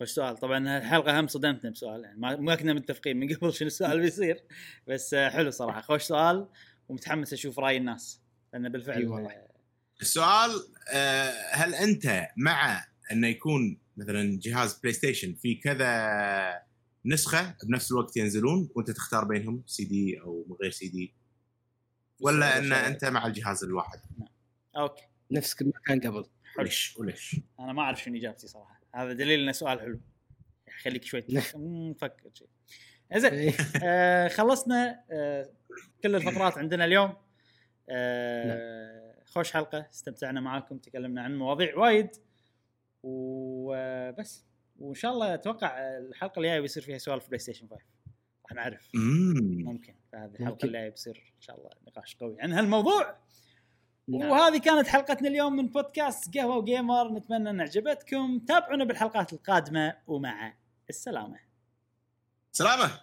خوش 0.00 0.10
سؤال. 0.10 0.36
طبعا 0.36 0.78
الحلقة 0.78 1.20
هم 1.20 1.26
صدمتنا 1.26 1.70
بسؤال. 1.70 2.04
يعني 2.04 2.18
ما 2.18 2.36
ما 2.36 2.54
كنا 2.54 2.72
متفقين 2.72 3.16
من 3.16 3.34
قبل 3.36 3.52
شنو 3.52 3.66
السؤال 3.66 4.00
بيصير. 4.00 4.44
بس 4.86 5.14
حلو 5.14 5.50
صراحة. 5.50 5.80
خوش 5.80 6.02
سؤال 6.02 6.48
ومتحمس 6.88 7.32
أشوف 7.32 7.58
رأي 7.58 7.76
الناس. 7.76 8.20
لأن 8.52 8.68
بالفعل 8.68 8.98
أي 8.98 9.06
والله. 9.06 9.48
السؤال 10.00 10.50
آه، 10.92 11.32
هل 11.52 11.74
أنت 11.74 12.28
مع 12.36 12.84
إنه 13.12 13.28
يكون 13.28 13.78
مثلا 13.96 14.38
جهاز 14.42 14.78
PlayStation 14.78 15.34
في 15.34 15.54
كذا 15.54 16.67
نسخه 17.08 17.56
بنفس 17.64 17.92
الوقت 17.92 18.16
ينزلون 18.16 18.68
وأنت 18.74 18.90
تختار 18.90 19.24
بينهم 19.24 19.62
سي 19.66 19.84
دي 19.84 20.20
أو 20.20 20.44
من 20.48 20.56
غير 20.62 20.70
سي 20.70 20.88
دي 20.88 21.14
ولا 22.20 22.58
إن 22.58 22.72
أنت 22.72 23.04
مع 23.04 23.26
الجهاز 23.26 23.64
الواحد. 23.64 24.00
okay. 24.76 25.02
نفس 25.30 25.62
ما 25.62 25.72
كان 25.86 26.00
قبل. 26.00 26.24
حلو 26.44 26.58
وليش؟ 26.58 26.96
وليش؟ 26.98 27.36
أنا 27.60 27.72
ما 27.72 27.82
أعرف 27.82 28.02
شنو 28.02 28.16
إجابتي 28.16 28.46
صراحة. 28.46 28.80
هذا 28.94 29.12
دليل 29.12 29.40
انه 29.40 29.52
سؤال 29.52 29.80
حلو. 29.80 30.00
خليك 30.82 31.04
شوي 31.04 31.20
تفك- 31.20 31.56
مم، 31.56 31.94
فكر 31.94 32.30
شيء 32.34 32.48
زين. 33.16 33.52
آه 33.82 34.28
خلصنا 34.28 35.04
آه 35.10 35.50
كل 36.02 36.16
الفقرات 36.16 36.58
عندنا 36.58 36.84
اليوم. 36.84 37.16
آه 37.88 39.22
خوش 39.26 39.52
حلقة. 39.52 39.88
استمتعنا 39.92 40.40
معاكم 40.40 40.78
تكلمنا 40.78 41.22
عن 41.22 41.38
مواضيع 41.38 41.78
وايد. 41.78 42.10
وبس 43.02 44.44
وإن 44.78 44.94
شاء 44.94 45.12
الله 45.12 45.34
أتوقع 45.34 45.78
الحلقة 45.78 46.38
الجاية 46.38 46.60
بيصير 46.60 46.82
فيها 46.82 46.98
سوالف 46.98 47.26
PlayStation 47.26 47.68
5 47.68 47.82
راح 48.44 48.52
نعرف. 48.52 48.90
ممكن. 48.94 49.94
فهذه 50.12 50.34
الحلقة. 50.40 50.66
الجاية 50.66 50.88
بيصير 50.88 51.32
إن 51.36 51.40
شاء 51.40 51.58
الله 51.58 51.70
نقاش 51.86 52.16
قوي 52.16 52.40
عن 52.40 52.52
هالموضوع. 52.52 53.16
نعم. 54.08 54.30
وهذه 54.30 54.58
كانت 54.58 54.88
حلقتنا 54.88 55.28
اليوم 55.28 55.56
من 55.56 55.68
بودكاست 55.68 56.38
قهوة 56.38 56.56
وجيمر. 56.56 57.12
نتمنى 57.12 57.50
إن 57.50 57.60
عجبتكم. 57.60 58.38
تابعونا 58.38 58.84
بالحلقات 58.84 59.32
القادمة. 59.32 59.96
ومع 60.06 60.54
السلامة. 60.90 61.38
سلامة. 62.52 63.00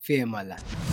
في 0.00 0.22
أمان 0.22 0.44
الله. 0.44 0.91